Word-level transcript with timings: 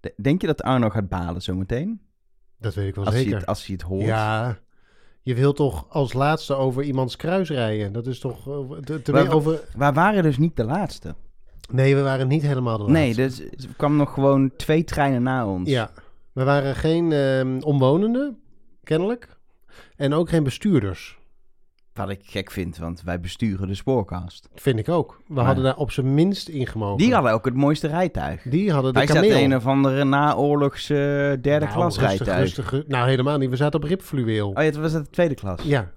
De- 0.00 0.14
Denk 0.16 0.40
je 0.40 0.46
dat 0.46 0.62
Arno 0.62 0.88
gaat 0.90 1.08
balen 1.08 1.42
zometeen? 1.42 2.00
Dat 2.58 2.74
weet 2.74 2.88
ik 2.88 2.94
wel 2.94 3.04
Als 3.04 3.14
hij, 3.14 3.22
zeker. 3.22 3.38
het, 3.38 3.46
als 3.48 3.66
hij 3.66 3.74
het 3.74 3.84
hoort. 3.84 4.04
Ja, 4.04 4.58
je 5.22 5.34
wil 5.34 5.52
toch 5.52 5.86
als 5.90 6.12
laatste 6.12 6.54
over 6.54 6.82
iemands 6.82 7.16
kruis 7.16 7.48
rijden? 7.50 7.92
Dat 7.92 8.06
is 8.06 8.18
toch... 8.18 8.48
eh, 8.48 8.78
te- 8.78 9.02
te- 9.02 9.12
Maar- 9.12 9.32
over... 9.32 9.60
We 9.76 9.92
waren 9.92 10.22
dus 10.22 10.38
niet 10.38 10.56
de 10.56 10.64
laatste. 10.64 11.14
Nee, 11.70 11.96
we 11.96 12.02
waren 12.02 12.28
niet 12.28 12.42
helemaal 12.42 12.76
de 12.78 12.82
laatste. 12.92 13.00
Nee, 13.00 13.14
dus 13.14 13.40
er 13.40 13.74
kwam 13.76 13.96
nog 13.96 14.14
gewoon 14.14 14.50
twee 14.56 14.84
treinen 14.84 15.22
na 15.22 15.46
ons. 15.48 15.68
Ja, 15.70 15.90
we 16.32 16.44
waren 16.44 16.74
geen 16.74 17.12
ehm, 17.12 17.58
omwonenden, 17.60 18.38
kennelijk. 18.82 19.36
En 19.96 20.12
ook 20.12 20.28
geen 20.28 20.42
bestuurders. 20.44 21.17
Wat 21.98 22.10
ik 22.10 22.20
gek 22.24 22.50
vind, 22.50 22.78
want 22.78 23.02
wij 23.04 23.20
besturen 23.20 23.68
de 23.68 23.74
spoorkast. 23.74 24.48
Vind 24.54 24.78
ik 24.78 24.88
ook. 24.88 25.20
We 25.26 25.34
Maar- 25.34 25.44
hadden 25.44 25.64
daar 25.64 25.76
op 25.76 25.90
zijn 25.90 26.14
minst 26.14 26.48
in 26.48 26.66
gemogen. 26.66 26.98
Die 26.98 27.14
hadden 27.14 27.32
ook 27.32 27.44
het 27.44 27.54
mooiste 27.54 27.86
rijtuig. 27.86 28.42
Die 28.42 28.72
hadden 28.72 28.92
de 28.92 28.98
Wij 28.98 29.08
zaten 29.08 29.22
kameel. 29.30 29.44
een 29.44 29.56
of 29.56 29.66
andere 29.66 30.04
naoorlogs 30.04 30.90
eh, 30.90 30.96
derde 30.96 31.58
Nou, 31.58 31.72
klas 31.72 31.98
rustig, 31.98 32.16
rijtuig. 32.26 32.38
rustig, 32.40 32.86
nou, 32.86 33.08
helemaal 33.08 33.38
niet. 33.38 33.50
We 33.50 33.56
zaten 33.56 33.80
op 33.82 33.88
ribfluweel. 33.88 34.48
Oh 34.48 34.54
ja, 34.54 34.62
het 34.62 34.76
was 34.76 34.92
het 34.92 35.04
de 35.04 35.10
tweede 35.10 35.34
klas. 35.34 35.62
Ja, 35.62 35.90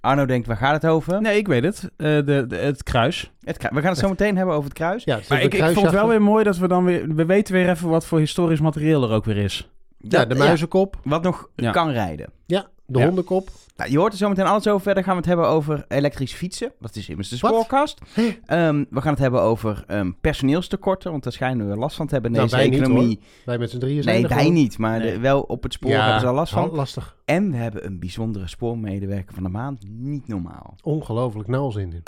Arno 0.00 0.26
denkt, 0.26 0.46
waar 0.46 0.56
gaat 0.56 0.82
het 0.82 0.90
over? 0.90 1.20
Nee, 1.20 1.36
ik 1.38 1.46
weet 1.46 1.64
het. 1.64 1.82
Eh, 1.96 2.06
de, 2.16 2.44
de- 2.48 2.56
het 2.56 2.82
kruis. 2.82 3.32
Het 3.44 3.56
kru- 3.56 3.68
we 3.74 3.80
gaan 3.80 3.90
het 3.90 3.98
zo 3.98 4.08
meteen 4.08 4.36
hebben 4.36 4.54
over 4.54 4.68
het 4.68 4.78
kruis. 4.78 5.04
ja, 5.04 5.16
het 5.16 5.28
Maar 5.28 5.42
ik, 5.42 5.54
ik 5.54 5.62
vond 5.64 5.80
het 5.86 5.90
wel 5.94 6.08
weer 6.08 6.22
mooi 6.22 6.44
dat 6.44 6.56
we 6.56 6.68
dan 6.68 6.84
weer... 6.84 7.14
We 7.14 7.24
weten 7.24 7.54
weer 7.54 7.68
even 7.68 7.88
wat 7.88 8.06
voor 8.06 8.18
historisch 8.18 8.60
materieel 8.60 9.02
er 9.02 9.10
ook 9.10 9.24
weer 9.24 9.36
is. 9.36 9.70
Ja, 9.98 10.24
de 10.24 10.34
muizenkop. 10.34 10.96
wat 11.04 11.22
nog 11.22 11.48
Ja. 11.56 11.70
kan 11.70 11.90
rijden. 11.90 12.30
Ja, 12.46 12.66
de 12.86 12.98
Ja. 12.98 13.04
hondenkop. 13.06 13.48
Nou, 13.76 13.90
je 13.90 13.98
hoort 13.98 14.12
er 14.12 14.18
zo 14.18 14.28
meteen 14.28 14.44
alles 14.46 14.66
over. 14.68 14.80
Verder 14.82 15.02
gaan 15.04 15.12
we 15.12 15.18
het 15.18 15.28
hebben 15.28 15.46
over 15.48 15.84
elektrisch 15.88 16.32
fietsen. 16.32 16.72
Dat 16.80 16.96
is 16.96 17.08
immers 17.08 17.28
de 17.28 17.36
spoorkast. 17.36 18.00
Ehm, 18.46 18.84
we 18.90 19.00
gaan 19.00 19.12
het 19.12 19.18
hebben 19.22 19.40
over 19.42 19.84
ehm, 19.86 20.10
personeelstekorten. 20.20 21.10
Want 21.10 21.22
daar 21.22 21.32
schijnen 21.32 21.68
we 21.68 21.76
last 21.76 21.96
van 21.96 22.06
te 22.06 22.12
hebben 22.12 22.30
in 22.30 22.36
Nou, 22.36 22.48
deze 22.50 22.62
wij 22.62 22.70
niet, 22.70 22.80
economie. 22.88 23.20
Wij 23.44 23.58
met 23.58 23.70
z'n 23.70 23.78
drieën 23.78 24.02
zijn 24.02 24.14
nee, 24.14 24.24
er 24.24 24.30
wij 24.30 24.38
gewoon. 24.38 24.54
niet. 24.54 24.78
Maar 24.78 24.98
Nee. 24.98 25.12
de- 25.12 25.18
wel 25.18 25.40
op 25.40 25.62
het 25.62 25.72
spoor 25.72 25.90
Ja, 25.90 26.02
hebben 26.02 26.20
ze 26.20 26.26
al 26.26 26.34
last 26.34 26.52
van. 26.52 26.70
lastig. 26.72 27.16
En 27.24 27.50
we 27.50 27.56
hebben 27.56 27.86
een 27.86 27.98
bijzondere 27.98 28.48
spoormedewerker 28.48 29.34
van 29.34 29.42
de 29.42 29.48
maand. 29.48 29.82
Niet 29.88 30.28
normaal. 30.28 30.74
Ongelooflijk 30.82 31.48
nauw 31.48 31.70
zin 31.70 31.92
in. 31.92 32.02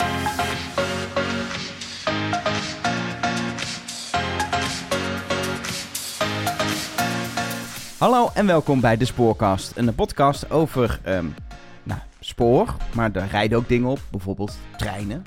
Hallo 7.99 8.29
en 8.33 8.45
welkom 8.45 8.79
bij 8.81 8.97
de 8.97 9.05
Spoorkast. 9.05 9.71
Een 9.75 9.95
podcast 9.95 10.51
over 10.51 10.99
ehm, 11.03 11.25
nou, 11.83 11.99
spoor. 12.19 12.75
Maar 12.93 13.11
daar 13.11 13.27
rijden 13.31 13.57
ook 13.57 13.67
dingen 13.67 13.89
op. 13.89 13.99
Bijvoorbeeld 14.11 14.57
treinen. 14.77 15.23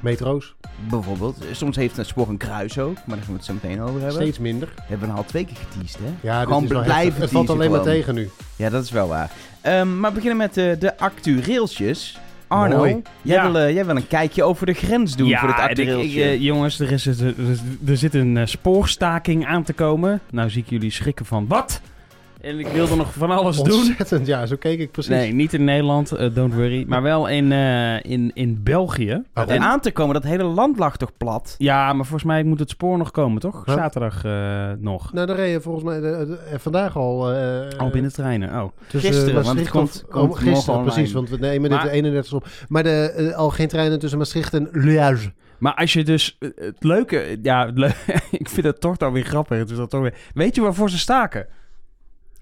Metro's, 0.00 0.54
Bijvoorbeeld. 0.88 1.44
Soms 1.52 1.76
heeft 1.76 1.98
een 1.98 2.04
spoor 2.04 2.28
een 2.28 2.36
kruis 2.36 2.78
ook. 2.78 2.94
Maar 2.94 3.16
daar 3.16 3.24
gaan 3.24 3.26
we 3.26 3.32
het 3.32 3.44
zo 3.44 3.52
meteen 3.52 3.80
over 3.80 3.94
hebben. 3.94 4.12
steeds 4.12 4.38
minder. 4.38 4.68
Hebben 4.82 5.08
we 5.08 5.14
al 5.14 5.24
twee 5.24 5.44
keer 5.44 5.56
geteased, 5.56 6.00
hè? 6.02 6.28
Ja, 6.28 6.42
Gewoon 6.42 6.62
dit 6.62 6.70
is 6.70 6.82
blijven. 6.84 7.20
Het 7.20 7.30
valt 7.30 7.50
alleen 7.50 7.70
maar 7.70 7.80
tegen 7.82 8.14
nu. 8.14 8.28
Ja, 8.56 8.70
dat 8.70 8.84
is 8.84 8.90
wel 8.90 9.08
waar. 9.08 9.30
Ehm, 9.60 10.00
maar 10.00 10.10
we 10.10 10.14
beginnen 10.20 10.38
met 10.38 10.56
eh, 10.56 10.80
de 10.80 10.98
actueeltjes. 10.98 12.18
Arno, 12.46 12.76
Mooi. 12.76 13.02
jij, 13.22 13.36
Ja. 13.36 13.50
wil, 13.50 13.60
eh, 13.62 13.74
jij 13.74 13.86
wil 13.86 13.96
een 13.96 14.06
kijkje 14.06 14.42
over 14.44 14.66
de 14.66 14.72
grens 14.72 15.16
doen 15.16 15.36
voor 15.38 15.48
het 15.48 15.58
en 15.58 15.64
ik- 15.70 15.78
ik, 15.78 15.88
actueeltje. 15.88 16.22
eh, 16.22 16.40
jongens, 16.40 16.80
er, 16.80 16.92
is, 16.92 17.06
er, 17.06 17.34
er 17.86 17.96
zit 17.96 18.14
een 18.14 18.36
eh, 18.36 18.46
spoorstaking 18.46 19.46
aan 19.46 19.62
te 19.62 19.72
komen. 19.72 20.20
Nou 20.30 20.50
zie 20.50 20.62
ik 20.62 20.70
jullie 20.70 20.90
schrikken 20.90 21.26
van, 21.26 21.46
wat? 21.46 21.80
En 22.40 22.58
ik 22.58 22.66
wilde 22.66 22.96
nog 22.96 23.12
van 23.12 23.30
alles 23.30 23.56
doen. 23.56 23.72
Ontzettend, 23.78 24.26
ja, 24.26 24.46
zo 24.46 24.56
keek 24.56 24.78
ik 24.80 24.90
precies. 24.90 25.10
Nee, 25.10 25.32
niet 25.32 25.52
in 25.52 25.64
Nederland, 25.64 26.12
eh, 26.12 26.34
don't 26.34 26.54
worry. 26.54 26.84
Maar 26.88 27.02
wel 27.02 27.28
in, 27.28 27.52
eh, 27.52 28.04
in, 28.04 28.30
in 28.34 28.60
België. 28.62 29.12
Om 29.34 29.42
En- 29.42 29.60
aan 29.62 29.80
te 29.80 29.90
komen, 29.92 30.14
dat 30.14 30.22
hele 30.22 30.42
land 30.44 30.78
lag 30.78 30.96
toch 30.96 31.12
plat? 31.16 31.54
ja, 31.58 31.86
maar 31.92 32.04
volgens 32.04 32.24
mij 32.24 32.42
moet 32.44 32.58
het 32.58 32.70
spoor 32.70 32.98
nog 32.98 33.10
komen, 33.10 33.40
toch? 33.40 33.62
Huh? 33.64 33.74
Zaterdag 33.74 34.24
eh, 34.24 34.70
nog. 34.78 35.12
Nou, 35.12 35.26
daar 35.26 35.36
reden 35.36 35.62
volgens 35.62 35.84
mij 35.84 36.00
de- 36.00 36.26
de- 36.50 36.58
vandaag 36.58 36.96
al... 36.96 37.32
eh, 37.32 37.78
Al 37.78 37.90
binnen 37.90 38.12
treinen, 38.12 38.62
oh. 38.62 38.68
tussen 38.88 39.12
Gisteren, 39.12 39.42
want 39.44 39.58
het 39.58 39.70
komt- 39.70 40.04
oh, 40.12 40.36
gisteren, 40.36 40.82
precies, 40.82 41.12
want 41.12 41.30
we 41.30 41.36
nemen 41.38 41.70
dit 41.70 41.82
de 41.82 41.90
31 41.90 42.32
op. 42.32 42.46
Maar 42.68 42.82
de, 42.82 43.32
al 43.36 43.50
geen 43.50 43.68
treinen 43.68 43.98
tussen 43.98 44.18
Maastricht 44.18 44.54
en 44.54 44.68
Liège. 44.72 45.32
Maar 45.58 45.74
als 45.74 45.92
je 45.92 46.04
dus 46.04 46.36
het 46.38 46.76
leuke, 46.84 47.38
ja, 47.42 47.66
het 47.74 47.78
ik 48.30 48.48
vind 48.48 48.66
het 48.66 48.80
toch 48.80 48.96
dan 48.96 49.12
weer 49.12 49.24
grappig. 49.24 49.58
Het 49.58 49.70
is 49.70 49.76
dat 49.76 49.90
toch 49.90 50.00
weer, 50.00 50.14
weet 50.34 50.54
je 50.54 50.60
waarvoor 50.60 50.90
ze 50.90 50.98
staken? 50.98 51.46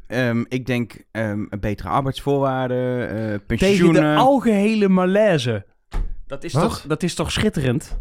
Ehm, 0.06 0.44
ik 0.48 0.66
denk 0.66 1.04
ehm, 1.10 1.44
een 1.48 1.60
betere 1.60 1.88
arbeidsvoorwaarden, 1.88 3.08
eh 3.08 3.16
Tegen 3.16 3.46
pensioenen. 3.46 4.02
de 4.14 4.20
algehele 4.20 4.88
malaise. 4.88 5.64
Dat 6.26 6.44
is, 6.44 6.52
Wat? 6.52 6.62
toch, 6.62 6.80
dat 6.80 7.02
is 7.02 7.14
toch 7.14 7.32
schitterend? 7.32 7.98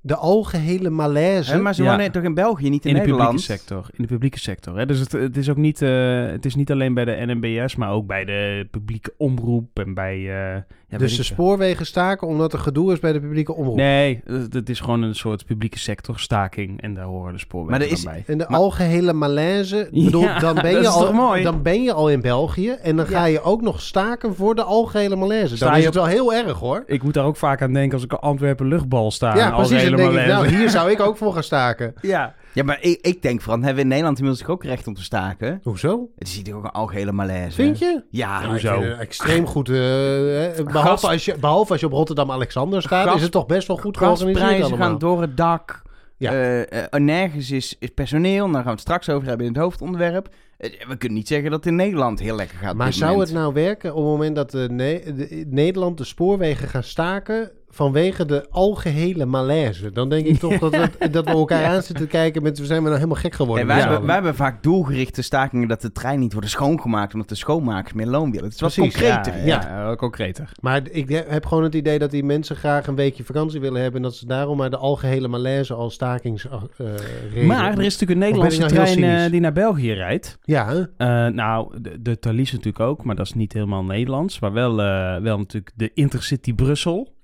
De 0.00 0.16
algehele 0.16 0.90
malaise. 0.90 1.52
Hè, 1.52 1.58
maar 1.58 1.74
ze 1.74 1.82
Ja. 1.82 1.90
wonen 1.96 2.12
toch 2.12 2.22
in 2.22 2.34
België, 2.34 2.68
niet 2.68 2.84
in, 2.84 2.90
In 2.90 2.94
de 2.96 3.00
Nederland? 3.00 3.28
publieke 3.30 3.52
sector. 3.52 3.86
In 3.92 4.02
de 4.02 4.08
publieke 4.08 4.38
sector. 4.38 4.78
Hè? 4.78 4.86
Dus 4.86 4.98
het, 4.98 5.12
het 5.12 5.36
is 5.36 5.50
ook 5.50 5.56
niet, 5.56 5.82
eh, 5.82 6.26
het 6.26 6.44
is 6.44 6.54
niet 6.54 6.70
alleen 6.70 6.94
bij 6.94 7.04
de 7.04 7.22
NMBS, 7.26 7.76
maar 7.76 7.90
ook 7.90 8.06
bij 8.06 8.24
de 8.24 8.68
publieke 8.70 9.14
omroep 9.16 9.78
en 9.78 9.94
bij. 9.94 10.16
eh, 10.54 10.62
ja, 10.88 10.98
dus 10.98 11.10
de 11.10 11.16
veel. 11.16 11.24
spoorwegen 11.34 11.86
staken 11.86 12.26
omdat 12.28 12.52
er 12.52 12.58
gedoe 12.58 12.92
is 12.92 12.98
bij 12.98 13.12
de 13.12 13.20
publieke 13.20 13.54
omroep. 13.54 13.76
Nee, 13.76 14.20
het, 14.50 14.68
is 14.68 14.80
gewoon 14.80 15.02
een 15.02 15.14
soort 15.14 15.46
publieke 15.46 15.78
sector 15.78 16.18
staking 16.18 16.80
en 16.82 16.94
daar 16.94 17.04
horen 17.04 17.32
de 17.32 17.38
spoorwegen 17.38 17.72
Maar 17.72 17.80
er 17.80 17.88
dan 17.88 17.96
is- 17.96 18.04
bij. 18.04 18.24
En 18.26 18.38
de 18.38 18.44
Maar- 18.48 18.58
algehele 18.58 19.12
malaise, 19.12 19.76
Ja, 19.90 20.04
bedoel, 20.04 20.26
dan, 20.40 20.54
ben 20.54 20.62
dat 20.62 20.72
je 20.72 20.78
is 20.78 20.86
al, 20.86 21.00
toch 21.00 21.12
mooi? 21.12 21.42
dan 21.42 21.62
ben 21.62 21.82
je 21.82 21.92
al 21.92 22.10
in 22.10 22.20
België 22.20 22.70
en 22.70 22.96
dan 22.96 23.06
ga 23.06 23.24
je 23.24 23.42
ook 23.42 23.62
nog 23.62 23.80
staken 23.80 24.34
voor 24.34 24.54
de 24.54 24.62
algehele 24.62 25.16
malaise. 25.16 25.56
Sta 25.56 25.64
Dan 25.66 25.74
je 25.74 25.80
is 25.80 25.86
het 25.86 25.96
op- 25.96 26.02
wel 26.02 26.10
heel 26.12 26.34
erg 26.34 26.58
hoor. 26.58 26.82
Ik 26.86 27.02
moet 27.02 27.14
daar 27.14 27.24
ook 27.24 27.36
vaak 27.36 27.62
aan 27.62 27.72
denken 27.72 27.94
als 27.94 28.04
ik 28.04 28.12
een 28.12 28.18
Antwerpen 28.18 28.66
luchtbal 28.68 29.10
sta. 29.10 29.26
ja, 29.36 29.50
precies. 29.50 29.68
Dan 29.70 29.78
algehele 29.78 29.96
denk 29.96 30.08
ik, 30.10 30.14
nou, 30.16 30.28
malaise. 30.28 30.56
hier 30.56 30.70
zou 30.70 30.90
ik 30.90 31.00
ook 31.06 31.16
voor 31.16 31.32
gaan 31.32 31.42
staken. 31.42 31.94
Ja. 32.00 32.34
Ja, 32.52 32.64
maar 32.64 32.78
ik, 32.80 32.98
ik 33.00 33.22
denk 33.22 33.40
vooral, 33.40 33.56
hebben 33.58 33.74
we 33.76 33.82
in 33.82 33.88
Nederland 33.88 34.18
inmiddels 34.18 34.46
ook 34.48 34.64
recht 34.64 34.86
om 34.86 34.94
te 34.94 35.02
staken? 35.02 35.60
Hoezo? 35.62 36.08
Het 36.18 36.28
is 36.28 36.40
hier 36.44 36.54
ook 36.56 36.64
een 36.64 36.70
algehele 36.70 37.12
malaise. 37.12 37.54
Vind 37.62 37.78
je? 37.78 38.02
Ja, 38.10 38.42
Ja, 38.42 38.48
hoezo? 38.48 38.74
ik 38.74 38.78
vind 38.80 38.90
het 38.92 39.00
extreem 39.00 39.46
goed. 39.46 39.68
eh, 39.68 40.58
eh, 40.58 40.66
behalve, 40.66 40.88
Gas- 40.88 41.04
als 41.04 41.24
je, 41.24 41.36
behalve 41.40 41.72
als 41.72 41.80
je 41.80 41.86
op 41.86 41.92
Rotterdam-Alexander 41.92 42.82
staat, 42.82 43.06
Gas- 43.06 43.16
is 43.16 43.22
het 43.22 43.32
toch 43.32 43.46
best 43.46 43.66
wel 43.66 43.76
goed 43.76 43.96
georganiseerd 43.96 44.36
gasprijzen 44.38 44.66
allemaal. 44.66 44.88
gaan 44.88 44.98
door 44.98 45.20
het 45.20 45.36
dak. 45.36 45.82
Ja. 46.16 46.32
Eh, 46.32 46.82
eh, 46.82 47.00
nergens 47.00 47.50
is, 47.50 47.76
is 47.78 47.88
personeel. 47.88 48.44
Daar 48.46 48.54
gaan 48.54 48.64
we 48.64 48.70
het 48.70 48.80
straks 48.80 49.08
over 49.08 49.28
hebben 49.28 49.46
in 49.46 49.52
het 49.52 49.62
hoofdonderwerp. 49.62 50.28
Eh, 50.58 50.70
we 50.88 50.96
kunnen 50.96 51.18
niet 51.18 51.28
zeggen 51.28 51.50
dat 51.50 51.58
het 51.58 51.68
in 51.68 51.76
Nederland 51.76 52.20
heel 52.20 52.36
lekker 52.36 52.58
gaat. 52.58 52.70
op 52.70 52.76
Maar 52.76 52.86
dit 52.86 52.94
zou 52.96 53.10
moment. 53.10 53.28
het 53.28 53.38
nou 53.38 53.52
werken 53.52 53.90
op 53.90 53.96
het 53.96 54.06
moment 54.06 54.36
dat 54.36 54.50
de 54.50 54.68
Ne- 54.70 55.02
de- 55.16 55.44
Nederland 55.48 55.98
de 55.98 56.04
spoorwegen 56.04 56.68
gaan 56.68 56.82
staken 56.82 57.50
vanwege 57.70 58.24
de 58.24 58.46
algehele 58.50 59.26
malaise? 59.26 59.92
Dan 59.92 60.08
denk 60.08 60.26
ik 60.26 60.38
toch 60.38 60.58
dat, 60.58 60.70
we, 60.70 61.10
dat 61.10 61.24
we 61.24 61.30
elkaar 61.30 61.64
aan 61.64 61.82
zitten 61.82 62.04
te 62.04 62.10
kijken 62.10 62.42
met 62.42 62.58
we 62.58 62.66
zijn 62.66 62.78
we 62.78 62.84
nou 62.84 62.96
helemaal 62.96 63.20
gek 63.20 63.34
geworden. 63.34 63.66
Hey, 63.66 63.74
wij, 63.74 63.84
hebben, 63.84 64.06
wij 64.06 64.16
allen. 64.16 64.24
hebben 64.24 64.46
vaak 64.46 64.62
doelgerichte 64.62 65.22
stakingen 65.22 65.68
dat 65.68 65.80
de 65.80 65.92
trein 65.92 66.18
niet 66.18 66.32
wordt 66.32 66.48
schoongemaakt 66.48 67.12
omdat 67.12 67.28
de 67.28 67.34
schoonmakers 67.34 67.92
meer 67.92 68.06
loon 68.06 68.30
willen. 68.30 68.44
Het 68.44 68.54
is 68.54 68.60
wat 68.60 68.74
Precies, 68.74 68.94
concreter. 68.94 69.46
Ja, 69.46 69.94
concreter. 69.96 70.52
Maar 70.60 70.82
ik 70.90 71.08
heb 71.28 71.46
gewoon 71.46 71.64
het 71.64 71.74
idee 71.74 71.98
dat 71.98 72.10
die 72.10 72.24
mensen 72.24 72.56
graag 72.56 72.86
een 72.86 72.94
weekje 72.94 73.24
vakantie 73.24 73.60
willen 73.60 73.80
hebben 73.80 74.00
en 74.00 74.06
dat 74.08 74.16
ze 74.16 74.26
daarom 74.26 74.56
maar 74.56 74.70
de 74.70 74.76
algehele 74.76 75.28
malaise 75.28 75.74
als 75.74 75.94
stakings 75.94 76.46
eh. 76.46 77.46
Maar 77.46 77.72
er 77.72 77.84
is 77.84 77.98
natuurlijk 77.98 78.10
een 78.10 78.18
Nederlandse 78.18 78.60
nou 78.60 78.72
trein 78.72 79.04
eh, 79.04 79.30
die 79.30 79.40
naar 79.40 79.52
België 79.52 79.92
rijdt. 79.92 80.38
Ja? 80.44 80.88
Eh, 80.96 81.26
nou, 81.26 81.80
de, 81.80 82.02
de 82.02 82.18
Thalys 82.18 82.52
natuurlijk 82.52 82.80
ook, 82.80 83.04
maar 83.04 83.16
dat 83.16 83.26
is 83.26 83.32
niet 83.32 83.52
helemaal 83.52 83.84
Nederlands. 83.84 84.40
Maar 84.40 84.52
wel, 84.52 84.82
eh, 84.82 85.16
wel 85.20 85.38
natuurlijk 85.38 85.72
de 85.76 85.90
Intercity 85.94 86.54
Brussel. 86.54 87.16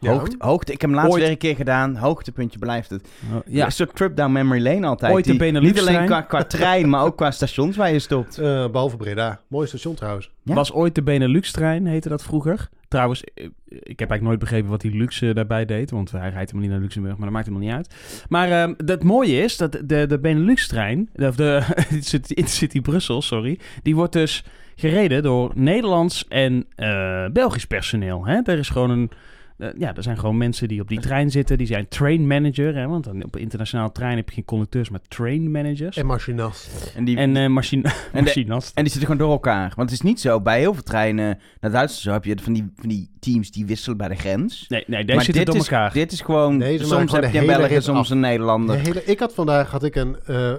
Ja. 0.00 0.12
Hoogte, 0.12 0.36
hoogte, 0.38 0.72
ik 0.72 0.80
heb 0.80 0.90
hem 0.90 0.98
laatst 0.98 1.12
Ooit- 1.12 1.22
weer 1.22 1.30
een 1.32 1.38
keer 1.38 1.56
gedaan. 1.56 1.96
Hoogtepuntje 1.96 2.58
blijft 2.58 2.90
het. 2.90 3.08
Oh, 3.34 3.36
Ja. 3.46 3.64
Een 3.64 3.72
soort 3.72 3.94
trip 3.96 4.16
down 4.16 4.32
memory 4.32 4.62
lane 4.62 4.86
altijd. 4.86 5.12
Ooit 5.12 5.24
de 5.24 5.30
Die- 5.30 5.38
Benelux 5.40 5.66
Niet 5.72 5.88
alleen 5.88 6.06
qua, 6.06 6.20
qua 6.20 6.44
trein, 6.44 6.88
maar 6.88 7.04
ook 7.04 7.16
qua 7.16 7.30
stations 7.30 7.76
waar 7.76 7.92
je 7.92 7.98
stopt. 7.98 8.38
Eh, 8.38 8.44
behalve 8.70 8.96
Breda. 8.96 9.40
Mooi 9.48 9.66
station 9.66 9.94
trouwens. 9.94 10.30
Ja. 10.42 10.54
Was 10.54 10.72
ooit 10.72 10.94
de 10.94 11.02
Benelux-trein, 11.02 11.86
heette 11.86 12.08
dat 12.08 12.22
vroeger. 12.22 12.68
Trouwens, 12.88 13.24
eh, 13.24 13.44
ik 13.68 13.98
heb 13.98 14.10
eigenlijk 14.10 14.22
nooit 14.22 14.38
begrepen 14.38 14.70
wat 14.70 14.80
die 14.80 14.94
Luxe 14.96 15.32
daarbij 15.34 15.64
deed. 15.64 15.90
Want 15.90 16.10
hij 16.10 16.20
rijdt 16.20 16.36
helemaal 16.36 16.60
niet 16.62 16.70
naar 16.70 16.80
Luxemburg, 16.80 17.14
maar 17.16 17.24
dat 17.24 17.34
maakt 17.34 17.46
helemaal 17.46 17.66
niet 17.68 17.76
uit. 17.76 17.94
Maar 18.28 18.50
ehm, 18.50 18.74
het 18.86 19.02
mooie 19.04 19.42
is 19.42 19.56
dat 19.56 19.72
de, 19.84 20.06
de 20.06 20.18
Benelux-trein, 20.18 21.08
of 21.14 21.36
de 21.36 21.62
Intercity 22.28 22.80
Brussel, 22.80 23.22
sorry, 23.22 23.58
die 23.82 23.94
wordt 23.96 24.12
dus 24.12 24.44
gereden 24.76 25.22
door 25.22 25.50
Nederlands 25.54 26.24
en 26.28 26.66
eh, 26.76 27.24
Belgisch 27.32 27.64
personeel. 27.66 28.26
Hè? 28.26 28.40
Er 28.44 28.58
is 28.58 28.68
gewoon 28.68 28.90
een... 28.90 29.10
eh, 29.58 29.68
ja, 29.78 29.94
er 29.96 30.02
zijn 30.02 30.18
gewoon 30.18 30.36
mensen 30.36 30.68
die 30.68 30.80
op 30.80 30.88
die 30.88 31.00
trein 31.00 31.30
zitten. 31.30 31.58
Die 31.58 31.66
zijn 31.66 31.88
train 31.88 32.26
manager. 32.26 32.74
Hè? 32.76 32.86
Want 32.86 33.04
dan 33.04 33.24
op 33.24 33.34
een 33.34 33.40
internationale 33.40 33.92
trein 33.92 34.16
heb 34.16 34.28
je 34.28 34.34
geen 34.34 34.44
conducteurs, 34.44 34.88
maar 34.90 35.00
train 35.08 35.50
managers. 35.50 35.96
En 35.96 36.06
machinast. 36.06 36.92
En 36.96 37.04
die, 37.04 37.16
En 37.16 37.36
eh 37.36 37.42
En 37.48 37.48
de- 37.48 38.20
machinast. 38.22 38.76
En 38.76 38.82
die 38.84 38.92
zitten 38.92 39.10
gewoon 39.10 39.26
door 39.26 39.30
elkaar. 39.30 39.72
Want 39.76 39.90
het 39.90 39.98
is 39.98 40.04
niet 40.04 40.20
zo, 40.20 40.40
bij 40.40 40.58
heel 40.58 40.74
veel 40.74 40.82
treinen 40.82 41.38
naar 41.60 41.70
Duitsland 41.70 41.90
zo 41.92 42.10
heb 42.12 42.24
je 42.24 42.42
van 42.42 42.52
die, 42.52 42.72
van 42.76 42.88
die 42.88 43.10
teams 43.20 43.50
die 43.50 43.66
wisselen 43.66 43.96
bij 43.96 44.08
de 44.08 44.14
grens. 44.14 44.64
Nee, 44.68 44.84
nee 44.86 45.00
deze 45.04 45.14
maar 45.14 45.24
zitten 45.24 45.44
dit 45.44 45.54
door 45.54 45.62
is, 45.62 45.70
elkaar. 45.70 45.92
dit 45.92 46.12
is 46.12 46.20
gewoon, 46.20 46.58
Deze 46.58 46.84
soms 46.84 46.90
gewoon 47.10 47.22
heb 47.22 47.32
de 47.32 47.38
je 47.38 47.52
een 47.52 47.68
Belg 47.68 47.82
soms 47.82 48.10
een 48.10 48.20
De 48.20 48.26
Nederlander. 48.26 48.78
hele, 48.78 49.04
ik 49.04 49.18
had 49.18 49.34
vandaag 49.34 49.70
had 49.70 49.84
ik 49.84 49.94
een 49.94 50.16
eh, 50.26 50.50
eh, 50.52 50.58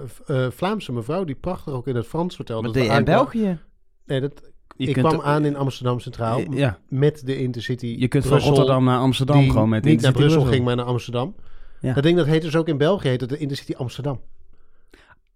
Vlaamse 0.50 0.92
mevrouw 0.92 1.24
die 1.24 1.34
prachtig 1.34 1.72
ook 1.72 1.86
in 1.86 1.96
het 1.96 2.06
Frans 2.06 2.34
vertelde. 2.36 2.80
Je 2.82 2.84
in 2.84 3.04
België? 3.04 3.58
Nee, 4.06 4.20
dat, 4.20 4.49
Je 4.80 4.86
ik 4.88 4.94
kunt- 4.94 5.06
kwam 5.06 5.20
aan 5.20 5.44
in 5.44 5.56
Amsterdam 5.56 6.00
Centraal 6.00 6.38
Eh, 6.38 6.46
ja. 6.50 6.78
met 6.88 7.26
de 7.26 7.38
Intercity. 7.38 7.96
Je 7.98 8.08
kunt 8.08 8.26
van 8.26 8.38
Rotterdam 8.38 8.84
naar 8.84 8.98
Amsterdam 8.98 9.50
gewoon 9.50 9.68
met 9.68 9.84
niet 9.84 10.00
naar 10.00 10.12
Brussel 10.12 10.30
Brussel. 10.32 10.52
ging, 10.52 10.64
maar 10.64 10.76
naar 10.76 10.84
Amsterdam. 10.84 11.34
Ja. 11.80 11.92
Dat 11.94 12.02
ding 12.02 12.16
dat 12.16 12.26
heet 12.26 12.42
dus 12.42 12.56
ook 12.56 12.68
in 12.68 12.76
België 12.78 13.08
heet 13.08 13.20
het 13.20 13.30
de 13.30 13.38
Intercity 13.38 13.72
Amsterdam. 13.74 14.20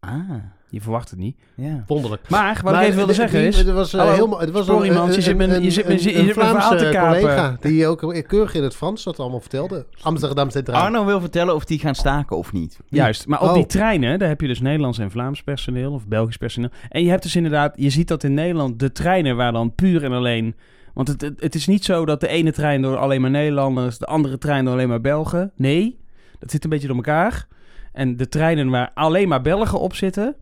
Ah, 0.00 0.30
Je 0.74 0.80
verwacht 0.80 1.10
het 1.10 1.18
niet. 1.18 1.36
ja. 1.56 1.84
Wonderlijk. 1.86 2.28
Maar 2.28 2.54
wat 2.62 2.72
Maar 2.72 2.74
ik 2.74 2.80
even 2.88 2.96
wilde 2.96 3.12
de- 3.12 3.18
zeggen 3.18 3.40
is... 3.46 3.56
Het 3.56 3.70
was, 3.70 3.92
eh, 3.92 4.00
Hallo, 4.00 4.14
heel, 4.14 4.26
mo- 4.26 4.38
het 4.38 4.50
was 4.50 4.66
sorry, 4.66 4.88
een, 4.88 4.94
man, 4.94 5.12
je 5.12 5.20
zit 5.20 5.36
me- 5.36 5.44
een, 5.44 5.62
je 5.62 5.70
zit 5.70 5.86
een- 5.88 6.32
Vlaamse 6.32 6.76
te 6.76 6.88
kapen. 6.92 7.20
collega 7.20 7.56
die 7.60 7.86
ook 7.86 8.24
keurig 8.26 8.54
in 8.54 8.62
het 8.62 8.74
Frans 8.76 9.04
dat 9.04 9.18
allemaal 9.20 9.40
vertelde. 9.40 9.86
Amsterdam 10.02 10.50
Centraal. 10.50 10.82
Arno 10.82 11.04
wil 11.04 11.20
vertellen 11.20 11.54
of 11.54 11.64
die 11.64 11.78
gaan 11.78 11.94
staken 11.94 12.36
of 12.36 12.52
niet. 12.52 12.78
Juist, 12.88 13.26
maar 13.26 13.40
op 13.42 13.48
Oh. 13.48 13.54
die 13.54 13.66
treinen, 13.66 14.18
daar 14.18 14.28
heb 14.28 14.40
je 14.40 14.46
dus 14.46 14.60
Nederlands 14.60 14.98
en 14.98 15.10
Vlaams 15.10 15.42
personeel 15.42 15.92
of 15.92 16.06
Belgisch 16.06 16.36
personeel. 16.36 16.70
En 16.88 17.02
je 17.04 17.10
hebt 17.10 17.22
dus 17.22 17.36
inderdaad, 17.36 17.72
je 17.76 17.90
ziet 17.90 18.08
dat 18.08 18.24
in 18.24 18.34
Nederland 18.34 18.78
de 18.78 18.92
treinen 18.92 19.36
waar 19.36 19.52
dan 19.52 19.74
puur 19.74 20.04
en 20.04 20.12
alleen... 20.12 20.54
Want 20.94 21.08
het, 21.08 21.20
het, 21.20 21.40
het 21.40 21.54
is 21.54 21.66
niet 21.66 21.84
zo 21.84 22.04
dat 22.04 22.20
de 22.20 22.28
ene 22.28 22.52
trein 22.52 22.82
door 22.82 22.96
alleen 22.96 23.20
maar 23.20 23.30
Nederlanders, 23.30 23.98
de 23.98 24.06
andere 24.06 24.38
trein 24.38 24.64
door 24.64 24.74
alleen 24.74 24.88
maar 24.88 25.00
Belgen. 25.00 25.52
Nee, 25.56 25.98
dat 26.38 26.50
zit 26.50 26.64
een 26.64 26.70
beetje 26.70 26.86
door 26.86 26.96
elkaar. 26.96 27.46
En 27.92 28.16
de 28.16 28.28
treinen 28.28 28.68
waar 28.70 28.90
alleen 28.94 29.28
maar 29.28 29.40
Belgen 29.42 29.80
op 29.80 29.94
zitten, 29.94 30.36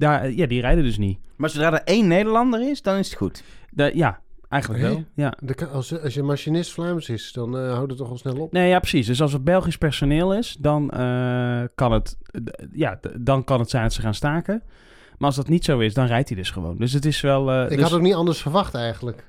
daar, 0.00 0.30
ja, 0.30 0.46
die 0.46 0.60
rijden 0.60 0.84
dus 0.84 0.98
niet. 0.98 1.18
Maar 1.36 1.50
zodra 1.50 1.72
er 1.72 1.82
één 1.84 2.06
Nederlander 2.08 2.70
is, 2.70 2.82
dan 2.82 2.96
is 2.96 3.08
het 3.08 3.16
goed. 3.18 3.42
Ja, 3.92 4.20
eigenlijk 4.48 4.82
wel. 4.82 5.04
Ja. 5.14 5.34
De 5.40 5.66
als, 5.66 6.02
als 6.02 6.14
je 6.14 6.22
machinist 6.22 6.72
Vlaams 6.72 7.08
is, 7.08 7.32
dan 7.32 7.58
eh 7.58 7.72
houdt 7.72 7.88
het 7.90 7.98
toch 7.98 8.10
al 8.10 8.16
snel 8.18 8.36
op. 8.36 8.52
Nee, 8.52 8.68
ja, 8.68 8.78
precies. 8.78 9.06
Dus 9.06 9.22
als 9.22 9.32
het 9.32 9.44
Belgisch 9.44 9.78
personeel 9.78 10.34
is, 10.34 10.56
dan, 10.60 10.90
eh, 10.90 11.62
kan, 11.74 11.92
het, 11.92 12.18
ja, 12.72 13.00
dan 13.18 13.44
kan 13.44 13.60
het 13.60 13.70
zijn 13.70 13.82
dat 13.82 13.92
ze 13.92 14.00
gaan 14.00 14.14
staken. 14.14 14.62
Maar 15.18 15.28
als 15.28 15.36
dat 15.36 15.48
niet 15.48 15.64
zo 15.64 15.78
is, 15.78 15.94
dan 15.94 16.06
rijdt 16.06 16.28
hij 16.28 16.38
dus 16.38 16.50
gewoon. 16.50 16.76
Dus 16.78 16.92
het 16.92 17.04
is 17.04 17.20
wel... 17.20 17.50
eh, 17.50 17.62
Ik 17.62 17.68
dus- 17.68 17.80
had 17.80 17.92
ook 17.92 18.00
niet 18.00 18.14
anders 18.14 18.40
verwacht 18.42 18.74
eigenlijk. 18.74 19.28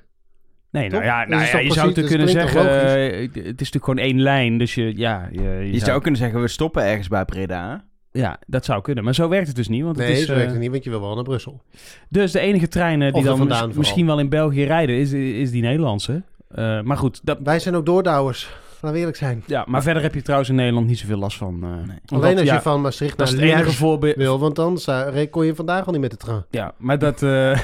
Nee, 0.70 0.88
nou 0.88 1.04
ja, 1.04 1.20
Dat 1.20 1.28
nou 1.28 1.44
ja 1.50 1.58
je 1.58 1.72
zou 1.72 1.92
kunnen 1.92 2.28
zeggen... 2.28 2.60
eh, 2.60 3.20
het 3.22 3.36
is 3.36 3.44
natuurlijk 3.44 3.84
gewoon 3.84 3.98
één 3.98 4.20
lijn, 4.20 4.58
dus 4.58 4.74
je... 4.74 4.96
Ja, 4.96 5.28
je, 5.32 5.42
je 5.42 5.72
Je 5.72 5.78
zou 5.78 6.00
kunnen 6.00 6.20
zeggen, 6.20 6.40
we 6.40 6.48
stoppen 6.48 6.82
ergens 6.84 7.08
bij 7.08 7.24
Breda. 7.24 7.84
Ja, 8.12 8.38
dat 8.46 8.64
zou 8.64 8.82
kunnen. 8.82 9.04
Maar 9.04 9.14
zo 9.14 9.28
werkt 9.28 9.46
het 9.46 9.56
dus 9.56 9.68
niet. 9.68 9.82
Want 9.82 9.96
Nee, 9.96 10.08
het 10.08 10.16
is, 10.18 10.24
zo 10.24 10.30
werkt 10.32 10.46
eh, 10.46 10.52
het 10.52 10.60
niet, 10.60 10.70
want 10.70 10.84
je 10.84 10.90
wil 10.90 11.00
wel 11.00 11.14
naar 11.14 11.24
Brussel. 11.24 11.60
Dus 12.08 12.32
de 12.32 12.40
enige 12.40 12.68
treinen 12.68 13.12
die 13.12 13.22
er 13.22 13.28
dan 13.28 13.36
vandaan 13.38 13.56
mis- 13.56 13.60
vooral. 13.66 13.78
misschien 13.78 14.06
wel 14.06 14.18
in 14.18 14.28
België 14.28 14.64
rijden, 14.64 14.96
is, 14.96 15.12
is 15.12 15.50
die 15.50 15.62
Nederlandse. 15.62 16.22
Eh, 16.48 16.80
maar 16.80 16.96
goed, 16.96 17.20
dat, 17.22 17.38
Wij 17.44 17.58
zijn 17.58 17.74
ook 17.74 17.86
doordouwers, 17.86 18.50
laten 18.72 18.92
we 18.92 18.98
eerlijk 18.98 19.16
zijn. 19.16 19.42
ja, 19.46 19.64
maar 19.68 19.82
verder 19.82 20.02
heb 20.02 20.14
je 20.14 20.22
trouwens 20.22 20.50
in 20.50 20.56
Nederland 20.56 20.86
niet 20.86 20.98
zoveel 20.98 21.18
last 21.18 21.36
van. 21.36 21.62
eh, 21.62 22.16
Alleen 22.18 22.36
als 22.38 22.46
ja, 22.46 22.54
je 22.54 22.60
van 22.60 22.80
Maastricht 22.80 23.18
Dat 23.18 23.30
naar 23.30 23.44
is 23.44 23.54
Liège 23.54 23.72
voorbeeld. 23.72 24.16
wil, 24.16 24.38
want 24.38 24.56
dan 24.56 24.78
zou- 24.78 25.26
kon 25.26 25.46
je 25.46 25.54
vandaag 25.54 25.86
al 25.86 25.92
niet 25.92 26.00
met 26.00 26.10
de 26.10 26.16
trein. 26.16 26.44
Ja, 26.50 26.72
maar 26.78 26.98
dat... 26.98 27.22
eh, 27.22 27.28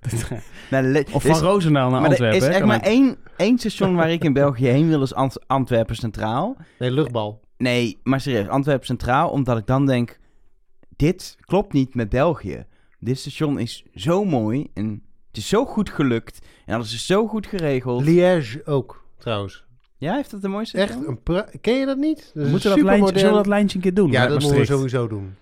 dat- 0.00 0.30
Nou, 0.70 0.98
of 1.12 1.14
er 1.14 1.20
van 1.20 1.30
is- 1.30 1.38
Roosendaal 1.40 1.90
naar 1.90 2.00
maar 2.00 2.02
er 2.02 2.08
Antwerpen. 2.16 2.38
is 2.38 2.46
hè, 2.46 2.52
echt 2.52 2.64
maar 2.64 2.80
één, 2.80 3.16
één 3.36 3.58
station 3.58 3.94
waar 3.94 4.10
ik 4.10 4.24
in 4.24 4.32
België 4.32 4.66
heen 4.66 4.88
wil, 4.88 5.02
is 5.02 5.14
Ant- 5.14 5.38
Antwerpen 5.48 5.94
Centraal. 5.96 6.56
Nee, 6.78 6.90
luchtbal. 6.90 7.40
Nee, 7.60 7.98
maar 8.02 8.20
serieus, 8.20 8.48
Antwerpen 8.48 8.86
Centraal, 8.86 9.30
omdat 9.30 9.58
ik 9.58 9.66
dan 9.66 9.86
denk, 9.86 10.18
dit 10.96 11.36
klopt 11.40 11.72
niet 11.72 11.94
met 11.94 12.08
België. 12.08 12.64
Dit 12.98 13.18
station 13.18 13.58
is 13.58 13.84
zo 13.94 14.24
mooi 14.24 14.66
en 14.74 15.02
het 15.28 15.36
is 15.36 15.48
zo 15.48 15.64
goed 15.64 15.90
gelukt 15.90 16.38
en 16.66 16.74
alles 16.74 16.94
is 16.94 17.06
zo 17.06 17.26
goed 17.26 17.46
geregeld. 17.46 18.02
Liège 18.04 18.62
ook, 18.66 19.04
trouwens. 19.18 19.64
ja, 19.96 20.14
heeft 20.14 20.30
dat 20.30 20.42
de 20.42 20.48
mooiste 20.48 20.78
Echt 20.78 20.90
station? 20.92 21.10
een 21.10 21.22
pra- 21.22 21.48
Ken 21.60 21.74
je 21.78 21.86
dat 21.86 21.96
niet? 21.96 22.16
Dat 22.16 22.36
is 22.36 22.42
We 22.44 22.48
moeten 22.50 22.70
dat 22.70 22.80
lijntje, 22.80 23.14
zullen 23.18 23.30
we 23.30 23.36
dat 23.36 23.46
lijntje 23.46 23.76
een 23.76 23.82
keer 23.82 23.94
doen? 23.94 24.10
Ja, 24.10 24.26
dat 24.26 24.40
moeten 24.40 24.58
we 24.58 24.64
sowieso 24.64 25.08
doen. 25.08 25.34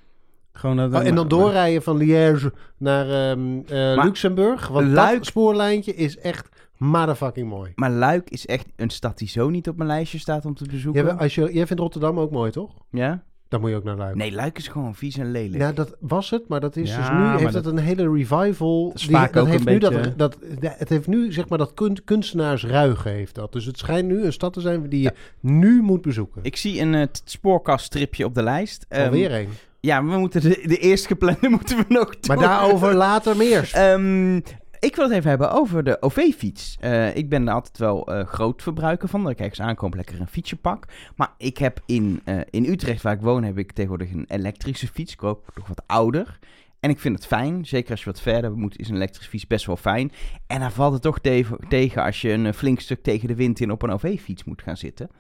Gewoon 0.53 0.77
dat, 0.77 0.93
Oh, 0.95 1.07
en 1.07 1.15
dan 1.15 1.29
doorrijden 1.29 1.83
van 1.83 1.97
Liège 1.97 2.53
naar 2.79 3.31
ehm, 3.31 3.59
eh, 3.69 4.05
Luxemburg. 4.05 4.69
Want 4.69 4.89
Luik- 4.89 5.17
dat 5.17 5.27
spoorlijntje 5.27 5.95
is 5.95 6.19
echt 6.19 6.49
motherfucking 6.79 7.49
mooi. 7.49 7.73
Maar 7.75 7.91
Luik 7.91 8.31
is 8.31 8.47
echt 8.47 8.67
een 8.77 8.91
stad 8.91 9.19
die 9.19 9.29
zo 9.29 9.49
niet 9.51 9.69
op 9.69 9.77
mijn 9.77 9.89
lijstje 9.89 10.19
staat 10.19 10.45
om 10.45 10.55
te 10.55 10.65
bezoeken. 10.71 11.05
Jij, 11.05 11.13
als 11.15 11.35
je, 11.35 11.53
jij 11.53 11.67
vindt 11.67 11.83
Rotterdam 11.83 12.19
ook 12.19 12.31
mooi, 12.31 12.51
toch? 12.51 12.71
Ja? 12.91 13.23
Dan 13.49 13.61
moet 13.61 13.71
je 13.71 13.77
ook 13.77 13.85
naar 13.85 13.97
Luik. 13.97 14.15
Nee, 14.15 14.33
Luik 14.33 14.59
is 14.59 14.69
gewoon 14.69 14.95
vies 14.95 15.17
en 15.19 15.31
lelijk. 15.31 15.63
Ja, 15.63 15.73
dat 15.73 15.97
was 16.01 16.31
het, 16.31 16.49
maar 16.49 16.61
dat 16.61 16.77
is 16.77 16.91
Ja, 16.91 16.97
dus 16.99 17.09
nu 17.09 17.15
maar 17.15 17.39
heeft 17.39 17.53
dat- 17.53 17.65
het 17.65 17.73
een 17.77 17.79
hele 17.83 18.13
revival. 18.13 18.93
dat 19.11 19.37
ook 19.37 19.47
heeft 19.47 19.67
een 19.67 19.73
nu 19.73 19.79
beetje- 19.79 20.15
dat, 20.17 20.37
het 20.61 20.89
heeft 20.89 21.07
nu 21.07 21.33
zeg 21.33 21.49
maar 21.49 21.59
dat 21.59 21.75
kun, 21.75 22.05
kunstenaarsruigen 22.05 23.11
heeft 23.13 23.35
dat. 23.35 23.53
Dus 23.53 23.65
het 23.65 23.79
schijnt 23.79 24.09
nu 24.09 24.25
een 24.25 24.33
stad 24.33 24.53
te 24.53 24.61
zijn 24.61 24.89
die 24.89 25.03
je 25.03 25.13
nu 25.41 25.83
moet 25.83 26.03
bezoeken. 26.03 26.41
Ik 26.45 26.57
zie 26.57 26.81
een 26.81 26.93
uh, 26.95 27.03
spoorkaststripje 27.25 28.25
op 28.25 28.35
de 28.35 28.43
lijst. 28.43 28.87
Ehm, 28.89 29.05
Alweer 29.05 29.33
een. 29.35 29.49
Ja, 29.81 30.05
we 30.05 30.19
moeten 30.19 30.41
de, 30.41 30.63
de 30.67 30.77
eerst 30.79 31.07
geplande 31.07 31.49
moeten 31.57 31.77
we 31.77 31.85
nog 31.89 32.09
doen. 32.19 32.37
Maar 32.37 32.47
daarover 32.47 32.95
later 32.95 33.37
meer. 33.37 33.71
Ehm, 33.73 34.41
ik 34.79 34.97
wil 34.97 35.05
het 35.05 35.15
even 35.15 35.29
hebben 35.29 35.51
over 35.53 35.85
de 35.85 36.03
OV-fiets. 36.03 36.77
Eh, 36.81 37.17
ik 37.17 37.29
ben 37.29 37.49
er 37.49 37.55
altijd 37.55 37.79
wel 37.79 38.07
eh, 38.07 38.27
groot 38.27 38.63
verbruiker 38.63 39.09
van. 39.09 39.23
Dat 39.23 39.33
ik 39.33 39.39
ergens 39.39 39.61
aankom, 39.61 39.95
lekker 39.95 40.21
een 40.21 40.27
fietsje 40.29 40.57
pak. 40.57 40.85
Maar 41.17 41.33
ik 41.37 41.59
heb 41.59 41.81
in, 41.87 42.21
eh, 42.25 42.41
in 42.51 42.65
Utrecht, 42.65 43.03
waar 43.03 43.15
ik 43.15 43.21
woon, 43.21 43.43
heb 43.43 43.59
ik 43.59 43.73
tegenwoordig 43.73 44.13
een 44.13 44.25
elektrische 44.29 44.87
fiets. 44.87 45.13
Ik 45.13 45.23
ook 45.23 45.45
nog 45.55 45.69
wat 45.69 45.83
ouder. 45.87 46.39
En 46.81 46.91
ik 46.91 46.99
vind 46.99 47.15
het 47.15 47.27
fijn, 47.27 47.67
zeker 47.67 47.91
als 47.91 48.01
je 48.01 48.11
wat 48.11 48.21
verder 48.21 48.53
moet, 48.53 48.79
is 48.79 48.89
een 48.89 48.95
elektrische 48.95 49.31
fiets 49.31 49.47
best 49.47 49.67
wel 49.67 49.77
fijn. 49.77 50.13
En 50.47 50.61
dan 50.61 50.73
valt 50.73 50.93
het 50.93 51.03
toch 51.03 51.19
te- 51.19 51.59
tegen 51.69 52.03
als 52.03 52.21
je 52.21 52.31
een 52.31 52.55
flink 52.55 52.81
stuk 52.81 53.03
tegen 53.03 53.29
de 53.29 53.35
wind 53.35 53.61
in 53.61 53.71
op 53.71 53.83
een 53.83 53.91
OV-fiets 53.91 54.45
moet 54.45 54.63
gaan 54.63 54.77
zitten. 54.77 55.11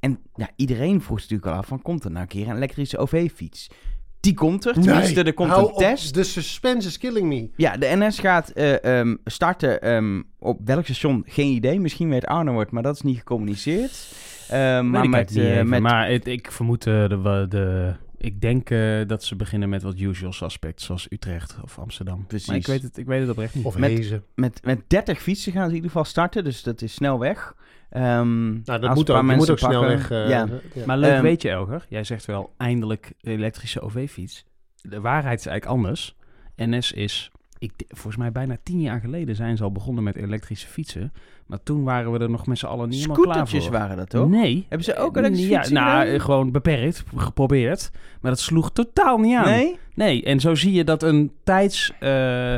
En 0.00 0.18
ja, 0.34 0.48
iedereen 0.56 1.02
vroeg 1.02 1.20
zich 1.20 1.30
natuurlijk 1.30 1.56
al 1.56 1.62
af 1.62 1.68
van, 1.68 1.82
komt 1.82 2.04
er 2.04 2.10
nou 2.10 2.22
een 2.22 2.28
keer 2.28 2.48
een 2.48 2.56
elektrische 2.56 2.98
OV-fiets? 2.98 3.70
Die 4.24 4.34
komt 4.34 4.64
er, 4.66 4.72
tenminste, 4.72 5.22
er 5.22 5.34
komt 5.34 5.50
een 5.52 5.56
op. 5.64 5.76
test. 5.78 6.14
De 6.14 6.24
suspense 6.24 6.88
is 6.88 6.98
killing 6.98 7.28
me. 7.28 7.48
Ja, 7.56 7.76
de 7.76 7.86
NS 7.96 8.18
gaat 8.18 8.48
eh, 8.50 8.84
ehm, 8.98 9.16
starten 9.24 9.80
ehm, 9.82 10.22
op 10.38 10.60
welk 10.64 10.84
station, 10.84 11.22
geen 11.26 11.52
idee. 11.52 11.80
Misschien 11.80 12.08
weet 12.08 12.26
Arno 12.26 12.58
het, 12.58 12.70
maar 12.70 12.82
dat 12.82 12.94
is 12.94 13.02
niet 13.02 13.18
gecommuniceerd. 13.18 14.12
Ehm, 14.48 14.90
maar 14.90 15.08
met, 15.08 15.36
eh, 15.36 15.62
met 15.62 15.80
Maar 15.80 16.08
het, 16.10 16.26
ik 16.26 16.50
vermoed 16.52 16.86
eh, 16.86 17.08
de, 17.08 17.46
de... 17.48 17.92
Ik 18.18 18.40
denk 18.40 18.70
eh, 18.70 19.00
dat 19.06 19.24
ze 19.24 19.36
beginnen 19.36 19.68
met 19.68 19.82
wat 19.82 19.98
usual 19.98 20.32
suspects, 20.32 20.84
zoals 20.84 21.06
Utrecht 21.10 21.56
of 21.62 21.78
Amsterdam. 21.78 22.26
Precies. 22.26 22.46
Maar 22.48 22.56
ik 22.56 22.66
weet 22.66 22.82
het, 22.82 22.96
ik 22.96 23.06
weet 23.06 23.20
het 23.20 23.30
oprecht 23.30 23.54
niet. 23.54 23.64
Of 23.64 23.78
Met- 23.78 23.90
Hezen. 23.90 24.22
met, 24.34 24.60
met 24.64 24.80
30 24.86 25.22
fietsen 25.22 25.52
gaan 25.52 25.62
ze 25.62 25.68
in 25.68 25.74
ieder 25.74 25.90
geval 25.90 26.04
starten, 26.04 26.44
dus 26.44 26.62
dat 26.62 26.82
is 26.82 26.94
snel 26.94 27.18
weg. 27.18 27.54
Ehm, 27.90 28.44
Nou, 28.52 28.62
dat 28.64 28.82
als 28.82 28.94
moet 28.98 29.08
een 29.08 29.14
ook. 29.16 29.22
moet 29.22 29.32
ook 29.32 29.36
mensen 29.38 29.58
snel 29.58 29.70
pakken- 29.80 29.88
weg. 29.98 30.10
eh, 30.10 30.28
ja. 30.28 30.46
ja. 30.74 30.86
Maar 30.86 30.98
leuk 30.98 31.12
Ehm, 31.12 31.22
weet 31.22 31.42
je, 31.42 31.50
Elger. 31.50 31.86
Jij 31.88 32.04
zegt 32.04 32.24
wel 32.24 32.52
eindelijk 32.56 33.12
elektrische 33.20 33.80
OV-fiets. 33.80 34.44
De 34.82 35.00
waarheid 35.00 35.38
is 35.38 35.46
eigenlijk 35.46 35.76
anders. 35.78 36.16
NS 36.56 36.92
is, 36.92 37.30
ik, 37.58 37.72
volgens 37.88 38.16
mij 38.16 38.32
bijna 38.32 38.56
tien 38.62 38.80
jaar 38.80 39.00
geleden 39.00 39.36
zijn 39.36 39.56
ze 39.56 39.62
al 39.62 39.72
begonnen 39.72 40.04
met 40.04 40.16
elektrische 40.16 40.66
fietsen. 40.66 41.12
Maar 41.46 41.62
toen 41.62 41.84
waren 41.84 42.12
we 42.12 42.18
er 42.18 42.30
nog 42.30 42.46
met 42.46 42.58
z'n 42.58 42.66
allen 42.66 42.88
niet 42.88 42.94
helemaal 43.00 43.16
klaar 43.22 43.34
Scootertjes 43.34 43.64
voor. 43.64 43.72
waren 43.78 43.96
dat 43.96 44.10
toch? 44.10 44.28
Nee. 44.28 44.66
Hebben 44.68 44.84
ze 44.86 44.96
ook 44.96 45.16
elektrische 45.16 45.50
ja, 45.50 45.56
fietsen 45.58 45.74
Nou, 45.74 46.06
eh, 46.08 46.20
gewoon 46.20 46.50
beperkt, 46.52 47.04
geprobeerd. 47.16 47.90
Maar 48.20 48.30
dat 48.30 48.40
sloeg 48.40 48.72
totaal 48.72 49.18
niet 49.18 49.36
aan. 49.36 49.44
Nee? 49.44 49.78
Nee, 49.94 50.22
en 50.24 50.40
zo 50.40 50.54
zie 50.54 50.72
je 50.72 50.84
dat 50.84 51.02
een 51.02 51.32
tijds... 51.44 51.92
eh, 52.00 52.54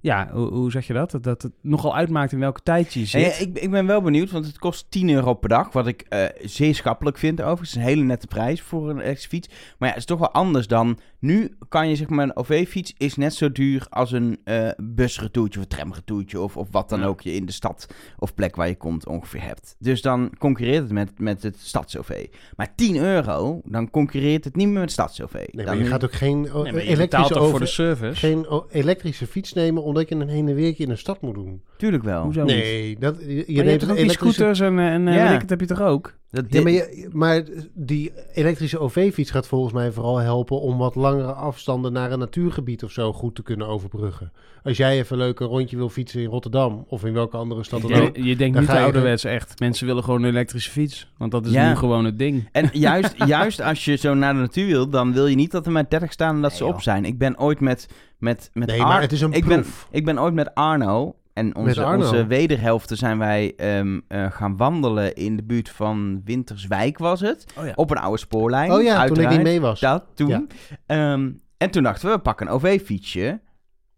ja, 0.00 0.28
hoe, 0.32 0.48
hoe 0.52 0.70
zeg 0.70 0.86
je 0.86 0.92
dat? 0.92 1.10
dat? 1.10 1.22
Dat 1.22 1.42
het 1.42 1.52
nogal 1.62 1.96
uitmaakt 1.96 2.32
in 2.32 2.38
welke 2.38 2.62
tijd 2.62 2.92
je 2.94 3.04
zit. 3.06 3.40
Ik, 3.40 3.58
ik 3.58 3.70
ben 3.70 3.86
wel 3.86 4.00
benieuwd, 4.02 4.30
want 4.30 4.46
het 4.46 4.58
kost 4.58 4.86
10 4.88 5.10
euro 5.10 5.34
per 5.34 5.48
dag. 5.48 5.72
Wat 5.72 5.86
ik 5.86 6.02
eh, 6.08 6.24
zeer 6.42 6.74
schappelijk 6.74 7.18
vind 7.18 7.40
overigens. 7.42 7.70
Het 7.70 7.78
is 7.78 7.84
een 7.84 7.88
hele 7.94 8.04
nette 8.04 8.26
prijs 8.26 8.62
voor 8.62 8.90
een 8.90 8.96
elektrische 8.98 9.28
fiets. 9.28 9.48
Maar 9.48 9.56
ja, 9.78 9.86
het 9.88 9.96
is 9.96 10.04
toch 10.04 10.18
wel 10.18 10.30
anders 10.32 10.66
dan... 10.66 10.98
Nu 11.18 11.56
kan 11.68 11.88
je 11.88 11.96
zeg 11.96 12.08
maar, 12.08 12.24
een 12.24 12.36
OV-fiets 12.36 12.94
is 12.96 13.16
net 13.16 13.34
zo 13.34 13.52
duur 13.52 13.86
als 13.88 14.12
een 14.12 14.38
eh 14.44 14.68
busretourtje 14.82 15.58
of 15.60 15.64
een 15.64 15.70
tramretourtje... 15.76 16.40
Of, 16.40 16.56
of 16.56 16.68
wat 16.70 16.88
dan 16.88 17.00
Ja. 17.00 17.06
ook 17.06 17.20
je 17.20 17.32
in 17.34 17.46
de 17.46 17.52
stad 17.52 17.86
of 18.18 18.34
plek 18.34 18.56
waar 18.56 18.68
je 18.68 18.76
komt 18.76 19.06
ongeveer 19.06 19.42
hebt. 19.42 19.76
Dus 19.78 20.02
dan 20.02 20.30
concurreert 20.38 20.82
het 20.82 20.92
met, 20.92 21.18
met 21.18 21.42
het 21.42 21.58
stads-OV. 21.58 22.26
Maar 22.56 22.74
10 22.74 22.96
euro, 22.96 23.60
dan 23.64 23.90
concurreert 23.90 24.44
het 24.44 24.56
niet 24.56 24.68
meer 24.68 24.80
met 24.80 24.90
stads-OV. 24.92 25.32
Nee, 25.32 25.46
Dan 25.52 25.64
maar 25.64 25.76
je 25.76 25.82
nu- 25.82 25.88
gaat 25.88 26.04
ook 26.04 26.12
geen 26.12 26.54
oh, 26.54 26.62
Nee, 26.62 26.72
maar 26.72 26.84
je 26.84 26.96
betaalt 26.96 26.98
elektrische, 26.98 27.32
toch 27.34 27.42
voor 27.42 27.58
de 27.58 27.64
over, 27.64 27.66
service? 27.68 28.16
geen 28.26 28.48
oh, 28.48 28.66
elektrische 28.70 29.26
fiets 29.26 29.52
nemen 29.52 29.82
omdat 29.90 30.08
je 30.08 30.14
een 30.14 30.28
heen 30.28 30.48
en 30.48 30.54
weertje 30.54 30.84
in 30.84 30.90
een 30.90 30.98
stad 30.98 31.20
moet 31.20 31.34
doen. 31.34 31.62
Tuurlijk 31.76 32.02
wel. 32.04 32.22
Hoezo 32.22 32.44
niet? 32.44 32.54
Nee, 32.56 32.96
dat, 32.98 33.16
je, 33.26 33.44
je 33.46 33.62
hebt 33.62 33.80
toch 33.80 33.88
een 33.88 33.94
ook 33.96 34.00
die 34.00 34.10
scooters 34.10 34.60
en, 34.60 34.78
eh, 34.78 34.92
en 34.92 35.08
eh, 35.08 35.14
Ja. 35.14 35.24
weet 35.24 35.34
ik 35.34 35.40
het 35.40 35.50
heb 35.50 35.60
je 35.60 35.66
toch 35.66 35.80
ook? 35.82 36.18
Dat 36.30 36.44
Ja, 36.48 36.62
maar, 36.62 36.72
je, 36.72 37.08
maar 37.12 37.42
die 37.74 38.12
elektrische 38.32 38.78
OV-fiets 38.78 39.30
gaat 39.30 39.46
volgens 39.46 39.72
mij 39.72 39.92
vooral 39.92 40.16
helpen 40.18 40.60
om 40.60 40.78
wat 40.78 40.94
langere 40.94 41.32
afstanden 41.32 41.92
naar 41.92 42.12
een 42.12 42.18
natuurgebied 42.18 42.84
of 42.84 42.90
zo 42.90 43.12
goed 43.12 43.34
te 43.34 43.42
kunnen 43.42 43.66
overbruggen. 43.66 44.32
Als 44.62 44.76
jij 44.76 44.98
even 44.98 45.16
leuk 45.16 45.40
een 45.40 45.46
rondje 45.46 45.76
wil 45.76 45.88
fietsen 45.88 46.20
in 46.20 46.28
Rotterdam 46.28 46.84
of 46.88 47.04
in 47.04 47.12
welke 47.12 47.36
andere 47.36 47.64
stad 47.64 47.82
dan 47.82 47.92
ook. 47.94 48.16
je 48.16 48.36
denkt 48.36 48.54
Dan 48.54 48.62
niet 48.62 48.70
ga 48.72 48.82
ouderwets 48.82 49.24
echt. 49.24 49.60
Mensen 49.60 49.86
willen 49.86 50.04
gewoon 50.04 50.22
een 50.22 50.28
elektrische 50.30 50.70
fiets. 50.70 51.12
Want 51.18 51.30
dat 51.32 51.46
is 51.46 51.52
Ja. 51.52 51.68
nu 51.68 51.76
gewoon 51.76 52.04
het 52.04 52.18
ding. 52.18 52.48
En 52.52 52.68
juist, 52.72 53.14
juist 53.26 53.60
als 53.62 53.84
je 53.84 53.96
zo 53.96 54.14
naar 54.14 54.34
de 54.34 54.40
natuur 54.40 54.66
wil, 54.66 54.88
dan 54.88 55.12
wil 55.12 55.26
je 55.26 55.36
niet 55.36 55.50
dat 55.50 55.66
er 55.66 55.72
maar 55.72 55.88
30 55.88 56.12
staan 56.12 56.34
en 56.34 56.42
dat 56.42 56.52
ze 56.52 56.64
op 56.64 56.72
joh. 56.72 56.80
zijn. 56.80 57.04
Ik 57.04 57.18
ben 57.18 57.38
ooit 57.38 57.60
met, 57.60 57.88
met, 58.20 58.50
met 58.52 58.68
Nee, 58.68 58.80
Ar- 58.80 58.88
maar 58.88 59.00
het 59.00 59.12
is 59.12 59.20
een 59.20 59.32
ik 59.32 59.44
ben, 59.44 59.60
proef. 59.60 59.88
ik 59.90 60.04
ben 60.04 60.20
ooit 60.20 60.34
met 60.34 60.54
Arno 60.54 61.14
en 61.32 61.56
onze, 61.56 61.84
Arno? 61.84 62.04
onze 62.04 62.26
wederhelften 62.26 62.96
zijn 62.96 63.18
wij 63.18 63.52
ehm, 63.56 64.00
eh, 64.08 64.30
gaan 64.30 64.56
wandelen 64.56 65.14
in 65.14 65.36
de 65.36 65.42
buurt 65.42 65.70
van 65.70 66.20
Winterswijk 66.24 66.98
was 66.98 67.20
het. 67.20 67.46
Oh 67.58 67.66
ja. 67.66 67.72
Op 67.74 67.90
een 67.90 67.96
oude 67.96 68.18
spoorlijn. 68.18 68.72
Oh 68.72 68.82
ja, 68.82 69.06
toen 69.06 69.20
ik 69.20 69.28
niet 69.28 69.42
mee 69.42 69.60
was. 69.60 69.80
Dat, 69.80 70.04
toen. 70.14 70.28
Ja. 70.28 70.44
Ehm, 70.86 71.30
en 71.56 71.70
toen 71.70 71.82
dachten 71.82 72.08
we, 72.08 72.14
we 72.14 72.20
pakken 72.20 72.46
een 72.46 72.52
OV-fietsje 72.52 73.40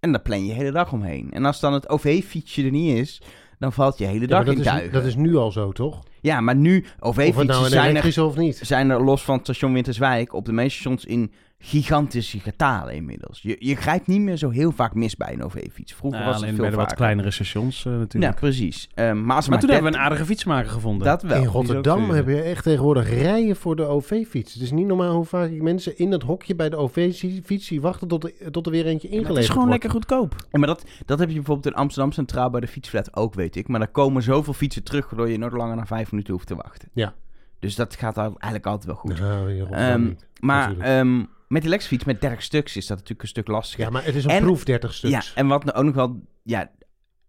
en 0.00 0.12
daar 0.12 0.22
plan 0.22 0.44
je 0.44 0.48
de 0.48 0.58
hele 0.58 0.72
dag 0.72 0.92
omheen. 0.92 1.32
En 1.32 1.44
als 1.44 1.60
dan 1.60 1.72
het 1.72 1.88
OV-fietsje 1.88 2.64
er 2.64 2.70
niet 2.70 2.98
is, 2.98 3.22
dan 3.58 3.72
valt 3.72 3.98
je 3.98 4.04
hele 4.04 4.26
dag 4.26 4.46
in 4.46 4.58
is, 4.58 4.64
duigen. 4.64 4.92
dat 4.92 5.04
is 5.04 5.14
nu 5.16 5.36
al 5.36 5.52
zo, 5.52 5.72
toch? 5.72 6.02
Ja, 6.20 6.40
maar 6.40 6.56
nu, 6.56 6.84
OV-fietsen 7.00 7.46
nou 7.46 7.68
zijn 7.68 7.96
er 7.96 8.24
of 8.24 8.36
niet. 8.36 8.60
zijn 8.62 8.90
er 8.90 9.04
los 9.04 9.24
van 9.24 9.34
het 9.34 9.44
station 9.44 9.72
Winterswijk 9.72 10.32
op 10.32 10.44
de 10.44 10.52
meeste 10.52 10.78
stations 10.78 11.04
in 11.04 11.32
gigantische 11.64 12.38
getalen 12.40 12.94
inmiddels. 12.94 13.40
Je, 13.42 13.56
je 13.58 13.76
grijpt 13.76 14.06
niet 14.06 14.20
meer 14.20 14.36
zo 14.36 14.50
heel 14.50 14.72
vaak 14.72 14.94
mis 14.94 15.16
bij 15.16 15.32
een 15.32 15.42
OV-fiets. 15.42 15.94
Vroeger 15.94 16.20
Nou, 16.20 16.30
was 16.32 16.40
het 16.40 16.44
alleen 16.44 16.54
veel 16.54 16.64
bij 16.64 16.74
de 16.74 16.80
wat 16.82 16.94
kleinere 16.94 17.30
stations 17.30 17.84
eh, 17.84 17.92
Ja, 17.92 17.98
natuurlijk. 17.98 18.34
precies. 18.34 18.88
Ehm, 18.94 19.24
maar 19.24 19.36
als 19.36 19.48
maar 19.48 19.50
maar 19.58 19.60
toen 19.60 19.70
hebben 19.70 19.90
we 19.92 19.96
30 19.98 19.98
een 19.98 20.04
aardige 20.04 20.24
fietsmaker 20.24 20.70
gevonden. 20.70 21.06
Dat 21.06 21.22
wel. 21.22 21.40
in 21.42 21.46
Rotterdam 21.46 22.10
heb 22.10 22.26
je 22.28 22.40
echt 22.42 22.62
tegenwoordig 22.64 23.08
rijen 23.08 23.56
voor 23.56 23.76
de 23.76 23.84
OV-fiets. 23.84 24.52
Het 24.54 24.62
is 24.62 24.70
niet 24.70 24.86
normaal 24.86 25.14
hoe 25.14 25.24
vaak 25.24 25.50
ik 25.50 25.62
mensen 25.62 25.98
in 25.98 26.10
dat 26.10 26.22
hokje 26.22 26.54
bij 26.54 26.68
de 26.68 26.76
OV-fiets 26.76 27.66
zie 27.66 27.80
wachten 27.80 28.08
tot, 28.08 28.24
er- 28.24 28.50
tot 28.50 28.66
er 28.66 28.72
weer 28.72 28.86
eentje 28.86 29.08
Maar 29.08 29.18
het 29.18 29.26
ingeleverd 29.28 29.38
is 29.38 29.48
gewoon 29.48 29.68
wordt. 29.68 29.82
lekker 29.82 29.90
goedkoop. 29.90 30.34
Ja, 30.50 30.58
maar 30.58 30.68
dat, 30.68 30.84
dat 31.06 31.18
heb 31.18 31.28
je 31.28 31.34
bijvoorbeeld 31.34 31.74
in 31.74 31.80
Amsterdam 31.80 32.12
Centraal 32.12 32.50
bij 32.50 32.60
de 32.60 32.66
fietsflat 32.68 33.16
ook, 33.16 33.34
weet 33.34 33.56
ik. 33.56 33.68
Maar 33.68 33.80
daar 33.80 33.88
komen 33.88 34.22
zoveel 34.22 34.52
fietsen 34.52 34.82
terug, 34.84 35.10
waardoor 35.10 35.28
je 35.30 35.38
nooit 35.38 35.52
langer 35.52 35.76
dan 35.76 35.86
vijf 35.86 36.10
minuten 36.10 36.32
hoeft 36.32 36.46
te 36.46 36.54
wachten. 36.54 36.88
Ja. 36.92 37.14
Dus 37.58 37.74
dat 37.74 37.94
gaat 37.96 38.16
eigenlijk 38.16 38.66
altijd 38.66 38.84
wel 38.84 38.94
goed. 38.94 39.20
Nou, 39.20 39.64
Ehm, 39.70 40.02
niet. 40.02 40.26
maar 40.40 40.68
natuurlijk. 40.68 41.18
Met 41.52 41.62
die 41.62 41.70
elektrisch 41.70 42.04
met 42.04 42.20
30 42.20 42.42
stuks 42.42 42.76
is 42.76 42.86
dat 42.86 42.96
natuurlijk 42.96 43.22
een 43.22 43.28
stuk 43.28 43.46
lastiger. 43.46 43.84
Ja, 43.84 43.90
maar 43.90 44.04
het 44.04 44.14
is 44.14 44.24
een 44.24 44.30
en- 44.30 44.42
proef 44.42 44.64
30 44.64 44.94
stuks. 44.94 45.12
Ja, 45.12 45.22
en 45.34 45.46
wat 45.46 45.64
nou 45.64 45.76
ook 45.78 45.84
nog 45.84 45.94
wel 45.94 46.20
ja, 46.42 46.70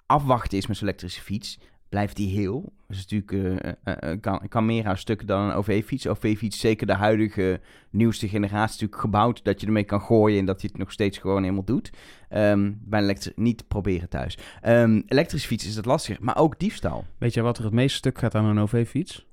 afwachten 0.05 0.57
is 0.57 0.67
met 0.67 0.77
zo'n 0.77 0.87
elektrische 0.87 1.21
fiets, 1.21 1.59
blijft 1.89 2.15
die 2.15 2.35
heel. 2.35 2.61
Dat 2.61 2.97
is 2.97 3.07
natuurlijk, 3.07 3.31
eh, 3.31 3.73
eh, 3.83 4.11
eh, 4.11 4.21
kan, 4.21 4.47
kan 4.47 4.65
meer 4.65 4.85
aan 4.85 4.97
stukken 4.97 5.27
dan 5.27 5.41
een 5.41 5.55
OV-fiets. 5.55 6.07
OV-fiets, 6.07 6.59
zeker 6.59 6.87
de 6.87 6.93
huidige 6.93 7.61
nieuwste 7.89 8.27
generatie, 8.27 8.73
natuurlijk 8.73 9.01
gebouwd 9.01 9.43
dat 9.43 9.61
je 9.61 9.67
ermee 9.67 9.83
kan 9.83 10.01
gooien 10.01 10.39
en 10.39 10.45
dat 10.45 10.61
hij 10.61 10.69
het 10.71 10.79
nog 10.81 10.91
steeds 10.91 11.17
gewoon 11.17 11.41
helemaal 11.41 11.63
doet. 11.63 11.89
Ehm, 12.29 12.71
bij 12.79 13.09
een 13.09 13.33
niet 13.35 13.67
proberen 13.67 14.09
thuis. 14.09 14.37
Ehm 14.61 15.01
elektrische 15.07 15.47
fiets 15.47 15.65
is 15.65 15.75
het 15.75 15.85
lastiger, 15.85 16.23
maar 16.23 16.37
ook 16.37 16.59
diefstal. 16.59 17.05
Weet 17.17 17.33
je 17.33 17.41
wat 17.41 17.57
er 17.57 17.63
het 17.63 17.73
meest 17.73 17.95
stuk 17.95 18.17
gaat 18.17 18.35
aan 18.35 18.45
een 18.45 18.59
OV-fiets? 18.59 19.25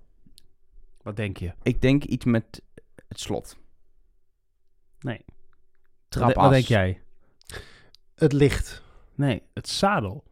Wat 1.02 1.16
denk 1.16 1.36
je? 1.36 1.52
Ik 1.62 1.80
denk 1.80 2.04
iets 2.04 2.24
met 2.24 2.62
het 3.08 3.20
slot. 3.20 3.59
Nee. 5.00 5.24
Trapas. 6.08 6.34
wat 6.34 6.52
denk 6.52 6.64
jij? 6.64 7.00
Het 8.14 8.32
licht. 8.32 8.82
Nee, 9.14 9.42
het 9.54 9.68
zadel. 9.68 10.24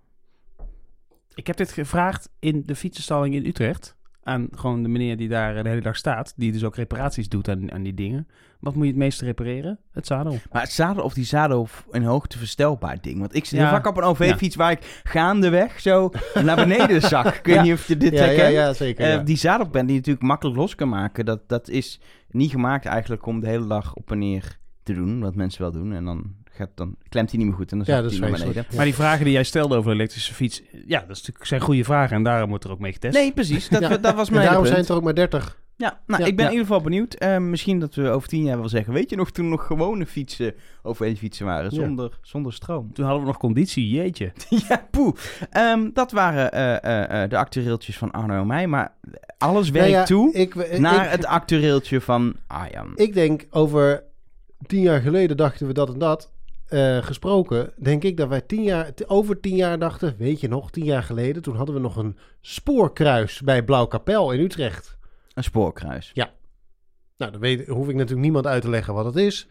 Ik 1.34 1.46
heb 1.46 1.56
dit 1.56 1.72
gevraagd 1.72 2.28
in 2.38 2.62
de 2.66 2.76
fietsenstalling 2.76 3.34
in 3.34 3.46
Utrecht. 3.46 3.96
Aan 4.28 4.48
gewoon 4.54 4.82
de 4.82 4.88
meneer 4.88 5.16
die 5.16 5.28
daar 5.28 5.56
eh, 5.56 5.62
de 5.62 5.68
hele 5.68 5.80
dag 5.80 5.96
staat. 5.96 6.32
Die 6.36 6.52
dus 6.52 6.64
ook 6.64 6.76
reparaties 6.76 7.28
doet 7.28 7.48
aan, 7.48 7.72
aan 7.72 7.82
die 7.82 7.94
dingen. 7.94 8.28
Wat 8.60 8.74
moet 8.74 8.82
je 8.84 8.90
het 8.90 8.98
meest 8.98 9.20
repareren? 9.20 9.78
Het 9.92 10.06
zadel. 10.06 10.38
Maar 10.52 10.62
het 10.62 10.70
zadel 10.70 11.02
of 11.04 11.14
die 11.14 11.24
zadel 11.24 11.68
een 11.90 12.04
hoogte 12.04 12.38
verstelbaar 12.38 13.00
ding. 13.00 13.18
Want 13.18 13.34
ik 13.34 13.44
zit 13.44 13.58
Ja. 13.58 13.64
heel 13.64 13.74
vaak 13.74 13.86
op 13.86 13.96
een 13.96 14.02
OV-fiets 14.02 14.56
waar 14.56 14.70
ik 14.70 15.00
gaandeweg 15.04 15.80
zo 15.80 16.10
naar 16.44 16.56
beneden 16.56 17.00
zak. 17.14 17.26
Ik 17.34 17.44
weet 17.46 17.54
Ja. 17.54 17.62
niet 17.62 17.72
of 17.72 17.88
je 17.88 17.96
dit 17.96 18.18
herkent. 18.18 18.52
ja, 18.52 18.72
zeker. 18.72 19.08
Ja. 19.08 19.18
Die 19.18 19.36
zadelpen 19.36 19.80
die 19.80 19.90
je 19.90 19.96
natuurlijk 19.98 20.26
makkelijk 20.26 20.56
los 20.56 20.74
kan 20.74 20.88
maken, 20.88 21.24
dat, 21.24 21.48
dat 21.48 21.68
is 21.68 22.00
niet 22.30 22.50
gemaakt 22.50 22.86
eigenlijk 22.86 23.26
om 23.26 23.40
de 23.40 23.46
hele 23.48 23.66
dag 23.66 23.94
op 23.94 24.10
en 24.10 24.18
neer 24.18 24.58
te 24.94 25.00
doen. 25.00 25.20
Wat 25.20 25.34
mensen 25.34 25.62
wel 25.62 25.72
doen. 25.72 25.92
En 25.92 26.04
dan, 26.04 26.34
gaat, 26.50 26.70
dan 26.74 26.96
klemt 27.08 27.30
hij 27.30 27.38
niet 27.38 27.48
meer 27.48 27.56
goed 27.56 27.72
en 27.72 27.78
dan 27.78 27.86
Ja, 27.94 28.02
dat 28.02 28.12
is 28.12 28.18
naar 28.18 28.30
beneden. 28.30 28.66
Maar 28.76 28.84
die 28.84 28.94
vragen 28.94 29.24
die 29.24 29.32
jij 29.32 29.44
stelde 29.44 29.76
over 29.76 29.90
de 29.90 29.96
elektrische 29.96 30.34
fiets. 30.34 30.62
Ja, 30.86 31.00
dat 31.00 31.10
is 31.10 31.16
natuurlijk, 31.18 31.44
zijn 31.46 31.60
goede 31.60 31.84
vragen. 31.84 32.16
En 32.16 32.22
daarom 32.22 32.48
wordt 32.48 32.64
er 32.64 32.70
ook 32.70 32.78
mee 32.78 32.92
getest. 32.92 33.14
Nee, 33.14 33.32
precies. 33.32 33.68
Dat, 33.68 33.80
Ja. 33.88 33.96
dat 33.96 34.14
was 34.14 34.26
En 34.28 34.34
mijn 34.34 34.46
daarom 34.46 34.64
hele 34.64 34.66
zijn 34.66 34.80
het 34.80 34.88
er 34.88 34.96
ook 34.96 35.02
maar 35.02 35.14
30. 35.14 35.58
Ja, 35.76 36.00
nou, 36.06 36.22
Ja. 36.22 36.28
ik 36.28 36.36
ben 36.36 36.44
Ja. 36.44 36.50
in 36.50 36.56
ieder 36.56 36.72
geval 36.74 36.82
benieuwd. 36.82 37.14
Eh, 37.14 37.38
misschien 37.38 37.78
dat 37.80 37.94
we 37.94 38.08
over 38.08 38.28
tien 38.28 38.42
jaar 38.44 38.58
wel 38.58 38.68
zeggen... 38.68 38.92
Weet 38.92 39.10
je 39.10 39.16
nog, 39.16 39.30
toen 39.30 39.48
nog 39.48 39.66
gewone 39.66 40.06
fietsen 40.06 40.54
OV-fietsen 40.82 41.46
waren, 41.46 41.64
Ja. 41.74 41.76
zonder, 41.76 42.18
zonder 42.22 42.52
stroom. 42.52 42.92
Toen 42.92 43.04
hadden 43.04 43.22
we 43.22 43.28
nog 43.28 43.38
conditie, 43.38 43.88
jeetje. 43.88 44.32
ja, 44.68 44.86
poeh. 44.90 45.14
Ehm, 45.50 45.90
dat 45.92 46.12
waren 46.12 46.52
eh, 46.52 46.76
eh, 46.84 47.22
eh, 47.22 47.30
de 47.30 47.36
actueeltjes 47.36 47.98
van 47.98 48.10
Arno 48.10 48.40
en 48.40 48.46
mij. 48.46 48.66
Maar 48.66 48.92
alles 49.38 49.70
werkt 49.70 49.88
Nou 49.88 50.00
ja, 50.00 50.04
toe 50.04 50.32
Ik, 50.32 50.54
ik, 50.54 50.78
naar 50.78 51.04
ik, 51.04 51.10
het 51.10 51.26
actueeltje 51.26 52.00
van 52.00 52.34
Arjan. 52.46 52.92
ik 52.94 53.14
denk 53.14 53.46
over 53.50 54.02
tien 54.66 54.80
jaar 54.80 55.00
geleden 55.00 55.36
dachten 55.36 55.66
we 55.66 55.72
dat 55.72 55.92
en 55.92 55.98
dat. 55.98 56.30
eh, 56.68 57.02
gesproken, 57.02 57.72
denk 57.76 58.04
ik 58.04 58.16
dat 58.16 58.28
wij 58.28 58.40
tien 58.40 58.62
jaar, 58.62 58.92
over 59.06 59.40
tien 59.40 59.56
jaar 59.56 59.78
dachten, 59.78 60.14
weet 60.18 60.40
je 60.40 60.48
nog, 60.48 60.70
tien 60.70 60.84
jaar 60.84 61.02
geleden, 61.02 61.42
toen 61.42 61.56
hadden 61.56 61.74
we 61.74 61.80
nog 61.80 61.96
een 61.96 62.16
spoorkruis 62.40 63.40
bij 63.40 63.62
Blauwkapel 63.64 64.32
in 64.32 64.40
Utrecht. 64.40 64.98
Een 65.34 65.44
spoorkruis. 65.44 66.10
Nou, 67.16 67.32
dan 67.32 67.40
weet, 67.40 67.66
hoef 67.66 67.88
ik 67.88 67.94
natuurlijk 67.94 68.22
niemand 68.22 68.46
uit 68.46 68.62
te 68.62 68.70
leggen 68.70 68.94
wat 68.94 69.04
het 69.04 69.16
is. 69.16 69.46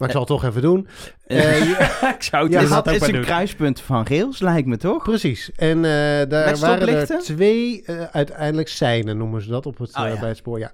Maar 0.00 0.08
ik 0.08 0.14
zal 0.14 0.24
het 0.24 0.30
toch 0.30 0.44
even 0.44 0.62
doen. 0.62 0.86
Eh, 1.30 1.70
ik 2.16 2.22
zou 2.22 2.42
het 2.42 2.52
Ja, 2.52 2.82
dat 2.82 2.86
is 2.94 3.00
een 3.06 3.12
doen. 3.12 3.22
kruispunt 3.22 3.80
van 3.80 4.06
rails, 4.06 4.40
lijkt 4.40 4.68
me 4.68 4.76
toch? 4.76 5.02
Precies. 5.02 5.50
En 5.56 5.76
eh, 5.76 6.28
daar 6.28 6.58
waren 6.58 6.88
er 6.88 7.18
twee, 7.18 7.82
eh, 7.84 8.02
uiteindelijk 8.02 8.68
seinen 8.68 9.16
noemen 9.16 9.42
ze 9.42 9.48
dat 9.48 9.66
op 9.66 9.78
het, 9.78 9.96
Oh, 9.96 10.04
eh, 10.06 10.12
ja. 10.14 10.20
bij 10.20 10.28
het 10.28 10.36
spoor. 10.36 10.58
Ja. 10.58 10.70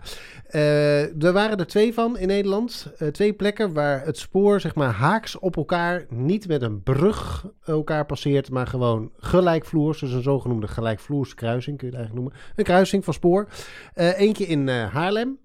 Er 1.19 1.33
waren 1.33 1.59
er 1.59 1.67
twee 1.67 1.95
van 1.95 2.19
in 2.19 2.27
Nederland. 2.27 2.93
Twee 3.13 3.33
plekken 3.33 3.73
waar 3.73 4.05
het 4.05 4.19
spoor 4.19 4.61
zeg 4.61 4.75
maar 4.75 4.91
haaks 4.91 5.39
op 5.39 5.57
elkaar, 5.57 6.05
niet 6.09 6.49
met 6.49 6.63
een 6.63 6.83
brug 6.83 7.47
elkaar 7.65 8.07
passeert, 8.07 8.51
maar 8.51 8.67
gewoon 8.67 9.11
gelijkvloers. 9.19 10.01
Dus 10.01 10.13
een 10.13 10.23
zogenoemde 10.23 10.69
gelijkvloerskruising 10.69 11.79
kun 11.79 11.87
je 11.87 11.93
het 11.97 12.03
eigenlijk 12.03 12.25
noemen. 12.33 12.51
Een 12.57 12.65
kruising 12.65 13.05
van 13.05 13.15
spoor. 13.15 13.49
Eentje 13.95 14.47
in 14.47 14.69
Haarlem 14.69 15.39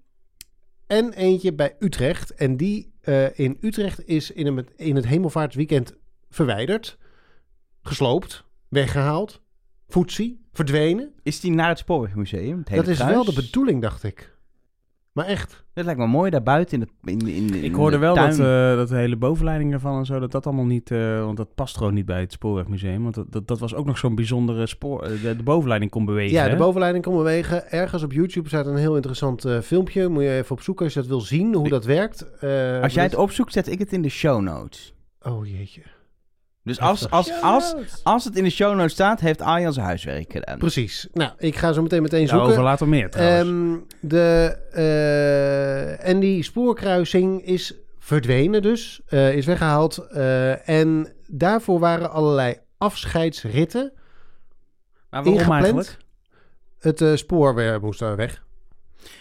en 0.92 1.12
eentje 1.12 1.52
bij 1.52 1.76
Utrecht. 1.78 2.34
En 2.34 2.56
die 2.56 2.92
eh, 3.00 3.38
in 3.38 3.56
Utrecht 3.60 4.06
is 4.06 4.30
in, 4.30 4.46
een, 4.46 4.68
in 4.76 4.96
het 4.96 5.06
hemelvaartsweekend 5.06 5.94
verwijderd, 6.30 6.98
gesloopt, 7.82 8.44
weggehaald, 8.68 9.42
voetzie, 9.88 10.44
verdwenen. 10.52 11.12
Is 11.22 11.40
die 11.40 11.50
naar 11.50 11.68
het 11.68 11.78
Spoorwegmuseum? 11.78 12.58
Het 12.58 12.68
hele 12.68 12.82
Dat 12.82 12.90
is 12.90 12.96
kruis? 12.96 13.14
wel 13.14 13.24
de 13.24 13.32
bedoeling, 13.32 13.82
dacht 13.82 14.02
ik. 14.02 14.31
Maar 15.12 15.26
echt. 15.26 15.64
Dat 15.74 15.84
lijkt 15.84 16.00
me 16.00 16.06
mooi 16.06 16.30
daarbuiten 16.30 16.74
in, 16.74 16.80
het, 16.80 17.20
in, 17.20 17.28
in, 17.28 17.54
in 17.54 17.64
Ik 17.64 17.74
hoorde 17.74 17.96
de 17.96 18.02
wel 18.02 18.14
tuin. 18.14 18.30
dat, 18.30 18.38
eh, 18.38 18.76
dat 18.76 18.88
de 18.88 18.96
hele 18.96 19.16
bovenleiding 19.16 19.72
ervan 19.72 19.98
en 19.98 20.06
zo, 20.06 20.18
dat 20.18 20.30
dat 20.32 20.46
allemaal 20.46 20.64
niet, 20.64 20.90
eh, 20.90 21.24
want 21.24 21.36
dat 21.36 21.54
past 21.54 21.76
gewoon 21.76 21.94
niet 21.94 22.06
bij 22.06 22.20
het 22.20 22.32
Spoorwegmuseum. 22.32 23.02
Want 23.02 23.14
dat, 23.14 23.32
dat, 23.32 23.48
dat 23.48 23.58
was 23.58 23.74
ook 23.74 23.86
nog 23.86 23.98
zo'n 23.98 24.14
bijzondere 24.14 24.66
spoor, 24.66 25.02
eh, 25.02 25.22
de, 25.22 25.36
de 25.36 25.42
bovenleiding 25.42 25.90
kon 25.90 26.04
bewegen. 26.04 26.36
Ja, 26.36 26.48
de 26.48 26.56
bovenleiding 26.56 27.04
kon 27.04 27.16
bewegen. 27.16 27.70
Ergens 27.70 28.02
op 28.02 28.12
YouTube 28.12 28.48
staat 28.48 28.66
een 28.66 28.76
heel 28.76 28.94
interessant 28.94 29.44
eh, 29.44 29.60
filmpje. 29.60 30.08
Moet 30.08 30.22
je 30.22 30.32
even 30.32 30.52
opzoeken 30.56 30.84
als 30.84 30.94
je 30.94 31.00
dat 31.00 31.08
wil 31.08 31.20
zien, 31.20 31.54
hoe 31.54 31.68
dat 31.68 31.84
werkt. 31.84 32.38
Eh, 32.38 32.80
Als 32.82 32.94
jij 32.94 33.04
het 33.04 33.14
opzoekt, 33.16 33.52
zet 33.52 33.68
ik 33.70 33.78
het 33.78 33.92
in 33.92 34.02
de 34.02 34.08
show 34.08 34.40
notes. 34.40 34.94
Oh 35.22 35.46
jeetje. 35.46 35.82
Dus 36.64 36.80
als, 36.80 37.10
als, 37.10 37.32
als, 37.42 37.74
als 38.02 38.24
het 38.24 38.36
in 38.36 38.44
de 38.44 38.50
show 38.50 38.74
notes 38.76 38.92
staat, 38.92 39.20
heeft 39.20 39.40
Arjan 39.40 39.72
zijn 39.72 39.86
huiswerk 39.86 40.32
gedaan. 40.32 40.58
Precies. 40.58 41.08
Nou, 41.12 41.30
ik 41.38 41.56
ga 41.56 41.72
zo 41.72 41.82
meteen 41.82 42.02
meteen 42.02 42.26
Daarover 42.26 42.46
zoeken. 42.48 42.64
later 42.70 42.88
meer 42.88 43.10
trouwens. 43.10 43.48
Ehm, 43.48 43.78
de, 44.00 44.58
eh, 44.72 46.08
en 46.08 46.20
die 46.20 46.42
spoorkruising 46.42 47.44
is 47.44 47.74
verdwenen 47.98 48.62
dus, 48.62 49.00
eh, 49.08 49.34
is 49.34 49.46
weggehaald. 49.46 49.98
eh, 49.98 50.68
en 50.68 51.12
daarvoor 51.26 51.78
waren 51.78 52.10
allerlei 52.10 52.56
afscheidsritten 52.78 53.92
maar 53.94 55.22
waarom 55.22 55.32
ingepland. 55.32 55.62
eigenlijk? 55.64 55.96
Het 56.78 57.00
eh, 57.00 57.14
spoor 57.14 57.54
weer 57.54 57.80
moest 57.80 57.98
daar 57.98 58.16
weg. 58.16 58.42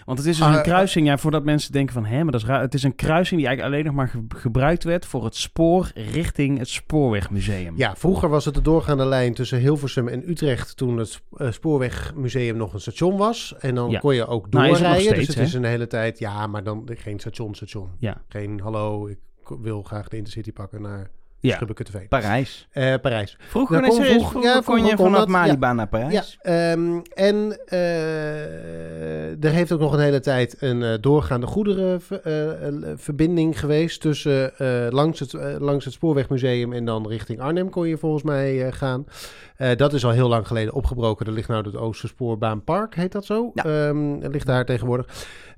Want 0.05 0.17
het 0.17 0.27
is 0.27 0.38
dus 0.38 0.45
Ah, 0.45 0.53
een 0.55 0.61
kruising, 0.61 1.07
ja, 1.07 1.17
voordat 1.17 1.43
mensen 1.43 1.71
denken 1.71 1.93
van, 1.93 2.05
hè, 2.05 2.23
maar 2.23 2.31
dat 2.31 2.41
is 2.41 2.47
raar. 2.47 2.61
Het 2.61 2.73
is 2.73 2.83
een 2.83 2.95
kruising 2.95 3.39
die 3.39 3.47
eigenlijk 3.50 3.75
alleen 3.75 3.85
nog 3.85 3.95
maar 3.95 4.07
ge- 4.07 4.39
gebruikt 4.39 4.83
werd 4.83 5.05
voor 5.05 5.23
het 5.23 5.35
spoor 5.35 5.91
richting 5.93 6.57
het 6.57 6.69
Spoorwegmuseum. 6.69 7.77
Ja, 7.77 7.95
vroeger 7.95 8.29
was 8.29 8.45
het 8.45 8.53
de 8.53 8.61
doorgaande 8.61 9.05
lijn 9.05 9.33
tussen 9.33 9.59
Hilversum 9.59 10.07
en 10.07 10.29
Utrecht 10.29 10.77
toen 10.77 10.97
het 10.97 11.21
eh, 11.38 11.51
Spoorwegmuseum 11.51 12.57
nog 12.57 12.73
een 12.73 12.79
station 12.81 13.17
was. 13.17 13.55
En 13.59 13.75
dan 13.75 13.89
Ja. 13.89 14.00
kon 14.00 14.15
je 14.15 14.27
ook 14.27 14.50
Nou, 14.50 14.67
doorrijden. 14.67 15.15
dus 15.15 15.27
het 15.27 15.38
is 15.38 15.53
een 15.53 15.63
hele 15.63 15.88
tijd, 15.88 16.19
ja, 16.19 16.47
maar 16.47 16.63
dan 16.63 16.89
geen 16.93 17.19
station, 17.19 17.55
station. 17.55 17.89
Ja. 18.00 18.21
Geen 18.27 18.59
hallo, 18.59 19.07
ik 19.07 19.17
wil 19.61 19.83
graag 19.83 20.07
de 20.07 20.17
Intercity 20.17 20.51
pakken 20.51 20.81
naar 20.81 21.09
Ja. 21.41 21.55
Schubbekutteveen. 21.55 22.07
Parijs. 22.07 22.67
Eh 22.71 22.93
Parijs. 23.01 23.38
Vroeger, 23.48 23.75
Nou, 23.81 23.88
kon 23.88 23.95
serieus, 23.95 24.15
vroeg- 24.17 24.29
vroeger 24.29 24.51
ja, 24.53 24.62
kon 24.65 24.86
je 24.86 24.95
kon 24.95 25.05
vanaf 25.05 25.19
dat, 25.19 25.27
Malibaan 25.27 25.75
naar 25.75 25.88
Ja, 25.91 25.98
Parijs. 26.00 26.38
ehm, 26.41 27.00
en 27.13 27.60
eh, 27.65 29.43
er 29.45 29.51
heeft 29.51 29.71
ook 29.71 29.79
nog 29.79 29.93
een 29.93 30.00
hele 30.00 30.19
tijd 30.19 30.55
een 30.60 30.83
eh, 30.83 30.93
doorgaande 31.01 31.48
goederenverbinding 31.48 33.60
geweest 33.60 34.01
tussen 34.01 34.57
eh, 34.57 34.88
langs, 34.89 35.19
het, 35.19 35.33
eh, 35.33 35.55
langs 35.60 35.86
het 35.86 35.93
Spoorwegmuseum 35.93 36.74
en 36.74 36.86
dan 36.86 37.07
richting 37.07 37.39
Arnhem 37.39 37.69
kon 37.69 37.88
je 37.88 37.98
volgens 37.98 38.24
mij 38.24 38.65
eh, 38.65 38.74
gaan. 38.74 39.05
Eh, 39.57 39.75
dat 39.75 39.93
is 39.93 40.05
al 40.05 40.12
heel 40.12 40.29
lang 40.29 40.48
geleden 40.48 40.74
opgebroken. 40.74 41.25
Er 41.25 41.31
ligt 41.31 41.48
nou 41.48 41.65
het 41.65 41.75
Oosterspoorbaanpark, 41.75 42.95
heet 42.95 43.12
dat 43.12 43.25
zo? 43.25 43.51
Ja. 43.53 43.63
Ehm, 43.63 44.27
ligt 44.27 44.45
daar 44.45 44.65
tegenwoordig. 44.65 45.07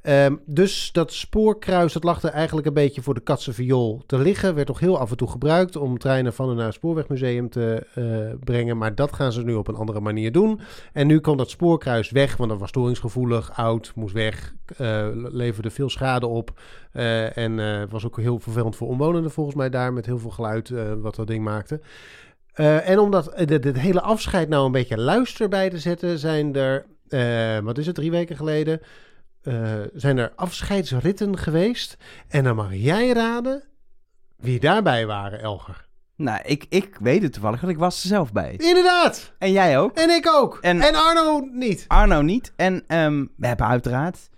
Ehm, 0.04 0.36
dus 0.46 0.92
dat 0.92 1.14
spoorkruis, 1.14 1.94
dat 1.94 2.04
lag 2.04 2.24
er 2.24 2.30
eigenlijk 2.30 2.68
een 2.68 2.74
beetje 2.74 3.02
voor 3.02 3.14
de 3.14 3.20
katse 3.20 3.54
viool 3.54 4.04
te 4.06 4.18
liggen. 4.18 4.56
Werd 4.56 4.68
toch 4.68 4.80
heel 4.80 5.00
af 5.00 5.12
en 5.12 5.18
toe 5.18 5.30
gebruikt 5.30 5.76
om 5.76 5.98
treinen 5.98 6.34
van 6.34 6.50
en 6.50 6.56
naar 6.56 6.66
het 6.66 6.74
Spoorwegmuseum 6.74 7.50
te 7.50 7.88
eh, 7.94 8.40
brengen. 8.44 8.78
Maar 8.78 8.96
dat 8.96 9.14
gaan 9.14 9.32
ze 9.32 9.44
nu 9.44 9.54
op 9.54 9.68
een 9.68 9.76
andere 9.76 10.00
manier 10.00 10.32
doen. 10.32 10.60
En 10.94 11.08
nu 11.08 11.20
komt 11.20 11.38
dat 11.38 11.50
spoorkruis 11.50 12.12
weg, 12.12 12.38
want 12.38 12.50
dat 12.50 12.60
was 12.60 12.70
storingsgevoelig, 12.70 13.58
oud, 13.58 13.92
moest 13.96 14.14
weg, 14.14 14.54
eh, 14.78 15.08
leverde 15.14 15.70
veel 15.70 15.90
schade 15.90 16.28
op. 16.28 16.62
eh, 16.92 17.38
en 17.38 17.90
was 17.90 18.06
ook 18.06 18.18
heel 18.18 18.40
vervelend 18.40 18.76
voor 18.76 18.88
omwonenden 18.88 19.32
volgens 19.32 19.56
mij 19.56 19.70
daar, 19.70 19.94
met 19.94 20.06
heel 20.06 20.20
veel 20.20 20.30
geluid 20.30 20.74
wat 21.02 21.16
dat 21.16 21.28
ding 21.28 21.44
maakte. 21.44 21.80
En 22.54 23.00
om 23.00 23.12
dat, 23.12 23.28
eh, 23.28 23.48
dit, 23.48 23.78
hele 23.78 24.02
afscheid 24.02 24.50
nou 24.50 24.66
een 24.66 24.72
beetje 24.72 24.98
luister 24.98 25.50
bij 25.50 25.70
te 25.70 25.80
zetten, 25.80 26.20
zijn 26.20 26.56
er, 26.56 26.86
wat 27.64 27.78
is 27.78 27.86
het, 27.86 27.96
drie 27.96 28.12
weken 28.12 28.36
geleden, 28.36 28.82
eh, 29.44 29.74
zijn 29.94 30.18
er 30.18 30.32
afscheidsritten 30.36 31.38
geweest. 31.38 31.98
En 32.28 32.44
dan 32.44 32.56
mag 32.56 32.68
jij 32.72 33.12
raden 33.12 33.64
wie 34.36 34.60
daarbij 34.60 35.06
waren, 35.06 35.42
Elger. 35.42 35.88
Nou, 36.16 36.40
ik, 36.44 36.66
ik 36.70 36.98
weet 37.02 37.22
het 37.22 37.34
toevallig, 37.34 37.62
want 37.62 37.74
ik 37.74 37.80
was 37.80 38.02
er 38.04 38.08
zelf 38.08 38.32
bij. 38.32 38.54
Inderdaad! 38.58 39.34
En 39.40 39.52
jij 39.52 39.80
ook. 39.80 39.98
En 39.98 40.10
ik 40.10 40.28
ook. 40.28 40.58
En, 40.62 40.82
En- 40.82 40.96
Arno 40.96 41.48
niet. 41.52 41.86
Arno 41.88 42.22
niet. 42.22 42.54
En 42.56 42.84
ehm, 42.88 43.26
we 43.38 43.48
hebben 43.48 43.68
uiteraard 43.68 44.30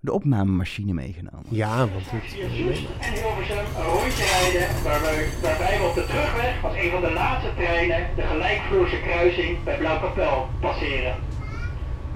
de 0.00 0.12
opnamemachine 0.12 0.92
meegenomen. 0.92 1.44
Ja, 1.48 1.76
want 1.78 2.10
het, 2.10 2.22
en 2.40 2.48
Hilversum 2.50 3.58
een 3.58 3.84
rondje 3.84 4.24
rijden 4.24 4.82
waarbij, 4.82 5.28
waarbij 5.42 5.78
we 5.78 5.84
op 5.84 5.94
de 5.94 6.04
terugweg 6.06 6.64
als 6.64 6.74
een 6.76 6.90
van 6.90 7.00
de 7.00 7.12
laatste 7.12 7.50
treinen 7.56 8.06
de 8.16 8.22
gelijkvloerse 8.22 9.00
kruising 9.00 9.62
bij 9.64 9.76
Blauwkapel 9.78 10.48
passeren. 10.60 11.14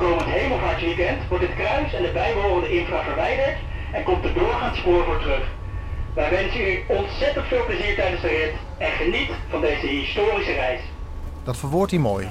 Komend 0.00 0.30
hemelvaartsweekend 0.40 1.28
wordt 1.28 1.45
het 1.45 1.54
kruis 1.54 1.95
en 1.95 2.02
de 2.02 2.11
bijbehorende 2.12 2.78
infra 2.78 3.02
verwijderd 3.02 3.57
en 3.92 4.02
komt 4.02 4.25
er 4.25 4.35
doorgaand 4.35 4.76
spoor 4.76 5.04
voor 5.04 5.19
terug. 5.19 5.45
Wij 6.14 6.30
wensen 6.30 6.61
u 6.61 6.83
ontzettend 6.88 7.47
veel 7.47 7.64
plezier 7.66 7.95
tijdens 7.95 8.23
de 8.23 8.28
rit 8.28 8.54
en 8.78 8.92
geniet 8.92 9.30
van 9.49 9.61
deze 9.61 9.87
historische 9.87 10.52
reis. 10.52 10.80
Dat 11.45 11.57
verwoordt 11.57 11.90
hij 11.90 12.00
mooi. 12.00 12.28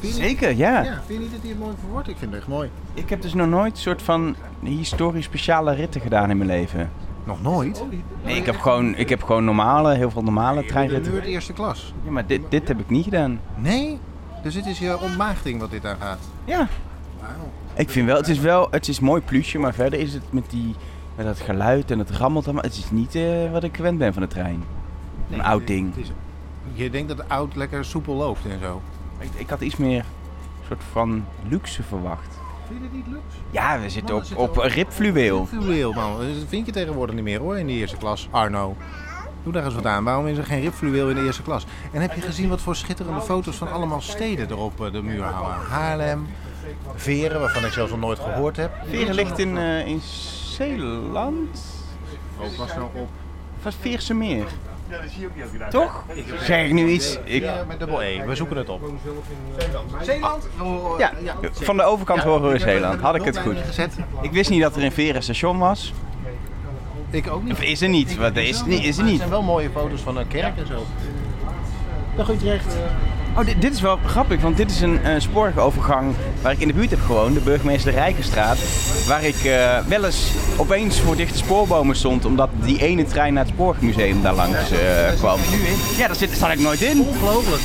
Zeker, 0.00 0.56
ja. 0.56 0.82
Ja, 0.82 1.02
vind 1.06 1.08
je 1.08 1.18
niet 1.18 1.30
dat 1.32 1.40
hij 1.40 1.50
het 1.50 1.58
mooi 1.58 1.74
verwoordt? 1.80 2.08
Ik 2.08 2.16
vind 2.18 2.30
het 2.30 2.40
echt 2.40 2.50
mooi. 2.50 2.70
Ik 2.94 3.10
heb 3.10 3.22
dus 3.22 3.34
nog 3.34 3.48
nooit 3.48 3.72
een 3.72 3.78
soort 3.78 4.02
van 4.02 4.36
historisch 4.62 5.24
speciale 5.24 5.74
ritten 5.74 6.00
gedaan 6.00 6.30
in 6.30 6.36
mijn 6.36 6.50
leven. 6.50 6.90
Nog 7.24 7.42
nooit? 7.42 7.84
Nee, 8.24 8.36
ik 8.36 8.46
heb 8.46 8.58
gewoon, 8.58 8.96
ik 8.96 9.08
heb 9.08 9.22
gewoon 9.22 9.44
normale, 9.44 9.94
heel 9.94 10.10
veel 10.10 10.22
normale 10.22 10.60
De 10.60 10.66
treinritten. 10.66 11.12
Nerd 11.12 11.24
eerste 11.24 11.52
klas. 11.52 11.94
Ja, 12.04 12.10
maar 12.10 12.26
dit, 12.26 12.40
dit 12.48 12.68
heb 12.68 12.80
ik 12.80 12.90
niet 12.90 13.04
gedaan. 13.04 13.40
Nee? 13.56 13.98
Dus 14.42 14.54
dit 14.54 14.66
is 14.66 14.78
je 14.78 15.00
ontmaagding 15.00 15.60
wat 15.60 15.70
dit 15.70 15.84
aangaat. 15.84 16.18
Ja. 16.44 16.68
Ik 17.74 17.90
vind 17.90 18.06
wel, 18.06 18.16
het 18.16 18.28
is 18.28 18.38
wel, 18.38 18.68
het 18.70 18.88
is 18.88 19.00
mooi 19.00 19.20
plusje, 19.22 19.58
maar 19.58 19.74
verder 19.74 19.98
is 20.00 20.12
het 20.14 20.22
met 20.32 20.50
die, 20.50 20.74
met 21.16 21.26
dat 21.26 21.40
geluid 21.40 21.90
en 21.90 21.98
het 21.98 22.10
rammelt 22.10 22.44
allemaal. 22.44 22.62
Het 22.62 22.76
is 22.76 22.90
niet 22.90 23.14
eh, 23.14 23.50
wat 23.52 23.64
ik 23.64 23.76
gewend 23.76 23.98
ben 23.98 24.12
van 24.12 24.22
de 24.22 24.28
trein. 24.28 24.62
Een 25.30 25.42
oud 25.42 25.66
ding. 25.66 25.94
Het 25.94 26.04
is- 26.04 26.12
je 26.72 26.90
denkt 26.90 27.08
dat 27.08 27.16
het 27.18 27.28
oud 27.28 27.56
lekker 27.56 27.84
soepel 27.84 28.14
loopt 28.14 28.44
en 28.50 28.58
zo. 28.62 28.80
Ik, 29.18 29.28
ik 29.34 29.48
had 29.50 29.60
iets 29.60 29.76
meer 29.76 30.04
soort 30.66 30.82
van 30.92 31.24
luxe 31.48 31.82
verwacht. 31.82 32.38
Vind 32.66 32.78
je 32.82 32.88
dit 32.88 32.92
niet 32.92 33.06
luxe? 33.06 33.36
Ja, 33.50 33.80
we 33.80 33.88
zitten 33.90 34.14
Man, 34.14 34.24
op, 34.34 34.48
op 34.58 34.64
ribfluweel. 34.64 35.38
Ribfluweel, 35.50 35.92
man. 35.92 36.18
Dat 36.18 36.28
vind 36.48 36.66
je 36.66 36.72
tegenwoordig 36.72 37.14
niet 37.14 37.24
meer 37.24 37.40
hoor, 37.40 37.58
in 37.58 37.66
de 37.66 37.72
eerste 37.72 37.96
klas. 37.96 38.28
Arno. 38.30 38.76
Doe 39.42 39.52
daar 39.52 39.64
eens 39.64 39.74
wat 39.74 39.86
aan. 39.86 40.04
Waarom 40.04 40.26
is 40.26 40.38
er 40.38 40.44
geen 40.44 40.60
ribfluweel 40.60 41.08
in 41.08 41.14
de 41.16 41.24
eerste 41.24 41.42
klas? 41.42 41.66
En 41.92 42.00
heb 42.00 42.14
je 42.14 42.20
gezien 42.20 42.48
wat 42.48 42.60
voor 42.60 42.76
schitterende 42.76 43.20
foto's 43.20 43.56
van 43.56 43.72
allemaal 43.72 44.00
steden 44.00 44.48
er 44.48 44.56
op 44.58 44.84
eh, 44.84 44.92
de 44.92 45.02
muur 45.02 45.22
hangen? 45.22 45.66
Haarlem, 45.68 46.26
Veren, 46.94 47.40
waarvan 47.40 47.64
ik 47.64 47.72
zelfs 47.72 47.90
nog 47.90 48.00
nooit 48.00 48.18
gehoord 48.18 48.56
heb. 48.56 48.70
Veren 48.88 49.14
ligt 49.14 49.38
in, 49.38 49.56
eh, 49.58 49.86
in 49.86 50.00
Zeeland. 50.00 51.64
Ook 52.40 52.56
was 52.56 52.74
nou 52.74 52.88
op. 52.92 53.08
Of 53.66 53.74
Veerse 53.80 54.14
meer. 54.14 54.44
Toch? 55.70 56.04
Zeg 56.42 56.64
ik 56.66 56.72
nu 56.72 56.88
iets? 56.88 57.18
Ik, 57.24 57.42
Ja, 57.42 57.64
met 57.68 57.78
dubbel 57.78 58.02
E. 58.02 58.24
We 58.26 58.34
zoeken 58.34 58.56
het 58.56 58.68
op. 58.68 58.80
Zeeland? 60.02 60.48
Oh, 60.62 60.98
ja, 60.98 61.12
van 61.52 61.76
de 61.76 61.82
overkant 61.82 62.22
horen 62.22 62.52
we 62.52 62.58
Zeeland. 62.58 63.00
Had 63.00 63.14
ik 63.14 63.22
het 63.24 63.38
goed. 63.38 63.56
Gezet. 63.66 63.96
Ik 64.22 64.32
wist 64.32 64.50
niet 64.50 64.62
dat 64.62 64.76
er 64.76 64.82
een 64.84 64.92
Veren 64.92 65.22
station 65.22 65.58
was. 65.58 65.92
Ik 67.10 67.30
ook 67.30 67.42
niet. 67.42 67.52
Of 67.52 67.60
is 67.62 67.80
er 67.80 67.88
niet? 67.88 68.16
Wat 68.16 68.36
is, 68.36 68.60
er 68.60 68.66
niet- 68.66 68.84
is 68.84 68.98
er 68.98 69.04
niet? 69.04 69.18
zijn 69.18 69.30
wel 69.30 69.42
mooie 69.42 69.70
foto's 69.70 70.00
van 70.00 70.16
een 70.16 70.28
kerk 70.28 70.56
en 70.58 70.66
zo. 70.66 70.86
Dag 72.16 72.30
Utrecht. 72.30 72.74
Oh, 73.36 73.44
dit, 73.44 73.60
dit 73.60 73.72
is 73.74 73.80
wel 73.80 73.98
grappig, 74.06 74.40
want 74.40 74.56
dit 74.56 74.70
is 74.70 74.80
een 74.80 75.04
eh 75.04 75.20
spoorwegovergang 75.20 76.14
waar 76.42 76.52
ik 76.52 76.58
in 76.58 76.68
de 76.68 76.74
buurt 76.74 76.90
heb 76.90 77.00
gewoond, 77.00 77.34
de 77.34 77.40
burgemeester 77.40 77.92
Rijkenstraat. 77.92 78.58
Waar 79.06 79.24
ik 79.24 79.44
eh, 79.44 79.78
wel 79.78 80.04
eens 80.04 80.32
opeens 80.56 81.00
voor 81.00 81.16
dichte 81.16 81.38
spoorbomen 81.38 81.96
stond, 81.96 82.24
omdat 82.24 82.48
die 82.64 82.82
ene 82.82 83.04
trein 83.04 83.34
naar 83.34 83.44
het 83.44 83.52
Spoorwegmuseum 83.52 84.22
daar 84.22 84.34
langs 84.34 84.70
eh, 84.70 84.78
kwam. 85.18 85.38
Ja, 85.96 86.06
daar 86.06 86.16
zit, 86.16 86.30
sta 86.30 86.52
ik 86.52 86.60
nooit 86.60 86.80
in. 86.80 87.00
Ongelooflijk. 87.00 87.62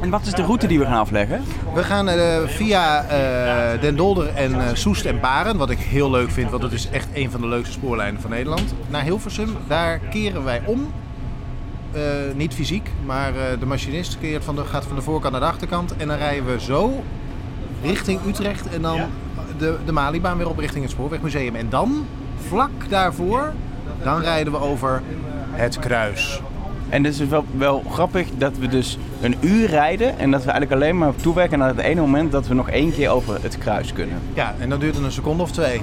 En 0.00 0.10
wat 0.10 0.26
is 0.26 0.32
de 0.32 0.42
route 0.42 0.66
die 0.66 0.78
we 0.78 0.84
gaan 0.84 0.98
afleggen? 0.98 1.42
We 1.74 1.82
gaan 1.82 2.08
eh, 2.08 2.38
via 2.46 3.04
eh, 3.04 3.80
Den 3.80 3.96
Dolder 3.96 4.28
en 4.34 4.54
eh, 4.54 4.74
Soest 4.74 5.04
en 5.04 5.20
Baren, 5.20 5.56
wat 5.56 5.70
ik 5.70 5.78
heel 5.78 6.10
leuk 6.10 6.30
vind, 6.30 6.50
want 6.50 6.62
het 6.62 6.72
is 6.72 6.88
echt 6.88 7.08
een 7.14 7.30
van 7.30 7.40
de 7.40 7.46
leukste 7.46 7.72
spoorlijnen 7.72 8.20
van 8.20 8.30
Nederland, 8.30 8.74
naar 8.88 9.02
Hilversum. 9.02 9.56
Daar 9.68 9.98
keren 9.98 10.44
wij 10.44 10.62
om. 10.64 10.92
Eh, 11.94 12.00
niet 12.36 12.54
fysiek, 12.54 12.90
maar 13.06 13.36
eh, 13.36 13.58
de 13.60 13.66
machinist 13.66 14.18
keert 14.18 14.44
van 14.44 14.54
de, 14.54 14.64
gaat 14.64 14.84
van 14.84 14.96
de 14.96 15.02
voorkant 15.02 15.32
naar 15.32 15.40
de 15.40 15.46
achterkant. 15.46 15.96
En 15.96 16.08
dan 16.08 16.16
rijden 16.16 16.46
we 16.46 16.60
zo 16.60 17.02
richting 17.82 18.20
Utrecht 18.26 18.68
en 18.68 18.82
dan 18.82 19.00
de, 19.58 19.76
de 19.84 19.92
Malibaan 19.92 20.36
weer 20.36 20.48
op 20.48 20.58
richting 20.58 20.82
het 20.82 20.92
Spoorwegmuseum. 20.92 21.54
En 21.54 21.68
dan, 21.68 22.06
vlak 22.48 22.70
daarvoor, 22.88 23.52
dan 24.02 24.20
rijden 24.20 24.52
we 24.52 24.58
over 24.58 25.02
het 25.50 25.78
kruis. 25.78 26.40
En 26.88 27.04
het 27.04 27.20
is 27.20 27.28
wel, 27.28 27.44
wel 27.56 27.82
grappig 27.90 28.28
dat 28.38 28.58
we 28.58 28.68
dus 28.68 28.98
een 29.20 29.36
uur 29.40 29.68
rijden 29.68 30.18
en 30.18 30.30
dat 30.30 30.44
we 30.44 30.50
eigenlijk 30.50 30.82
alleen 30.82 30.98
maar 30.98 31.16
toewerken 31.16 31.58
naar 31.58 31.68
het 31.68 31.78
ene 31.78 32.00
moment 32.00 32.32
dat 32.32 32.46
we 32.46 32.54
nog 32.54 32.70
één 32.70 32.92
keer 32.92 33.08
over 33.10 33.42
het 33.42 33.58
kruis 33.58 33.92
kunnen. 33.92 34.18
Ja, 34.34 34.54
en 34.58 34.68
dan 34.68 34.78
duurt 34.78 34.94
het 34.94 35.04
een 35.04 35.12
seconde 35.12 35.42
of 35.42 35.50
twee. 35.50 35.80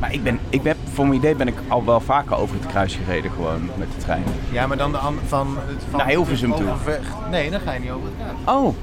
Maar 0.00 0.12
ik 0.12 0.22
ben, 0.22 0.38
ik 0.48 0.62
ben, 0.62 0.76
voor 1.00 1.08
mijn 1.08 1.20
idee 1.20 1.34
ben 1.34 1.48
ik 1.48 1.54
al 1.68 1.84
wel 1.84 2.00
vaker 2.00 2.36
over 2.36 2.56
het 2.56 2.66
kruis 2.66 2.94
gereden 3.04 3.30
gewoon 3.30 3.70
met 3.76 3.88
de 3.96 4.02
trein. 4.04 4.24
Ja, 4.50 4.66
maar 4.66 4.76
dan 4.76 4.92
de 4.92 4.98
an- 4.98 5.18
van, 5.26 5.56
van 5.90 5.98
Naar 5.98 6.08
Hilversum 6.08 6.54
toe. 6.54 6.70
Overvecht. 6.70 7.08
Nee, 7.30 7.50
dan 7.50 7.60
ga 7.60 7.72
je 7.72 7.80
niet 7.80 7.90
over 7.90 8.06
het 8.06 8.14
kruis. 8.44 8.58
Oh, 8.58 8.74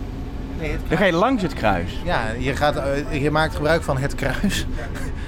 Nee, 0.59 0.71
het 0.71 0.79
dan 0.89 0.97
ga 0.97 1.05
je 1.05 1.11
langs 1.13 1.41
het 1.43 1.53
kruis. 1.53 2.01
Ja, 2.03 2.21
je, 2.39 2.55
gaat, 2.55 2.75
eh, 2.75 3.21
je 3.21 3.31
maakt 3.31 3.55
gebruik 3.55 3.83
van 3.83 3.97
het 3.97 4.15
kruis. 4.15 4.65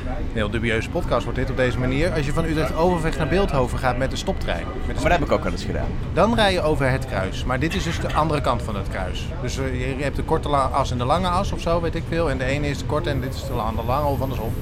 Een 0.03 0.19
heel 0.41 0.49
dubieuze 0.49 0.89
podcast 0.89 1.23
wordt 1.23 1.39
dit 1.39 1.49
op 1.49 1.57
deze 1.57 1.79
manier. 1.79 2.11
Als 2.13 2.25
je 2.25 2.33
van 2.33 2.45
Utrecht 2.45 2.75
Overvecht 2.75 3.17
naar 3.17 3.27
Beeldhoven 3.27 3.79
gaat 3.79 3.97
met 3.97 4.11
de 4.11 4.17
stoptrein. 4.17 4.63
Met 4.87 4.95
de 4.95 5.01
Maar 5.01 5.09
dat 5.09 5.19
heb 5.19 5.27
ik 5.27 5.31
ook 5.31 5.43
wel 5.43 5.51
eens 5.51 5.63
gedaan. 5.63 5.87
Dan 6.13 6.35
rij 6.35 6.53
je 6.53 6.61
over 6.61 6.89
het 6.91 7.05
kruis. 7.05 7.43
Maar 7.45 7.59
dit 7.59 7.75
is 7.75 7.83
dus 7.83 7.99
de 7.99 8.13
andere 8.13 8.41
kant 8.41 8.61
van 8.61 8.75
het 8.75 8.87
kruis. 8.89 9.27
Dus 9.41 9.57
eh, 9.57 9.97
je 9.97 10.03
hebt 10.03 10.15
de 10.15 10.23
korte 10.23 10.49
as 10.49 10.91
en 10.91 10.97
de 10.97 11.05
lange 11.05 11.27
as 11.27 11.51
of 11.51 11.61
zo, 11.61 11.81
weet 11.81 11.95
ik 11.95 12.03
veel. 12.07 12.29
En 12.29 12.37
de 12.37 12.45
ene 12.45 12.67
is 12.67 12.77
de 12.77 12.85
korte 12.85 13.09
en 13.09 13.21
dit 13.21 13.33
is 13.33 13.41
de 13.41 13.47
de 13.75 13.83
lange 13.85 14.07
of 14.07 14.21
andersom. 14.21 14.53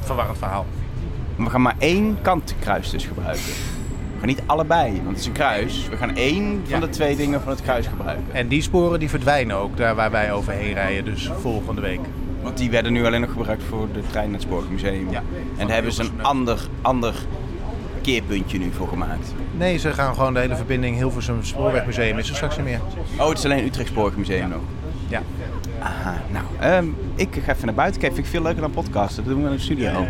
Verwarrend 0.00 0.38
verhaal. 0.38 0.66
We 1.38 1.50
gaan 1.50 1.62
maar 1.62 1.74
één 1.78 2.16
kant 2.22 2.54
kruis 2.60 2.90
dus 2.90 3.04
gebruiken. 3.04 3.42
We 3.44 4.18
gaan 4.18 4.28
niet 4.28 4.42
allebei, 4.46 4.92
want 4.94 5.08
het 5.08 5.18
is 5.18 5.26
een 5.26 5.32
kruis. 5.32 5.88
We 5.90 5.96
gaan 5.96 6.16
één 6.16 6.60
van 6.68 6.80
Ja. 6.80 6.86
de 6.86 6.88
twee 6.92 7.16
dingen 7.16 7.40
van 7.40 7.50
het 7.50 7.62
kruis 7.62 7.86
gebruiken. 7.86 8.24
En 8.32 8.48
die 8.48 8.62
sporen 8.62 8.98
die 8.98 9.08
verdwijnen 9.08 9.56
ook, 9.56 9.76
daar 9.76 9.94
waar 9.94 10.10
wij 10.10 10.32
overheen 10.32 10.72
rijden. 10.74 11.04
Dus 11.04 11.30
volgende 11.40 11.80
week. 11.80 12.00
Want 12.42 12.56
die 12.56 12.70
werden 12.70 12.92
nu 12.92 13.06
alleen 13.06 13.20
nog 13.20 13.32
gebruikt 13.32 13.62
voor 13.68 13.88
de 13.92 14.00
trein 14.10 14.24
naar 14.30 14.38
het 14.38 14.48
Spoorwegmuseum. 14.48 15.10
Ja. 15.10 15.22
En 15.56 15.66
daar 15.66 15.74
hebben 15.74 15.92
ze 15.92 16.02
een 16.02 16.22
ander, 16.22 16.60
ander 16.82 17.14
keerpuntje 18.02 18.58
nu 18.58 18.70
voor 18.76 18.88
gemaakt. 18.88 19.34
Nee, 19.56 19.76
ze 19.78 19.92
gaan 19.92 20.14
gewoon 20.14 20.34
de 20.34 20.40
hele 20.40 20.56
verbinding 20.56 20.96
Hilversum 20.96 21.44
Spoorwegmuseum 21.44 22.18
is 22.18 22.28
er 22.28 22.34
straks 22.34 22.56
niet 22.56 22.64
meer. 22.66 22.80
Oh, 23.18 23.28
het 23.28 23.38
is 23.38 23.44
alleen 23.44 23.64
Utrecht 23.64 23.88
Spoorwegmuseum 23.88 24.48
nog. 24.48 24.60
Ja. 25.08 25.22
Aha, 25.82 26.22
nou, 26.32 26.44
ehm, 26.60 26.86
ik 27.14 27.28
ga 27.44 27.52
even 27.52 27.66
naar 27.66 27.74
buiten 27.74 28.00
kijken. 28.00 28.16
Vind 28.16 28.26
ik 28.28 28.32
veel 28.34 28.42
leuker 28.42 28.60
dan 28.60 28.70
podcasten. 28.70 29.24
Dat 29.24 29.32
doen 29.32 29.42
we 29.42 29.48
in 29.50 29.54
de 29.56 29.62
studio. 29.62 30.06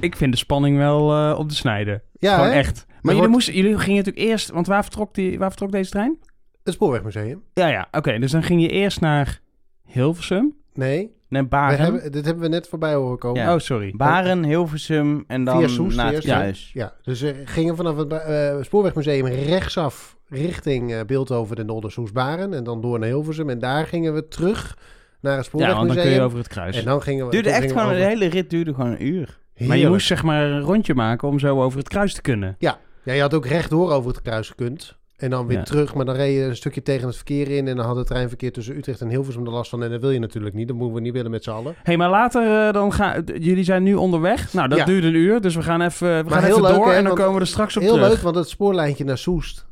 Ik 0.00 0.16
vind 0.16 0.32
de 0.32 0.38
spanning 0.38 0.76
wel 0.76 1.12
eh, 1.12 1.38
op 1.38 1.48
de 1.48 1.54
snijden. 1.54 2.02
Ja, 2.18 2.34
Gewoon 2.34 2.50
hè? 2.50 2.54
echt. 2.56 2.84
Maar 2.88 2.96
wordt- 3.02 3.16
jullie, 3.16 3.28
moesten, 3.28 3.54
jullie 3.54 3.78
gingen 3.78 3.96
natuurlijk 4.04 4.26
eerst... 4.26 4.50
Want 4.50 4.66
waar 4.66 4.82
vertrok, 4.82 5.14
die, 5.14 5.38
waar 5.38 5.48
vertrok 5.48 5.72
deze 5.72 5.90
trein? 5.90 6.18
Het 6.64 6.74
Spoorwegmuseum. 6.74 7.42
Ja, 7.54 7.66
ja. 7.68 7.88
Oké, 7.90 8.18
dus 8.18 8.30
dan 8.30 8.42
ging 8.42 8.60
je 8.62 8.68
eerst 8.68 9.00
naar 9.00 9.40
Hilversum. 9.84 10.54
Nee, 10.74 11.16
Nee, 11.28 11.42
we 11.42 11.48
Baren. 11.48 11.78
hebben, 11.78 12.12
dit 12.12 12.24
hebben 12.24 12.42
we 12.42 12.48
net 12.48 12.68
voorbij 12.68 12.94
horen 12.94 13.18
komen. 13.18 13.42
Ja. 13.42 13.54
Oh, 13.54 13.58
sorry. 13.60 13.92
Baren, 13.96 14.44
Hilversum 14.44 15.24
en 15.26 15.44
dan 15.44 15.58
Via 15.58 15.68
Soest 15.68 15.96
naar 15.96 16.06
het 16.06 16.14
eerst, 16.14 16.26
kruis. 16.26 16.70
Ja, 16.72 16.94
dus 17.02 17.20
we 17.20 17.42
gingen 17.44 17.76
vanaf 17.76 17.96
het 17.96 18.12
eh, 18.12 18.56
Spoorwegmuseum 18.60 19.26
rechtsaf 19.26 20.16
richting 20.28 20.92
eh, 20.92 21.00
Beeldhoven 21.06 21.56
en 21.56 21.66
Nolder 21.66 21.92
Soesbaren. 21.92 22.54
En 22.54 22.64
dan 22.64 22.80
door 22.80 22.98
naar 22.98 23.08
Hilversum. 23.08 23.50
En 23.50 23.58
daar 23.58 23.86
gingen 23.86 24.14
we 24.14 24.28
terug 24.28 24.78
naar 25.20 25.36
het 25.36 25.46
Ja, 25.46 25.50
want 25.52 25.66
Spoorwegmuseum. 25.66 25.94
dan 25.96 26.04
kun 26.04 26.12
je 26.14 26.20
over 26.20 26.38
het 26.38 26.48
kruis. 26.48 26.76
En 26.78 26.84
dan 26.84 27.02
gingen 27.02 27.24
we... 27.24 27.30
Duurde 27.30 27.50
echt 27.50 27.72
we 27.72 27.78
gewoon, 27.78 27.94
de 27.94 28.04
hele 28.04 28.26
rit 28.26 28.50
duurde 28.50 28.74
gewoon 28.74 28.90
een 28.90 29.06
uur. 29.06 29.38
Maar 29.66 29.76
je 29.76 29.88
moest 29.88 30.06
zeg 30.06 30.22
maar 30.22 30.44
een 30.44 30.60
rondje 30.60 30.94
maken 30.94 31.28
om 31.28 31.38
zo 31.38 31.62
over 31.62 31.78
het 31.78 31.88
kruis 31.88 32.14
te 32.14 32.20
kunnen. 32.22 32.56
Ja, 32.58 32.78
je 33.04 33.20
had 33.20 33.34
ook 33.34 33.46
rechtdoor 33.46 33.92
over 33.92 34.10
het 34.10 34.22
kruis 34.22 34.48
gekund. 34.48 34.96
En 35.16 35.30
dan 35.30 35.46
weer 35.46 35.56
Ja. 35.58 35.62
terug, 35.64 35.94
maar 35.94 36.04
dan 36.04 36.14
reed 36.14 36.34
je 36.36 36.42
een 36.42 36.56
stukje 36.56 36.82
tegen 36.82 37.06
het 37.06 37.16
verkeer 37.16 37.50
in. 37.50 37.68
En 37.68 37.76
dan 37.76 37.86
had 37.86 37.96
het 37.96 38.06
treinverkeer 38.06 38.52
tussen 38.52 38.76
Utrecht 38.76 39.00
en 39.00 39.08
Hilversum 39.08 39.44
er 39.44 39.50
last 39.52 39.70
van. 39.70 39.82
En 39.82 39.90
dat 39.90 40.00
wil 40.00 40.10
je 40.10 40.18
natuurlijk 40.18 40.54
niet. 40.54 40.68
Dat 40.68 40.76
moeten 40.76 40.94
we 40.94 41.00
niet 41.00 41.12
willen 41.12 41.30
met 41.30 41.44
z'n 41.44 41.50
allen. 41.50 41.72
Hé, 41.72 41.78
hey, 41.82 41.96
maar 41.96 42.10
later 42.10 42.66
eh, 42.66 42.72
dan 42.72 42.92
gaan... 42.92 43.24
Jullie 43.38 43.64
zijn 43.64 43.82
nu 43.82 43.94
onderweg. 43.94 44.52
Nou, 44.52 44.68
dat 44.68 44.78
Ja. 44.78 44.84
duurt 44.84 45.04
een 45.04 45.14
uur. 45.14 45.40
Dus 45.40 45.54
we 45.54 45.62
gaan 45.62 45.80
even, 45.80 46.24
we 46.24 46.30
gaan 46.30 46.42
heel 46.42 46.56
even 46.56 46.62
leuk, 46.68 46.74
door 46.74 46.86
hè, 46.90 46.94
en 46.96 47.04
dan 47.04 47.14
komen 47.14 47.34
we 47.34 47.40
er 47.40 47.46
straks 47.46 47.76
op 47.76 47.82
Heel 47.82 47.92
terug. 47.94 48.08
leuk, 48.08 48.20
want 48.20 48.36
het 48.36 48.48
spoorlijntje 48.48 49.04
naar 49.04 49.18
Soest. 49.18 49.66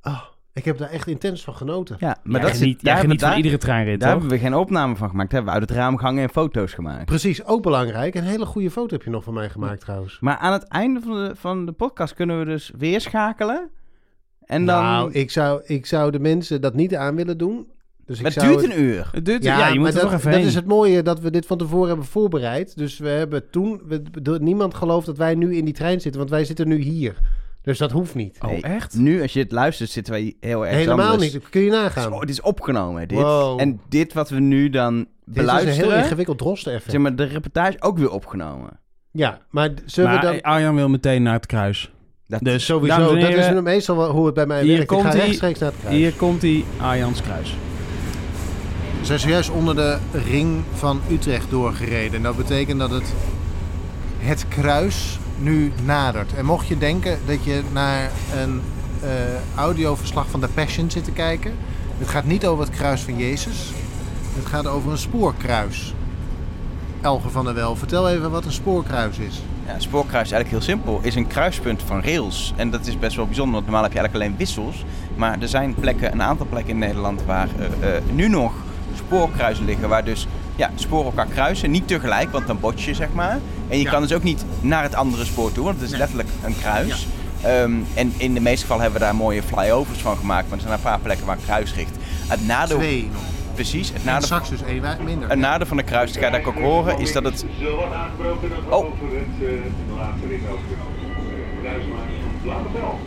Ah, 0.00 0.22
ik 0.56 0.64
heb 0.64 0.78
daar 0.78 0.90
echt 0.90 1.06
intens 1.08 1.44
van 1.44 1.54
genoten. 1.54 1.96
Ja, 1.98 2.16
maar 2.22 2.40
dat 2.40 2.48
dat 2.50 2.58
zit, 2.58 2.66
niet, 2.66 2.84
daar, 2.84 2.96
geniet 2.96 3.20
van 3.20 3.28
daar, 3.28 3.36
iedere 3.38 3.58
treinrit, 3.58 4.00
daar 4.00 4.10
toch? 4.12 4.20
hebben 4.20 4.38
we 4.38 4.44
geen 4.44 4.54
opname 4.54 4.96
van 4.96 5.08
gemaakt. 5.10 5.30
Daar 5.30 5.40
hebben 5.42 5.54
we 5.54 5.60
uit 5.60 5.70
het 5.70 5.78
raam 5.78 5.96
gehangen 5.96 6.22
en 6.22 6.28
foto's 6.30 6.72
gemaakt. 6.72 7.04
Precies, 7.04 7.44
ook 7.44 7.62
belangrijk. 7.62 8.14
Een 8.14 8.22
hele 8.24 8.46
goede 8.46 8.70
foto 8.70 8.94
heb 8.94 9.02
je 9.04 9.10
nog 9.10 9.24
van 9.24 9.34
mij 9.34 9.48
gemaakt 9.50 9.80
trouwens. 9.80 10.18
Maar 10.20 10.36
aan 10.36 10.52
het 10.52 10.68
einde 10.68 11.00
van 11.00 11.24
de, 11.24 11.34
van 11.36 11.66
de 11.66 11.72
podcast 11.72 12.14
kunnen 12.14 12.38
we 12.38 12.44
dus 12.44 12.72
weer 12.78 13.00
schakelen. 13.00 13.70
En 14.40 14.66
dan... 14.66 14.82
Nou, 14.82 15.12
ik 15.12 15.30
zou, 15.30 15.62
ik 15.64 15.86
zou 15.86 16.10
de 16.10 16.18
mensen 16.18 16.60
dat 16.60 16.74
niet 16.74 16.94
aan 16.96 17.14
willen 17.16 17.38
doen. 17.38 17.66
Dus 18.06 18.18
ik 18.18 18.24
Het 18.24 18.34
zou 18.34 18.46
duurt 18.48 18.60
het- 18.62 18.70
een 18.72 18.82
uur. 18.82 19.08
Het 19.12 19.24
duurt, 19.24 19.42
Ja, 19.44 19.58
ja, 19.58 19.66
je 19.68 19.72
moet 19.74 19.82
maar 19.82 19.88
er 19.88 19.94
dat, 19.94 20.02
toch 20.02 20.12
even 20.12 20.30
dat 20.30 20.38
heen. 20.40 20.48
is 20.48 20.54
het 20.54 20.66
mooie 20.66 21.02
dat 21.02 21.20
we 21.20 21.30
dit 21.30 21.46
van 21.46 21.58
tevoren 21.58 21.88
hebben 21.88 22.06
voorbereid. 22.06 22.76
Dus 22.76 22.98
we 22.98 23.08
hebben 23.08 23.50
toen... 23.50 23.80
We, 23.86 24.02
niemand 24.40 24.74
gelooft 24.74 25.06
dat 25.06 25.16
wij 25.16 25.34
nu 25.34 25.56
in 25.56 25.64
die 25.64 25.74
trein 25.74 26.00
zitten, 26.00 26.20
want 26.20 26.30
wij 26.32 26.44
zitten 26.44 26.68
nu 26.68 26.76
hier. 26.78 27.16
Dus 27.66 27.78
dat 27.78 27.90
hoeft 27.92 28.14
niet. 28.14 28.38
Oh, 28.44 28.50
Nee, 28.50 28.60
echt? 28.62 28.94
Nu, 28.94 29.22
als 29.22 29.32
je 29.32 29.40
het 29.40 29.52
luistert, 29.52 29.90
zitten 29.90 30.12
wij 30.12 30.34
heel 30.40 30.66
erg 30.66 30.76
Helemaal 30.76 31.10
anders. 31.10 31.32
niet. 31.32 31.48
Kun 31.48 31.60
je 31.60 31.70
nagaan. 31.70 32.12
Zo, 32.12 32.20
het 32.20 32.28
is 32.30 32.40
opgenomen, 32.40 33.08
dit. 33.08 33.18
Wow. 33.18 33.60
En 33.60 33.80
dit 33.88 34.12
wat 34.12 34.28
we 34.30 34.40
nu 34.40 34.70
dan 34.70 35.06
Dit 35.24 35.44
is 35.44 35.50
een 35.52 35.66
heel 35.68 35.92
ingewikkeld 35.92 36.38
drosten-effect. 36.38 36.90
zeg 36.90 37.00
maar, 37.00 37.16
de 37.16 37.24
reportage 37.24 37.76
ook 37.82 37.98
weer 37.98 38.10
opgenomen. 38.10 38.80
Ja, 39.10 39.40
maar 39.50 39.74
d- 39.74 39.82
zullen 39.86 40.10
Maar 40.10 40.20
we 40.20 40.26
dan... 40.26 40.40
Arjan 40.40 40.74
wil 40.74 40.88
meteen 40.88 41.22
naar 41.22 41.32
het 41.32 41.46
kruis. 41.46 41.90
Dat, 42.26 42.40
Dus 42.42 42.64
Sowieso, 42.64 42.96
dames 42.96 43.24
en 43.24 43.54
dat 43.54 43.56
is 43.56 43.62
meestal 43.62 43.96
wel 43.96 44.10
hoe 44.10 44.26
het 44.26 44.34
bij 44.34 44.46
mij 44.46 44.58
Hier 44.62 44.66
werkt. 44.66 44.82
Ik 44.82 44.88
komt 44.88 45.02
ga 45.02 45.10
hij. 45.10 45.20
rechtstreeks 45.20 45.58
naar 45.58 45.70
het 45.70 45.80
kruis. 45.80 45.96
Hier 45.96 46.12
komt 46.12 46.42
hij, 46.42 46.64
Arjans 46.80 47.22
kruis. 47.22 47.54
We 49.00 49.04
zijn 49.06 49.18
zojuist 49.18 49.50
onder 49.50 49.74
de 49.74 49.98
ring 50.28 50.62
van 50.74 51.00
Utrecht 51.10 51.50
doorgereden. 51.50 52.14
En 52.14 52.22
dat 52.22 52.36
betekent 52.36 52.78
dat 52.78 52.90
het, 52.90 53.12
het 54.18 54.48
kruis 54.48 55.18
nu 55.38 55.72
nadert. 55.84 56.34
En 56.34 56.44
mocht 56.44 56.66
je 56.66 56.78
denken 56.78 57.18
dat 57.26 57.44
je 57.44 57.62
naar 57.72 58.10
een 58.42 58.62
eh, 59.02 59.10
audioverslag 59.56 60.26
van 60.30 60.40
The 60.40 60.48
Passion 60.48 60.90
zit 60.90 61.04
te 61.04 61.10
kijken. 61.10 61.52
Het 61.98 62.08
gaat 62.08 62.24
niet 62.24 62.46
over 62.46 62.64
het 62.64 62.74
kruis 62.74 63.00
van 63.00 63.16
Jezus. 63.16 63.72
Het 64.34 64.46
gaat 64.46 64.66
over 64.66 64.90
een 64.90 64.98
spoorkruis. 64.98 65.94
Elger 67.00 67.30
van 67.30 67.44
der 67.44 67.54
Wel, 67.54 67.76
vertel 67.76 68.08
even 68.08 68.30
wat 68.30 68.44
een 68.44 68.52
spoorkruis 68.52 69.18
is. 69.18 69.42
Ja, 69.66 69.74
een 69.74 69.80
spoorkruis 69.80 70.24
is 70.24 70.32
eigenlijk 70.32 70.64
heel 70.64 70.74
simpel. 70.74 71.00
Is 71.02 71.14
een 71.14 71.26
kruispunt 71.26 71.82
van 71.82 72.02
rails. 72.02 72.52
En 72.56 72.70
dat 72.70 72.86
is 72.86 72.98
best 72.98 73.16
wel 73.16 73.26
bijzonder, 73.26 73.54
want 73.54 73.64
normaal 73.64 73.82
heb 73.82 73.92
je 73.92 73.98
eigenlijk 73.98 74.28
alleen 74.28 74.38
wissels. 74.38 74.84
Maar 75.16 75.40
er 75.40 75.48
zijn 75.48 75.74
plekken, 75.74 76.12
een 76.12 76.22
aantal 76.22 76.46
plekken 76.46 76.72
in 76.72 76.78
Nederland 76.78 77.24
waar 77.24 77.48
eh, 77.58 77.96
eh, 77.96 78.02
nu 78.12 78.28
nog 78.28 78.52
spoorkruisen 78.94 79.64
liggen. 79.64 79.88
Waar 79.88 80.04
dus 80.04 80.26
ja, 80.56 80.70
sporen 80.74 81.04
elkaar 81.06 81.26
kruisen. 81.26 81.70
Niet 81.70 81.88
tegelijk, 81.88 82.30
want 82.30 82.46
dan 82.46 82.60
bot 82.60 82.82
je, 82.82 82.94
zeg 82.94 83.08
maar. 83.12 83.38
En 83.68 83.78
je 83.78 83.84
Ja. 83.84 83.90
kan 83.90 84.02
dus 84.02 84.12
ook 84.12 84.22
niet 84.22 84.44
naar 84.60 84.82
het 84.82 84.94
andere 84.94 85.24
spoor 85.24 85.52
toe, 85.52 85.64
want 85.64 85.80
het 85.80 85.90
is 85.90 85.96
letterlijk 85.96 86.28
een 86.44 86.58
kruis. 86.60 87.06
Ehm, 87.42 87.72
en 87.94 88.12
in 88.16 88.34
de 88.34 88.40
meeste 88.40 88.60
gevallen 88.60 88.82
hebben 88.82 89.00
we 89.00 89.06
daar 89.06 89.16
mooie 89.16 89.42
flyovers 89.42 89.98
van 89.98 90.16
gemaakt. 90.16 90.44
Maar 90.48 90.56
er 90.58 90.62
zijn 90.64 90.72
een 90.76 90.80
paar 90.80 90.98
plekken 91.00 91.26
waar 91.26 91.36
een 91.36 91.44
kruis 91.44 91.74
ligt. 91.74 91.96
Het 92.26 92.46
nadeel, 92.46 92.76
Twee 92.76 93.08
nog. 93.12 93.22
precies, 93.54 93.92
het 93.92 94.04
nadeel, 94.04 94.22
straks 94.26 94.48
dus 94.48 94.62
één 94.62 94.82
minder. 95.04 95.30
een 95.30 95.38
nadeel 95.38 95.66
van 95.66 95.76
de 95.76 95.82
kruis, 95.82 96.12
dat 96.12 96.22
ga 96.22 96.26
je 96.28 96.32
daar 96.42 96.46
ook 96.54 96.58
horen, 96.60 96.98
is 96.98 97.12
dat 97.12 97.24
het 97.24 97.44
Zo 97.60 97.74
wordt 97.76 97.94
aangebroken 97.94 98.48
dat 98.48 98.58
we 98.68 98.74
Oh. 98.74 98.84
over 98.84 98.96
het 99.12 99.48
eh, 99.48 99.48
van. 102.80 102.98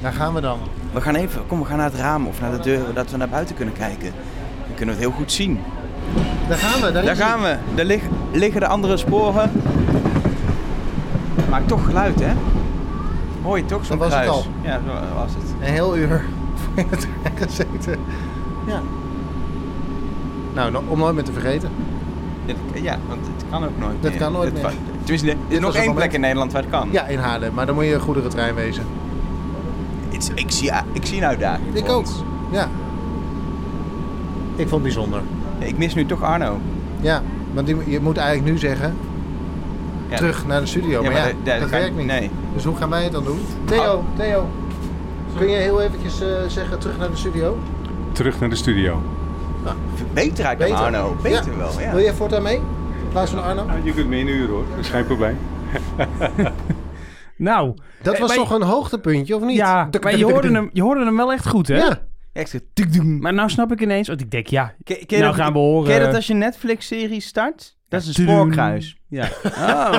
Daar 0.00 0.12
gaan 0.12 0.34
we 0.34 0.40
dan. 0.40 0.58
We 0.92 1.00
gaan 1.00 1.14
even, 1.14 1.46
kom, 1.46 1.58
we 1.60 1.64
gaan 1.64 1.76
naar 1.76 1.90
het 1.90 2.00
raam 2.00 2.26
of 2.26 2.40
naar 2.40 2.50
de 2.50 2.58
deur, 2.60 2.94
dat 2.94 3.10
we 3.10 3.16
naar 3.16 3.28
buiten 3.28 3.54
kunnen 3.56 3.74
kijken. 3.74 4.12
Dan 4.66 4.74
kunnen 4.76 4.94
we 4.94 5.00
het 5.00 5.10
heel 5.10 5.18
goed 5.20 5.32
zien. 5.32 5.60
Daar 6.48 6.58
gaan 6.58 6.80
we. 6.80 6.92
Daar, 6.92 7.04
Daar 7.04 7.16
gaan 7.16 7.40
we. 7.42 7.56
Daar 7.74 7.84
lig- 7.84 8.02
liggen 8.32 8.60
de 8.60 8.66
andere 8.66 8.96
sporen. 8.96 9.50
Maakt 11.50 11.68
toch 11.68 11.84
geluid, 11.84 12.20
hè? 12.20 12.32
Je 13.56 13.64
toch 13.64 13.84
zo'n 13.84 13.98
Dat 13.98 14.08
was 14.08 14.16
het 14.18 14.26
kruis? 14.28 14.44
al. 14.44 14.52
Ja, 14.62 14.80
zo 14.86 15.14
was 15.14 15.30
het. 15.32 15.54
Een 15.60 15.72
heel 15.72 15.96
uur 15.96 16.24
voor 16.54 16.72
je 16.90 16.96
trein 16.96 17.36
gezeten. 17.36 17.98
Ja. 18.66 18.80
Nou, 20.54 20.70
no- 20.70 20.82
om 20.88 20.98
nooit 20.98 21.14
meer 21.14 21.24
te 21.24 21.32
vergeten. 21.32 21.70
Ja, 22.72 22.98
want 23.08 23.20
het 23.36 23.44
kan 23.50 23.64
ook 23.64 23.78
nooit 23.78 24.02
Dat 24.02 24.10
meer. 24.10 24.20
kan 24.20 24.32
nooit 24.32 24.52
meer. 24.52 24.70
Tenminste, 25.04 25.28
er 25.30 25.36
is 25.48 25.58
nog 25.58 25.74
één 25.74 25.94
plek 25.94 26.12
in 26.12 26.20
Nederland 26.20 26.52
waar 26.52 26.62
het 26.62 26.70
kan. 26.70 26.88
Ja, 26.92 27.06
in 27.06 27.18
Haarlem. 27.18 27.54
Maar 27.54 27.66
dan 27.66 27.74
moet 27.74 27.84
je 27.84 27.94
een 27.94 28.00
goederentrein 28.00 28.54
wezen. 28.54 28.84
Het 30.08 30.22
is- 30.22 30.30
ik, 30.44 30.50
zie, 30.50 30.72
ik 30.92 31.06
zie 31.06 31.16
een 31.18 31.24
uitdaging 31.24 31.74
Ik 31.74 31.88
ook. 31.88 32.06
Ja. 32.50 32.68
Ik 34.56 34.68
vond 34.68 34.70
het 34.70 34.82
bijzonder. 34.82 35.20
Ik 35.60 35.78
mis 35.78 35.94
nu 35.94 36.06
toch 36.06 36.22
Arno. 36.22 36.58
Ja, 37.00 37.22
want 37.52 37.66
die, 37.66 37.76
je 37.86 38.00
moet 38.00 38.16
eigenlijk 38.16 38.52
nu 38.52 38.58
zeggen, 38.58 38.94
Ja, 40.08 40.16
terug 40.16 40.46
naar 40.46 40.60
de 40.60 40.66
studio. 40.66 41.02
Ja, 41.02 41.10
maar 41.10 41.34
ja, 41.44 41.58
dat- 41.60 41.70
werkt 41.70 41.96
niet. 41.96 42.06
nee. 42.06 42.30
Dus 42.54 42.64
hoe 42.64 42.76
gaan 42.76 42.90
wij 42.90 43.02
het 43.02 43.12
dan 43.12 43.24
doen? 43.24 43.38
Theo, 43.64 44.04
Theo. 44.16 44.48
Kun 45.36 45.48
je 45.50 45.56
heel 45.56 45.80
eventjes 45.82 46.20
eh, 46.20 46.28
zeggen 46.48 46.78
terug 46.78 46.98
naar 46.98 47.10
de 47.10 47.16
studio? 47.16 47.58
Terug 48.12 48.40
naar 48.40 48.48
de 48.48 48.56
studio. 48.56 49.02
Beter 50.12 50.44
eigenlijk 50.44 50.58
Beter. 50.58 50.76
Arno. 50.76 51.16
Beter 51.22 51.52
Ja. 51.52 51.58
wel, 51.58 51.80
ja. 51.80 51.90
Wil 51.90 52.00
jij 52.02 52.12
voortaan 52.14 52.42
mee? 52.42 52.56
In 52.56 53.08
plaats 53.10 53.30
van 53.30 53.42
Arno? 53.42 53.64
je 53.82 53.92
kunt 53.94 54.08
mee 54.08 54.20
in 54.20 54.26
een 54.28 54.34
uur 54.34 54.48
hoor, 54.48 54.64
dat 54.70 54.78
is 54.78 54.88
geen 54.88 55.06
probleem. 55.06 55.38
Nou, 57.36 57.74
Dat 58.02 58.14
Eh, 58.14 58.20
was 58.20 58.28
maar- 58.28 58.38
toch 58.38 58.50
een 58.50 58.62
hoogtepuntje, 58.62 59.36
of 59.36 59.42
niet? 59.42 59.56
ja, 59.56 59.88
maar 60.02 60.16
je 60.16 60.24
hoorde, 60.24 60.50
hem, 60.52 60.70
je 60.72 60.82
hoorde 60.82 61.04
hem 61.04 61.16
wel 61.16 61.32
echt 61.32 61.48
goed, 61.48 61.68
hè? 61.68 61.76
Ja. 61.76 61.98
Echt 62.32 62.50
zo, 62.50 62.58
tuk, 62.74 62.92
tuk. 62.92 63.02
Maar 63.04 63.34
nou 63.34 63.48
snap 63.50 63.72
ik 63.72 63.80
ineens, 63.80 64.08
want 64.08 64.20
ik 64.20 64.30
denk, 64.30 64.46
ja, 64.46 64.74
Ken, 64.84 64.96
ken 65.06 65.18
je 65.18 65.22
nou 65.24 65.36
dat- 65.36 65.44
gaan 65.44 65.52
we 65.52 65.58
horen... 65.58 65.86
Ken 65.88 65.94
je 66.00 66.04
dat 66.06 66.14
als 66.14 66.26
je 66.26 66.32
een 66.32 66.38
Netflix-serie 66.38 67.20
start? 67.20 67.76
Dat 67.88 68.00
is 68.02 68.06
een 68.06 68.14
spoorkruis. 68.14 68.96
Ja. 69.08 69.28
Oh. 69.44 69.98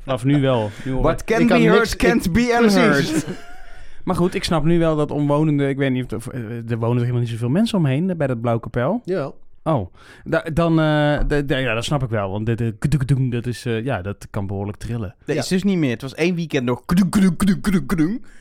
Vanaf 0.00 0.24
nu 0.24 0.40
wel. 0.40 0.70
Nu 0.84 0.92
hoor 0.92 1.02
What 1.02 1.20
ik. 1.20 1.26
can 1.26 1.40
Ik 1.40 1.46
be 1.46 1.52
kan 1.52 1.62
heard, 1.62 1.78
niks- 1.78 1.96
can't 1.96 2.32
be 2.32 2.58
unheard. 2.62 3.26
Maar 4.04 4.14
goed, 4.16 4.34
ik 4.34 4.44
snap 4.44 4.64
nu 4.64 4.78
wel 4.78 4.96
dat 4.96 5.10
omwonenden... 5.10 5.68
Ik 5.68 5.76
weet 5.76 5.90
niet 5.90 6.14
of... 6.14 6.26
er- 6.26 6.34
Er 6.68 6.78
wonen 6.78 6.78
toch 6.78 6.98
helemaal 7.00 7.20
niet 7.20 7.28
zoveel 7.28 7.48
mensen 7.48 7.78
omheen 7.78 8.10
eh, 8.10 8.16
bij 8.16 8.26
dat 8.26 8.40
Blauwe 8.40 8.60
Kapel? 8.60 9.02
Ja. 9.70 9.76
Oh, 9.76 9.94
da- 10.24 10.44
dan... 10.52 10.70
eh, 10.80 11.48
ja, 11.62 11.74
dat 11.74 11.84
snap 11.84 12.02
ik 12.02 12.08
wel. 12.08 12.30
Want 12.30 12.46
dit, 12.46 12.58
dit, 12.58 12.74
kudoekedoeng, 12.78 13.32
dat 13.32 13.46
is... 13.46 13.64
eh, 13.64 13.84
ja, 13.84 14.02
dat 14.02 14.26
kan 14.30 14.46
behoorlijk 14.46 14.78
trillen. 14.78 15.14
Dat 15.24 15.36
is 15.36 15.48
dus 15.48 15.62
niet 15.62 15.78
meer. 15.78 15.90
Het 15.90 16.02
was 16.02 16.14
één 16.14 16.34
weekend 16.34 16.64
nog. 16.64 16.82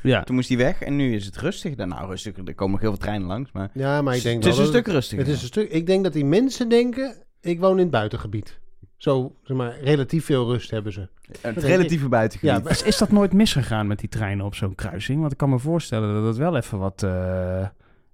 Ja. 0.02 0.24
Toen 0.24 0.36
moest 0.36 0.50
hij 0.50 0.58
weg 0.58 0.82
en 0.82 0.96
nu 0.96 1.14
is 1.16 1.26
het 1.26 1.38
rustig. 1.38 1.76
Dan, 1.76 1.88
nou, 1.88 2.08
rustig. 2.10 2.34
Er 2.46 2.56
komen 2.56 2.72
nog 2.72 2.82
heel 2.82 2.90
veel 2.90 3.00
treinen 3.00 3.28
langs. 3.28 3.52
Maar 3.52 3.70
Ja, 3.74 4.02
maar 4.02 4.16
ik 4.16 4.24
denk 4.24 4.44
het 4.44 4.52
is 4.52 4.58
wel 4.58 4.66
een 4.68 4.72
dat 4.72 4.82
stuk 4.82 4.94
rustiger. 4.94 5.26
Het 5.26 5.34
is 5.36 5.42
een 5.42 5.48
stuk. 5.48 5.70
Ik 5.72 5.86
denk 5.86 6.04
dat 6.04 6.14
die 6.14 6.26
mensen 6.26 6.70
denken, 6.70 7.16
ik 7.42 7.60
woon 7.60 7.72
in 7.76 7.78
het 7.84 7.92
buitengebied. 7.92 8.60
Zo, 8.98 9.36
zeg 9.44 9.58
maar, 9.58 9.80
relatief 9.84 10.26
veel 10.26 10.46
rust 10.52 10.72
hebben 10.72 10.94
ze. 10.94 11.08
het 11.42 11.58
relatieve 11.64 12.10
buitengebied. 12.10 12.64
Ja, 12.64 12.70
Is, 12.70 12.84
is 12.84 12.98
dat 12.98 13.12
nooit 13.12 13.34
misgegaan 13.34 13.88
met 13.88 14.00
die 14.00 14.10
treinen 14.10 14.46
op 14.46 14.56
zo'n 14.56 14.76
kruising? 14.76 15.20
Want 15.20 15.32
ik 15.32 15.38
kan 15.38 15.50
me 15.50 15.60
voorstellen 15.60 16.14
dat 16.14 16.26
het 16.26 16.38
wel 16.38 16.56
even 16.56 16.78
wat... 16.80 17.04
eh, 17.04 17.68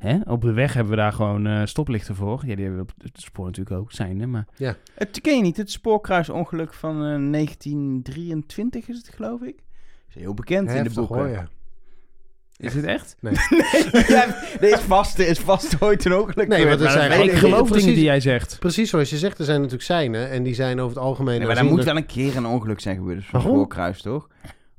hè? 0.06 0.32
Op 0.32 0.42
de 0.42 0.54
weg 0.54 0.74
hebben 0.74 0.94
we 0.94 1.00
daar 1.00 1.14
gewoon 1.14 1.48
eh, 1.48 1.66
stoplichten 1.66 2.16
voor. 2.16 2.44
Ja, 2.46 2.56
die 2.56 2.66
hebben 2.66 2.86
we 2.86 2.92
op 2.92 3.04
het 3.04 3.22
spoor 3.22 3.46
natuurlijk 3.46 3.76
ook, 3.76 3.92
zijn 3.92 4.20
hè? 4.20 4.28
Maar 4.28 4.48
Het 4.94 5.22
ken 5.22 5.36
je 5.36 5.42
niet. 5.42 5.58
Het 5.58 5.72
spoorkruisongeluk 5.72 6.74
van 6.74 6.96
eh, 6.96 7.32
1923 7.32 8.88
is 8.88 8.98
het, 8.98 9.10
geloof 9.10 9.42
ik. 9.42 9.56
is 10.10 10.16
heel 10.16 10.34
bekend 10.34 10.72
in 10.72 10.84
de 10.84 10.90
boeken. 10.90 11.16
hoor, 11.16 11.28
ja. 11.28 11.48
is 12.58 12.74
het 12.74 12.86
echt? 12.86 13.16
ja, 13.20 13.32
er 14.62 14.74
is 14.74 14.80
vast, 14.80 15.20
is 15.20 15.40
vast 15.40 15.82
ooit 15.82 16.06
een 16.06 16.16
ongeluk 16.16 16.48
Nee, 16.48 16.68
want 16.68 16.82
er 16.82 16.92
zijn 16.92 17.24
ik 17.24 17.32
geloof 17.32 17.70
dingen 17.70 17.94
die 17.94 18.04
jij 18.04 18.20
zegt. 18.20 18.60
Precies 18.60 18.90
zoals 18.90 19.10
je 19.10 19.18
zegt, 19.18 19.40
er 19.40 19.46
zijn 19.46 19.58
natuurlijk 19.58 19.86
seinen. 19.86 20.30
En 20.30 20.44
die 20.44 20.54
zijn 20.54 20.80
over 20.80 20.96
het 20.96 21.06
algemeen... 21.06 21.38
Nee, 21.38 21.48
maar 21.48 21.56
daar 21.56 21.66
moet 21.66 21.84
wel 21.84 21.98
een 21.98 22.06
keer 22.06 22.38
een 22.38 22.46
ongeluk 22.46 22.80
zijn 22.80 22.96
gebeurd. 22.96 23.18
Dus 23.32 23.42
spoorkruis, 23.42 24.02
toch? 24.02 24.28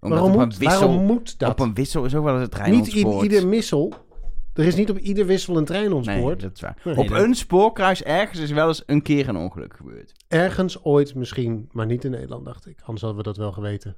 Omdat 0.01 0.19
Waarom 0.19 0.37
op 0.37 0.41
een 0.41 0.49
moet, 0.49 0.59
wissel, 0.59 0.81
waarom 0.81 1.05
moet 1.05 1.39
dat? 1.39 1.51
Op 1.51 1.61
een 1.61 1.75
wissel 1.75 2.05
is 2.05 2.15
ook 2.15 2.25
wel 2.25 2.33
eens 2.33 2.43
het 2.43 2.51
trein 2.51 2.71
Niet 2.71 2.87
ieder 2.87 3.49
wissel. 3.49 4.06
Er 4.57 4.65
is 4.67 4.75
niet 4.75 4.91
op 4.91 4.99
ieder 4.99 5.27
wissel 5.27 5.57
een 5.57 5.65
trein 5.65 5.85
Nee, 5.85 5.95
ontspoord. 5.95 6.41
dat 6.41 6.53
is 6.55 6.61
waar. 6.61 6.77
Nee, 6.85 6.97
op 6.97 7.09
dat- 7.09 7.21
een 7.23 7.35
spoorkruis 7.35 8.03
ergens 8.03 8.39
is 8.41 8.51
wel 8.51 8.69
eens 8.69 8.83
een 8.87 9.03
keer 9.03 9.29
een 9.29 9.37
ongeluk 9.37 9.75
gebeurd. 9.77 10.13
Ergens 10.29 10.85
ooit 10.85 11.15
misschien, 11.15 11.69
maar 11.73 11.87
niet 11.87 12.05
in 12.05 12.11
Nederland, 12.11 12.45
dacht 12.45 12.67
ik. 12.67 12.79
Anders 12.83 13.01
hadden 13.01 13.19
we 13.19 13.29
dat 13.29 13.37
wel 13.37 13.53
geweten. 13.53 13.97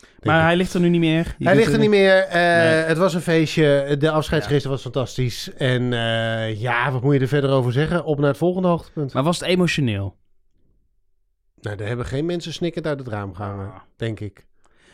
Denk 0.00 0.24
Maar 0.24 0.38
ik. 0.38 0.44
hij 0.46 0.56
ligt 0.56 0.74
er 0.74 0.80
nu 0.80 0.88
niet 0.88 1.00
meer. 1.00 1.34
Je 1.38 1.44
Hij 1.44 1.56
ligt 1.56 1.72
er 1.72 1.78
niet 1.78 1.90
meer. 1.90 2.18
eh, 2.18 2.32
Nee. 2.32 2.42
Het 2.84 2.98
was 2.98 3.14
een 3.14 3.20
feestje. 3.20 3.96
De 3.98 4.10
afscheidsregister 4.10 4.70
was 4.70 4.82
fantastisch. 4.82 5.52
En 5.54 5.92
eh, 5.92 6.60
ja, 6.60 6.92
wat 6.92 7.02
moet 7.02 7.14
je 7.14 7.20
er 7.20 7.28
verder 7.28 7.50
over 7.50 7.72
zeggen? 7.72 8.04
Op 8.04 8.18
naar 8.18 8.28
het 8.28 8.36
volgende 8.36 8.68
hoogtepunt. 8.68 9.12
Maar 9.12 9.22
was 9.22 9.38
het 9.40 9.48
emotioneel? 9.48 10.16
Nou, 11.60 11.76
daar 11.76 11.86
hebben 11.88 12.06
geen 12.06 12.26
mensen 12.26 12.52
snikkend 12.52 12.86
uit 12.86 12.98
het 12.98 13.08
raam 13.08 13.34
gehangen, 13.34 13.72
denk 13.96 14.20
ik. 14.20 14.46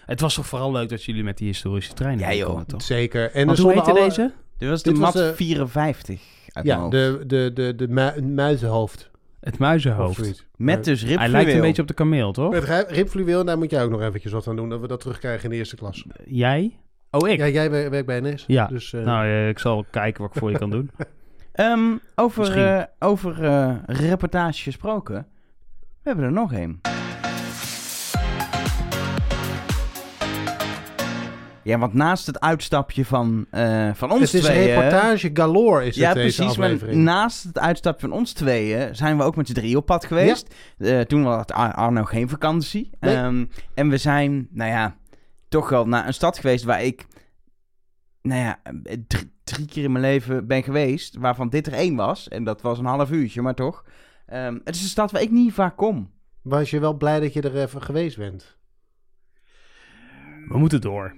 Het 0.06 0.20
was 0.20 0.34
toch 0.34 0.46
vooral 0.46 0.72
leuk 0.72 0.88
dat 0.88 1.04
jullie 1.04 1.22
met 1.24 1.38
die 1.38 1.46
historische 1.46 1.92
trein 1.92 2.18
Ja, 2.18 2.34
joh. 2.34 2.60
toch? 2.60 2.82
Zeker. 2.82 3.30
En 3.32 3.46
Want 3.46 3.58
er 3.58 3.64
hoe 3.64 3.72
heette 3.72 3.90
alle- 3.90 4.00
deze? 4.00 4.32
Dit 4.58 4.68
was 4.68 4.82
de 4.82 4.90
Dit 4.90 4.98
was 4.98 5.14
mat 5.14 5.22
de- 5.24 5.34
54 5.34 6.20
uit 6.52 6.66
mijn 6.66 6.76
Ja, 6.78 6.82
hoofd. 6.82 6.92
de, 6.92 7.22
de, 7.26 7.50
de, 7.54 7.74
de 7.74 7.88
mu- 7.88 8.22
muizenhoofd. 8.22 9.10
Het 9.40 9.52
Of 9.52 9.58
muizenhoofd. 9.60 10.16
zoiets. 10.16 10.46
Met 10.56 10.84
dus 10.84 11.00
Hij 11.00 11.08
lijkt 11.10 11.22
een 11.24 11.34
ribfluweel. 11.34 11.62
beetje 11.62 11.82
op 11.82 11.88
de 11.88 11.94
kameel, 11.94 12.32
toch? 12.32 12.50
Met 12.52 12.64
ri- 12.64 12.84
ribfluweel, 12.94 13.44
daar 13.44 13.58
moet 13.58 13.70
jij 13.70 13.82
ook 13.84 13.90
nog 13.90 14.00
eventjes 14.02 14.32
wat 14.32 14.46
aan 14.48 14.56
doen. 14.56 14.68
Dat 14.68 14.80
we 14.80 14.86
dat 14.86 15.00
terugkrijgen 15.00 15.44
in 15.44 15.50
de 15.50 15.56
eerste 15.56 15.76
klas. 15.76 16.04
Jij? 16.26 16.76
Oh, 17.10 17.28
ik? 17.28 17.38
Ja, 17.38 17.48
jij 17.48 17.70
wer- 17.70 17.90
werkt 17.90 18.06
bij 18.06 18.20
NS. 18.20 18.44
Ja. 18.46 18.66
Dus, 18.66 18.92
eh, 18.92 19.04
Nou, 19.04 19.24
eh, 19.26 19.48
ik 19.48 19.58
zal 19.58 19.84
kijken 19.90 20.22
wat 20.22 20.34
ik 20.34 20.38
voor 20.40 20.50
je 20.50 20.58
kan 20.58 20.70
doen. 20.70 20.90
Ehm, 21.52 21.80
over 22.14 22.40
Misschien. 22.40 22.62
eh, 22.64 22.82
over 22.98 23.44
eh, 23.44 23.74
reportage 23.86 24.62
gesproken. 24.62 25.26
We 25.80 26.12
hebben 26.12 26.24
er 26.24 26.32
nog 26.32 26.52
een. 26.52 26.80
Ja, 31.66 31.78
want 31.78 31.92
naast 31.94 32.26
het 32.26 32.40
uitstapje 32.40 33.04
van, 33.04 33.46
eh, 33.50 33.90
van 33.94 34.10
ons 34.10 34.20
het 34.20 34.34
is 34.34 34.40
tweeën... 34.44 34.66
reportage 34.66 35.30
galore 35.34 35.80
is 35.80 35.86
het 35.86 36.04
Ja, 36.04 36.14
deze 36.14 36.36
precies. 36.36 36.58
Aflevering. 36.58 37.02
naast 37.02 37.42
het 37.44 37.58
uitstapje 37.58 38.08
van 38.08 38.16
ons 38.18 38.32
tweeën 38.32 38.94
zijn 38.96 39.16
we 39.16 39.22
ook 39.22 39.36
met 39.36 39.46
z'n 39.46 39.52
drieën 39.54 39.76
op 39.76 39.86
pad 39.86 40.04
geweest. 40.04 40.54
Eh, 40.78 41.00
toen 41.00 41.24
had 41.24 41.52
Ar- 41.52 41.74
Arno 41.74 42.04
geen 42.04 42.28
vakantie. 42.28 42.90
Nee. 43.00 43.14
Ehm, 43.16 43.44
en 43.74 43.88
we 43.88 43.96
zijn, 43.96 44.48
nou 44.50 44.70
ja, 44.70 44.96
toch 45.48 45.68
wel 45.68 45.86
naar 45.86 46.06
een 46.06 46.14
stad 46.14 46.38
geweest 46.38 46.64
waar 46.64 46.82
ik, 46.82 47.06
nou 48.22 48.40
ja, 48.40 48.58
drie, 49.06 49.32
drie 49.44 49.66
keer 49.66 49.84
in 49.84 49.92
mijn 49.92 50.04
leven 50.04 50.46
ben 50.46 50.62
geweest, 50.62 51.16
waarvan 51.16 51.48
dit 51.48 51.66
er 51.66 51.72
één 51.72 51.96
was. 51.96 52.28
En 52.28 52.44
dat 52.44 52.62
was 52.62 52.78
een 52.78 52.84
half 52.84 53.10
uurtje, 53.10 53.42
maar 53.42 53.54
toch. 53.54 53.84
Ehm, 54.26 54.58
het 54.64 54.74
is 54.74 54.82
een 54.82 54.88
stad 54.88 55.10
waar 55.10 55.22
ik 55.22 55.30
niet 55.30 55.52
vaak 55.52 55.76
kom. 55.76 56.10
Was 56.42 56.70
je 56.70 56.80
wel 56.80 56.94
blij 56.94 57.20
dat 57.20 57.32
je 57.32 57.40
er 57.40 57.56
even 57.62 57.82
geweest 57.82 58.16
bent? 58.16 58.56
We 60.48 60.58
moeten 60.58 60.80
door. 60.80 61.14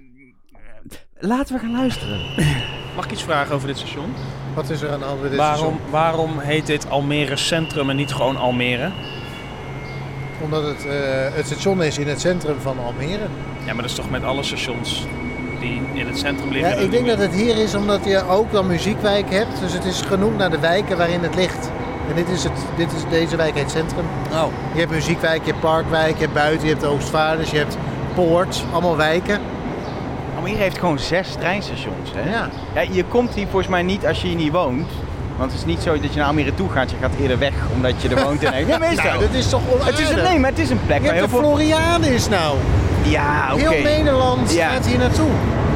Laten 1.19 1.53
we 1.55 1.59
gaan 1.61 1.71
luisteren. 1.71 2.19
Mag 2.95 3.05
ik 3.05 3.11
iets 3.11 3.23
vragen 3.23 3.55
over 3.55 3.67
dit 3.67 3.77
station? 3.77 4.13
Wat 4.53 4.69
is 4.69 4.81
er 4.81 4.91
aan 4.91 4.99
de 4.99 5.05
hand 5.05 5.21
met 5.21 5.29
dit 5.29 5.39
Waarom, 5.39 5.57
station? 5.73 5.91
waarom 5.91 6.39
heet 6.39 6.65
dit 6.65 6.89
Almere 6.89 7.35
Centrum 7.37 7.89
en 7.89 7.95
niet 7.95 8.11
gewoon 8.13 8.37
Almere? 8.37 8.91
Omdat 10.43 10.63
het, 10.63 10.85
eh, 10.85 10.91
het 11.35 11.45
station 11.45 11.83
is 11.83 11.97
in 11.97 12.07
het 12.07 12.21
centrum 12.21 12.59
van 12.59 12.77
Almere. 12.85 13.27
Ja, 13.65 13.73
maar 13.73 13.75
dat 13.75 13.85
is 13.85 13.93
toch 13.93 14.09
met 14.09 14.23
alle 14.23 14.43
stations 14.43 15.05
die 15.59 15.81
in 15.93 16.07
het 16.07 16.17
centrum 16.17 16.51
liggen? 16.51 16.69
Ja, 16.75 16.77
ik 16.77 16.91
denk 16.91 17.07
dat 17.07 17.17
het 17.17 17.33
hier 17.33 17.57
is 17.57 17.75
omdat 17.75 18.05
je 18.05 18.27
ook 18.27 18.51
dan 18.51 18.67
muziekwijk 18.67 19.29
hebt. 19.29 19.59
Dus 19.59 19.73
het 19.73 19.85
is 19.85 20.01
genoemd 20.01 20.37
naar 20.37 20.49
de 20.51 20.59
wijken 20.59 20.97
waarin 20.97 21.23
het 21.23 21.35
ligt. 21.35 21.71
En 22.09 22.15
dit 22.15 22.29
is 22.29 22.43
het, 22.43 22.53
dit 22.77 22.91
is, 22.93 23.01
deze 23.09 23.35
wijk 23.35 23.55
heet 23.55 23.71
Centrum. 23.71 24.05
Oh, 24.31 24.45
Je 24.73 24.79
hebt 24.79 24.91
muziekwijk, 24.91 25.41
je 25.45 25.49
hebt 25.51 25.61
parkwijk, 25.61 26.13
je 26.15 26.21
hebt 26.21 26.33
buiten, 26.33 26.67
je 26.67 26.73
hebt 26.73 26.85
Oostvaarders, 26.85 27.51
je 27.51 27.57
hebt 27.57 27.77
Poort. 28.15 28.63
Allemaal 28.71 28.97
wijken. 28.97 29.39
Almere 30.49 30.63
heeft 30.63 30.79
gewoon 30.79 30.99
zes 30.99 31.27
treinstations. 31.39 32.11
Hè? 32.15 32.29
Ja. 32.31 32.49
Ja, 32.73 32.81
je 32.91 33.03
komt 33.03 33.33
hier 33.33 33.45
volgens 33.47 33.67
mij 33.67 33.83
niet 33.83 34.05
als 34.07 34.21
je 34.21 34.27
hier 34.27 34.35
niet 34.35 34.51
woont. 34.51 34.87
Want 35.37 35.51
het 35.51 35.59
is 35.59 35.65
niet 35.65 35.81
zo 35.81 35.99
dat 35.99 36.13
je 36.13 36.19
naar 36.19 36.27
Almere 36.27 36.53
toe 36.53 36.69
gaat. 36.69 36.91
Je 36.91 36.95
gaat 37.01 37.11
eerder 37.21 37.39
weg 37.39 37.53
omdat 37.73 38.01
je 38.01 38.09
er 38.09 38.23
woont. 38.25 38.43
En... 38.43 38.67
Maar 38.67 38.91
is 38.91 38.97
Nou, 38.97 39.19
dat 39.19 39.33
is 39.33 39.49
toch 39.49 39.61
onaardig? 39.73 39.97
Het 39.97 39.99
is 39.99 40.09
een, 40.09 40.23
nee, 40.23 40.39
maar 40.39 40.49
het 40.49 40.59
is 40.59 40.69
een 40.69 40.79
plek 40.85 40.99
Je 40.99 41.05
waar 41.05 41.13
heel 41.13 41.23
de 41.23 41.29
veel... 41.29 41.39
Floriades 41.39 42.29
nou. 42.29 42.57
Ja, 43.03 43.49
oké. 43.53 43.69
Heel 43.69 43.83
Nederland 43.83 44.53
Ja. 44.53 44.69
gaat 44.69 44.85
hier 44.85 44.97
naartoe. 44.97 45.29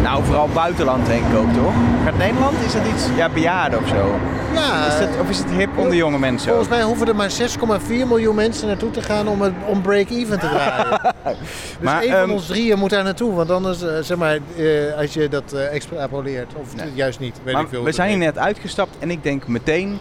Nou, 0.04 0.24
vooral 0.24 0.48
buitenland 0.54 1.06
denk 1.06 1.26
ik 1.26 1.36
ook, 1.38 1.54
toch? 1.54 1.74
Gaat 2.04 2.18
Nederland? 2.18 2.58
Is 2.66 2.74
dat 2.74 2.82
iets... 2.94 3.06
Ja, 3.16 3.30
bejaarden 3.30 3.80
of 3.80 3.88
zo? 3.88 4.20
Ja, 4.54 4.88
Is 4.88 5.00
dat, 5.00 5.10
of 5.20 5.30
is 5.30 5.38
het 5.38 5.50
hip 5.52 5.78
onder 5.78 5.96
jonge 5.96 6.20
mensen? 6.20 6.48
volgens 6.48 6.70
mij 6.70 6.84
hoeven 6.84 7.08
er 7.08 7.16
maar 7.16 7.32
6,4 7.32 7.88
miljoen 7.88 8.36
mensen 8.36 8.68
naartoe 8.68 8.92
te 8.92 9.02
gaan 9.02 9.28
om, 9.28 9.42
het, 9.42 9.54
om 9.68 9.82
break-even 9.82 10.40
te 10.40 10.50
draaien. 10.50 11.00
dus 11.24 11.36
Maar, 11.82 12.02
één 12.02 12.12
van 12.12 12.20
ehm, 12.20 12.32
ons 12.32 12.46
drieën 12.48 12.78
moet 12.80 12.90
daar 12.90 13.04
naartoe. 13.04 13.34
Want 13.34 13.52
anders, 13.52 13.82
eh, 13.82 13.98
zeg 14.02 14.18
maar, 14.18 14.40
eh, 14.58 14.98
als 14.98 15.14
je 15.14 15.30
dat 15.30 15.54
eh, 15.54 15.74
extrapoleert. 15.74 16.54
Of 16.56 16.76
Nee. 16.76 16.92
juist 16.94 17.20
niet, 17.20 17.40
weet 17.44 17.54
Maar 17.54 17.64
ik 17.64 17.70
veel. 17.70 17.84
we 17.84 17.92
zijn 17.92 18.10
hier 18.10 18.18
net 18.18 18.38
uitgestapt 18.38 18.96
en 19.00 19.12
ik 19.12 19.24
denk 19.24 19.48
meteen 19.48 20.00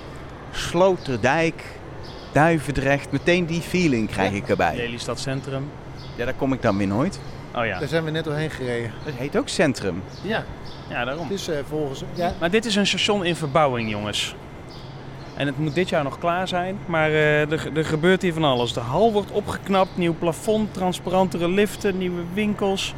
Sloterdijk, 0.51 1.63
Duivendrecht. 2.33 3.11
Meteen 3.13 3.47
die 3.47 3.61
feeling 3.61 4.09
krijg 4.11 4.33
ik 4.33 4.49
erbij. 4.49 4.77
Lelystad 4.77 5.21
Centrum. 5.21 5.71
Ja, 6.17 6.25
daar 6.25 6.35
kom 6.35 6.53
ik 6.53 6.63
dan 6.63 6.77
weer 6.79 6.87
nooit. 6.87 7.19
Oh 7.57 7.67
ja, 7.67 7.79
Daar 7.79 7.89
zijn 7.89 8.05
we 8.05 8.11
net 8.11 8.25
doorheen 8.25 8.51
gereden. 8.51 8.93
Dat 9.05 9.15
heet 9.17 9.37
ook 9.37 9.49
Centrum. 9.49 10.03
Ja, 10.23 10.45
ja 10.89 11.05
daarom. 11.05 11.29
het 11.29 11.39
is 11.39 11.49
eh, 11.49 11.57
volgens... 11.69 12.03
Ja, 12.15 12.33
Maar 12.41 12.51
dit 12.51 12.65
is 12.65 12.77
een 12.77 12.87
station 12.87 13.25
in 13.25 13.37
verbouwing, 13.37 13.91
jongens. 13.91 14.35
En 15.37 15.47
het 15.47 15.59
moet 15.59 15.75
dit 15.75 15.89
jaar 15.89 16.03
nog 16.03 16.19
klaar 16.19 16.49
zijn, 16.49 16.79
maar 16.87 17.09
eh, 17.09 17.51
er, 17.53 17.77
er 17.77 17.85
gebeurt 17.85 18.23
hier 18.23 18.33
van 18.33 18.45
alles. 18.45 18.73
De 18.73 18.81
hal 18.81 19.13
wordt 19.13 19.31
opgeknapt, 19.31 19.97
nieuw 19.97 20.15
plafond, 20.19 20.75
transparantere 20.75 21.49
liften, 21.49 21.99
nieuwe 21.99 22.23
winkels, 22.35 22.95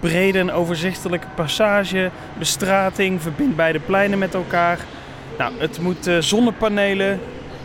brede 0.00 0.38
en 0.38 0.52
overzichtelijke 0.52 1.26
passage, 1.34 2.10
bestrating, 2.38 3.22
verbindt 3.22 3.56
beide 3.56 3.80
pleinen 3.80 4.18
met 4.18 4.34
elkaar. 4.34 4.78
Nou, 5.38 5.52
het 5.58 5.80
moet 5.80 6.06
eh, 6.06 6.18
zonnepanelen. 6.18 7.20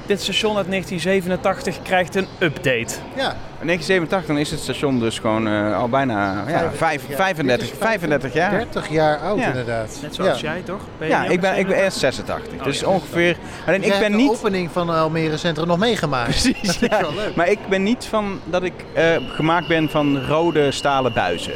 Dit 0.10 0.22
station 0.22 0.58
uit 0.58 0.68
1987 0.70 1.82
krijgt 1.82 2.16
een 2.16 2.28
update. 2.40 2.94
ja. 3.16 3.36
In 3.60 3.66
1987 3.66 4.26
dan 4.28 4.38
is 4.38 4.52
het 4.52 4.60
station 4.60 5.00
dus 5.00 5.20
gewoon 5.20 5.48
eh, 5.48 5.78
al 5.78 5.90
bijna 5.90 6.44
ja, 6.48 6.72
vijf, 6.76 7.02
35, 7.16 7.68
Dit 7.68 7.72
is 7.76 7.78
35 7.80 8.34
jaar. 8.34 8.52
30 8.52 8.90
jaar 8.90 9.18
oud 9.20 9.40
Ja. 9.40 9.48
inderdaad. 9.48 9.98
Net 10.02 10.16
zoals 10.16 10.40
ja. 10.40 10.52
jij, 10.54 10.62
toch? 10.62 10.82
Ben 10.98 11.08
je 11.08 11.14
Ja, 11.14 11.24
ik 11.26 11.40
ben, 11.42 11.58
ik 11.58 11.68
ben 11.68 11.78
87? 11.78 11.84
eerst 11.84 11.98
86. 12.00 12.54
Oh, 12.60 12.64
dus 12.64 12.80
ja. 12.80 12.88
ongeveer... 12.88 13.38
Alleen 13.66 13.84
ik 13.84 13.90
ben 13.90 13.98
hebt 13.98 14.12
de 14.12 14.18
niet... 14.18 14.30
opening 14.30 14.70
van 14.72 14.90
Almere 14.90 15.38
Centrum 15.38 15.68
nog 15.68 15.78
meegemaakt. 15.78 16.30
Precies, 16.30 16.62
Dat 16.80 16.82
is 16.82 16.88
ja. 16.90 17.02
wel 17.02 17.14
leuk. 17.14 17.36
Maar 17.36 17.50
ik 17.50 17.60
ben 17.70 17.84
niet 17.84 18.06
van 18.06 18.40
dat 18.46 18.64
ik 18.64 18.74
eh, 18.94 19.04
gemaakt 19.28 19.68
ben 19.68 19.90
van 19.90 20.26
rode 20.26 20.72
stalen 20.72 21.14
buizen. 21.14 21.54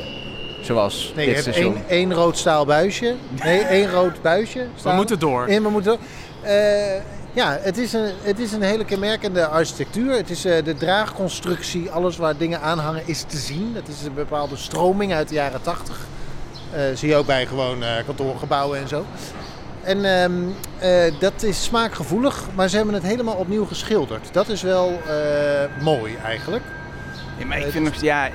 Zoals 0.62 1.12
Nee, 1.16 1.28
je 1.28 1.34
dit 1.34 1.44
hebt 1.44 1.56
station. 1.56 1.76
één, 1.76 1.84
één 1.90 2.14
rood 2.14 2.38
staal 2.38 2.66
buisje. 2.66 3.16
Nee, 3.44 3.60
één 3.62 3.92
rood 3.92 4.22
buisje. 4.22 4.66
We 4.84 4.92
moeten 4.92 5.20
door. 5.20 5.48
En 5.48 5.64
we 5.64 5.70
moeten... 5.70 5.98
eh, 6.42 6.52
ja, 7.34 7.58
het 7.62 7.78
is, 7.78 7.94
een, 7.94 8.12
het 8.22 8.40
is 8.40 8.52
een 8.52 8.62
hele 8.62 8.86
kenmerkende 8.86 9.48
architectuur. 9.48 10.16
Het 10.16 10.30
is 10.30 10.46
eh, 10.46 10.64
de 10.64 10.76
draagconstructie, 10.76 11.92
alles 11.92 12.18
waar 12.18 12.38
dingen 12.38 12.62
aan 12.62 12.80
hangen, 12.80 13.04
is 13.06 13.24
te 13.28 13.38
zien. 13.38 13.72
Het 13.76 13.88
is 13.88 14.06
een 14.06 14.14
bepaalde 14.14 14.58
stroming 14.58 15.14
uit 15.14 15.30
de 15.30 15.36
jaren 15.36 15.62
80. 15.62 16.08
Eh, 16.74 16.82
zie 16.94 17.10
je 17.10 17.16
ook 17.16 17.26
bij 17.26 17.46
gewoon 17.46 17.84
eh, 17.84 18.06
kantoorgebouwen 18.06 18.80
en 18.80 18.88
zo. 18.88 19.06
En 19.84 20.06
ehm, 20.06 20.34
eh, 20.80 21.20
dat 21.20 21.44
is 21.44 21.64
smaakgevoelig, 21.64 22.48
maar 22.56 22.70
ze 22.70 22.76
hebben 22.76 22.94
het 22.94 23.04
helemaal 23.04 23.36
opnieuw 23.36 23.66
geschilderd. 23.66 24.34
Dat 24.34 24.50
is 24.50 24.62
wel 24.62 25.00
mooi 25.82 26.16
eigenlijk. 26.16 26.64
Ja, 27.38 27.46
maar 27.46 27.58
ik 27.58 27.72
vind 27.72 27.84
nog... 27.84 27.96
Ja, 27.96 28.30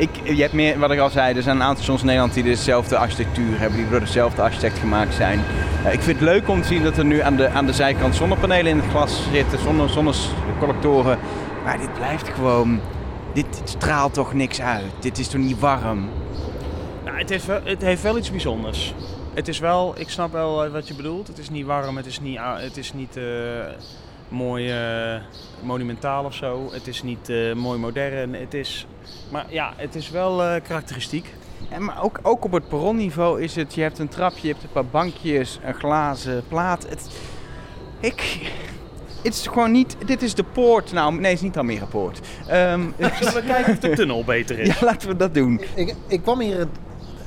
ik, 0.00 0.34
je 0.36 0.42
hebt 0.42 0.52
meer, 0.52 0.78
wat 0.78 0.90
ik 0.90 0.98
al 0.98 1.10
zei, 1.10 1.36
er 1.36 1.42
zijn 1.42 1.56
een 1.56 1.62
aantal 1.62 1.82
stations 1.82 2.00
in 2.00 2.06
Nederland 2.06 2.34
die 2.34 2.42
dezelfde 2.42 2.96
architectuur 2.96 3.58
hebben, 3.58 3.78
die 3.78 3.88
door 3.88 4.00
dezelfde 4.00 4.42
architect 4.42 4.78
gemaakt 4.78 5.14
zijn. 5.14 5.40
Eh, 5.84 5.92
ik 5.92 6.00
vind 6.00 6.20
het 6.20 6.28
leuk 6.28 6.48
om 6.48 6.62
te 6.62 6.66
zien 6.66 6.82
dat 6.82 6.96
er 6.96 7.04
nu 7.04 7.20
aan 7.20 7.36
de, 7.36 7.48
aan 7.48 7.66
de 7.66 7.72
zijkant 7.72 8.14
zonnepanelen 8.14 8.70
in 8.70 8.78
het 8.78 8.90
glas 8.90 9.22
zitten, 9.32 9.58
zonne, 9.58 9.88
zonnecollectoren. 9.88 11.18
Maar 11.64 11.78
dit 11.78 11.94
blijft 11.94 12.28
gewoon... 12.28 12.80
Dit, 13.34 13.62
straalt 13.64 14.14
toch 14.14 14.34
niks 14.34 14.60
uit. 14.60 14.92
Dit 15.00 15.18
is 15.18 15.28
toch 15.28 15.40
niet 15.40 15.58
warm? 15.58 16.08
Nou, 17.04 17.18
het, 17.18 17.28
heeft 17.28 17.46
wel, 17.46 17.60
het 17.64 17.82
heeft 17.82 18.02
wel 18.02 18.18
iets 18.18 18.30
bijzonders. 18.30 18.94
Het 19.34 19.48
is 19.48 19.58
wel, 19.58 19.94
ik 19.98 20.08
snap 20.08 20.32
wel 20.32 20.64
eh, 20.64 20.72
wat 20.72 20.88
je 20.88 20.94
bedoelt. 20.94 21.26
Het 21.26 21.38
is 21.38 21.50
niet 21.50 21.66
warm, 21.66 21.96
het 21.96 22.06
is 22.06 22.20
niet, 22.20 22.38
het 22.40 22.76
is 22.76 22.92
niet 22.92 23.16
eh, 23.16 23.24
mooi 24.28 24.74
monumentaal 25.62 26.24
of 26.24 26.34
zo. 26.34 26.68
Het 26.72 26.86
is 26.86 27.02
niet 27.02 27.32
mooi 27.54 27.78
modern. 27.78 28.34
Het 28.34 28.54
is, 28.54 28.86
maar 29.30 29.46
ja, 29.48 29.72
het 29.76 29.94
is 29.94 30.10
wel 30.10 30.42
eh, 30.42 30.62
karakteristiek. 30.62 31.34
En 31.68 31.84
maar 31.84 32.02
ook, 32.02 32.18
ook 32.22 32.44
op 32.44 32.52
het 32.52 32.68
perronniveau 32.68 33.42
is 33.42 33.56
het, 33.56 33.74
je 33.74 33.82
hebt 33.82 33.98
een 33.98 34.08
trapje, 34.08 34.46
je 34.46 34.52
hebt 34.52 34.64
een 34.64 34.72
paar 34.72 34.86
bankjes, 34.86 35.58
een 35.64 35.74
glazen 35.74 36.42
plaat. 36.48 36.86
Het, 36.88 37.10
ik, 38.00 38.50
het 39.22 39.34
is 39.34 39.46
gewoon 39.46 39.72
niet, 39.72 39.96
dit 40.06 40.22
is 40.22 40.34
de 40.34 40.44
poort. 40.44 40.92
Nou, 40.92 41.12
nee, 41.12 41.22
het 41.24 41.32
is 41.32 41.40
niet 41.40 41.56
Almere 41.56 41.86
Poort. 41.86 42.20
Ehm, 42.46 42.80
Zullen 43.18 43.34
we 43.34 43.42
kijken 43.46 43.72
of 43.72 43.78
de 43.78 43.90
tunnel 44.02 44.24
beter 44.24 44.58
is? 44.58 44.66
ja, 44.66 44.86
laten 44.86 45.08
we 45.08 45.16
dat 45.16 45.34
doen. 45.34 45.60
Ik, 45.74 45.94
ik 46.06 46.22
kwam 46.22 46.40
hier 46.40 46.66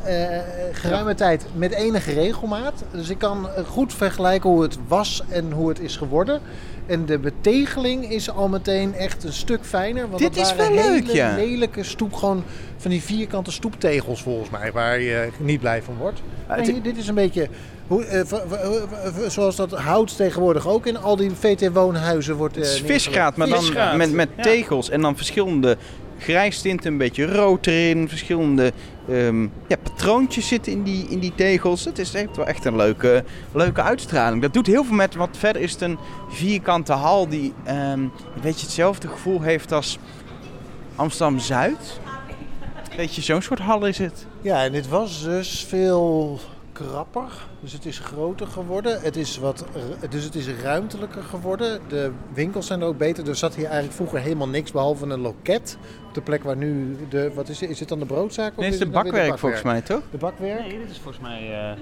eh, 0.04 0.40
geruime 0.72 1.16
tijd 1.16 1.46
met 1.54 1.74
enige 1.74 2.14
regelmaat. 2.14 2.84
Dus 2.92 3.10
ik 3.10 3.18
kan 3.18 3.48
goed 3.68 3.94
vergelijken 3.94 4.50
hoe 4.50 4.62
het 4.62 4.78
was 4.88 5.22
en 5.30 5.52
hoe 5.52 5.70
het 5.70 5.80
is 5.80 5.98
geworden. 5.98 6.42
En 6.86 7.06
de 7.06 7.20
betegeling 7.20 8.12
is 8.12 8.30
al 8.30 8.48
meteen 8.48 8.94
echt 8.96 9.24
een 9.24 9.34
stuk 9.34 9.66
fijner. 9.66 10.08
Want 10.10 10.22
Dit 10.22 10.36
dat 10.36 10.46
is 10.46 10.56
waren 10.56 10.76
wel 10.76 10.84
leuk, 10.92 11.02
hele 11.02 11.14
ja. 11.14 11.36
lelijke 11.36 11.84
stoep, 11.84 12.14
gewoon 12.14 12.44
van 12.78 12.92
die 12.92 13.02
vierkante 13.02 13.52
stoeptegels 13.52 14.22
volgens 14.22 14.50
mij, 14.50 14.72
waar 14.72 15.00
je 15.00 15.30
niet 15.38 15.60
blij 15.60 15.82
van 15.82 15.96
wordt. 15.98 16.22
het- 16.48 16.58
Nee, 16.66 16.72
hier- 16.74 16.84
dit 16.84 16.98
is 16.98 17.08
een 17.08 17.16
beetje 17.16 17.48
hoe, 17.88 18.04
eh, 18.06 18.22
v- 18.26 18.42
v- 18.50 19.14
v- 19.16 19.32
zoals 19.32 19.56
dat 19.56 19.72
hout 19.72 20.16
tegenwoordig 20.18 20.68
ook 20.68 20.86
in 20.86 20.98
al 20.98 21.16
die 21.16 21.32
VT-woonhuizen 21.32 22.36
wordt. 22.36 22.56
Het 22.56 22.66
eh, 22.66 22.72
is 22.74 22.82
visgraat, 22.82 23.36
maar 23.36 23.48
dan 23.50 23.98
met, 23.98 24.12
met 24.14 24.30
ja. 24.36 24.44
tegels 24.44 24.90
en 24.90 25.02
dan 25.02 25.16
verschillende 25.18 25.78
grijstinten, 26.20 26.92
een 26.92 26.98
beetje 26.98 27.26
rood 27.26 27.68
erin, 27.68 28.10
verschillende 28.10 28.72
ehm, 29.10 29.42
ja, 29.44 29.78
patroontjes 29.84 30.48
zitten 30.48 30.72
in 30.72 30.84
die, 30.84 31.08
in 31.10 31.20
die 31.20 31.36
tegels. 31.36 31.86
Het 31.86 32.00
is 32.00 32.14
echt 32.14 32.36
wel 32.36 32.48
echt 32.48 32.66
een 32.66 32.76
leuke, 32.76 33.24
leuke 33.54 33.82
uitstraling. 33.82 34.42
Dat 34.42 34.54
doet 34.54 34.68
heel 34.68 34.84
veel 34.84 34.96
met, 34.96 35.16
wat 35.16 35.38
verder 35.38 35.62
is 35.62 35.72
het 35.72 35.82
een 35.82 35.98
vierkante 36.30 36.94
hal 36.94 37.28
die 37.28 37.54
ehm, 37.64 38.00
een 38.00 38.12
hetzelfde 38.44 39.08
gevoel 39.08 39.42
heeft 39.42 39.72
als 39.72 40.00
Amsterdam-Zuid. 40.96 42.00
Weet 42.98 43.16
je, 43.16 43.22
zo'n 43.22 43.42
soort 43.42 43.60
hal 43.60 43.86
is 43.86 43.98
het. 43.98 44.26
Ja, 44.42 44.64
en 44.64 44.72
dit 44.72 44.88
was 44.88 45.24
dus 45.24 45.66
veel 45.70 46.40
krapper. 46.74 47.32
Dus 47.60 47.74
het 47.74 47.86
is 47.86 48.00
groter 48.00 48.48
geworden. 48.48 49.02
Het 49.02 49.16
is 49.16 49.38
wat, 49.38 49.66
dus 50.10 50.24
het 50.24 50.36
is 50.36 50.48
ruimtelijker 50.64 51.24
geworden. 51.24 51.80
De 51.88 52.12
winkels 52.34 52.68
zijn 52.68 52.82
er 52.82 52.88
ook 52.88 52.98
beter. 52.98 53.28
Er 53.30 53.36
zat 53.36 53.56
hier 53.56 53.66
eigenlijk 53.66 53.96
vroeger 53.96 54.20
helemaal 54.20 54.48
niks 54.48 54.72
behalve 54.72 55.06
een 55.06 55.20
loket. 55.20 55.78
Op 56.08 56.14
de 56.14 56.22
plek 56.22 56.44
waar 56.44 56.58
nu 56.58 56.98
de, 57.10 57.32
wat 57.34 57.50
is, 57.50 57.60
het- 57.60 57.70
is 57.70 57.80
het 57.80 57.90
dan 57.90 58.00
de 58.00 58.06
broodzaak? 58.06 58.52
of 58.52 58.56
Nee, 58.58 58.66
het 58.66 58.74
is 58.74 58.80
de 58.80 58.86
het 58.86 58.94
dan 58.94 59.04
weer 59.04 59.12
bakwerk 59.14 59.40
volgens 59.40 59.62
mij, 59.62 59.82
toch? 59.82 60.02
De 60.12 60.18
bakwerk? 60.18 60.60
Nee, 60.60 60.80
dit 60.80 60.90
is 60.90 60.98
volgens 61.00 61.24
mij 61.24 61.72
eh, 61.72 61.76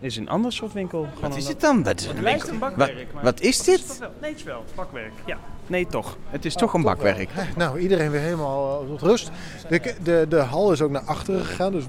dit 0.00 0.10
is 0.10 0.16
een 0.16 0.28
ander 0.28 0.52
soort 0.52 0.72
winkel. 0.72 1.06
Gewoon 1.14 1.28
Wat 1.30 1.38
is 1.38 1.46
dit 1.46 1.60
dan? 1.60 1.82
Wat, 1.82 2.04
Het 2.06 2.20
lijkt 2.20 2.48
een 2.48 2.58
wat, 2.58 2.76
bakwerk. 2.76 3.12
maar- 3.14 3.22
wat 3.24 3.40
is 3.40 3.62
dit? 3.62 3.86
dat 3.88 3.98
wel? 3.98 4.10
Nee, 4.20 4.30
het 4.30 4.38
is 4.38 4.44
wel. 4.44 4.64
Bakwerk. 4.74 5.12
Ja. 5.26 5.38
Nee, 5.66 5.86
toch. 5.86 6.16
Het 6.28 6.44
is 6.44 6.54
toch 6.54 6.74
een 6.74 6.82
bakwerk. 6.82 7.28
Nou, 7.56 7.78
iedereen 7.78 8.10
weer 8.10 8.20
helemaal 8.20 8.80
eh, 8.82 8.88
tot 8.88 9.02
rust. 9.02 9.30
De, 9.68 9.94
de, 10.02 10.26
de 10.28 10.36
hal 10.40 10.72
is 10.72 10.82
ook 10.82 10.90
naar 10.90 11.02
achteren 11.02 11.44
gegaan. 11.44 11.72
Dus 11.72 11.84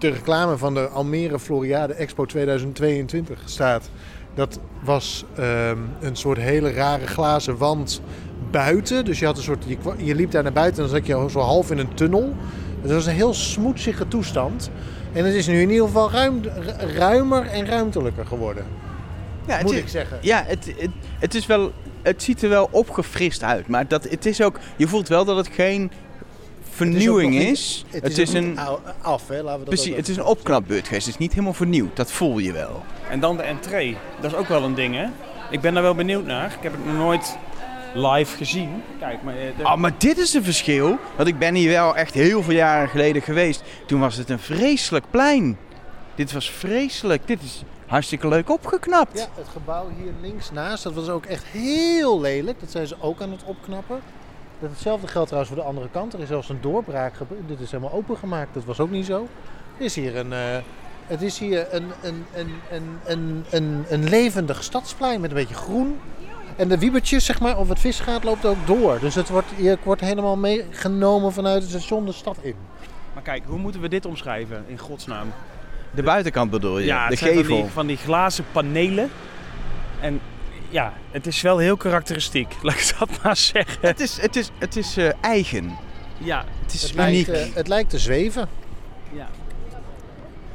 de 0.00 0.08
reclame 0.10 0.56
van 0.56 0.74
de 0.74 0.88
Almere 0.88 1.38
Floriade 1.38 1.92
Expo 1.94 2.24
2022 2.26 3.42
staat. 3.44 3.90
Dat 4.34 4.58
was 4.84 5.24
ehm, 5.36 5.78
een 6.00 6.16
soort 6.16 6.38
hele 6.38 6.72
rare 6.72 7.06
glazen 7.06 7.56
wand 7.56 8.00
buiten. 8.50 9.04
Dus 9.04 9.18
je, 9.18 9.24
had 9.26 9.36
een 9.36 9.42
soort, 9.42 9.64
je, 9.66 9.76
je 9.96 10.14
liep 10.14 10.30
daar 10.30 10.42
naar 10.42 10.52
buiten 10.52 10.82
en 10.84 10.88
dan 10.90 10.98
zat 10.98 11.06
je 11.06 11.30
zo 11.30 11.38
half 11.38 11.70
in 11.70 11.78
een 11.78 11.94
tunnel. 11.94 12.34
Het 12.80 12.90
was 12.92 13.06
een 13.06 13.14
heel 13.14 13.34
smoetsige 13.34 14.08
toestand. 14.08 14.70
En 15.12 15.24
het 15.24 15.34
is 15.34 15.46
nu 15.46 15.60
in 15.60 15.70
ieder 15.70 15.86
geval 15.86 16.10
ruim, 16.10 16.42
ru- 16.42 16.96
ruimer 16.98 17.46
en 17.46 17.66
ruimtelijker 17.66 18.26
geworden. 18.26 18.64
Ja, 19.46 19.60
moet 19.62 19.72
is- 19.72 19.78
ik 19.78 19.88
zeggen. 19.88 20.18
Ja, 20.20 20.44
het, 20.46 20.72
het, 20.76 20.90
het 21.18 21.34
is 21.34 21.46
wel... 21.46 21.72
Het 22.02 22.22
ziet 22.22 22.42
er 22.42 22.48
wel 22.48 22.68
opgefrist 22.70 23.42
uit. 23.42 23.68
Maar 23.68 23.88
dat, 23.88 24.04
het 24.08 24.26
is 24.26 24.42
ook... 24.42 24.58
Je 24.76 24.88
voelt 24.88 25.08
wel 25.08 25.24
dat 25.24 25.36
het 25.36 25.48
geen 25.48 25.90
vernieuwing 26.86 27.32
niet- 27.32 27.48
is. 27.48 27.84
Het, 27.90 28.02
Het 28.02 28.18
is, 28.18 28.32
een... 28.32 28.58
af, 29.02 29.28
hè? 29.28 29.34
Laten 29.42 29.58
we 29.58 29.64
dat 29.64 29.74
Precies, 29.74 29.96
het 29.96 30.08
is 30.08 30.16
een 30.16 30.24
opknapbeurt 30.24 30.86
geweest. 30.86 31.04
Het 31.06 31.14
is 31.14 31.20
niet 31.20 31.30
helemaal 31.30 31.52
vernieuwd. 31.54 31.96
Dat 31.96 32.12
voel 32.12 32.38
je 32.38 32.52
wel. 32.52 32.82
En 33.10 33.20
dan 33.20 33.36
de 33.36 33.42
entree. 33.42 33.96
Dat 34.20 34.30
is 34.32 34.36
ook 34.36 34.48
wel 34.48 34.62
een 34.62 34.74
ding, 34.74 34.94
hè? 34.94 35.06
Ik 35.50 35.60
ben 35.60 35.74
daar 35.74 35.82
wel 35.82 35.94
benieuwd 35.94 36.24
naar. 36.26 36.46
Ik 36.46 36.62
heb 36.62 36.72
het 36.72 36.84
nog 36.86 36.94
nooit 36.94 37.36
live 37.94 38.36
gezien. 38.36 38.82
Kijk, 38.98 39.22
maar... 39.22 39.34
eh, 39.36 39.40
de- 39.56 39.62
Oh, 39.64 39.76
maar 39.76 39.92
dit 39.98 40.18
is 40.18 40.34
een 40.34 40.44
verschil. 40.44 40.98
Want 41.16 41.28
ik 41.28 41.38
ben 41.38 41.54
hier 41.54 41.68
wel 41.70 41.96
echt 41.96 42.14
heel 42.14 42.42
veel 42.42 42.54
jaren 42.54 42.88
geleden 42.88 43.22
geweest. 43.22 43.62
Toen 43.86 44.00
was 44.00 44.16
het 44.16 44.30
een 44.30 44.38
vreselijk 44.38 45.04
plein. 45.10 45.58
Dit 46.14 46.32
was 46.32 46.50
vreselijk. 46.50 47.26
Dit 47.26 47.42
is 47.42 47.62
hartstikke 47.86 48.28
leuk 48.28 48.50
opgeknapt. 48.50 49.18
Ja, 49.18 49.26
het 49.34 49.48
gebouw 49.52 49.86
hier 50.02 50.12
links 50.20 50.50
naast, 50.50 50.82
dat 50.82 50.94
was 50.94 51.08
ook 51.08 51.26
echt 51.26 51.44
heel 51.44 52.20
lelijk. 52.20 52.60
Dat 52.60 52.70
zijn 52.70 52.86
ze 52.86 52.94
ook 53.00 53.20
aan 53.22 53.30
het 53.30 53.42
opknappen. 53.44 54.00
Dat 54.60 54.70
hetzelfde 54.70 55.06
geldt 55.06 55.28
trouwens 55.28 55.54
voor 55.54 55.62
de 55.62 55.68
andere 55.68 55.88
kant. 55.92 56.12
Er 56.12 56.20
is 56.20 56.28
zelfs 56.28 56.48
een 56.48 56.60
doorbraak 56.60 57.14
gebeurd. 57.14 57.48
Dit 57.48 57.60
is 57.60 57.70
helemaal 57.70 57.92
opengemaakt. 57.92 58.54
Dat 58.54 58.64
was 58.64 58.80
ook 58.80 58.90
niet 58.90 59.06
zo. 59.06 59.28
Er 59.78 59.84
is 59.84 59.94
hier 59.94 60.16
een, 60.16 60.32
eh, 60.32 60.38
het 61.06 61.22
is 61.22 61.38
hier 61.38 61.74
een, 61.74 61.90
een, 62.02 62.24
een, 62.34 62.54
een, 62.70 62.98
een, 63.04 63.44
een, 63.50 63.84
een 63.88 64.08
levendig 64.08 64.62
stadsplein 64.62 65.20
met 65.20 65.30
een 65.30 65.36
beetje 65.36 65.54
groen. 65.54 65.98
En 66.56 66.68
de 66.68 66.78
wiebertjes, 66.78 67.24
zeg 67.24 67.40
maar, 67.40 67.58
of 67.58 67.68
het 67.68 67.78
visgaat, 67.78 68.24
loopt 68.24 68.46
ook 68.46 68.66
door. 68.66 68.98
Dus 69.00 69.14
het 69.14 69.28
wordt, 69.28 69.48
je 69.56 69.78
wordt 69.82 70.00
helemaal 70.00 70.36
meegenomen 70.36 71.32
vanuit 71.32 71.62
het 71.62 71.70
station 71.70 72.06
de 72.06 72.12
stad 72.12 72.36
in. 72.40 72.54
Maar 73.14 73.22
kijk, 73.22 73.42
hoe 73.46 73.58
moeten 73.58 73.80
we 73.80 73.88
dit 73.88 74.06
omschrijven 74.06 74.64
in 74.66 74.78
godsnaam? 74.78 75.32
De 75.90 76.02
buitenkant 76.02 76.50
bedoel 76.50 76.78
je? 76.78 76.86
Ja, 76.86 77.08
de 77.08 77.16
gevel. 77.16 77.44
Van 77.44 77.56
die, 77.56 77.64
van 77.64 77.86
die 77.86 77.96
glazen 77.96 78.44
panelen. 78.52 79.10
En 80.00 80.20
ja, 80.70 80.92
het 81.10 81.26
is 81.26 81.40
wel 81.40 81.58
heel 81.58 81.76
karakteristiek. 81.76 82.54
Laat 82.62 82.74
ik 82.74 82.94
dat 82.98 83.22
maar 83.22 83.36
zeggen. 83.36 83.78
Het 83.80 84.00
is, 84.00 84.20
het 84.20 84.36
is, 84.36 84.50
het 84.58 84.76
is 84.76 84.96
eh, 84.96 85.08
eigen. 85.20 85.76
Ja, 86.18 86.44
Het 86.62 86.72
is 86.74 86.82
Het 86.82 86.94
uniek. 86.96 87.26
lijkt, 87.26 87.48
eh, 87.50 87.54
het 87.56 87.68
lijkt 87.68 87.90
te 87.90 87.98
zweven. 87.98 88.48
ja. 89.12 89.28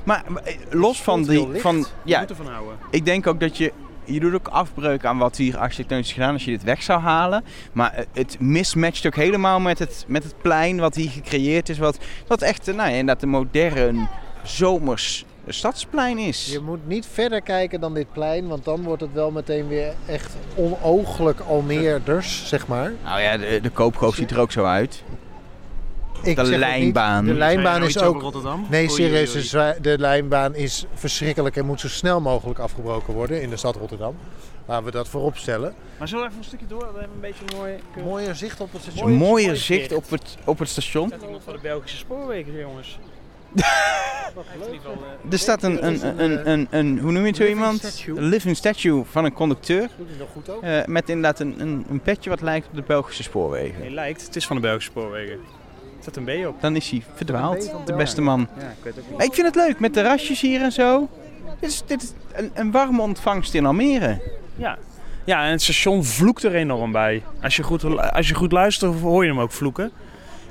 maar 0.04 0.24
maar, 0.28 0.44
eh, 0.44 0.56
los 0.70 1.02
van 1.02 1.24
die... 1.24 1.48
Van, 1.62 1.78
Ja. 1.78 1.86
ja, 2.04 2.20
moet 2.20 2.30
ervan 2.30 2.48
houden. 2.48 2.78
ik 2.90 3.06
denk 3.06 3.28
ook 3.28 3.40
dat 3.40 3.58
je... 3.58 3.74
Je 4.08 4.20
doet 4.20 4.34
ook 4.34 4.48
afbreuk 4.48 5.06
aan 5.06 5.18
wat 5.18 5.38
hier 5.38 5.58
architectonisch 5.58 6.08
is 6.08 6.14
gedaan 6.14 6.34
als 6.34 6.46
je 6.46 6.52
dit 6.52 6.64
weg 6.64 6.84
zou 6.84 7.02
halen. 7.02 7.44
Maar 7.74 8.06
het 8.14 8.40
mismatcht 8.40 9.06
ook 9.06 9.16
helemaal 9.16 9.60
met 9.60 9.80
het, 9.80 10.06
met 10.08 10.24
het 10.24 10.38
plein 10.42 10.78
wat 10.80 10.96
hier 10.96 11.10
gecreëerd 11.10 11.70
is. 11.70 11.78
Wat, 11.78 11.98
wat 12.28 12.42
echt, 12.42 12.66
nou 12.66 12.78
ja, 12.78 12.86
inderdaad 12.86 13.24
een 13.24 13.30
modern 13.30 14.10
zomers 14.44 15.26
stadsplein 15.54 16.18
is. 16.18 16.52
Je 16.52 16.60
moet 16.60 16.88
niet 16.88 17.06
verder 17.06 17.42
kijken 17.42 17.80
dan 17.80 17.94
dit 17.94 18.12
plein, 18.12 18.48
want 18.48 18.64
dan 18.64 18.84
wordt 18.84 19.02
het 19.02 19.14
wel 19.14 19.32
meteen 19.32 19.68
weer 19.68 19.94
echt 20.06 20.36
onooglijk 20.56 21.40
Almeerders, 21.40 22.48
zeg 22.48 22.68
maar. 22.68 22.94
Nou 23.04 23.22
ja, 23.22 23.38
de, 23.38 23.60
de 23.62 23.70
koopgoof 23.70 24.16
ziet 24.16 24.32
er 24.32 24.40
ook 24.40 24.52
zo 24.52 24.64
uit. 24.64 25.04
Ik 26.24 26.36
De 26.36 26.58
lijnbaan. 26.58 27.26
De 27.26 27.34
lijnbaan 27.34 27.82
er 27.82 27.88
is 27.88 27.96
nog 27.96 28.04
ook... 28.04 28.22
Rotterdam? 28.22 28.66
Nee, 28.70 28.90
serieus, 28.90 29.50
de 29.82 29.96
lijnbaan 29.98 30.56
is 30.56 30.86
verschrikkelijk 30.94 31.56
en 31.56 31.66
moet 31.66 31.80
zo 31.80 31.88
snel 31.88 32.22
mogelijk 32.22 32.60
afgebroken 32.60 33.14
worden 33.14 33.42
in 33.42 33.50
de 33.50 33.58
stad 33.58 33.76
Rotterdam. 33.76 34.16
Laten 34.66 34.86
we 34.86 34.92
dat 34.92 35.08
voorop 35.08 35.38
stellen. 35.38 35.74
Maar 35.98 36.08
zullen 36.08 36.24
we 36.24 36.30
even 36.30 36.42
een 36.42 36.48
stukje 36.48 36.68
door? 36.68 36.80
We 36.94 37.00
hebben 37.00 37.16
een 37.16 37.20
beetje 37.20 37.44
een 37.50 37.58
mooie... 37.58 37.78
Mooier 38.04 38.36
zicht 38.36 38.62
op 38.62 38.74
het 38.74 38.82
station. 38.82 39.12
mooier 39.12 39.48
mooi 39.48 39.60
zicht 39.60 39.94
op 39.94 40.10
het, 40.10 40.38
op 40.46 40.60
het 40.60 40.70
station. 40.70 41.10
Zet 41.10 41.22
iemand 41.22 41.44
van 41.44 41.54
de 41.54 41.60
Belgische 41.62 41.98
spoorwegen, 41.98 42.58
jongens. 42.58 43.00
Er 45.32 45.40
staat 45.40 45.64
een, 45.64 45.86
een, 45.88 46.20
een, 46.24 46.50
een, 46.52 46.68
een, 46.70 47.00
hoe 47.00 47.12
noem 47.12 47.22
je 47.22 47.28
het 47.28 47.36
zo 47.36 47.44
Living 47.44 47.60
iemand? 47.60 47.80
statue. 47.80 48.18
Een 48.18 48.24
living 48.24 48.56
statue 48.58 49.04
van 49.12 49.26
een 49.26 49.34
conducteur. 49.34 49.90
Doet 49.98 50.08
hij 50.10 50.18
nog 50.20 50.28
goed 50.34 50.50
ook? 50.50 50.64
eh, 50.64 50.86
met 50.86 51.10
inderdaad 51.10 51.40
een, 51.40 51.62
een, 51.62 51.86
een 51.90 52.00
petje 52.00 52.30
wat 52.30 52.42
lijkt 52.42 52.68
op 52.68 52.76
de 52.76 52.84
Belgische 52.88 53.24
spoorwegen. 53.24 53.80
Nee, 53.80 53.90
lijkt. 53.92 54.26
Het 54.26 54.36
is 54.36 54.48
van 54.48 54.56
de 54.56 54.62
Belgische 54.62 54.92
spoorwegen. 54.92 55.34
Er 55.34 56.12
staat 56.12 56.16
een 56.16 56.26
B 56.44 56.48
op. 56.48 56.62
Dan 56.62 56.76
is 56.76 56.90
hij 56.90 57.04
verdwaald, 57.16 57.72
de 57.86 57.94
beste 57.94 58.22
man. 58.22 58.48
Ja, 58.60 58.64
ik 58.64 58.84
weet 58.84 58.94
ook 59.00 59.08
niet. 59.08 59.18
Maar 59.18 59.26
ik 59.26 59.34
vind 59.34 59.48
het 59.48 59.56
leuk 59.56 59.80
met 59.80 59.94
terrasjes 59.94 60.42
hier 60.42 60.62
en 60.62 60.72
zo. 60.72 61.10
Dit 61.60 61.70
is, 61.70 61.84
dit 61.86 62.04
is 62.04 62.14
een, 62.34 62.52
een 62.54 62.72
warme 62.72 63.02
ontvangst 63.02 63.54
in 63.54 63.66
Almere. 63.66 64.22
Ja. 64.56 64.78
ja, 65.24 65.46
en 65.46 65.52
het 65.52 65.62
station 65.62 66.04
vloekt 66.04 66.44
er 66.44 66.56
enorm 66.56 66.92
bij. 66.92 67.24
Als 67.42 67.56
je 67.56 67.64
goed, 67.64 68.12
als 68.12 68.28
je 68.28 68.36
goed 68.36 68.52
luistert, 68.52 69.00
hoor 69.00 69.24
je 69.24 69.30
hem 69.30 69.40
ook 69.40 69.52
vloeken. 69.52 69.92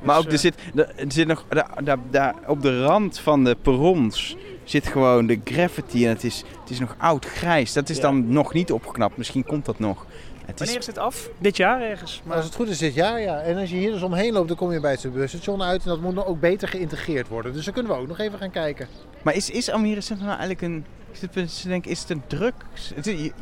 Maar 0.04 0.16
Dus, 0.16 0.24
ook, 0.26 0.32
er 0.32 0.38
zit, 0.38 0.54
er, 0.74 0.92
er 0.96 1.12
zit 1.12 1.26
nog, 1.26 1.44
daar, 1.48 1.70
daar, 1.84 1.98
daar 2.10 2.34
op 2.46 2.62
de 2.62 2.82
rand 2.84 3.18
van 3.18 3.44
de 3.44 3.56
perrons 3.62 4.36
zit 4.64 4.86
gewoon 4.86 5.26
de 5.26 5.40
graffiti 5.44 6.04
en 6.04 6.10
het 6.12 6.24
is, 6.24 6.44
het 6.60 6.70
is 6.70 6.78
nog 6.80 6.94
oud 6.98 7.24
grijs. 7.26 7.72
Dat 7.72 7.88
is 7.88 7.96
Ja. 7.96 8.02
dan 8.02 8.32
nog 8.32 8.52
niet 8.52 8.72
opgeknapt, 8.72 9.16
misschien 9.16 9.44
komt 9.44 9.64
dat 9.64 9.78
nog. 9.78 10.06
Het 10.46 10.58
Wanneer 10.58 10.78
is, 10.78 10.86
is 10.88 10.94
dit 10.94 10.98
af? 10.98 11.28
Dit 11.38 11.56
jaar 11.56 11.80
ergens. 11.82 12.22
Maar 12.24 12.36
als 12.36 12.44
het 12.44 12.54
goed 12.54 12.68
is 12.68 12.78
dit 12.78 12.94
jaar, 12.94 13.20
ja. 13.20 13.40
En 13.40 13.56
als 13.56 13.70
je 13.70 13.76
hier 13.76 13.90
dus 13.92 14.02
omheen 14.02 14.32
loopt, 14.32 14.48
dan 14.48 14.56
kom 14.56 14.72
je 14.72 14.80
bij 14.80 14.90
het 14.90 15.12
busstation 15.12 15.62
uit. 15.62 15.82
En 15.82 15.88
dat 15.88 16.00
moet 16.00 16.14
nog 16.14 16.26
ook 16.26 16.40
beter 16.40 16.68
geïntegreerd 16.68 17.28
worden. 17.28 17.52
Dus 17.52 17.64
daar 17.64 17.74
kunnen 17.74 17.92
we 17.92 17.98
ook 17.98 18.08
nog 18.08 18.18
even 18.18 18.38
gaan 18.38 18.50
kijken. 18.50 18.88
maar 19.22 19.34
is, 19.34 19.50
is 19.50 19.70
Almere 19.70 20.00
Centrum 20.00 20.28
nou 20.28 20.38
eigenlijk 20.38 20.72
een... 20.74 20.84
Ik 21.22 21.30
te 21.30 21.68
denken, 21.68 21.90
is 21.90 22.00
het 22.00 22.10
een 22.10 22.22
druk? 22.26 22.54
Dit 22.94 23.34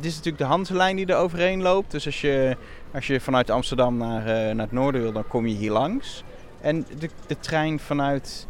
is 0.00 0.14
natuurlijk 0.14 0.38
de 0.38 0.44
Hanselijn 0.44 0.96
die 0.96 1.06
er 1.06 1.16
overheen 1.16 1.62
loopt. 1.62 1.90
Dus 1.90 2.06
als 2.06 2.20
je, 2.20 2.56
als 2.94 3.06
je 3.06 3.20
vanuit 3.20 3.50
Amsterdam 3.50 3.96
naar, 3.96 4.20
eh, 4.20 4.54
naar 4.54 4.64
het 4.64 4.72
noorden 4.72 5.00
wil, 5.00 5.12
dan 5.12 5.28
kom 5.28 5.46
je 5.46 5.54
hier 5.54 5.70
langs. 5.70 6.24
En 6.60 6.86
de, 6.98 7.10
de 7.26 7.38
trein 7.38 7.78
vanuit 7.78 8.46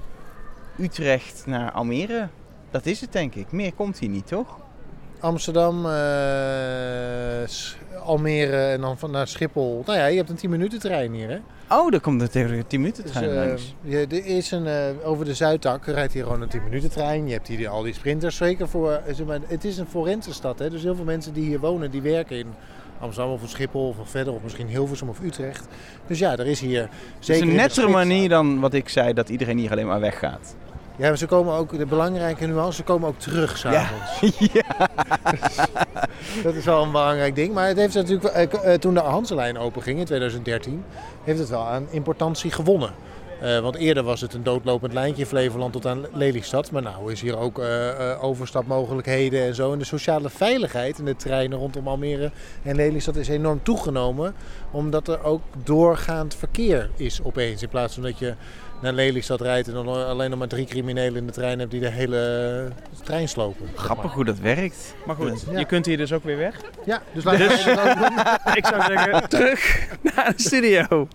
Utrecht 0.79 1.43
naar 1.47 1.73
Almere, 1.73 2.29
dat 2.71 2.87
is 2.87 3.01
het 3.01 3.13
denk 3.13 3.35
ik. 3.35 3.53
Meer 3.53 3.73
komt 3.73 3.99
hier 3.99 4.09
niet, 4.09 4.27
toch? 4.27 4.59
Amsterdam, 5.21 5.87
eh, 5.87 7.49
Almere 8.05 8.57
en 8.57 8.81
dan 8.81 8.99
van 8.99 9.11
naar 9.11 9.29
Schiphol. 9.29 9.83
Nou 9.87 9.99
ja, 9.99 10.07
je 10.07 10.17
hebt 10.17 10.31
een 10.31 10.37
10 10.37 10.51
minuten 10.51 10.79
trein 10.79 11.13
hier, 11.13 11.29
hè? 11.29 11.39
Oh, 11.77 11.91
daar 11.91 12.01
komt 12.01 12.33
tegen 12.33 12.57
de 12.57 12.67
10 12.67 12.81
minuten 12.81 13.03
Dus, 13.03 13.13
trein 13.13 13.35
langs. 13.35 13.75
je, 13.83 14.07
er 14.09 14.27
is 14.27 14.51
een, 14.51 14.67
eh, 14.67 14.83
over 15.05 15.25
de 15.25 15.35
Zuidtak 15.35 15.87
rijdt 15.87 16.13
hier 16.13 16.23
gewoon 16.23 16.43
een 16.43 16.49
10 16.49 16.63
minuten 16.65 16.91
trein. 16.91 17.27
Je 17.27 17.33
hebt 17.33 17.49
hier 17.49 17.69
al 17.69 17.83
die 17.83 17.95
sprinters. 17.95 18.37
Zeker 18.37 18.69
voor, 18.69 19.01
zeg 19.13 19.27
maar, 19.27 19.39
het 19.47 19.65
is 19.65 19.79
een 19.79 19.87
forense 19.87 20.33
stad. 20.35 20.59
Hè? 20.59 20.71
Dus 20.71 20.83
heel 20.83 20.95
veel 20.95 21.05
mensen 21.05 21.33
die 21.33 21.45
hier 21.45 21.61
wonen, 21.61 21.91
die 21.91 22.03
werken 22.03 22.39
in 22.39 22.47
Amsterdam 23.01 23.33
of 23.33 23.41
Schiphol 23.49 23.95
of 24.01 24.11
verder. 24.11 24.33
Of 24.35 24.43
misschien 24.43 24.67
Hilversum 24.69 25.09
of 25.09 25.21
Utrecht. 25.21 25.67
Dus 26.07 26.19
ja, 26.19 26.37
er 26.37 26.47
is 26.47 26.61
hier 26.61 26.81
Het 26.81 26.91
is 27.21 27.27
zeker 27.27 27.49
een 27.49 27.55
nettere 27.55 27.89
manier 27.89 28.29
dan 28.29 28.61
wat 28.61 28.75
ik 28.75 28.89
zei, 28.89 29.13
dat 29.13 29.29
iedereen 29.29 29.59
hier 29.59 29.71
alleen 29.71 29.87
maar 29.87 30.01
weggaat. 30.01 30.55
Ja, 31.01 31.09
maar 31.09 31.19
ze 31.19 31.27
komen 31.27 31.55
ook, 31.55 31.79
de 31.79 31.87
belangrijke 31.87 32.47
nuance, 32.47 32.73
ze 32.73 32.83
komen 32.83 33.09
ook 33.09 33.19
terug 33.19 33.59
s'avonds. 33.59 34.39
ja. 34.53 34.89
Dat 36.43 36.55
is 36.55 36.65
wel 36.65 36.83
een 36.83 36.91
belangrijk 36.91 37.35
ding. 37.35 37.55
Maar 37.55 37.69
het 37.69 37.77
heeft 37.77 37.95
natuurlijk, 37.95 38.25
eh, 38.25 38.73
eh, 38.73 38.81
toen 38.81 38.95
de 38.95 39.01
Hanselijn 39.01 39.59
openging 39.59 39.99
in 39.99 40.05
2013, 40.05 40.85
heeft 41.25 41.39
het 41.39 41.49
wel 41.49 41.67
aan 41.67 41.87
importantie 41.91 42.51
gewonnen. 42.51 42.95
Eh, 43.41 43.59
want 43.59 43.77
eerder 43.77 44.03
was 44.03 44.21
het 44.21 44.35
een 44.35 44.43
doodlopend 44.43 44.93
lijntje 44.93 45.27
Flevoland 45.27 45.73
tot 45.73 45.87
aan 45.87 46.05
Lelystad. 46.13 46.71
Maar 46.71 46.83
nou 46.83 47.13
is 47.13 47.21
hier 47.21 47.39
ook 47.39 47.59
eh, 47.59 48.25
overstapmogelijkheden 48.25 49.43
en 49.43 49.55
zo. 49.55 49.73
En 49.73 49.79
de 49.79 49.85
sociale 49.85 50.31
veiligheid 50.31 50.99
in 50.99 51.05
de 51.05 51.17
treinen 51.17 51.59
rondom 51.59 51.89
Almere 51.89 52.31
en 52.63 52.77
Lelystad 52.77 53.17
is 53.17 53.29
enorm 53.29 53.63
toegenomen. 53.63 54.35
Omdat 54.71 55.09
er 55.09 55.25
ook 55.25 55.43
doorgaand 55.65 56.35
verkeer 56.35 56.91
is 56.97 57.23
opeens. 57.23 57.63
In 57.63 57.69
plaats 57.69 57.95
van 57.95 58.03
dat 58.03 58.19
je 58.19 58.35
naar 58.83 58.93
Lelystad 58.93 59.41
rijdt 59.41 59.69
en 59.69 59.75
dan 59.75 59.87
alleen 59.89 60.31
nog 60.31 60.39
maar 60.39 60.49
drie 60.49 60.67
criminelen 60.67 61.17
in 61.21 61.27
de 61.27 61.33
trein 61.33 61.59
hebt 61.59 61.71
die 61.71 61.81
de 61.81 61.91
hele 61.91 62.69
trein 63.05 63.29
slopen. 63.29 63.67
zeg 63.67 63.75
maar. 63.77 63.85
Grappig 63.85 64.13
hoe 64.13 64.25
dat 64.25 64.39
werkt. 64.39 64.95
Maar 65.07 65.17
goed, 65.17 65.45
Ja. 65.51 65.59
je 65.59 65.65
kunt 65.65 65.87
hier 65.87 65.97
dus 65.97 66.13
ook 66.13 66.25
weer 66.25 66.37
weg. 66.37 66.61
Ja, 66.85 67.03
dus 67.13 67.25
laten 67.25 67.49
we 67.49 67.55
doen. 67.99 68.55
Ik 68.57 68.67
zou 68.67 68.83
zeggen, 68.83 69.29
terug 69.39 69.89
naar 70.03 70.33
de 70.37 70.43
studio. 70.43 71.09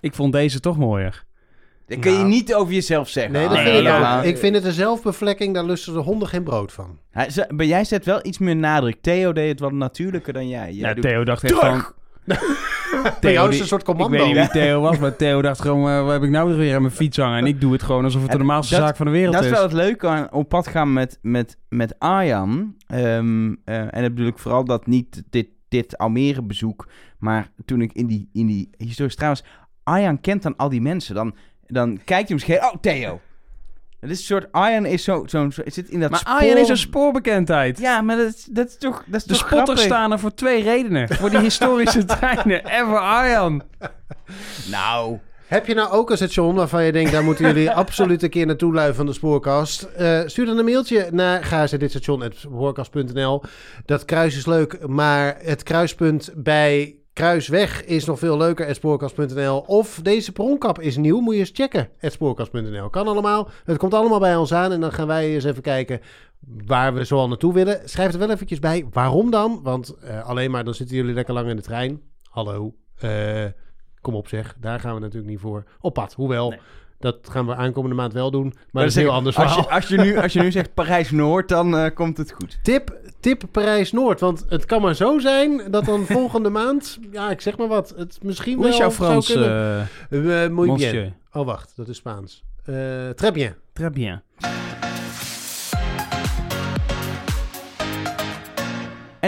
Ik 0.00 0.14
vond 0.14 0.32
deze 0.32 0.60
toch 0.60 0.76
mooier. 0.76 1.24
Dat 1.86 1.98
kun 1.98 2.10
je 2.12 2.16
Nou. 2.16 2.28
niet 2.28 2.54
over 2.54 2.72
jezelf 2.74 3.08
zeggen. 3.08 3.32
Nee, 3.32 3.48
dat 3.48 3.58
vind 3.58 3.86
ik 3.86 3.92
ook. 3.92 4.22
Ik 4.24 4.38
vind 4.38 4.54
het 4.54 4.64
een 4.64 4.72
zelfbevlekking, 4.72 5.54
daar 5.54 5.64
lusten 5.64 5.92
de 5.92 5.98
honden 5.98 6.28
geen 6.28 6.42
brood 6.44 6.72
van. 6.72 6.98
Hij- 7.10 7.30
ze- 7.30 7.46
Maar 7.48 7.66
jij 7.66 7.84
zet 7.84 8.04
wel 8.04 8.18
iets 8.22 8.38
meer 8.38 8.56
nadruk. 8.56 8.96
Theo 9.00 9.32
deed 9.32 9.48
het 9.48 9.60
wat 9.60 9.72
natuurlijker 9.72 10.32
dan 10.32 10.48
jij. 10.48 10.72
Jij 10.72 10.88
Ja, 10.88 10.94
doet- 10.94 11.02
Theo 11.04 11.24
dacht 11.24 11.44
echt 11.44 11.54
van... 11.54 11.84
Jou 13.20 13.48
is 13.48 13.50
die- 13.54 13.60
een 13.60 13.66
soort 13.68 13.80
Ik 13.80 13.86
commando. 13.86 14.16
weet 14.16 14.26
niet 14.26 14.34
wie 14.36 14.48
Theo 14.62 14.80
was, 14.80 14.98
maar 14.98 15.16
Theo 15.16 15.42
dacht 15.42 15.60
gewoon, 15.60 15.90
eh, 15.90 16.02
wat 16.02 16.12
heb 16.12 16.22
ik 16.22 16.30
nou 16.30 16.54
weer 16.56 16.74
aan 16.74 16.82
mijn 16.82 16.94
fiets 16.94 17.16
hangen? 17.16 17.38
En 17.38 17.46
ik 17.46 17.60
doe 17.60 17.72
het 17.72 17.82
gewoon 17.82 18.04
alsof 18.04 18.22
het 18.22 18.30
de 18.30 18.36
normaalste 18.36 18.74
dat- 18.74 18.84
zaak 18.84 18.96
van 18.96 19.06
de 19.06 19.12
wereld 19.12 19.34
Dat 19.34 19.42
is. 19.44 19.48
is 19.50 19.54
wel 19.54 19.62
het 19.62 19.72
leuke 19.72 20.06
aan 20.08 20.32
op 20.32 20.48
pad 20.48 20.66
gaan 20.66 20.92
met, 20.92 21.18
met, 21.22 21.56
met 21.68 21.98
Arjan. 21.98 22.74
Ehm, 22.86 23.54
eh, 23.64 23.94
en 23.94 24.02
bedoel 24.02 24.26
ik 24.26 24.38
vooral 24.38 24.64
dat 24.64 24.86
niet 24.86 25.22
dit, 25.30 25.46
dit 25.68 25.98
Almere 25.98 26.42
bezoek. 26.42 26.88
Maar 27.18 27.50
toen 27.64 27.80
ik 27.80 27.92
in 27.92 28.06
die, 28.06 28.28
in 28.32 28.46
die 28.46 28.70
historische 28.76 29.26
was. 29.26 29.44
Arjan 29.82 30.20
kent 30.20 30.42
dan 30.42 30.56
al 30.56 30.68
die 30.68 30.80
mensen. 30.80 31.14
Dan, 31.14 31.34
dan 31.66 32.00
kijkt 32.04 32.28
hij 32.28 32.32
misschien. 32.36 32.56
Oh, 32.64 32.74
Theo. 32.80 33.20
Het 34.00 34.10
is 34.10 34.18
een 34.18 34.24
soort. 34.24 34.52
Arjan 34.52 34.86
is 34.86 35.04
zo. 35.04 35.24
zo, 35.26 35.50
zo 35.50 35.62
zit 35.66 35.88
in 35.88 36.00
dat 36.00 36.10
Maar 36.10 36.18
spoor... 36.18 36.32
Arjen 36.32 36.58
is 36.58 36.68
een 36.68 36.76
spoorbekendheid. 36.76 37.78
Ja, 37.78 38.00
maar 38.00 38.16
dat 38.16 38.34
is, 38.34 38.44
dat 38.44 38.68
is 38.68 38.76
toch. 38.78 39.02
Dat 39.06 39.20
is 39.20 39.24
De 39.24 39.28
toch 39.28 39.38
spotters 39.38 39.64
grappig? 39.64 39.84
staan 39.84 40.12
er 40.12 40.18
voor 40.18 40.34
twee 40.34 40.62
redenen. 40.62 41.08
Voor 41.08 41.30
die 41.30 41.38
historische 41.38 42.04
treinen 42.18 42.64
en 42.64 42.86
voor 42.86 42.98
Arjan. 42.98 43.62
Nou. 44.70 45.18
Heb 45.46 45.66
je 45.66 45.74
nou 45.74 45.90
ook 45.90 46.10
een 46.10 46.16
station 46.16 46.54
waarvan 46.54 46.84
je 46.84 46.92
denkt... 46.92 47.12
daar 47.12 47.24
moeten 47.24 47.46
jullie 47.46 47.70
absoluut 47.82 48.22
een 48.22 48.30
keer 48.30 48.46
naartoe 48.46 48.72
luiven 48.74 48.96
van 48.96 49.06
de 49.06 49.12
Spoorkast? 49.12 49.82
Eh, 49.82 50.20
stuur 50.26 50.46
dan 50.46 50.58
een 50.58 50.64
mailtje 50.64 51.08
naar 51.10 51.44
ga 51.44 51.66
ze 51.66 51.76
dit 51.76 51.90
station 51.90 52.32
spoorkast.nl. 52.34 53.42
Dat 53.84 54.04
kruis 54.04 54.36
is 54.36 54.46
leuk, 54.46 54.86
maar 54.86 55.36
het 55.40 55.62
kruispunt 55.62 56.30
bij 56.34 56.99
Kruisweg 57.12 57.84
is 57.84 58.04
nog 58.04 58.18
veel 58.18 58.36
leuker, 58.36 58.74
spoorkast.nl. 58.74 59.58
Of 59.58 60.00
deze 60.02 60.32
pronkap 60.32 60.80
is 60.80 60.96
nieuw, 60.96 61.20
moet 61.20 61.34
je 61.34 61.40
eens 61.40 61.50
checken, 61.52 61.88
spoorkast.nl. 62.00 62.90
Kan 62.90 63.08
allemaal, 63.08 63.48
het 63.64 63.78
komt 63.78 63.94
allemaal 63.94 64.20
bij 64.20 64.36
ons 64.36 64.54
aan 64.54 64.72
en 64.72 64.80
dan 64.80 64.92
gaan 64.92 65.06
wij 65.06 65.34
eens 65.34 65.44
even 65.44 65.62
kijken 65.62 66.00
waar 66.66 66.94
we 66.94 67.04
zoal 67.04 67.28
naartoe 67.28 67.52
willen. 67.52 67.88
Schrijf 67.88 68.12
er 68.12 68.18
wel 68.18 68.30
eventjes 68.30 68.58
bij, 68.58 68.86
waarom 68.90 69.30
dan? 69.30 69.60
Want 69.62 69.96
eh, 69.96 70.28
alleen 70.28 70.50
maar 70.50 70.64
dan 70.64 70.74
zitten 70.74 70.96
jullie 70.96 71.14
lekker 71.14 71.34
lang 71.34 71.48
in 71.48 71.56
de 71.56 71.62
trein. 71.62 72.00
Hallo, 72.22 72.74
eh, 72.98 73.44
kom 74.00 74.14
op 74.14 74.28
zeg, 74.28 74.56
daar 74.60 74.80
gaan 74.80 74.94
we 74.94 75.00
natuurlijk 75.00 75.30
niet 75.30 75.40
voor 75.40 75.64
op 75.80 75.94
pad. 75.94 76.12
Hoewel. 76.12 76.54
Dat 77.00 77.16
gaan 77.22 77.46
we 77.46 77.54
aankomende 77.54 77.96
maand 77.96 78.12
wel 78.12 78.30
doen, 78.30 78.44
maar 78.44 78.54
Maar 78.70 78.82
dat 78.82 78.92
is 78.92 78.98
heel 78.98 79.10
anders 79.10 79.36
als, 79.36 79.52
verhaal. 79.52 79.68
je, 79.68 79.74
als, 79.74 79.88
je 79.88 79.96
nu, 79.96 80.18
als 80.18 80.32
je 80.32 80.40
nu 80.40 80.50
zegt 80.50 80.74
Parijs-Noord, 80.74 81.48
dan 81.48 81.76
eh, 81.76 81.94
komt 81.94 82.16
het 82.16 82.32
goed. 82.32 82.58
Tip, 82.62 82.98
tip 83.20 83.42
Parijs-Noord. 83.50 84.20
Want 84.20 84.44
het 84.48 84.64
kan 84.64 84.80
maar 84.82 84.94
zo 84.94 85.18
zijn 85.18 85.62
dat 85.70 85.84
dan 85.84 86.06
volgende 86.06 86.48
maand... 86.50 86.98
Ja, 87.12 87.30
ik 87.30 87.40
zeg 87.40 87.56
maar 87.56 87.68
wat. 87.68 87.94
Het 87.96 88.18
misschien 88.22 88.54
Hoe 88.54 88.62
wel 88.62 88.72
is 88.72 88.78
jouw 88.78 88.90
zou 88.90 89.04
Frans, 89.10 89.32
bien. 89.32 90.54
monsieur? 90.54 91.12
Oh, 91.32 91.46
wacht. 91.46 91.72
Dat 91.76 91.88
is 91.88 91.96
Spaans. 91.96 92.42
Eh 92.64 92.74
très 93.14 93.32
bien. 93.32 93.56
Très 93.72 93.90
bien. 93.92 94.22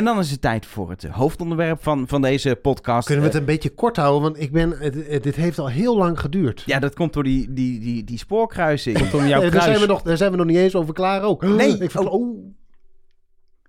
En 0.03 0.09
dan 0.09 0.18
is 0.18 0.30
het 0.30 0.40
tijd 0.40 0.66
voor 0.66 0.90
het 0.90 1.05
eh, 1.05 1.14
hoofdonderwerp 1.14 1.82
van, 1.82 2.09
van 2.09 2.22
deze 2.22 2.57
podcast. 2.62 3.07
Kunnen 3.07 3.24
we 3.24 3.30
het 3.30 3.40
Eh, 3.40 3.46
een 3.46 3.53
beetje 3.53 3.70
kort 3.74 3.96
houden? 3.96 4.22
Want 4.22 4.40
ik 4.40 4.53
ben, 4.53 4.92
dit 5.22 5.34
heeft 5.36 5.59
al 5.59 5.68
heel 5.68 5.96
lang 5.96 6.20
geduurd. 6.20 6.62
ja, 6.66 6.78
dat 6.78 6.94
komt 6.94 7.12
door 7.12 7.22
die, 7.22 7.53
die, 7.53 7.80
die, 7.80 8.05
die 8.05 8.18
spoorkruising. 8.18 8.98
Komt 8.98 9.14
om 9.14 9.26
jouw 9.26 9.50
daar, 9.50 9.62
zijn 9.62 9.80
we 9.80 9.86
nog, 9.86 10.03
daar 10.03 10.16
zijn 10.16 10.30
we 10.30 10.36
nog 10.36 10.46
niet 10.46 10.57
eens 10.57 10.74
over 10.74 10.94
klaar 10.94 11.22
ook. 11.22 11.42
Nee. 11.42 11.78
Ik 11.78 11.90
verkla- 11.90 12.11
oh. 12.11 12.36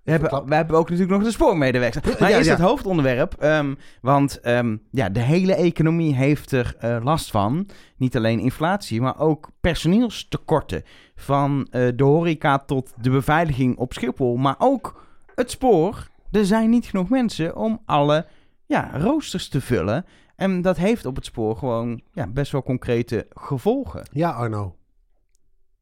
We 0.02 0.10
hebben, 0.10 0.46
we 0.46 0.54
hebben 0.54 0.76
ook 0.76 0.90
natuurlijk 0.90 1.16
nog 1.18 1.26
de 1.28 1.32
spoormedewerker. 1.34 2.02
Maar 2.20 2.30
Ja, 2.30 2.38
ja. 2.38 2.50
het 2.50 2.58
hoofdonderwerp. 2.60 3.34
ehm, 3.38 3.74
want 4.00 4.40
ehm, 4.40 4.76
ja, 4.90 5.08
de 5.08 5.20
hele 5.20 5.54
economie 5.54 6.14
heeft 6.14 6.52
er 6.52 6.74
eh, 6.78 6.96
last 7.02 7.30
van. 7.30 7.68
Niet 7.96 8.16
alleen 8.16 8.38
inflatie, 8.40 9.00
maar 9.00 9.18
ook 9.18 9.50
personeelstekorten. 9.60 10.82
Van 11.16 11.66
eh, 11.70 11.88
de 11.96 12.04
horeca 12.04 12.58
tot 12.58 12.92
de 13.00 13.10
beveiliging 13.10 13.76
op 13.76 13.92
Schiphol. 13.92 14.36
Maar 14.36 14.54
ook 14.58 15.02
het 15.34 15.50
spoor. 15.50 16.12
Er 16.34 16.44
zijn 16.46 16.70
niet 16.70 16.86
genoeg 16.86 17.08
mensen 17.08 17.56
om 17.56 17.80
alle 17.84 18.26
ja, 18.66 18.90
roosters 18.94 19.48
te 19.48 19.60
vullen. 19.60 20.04
En 20.36 20.62
dat 20.62 20.76
heeft 20.76 21.06
op 21.06 21.16
het 21.16 21.24
spoor 21.24 21.56
gewoon 21.56 22.00
ja, 22.12 22.26
best 22.26 22.52
wel 22.52 22.62
concrete 22.62 23.26
gevolgen. 23.30 24.02
Ja, 24.12 24.30
Arno. 24.30 24.76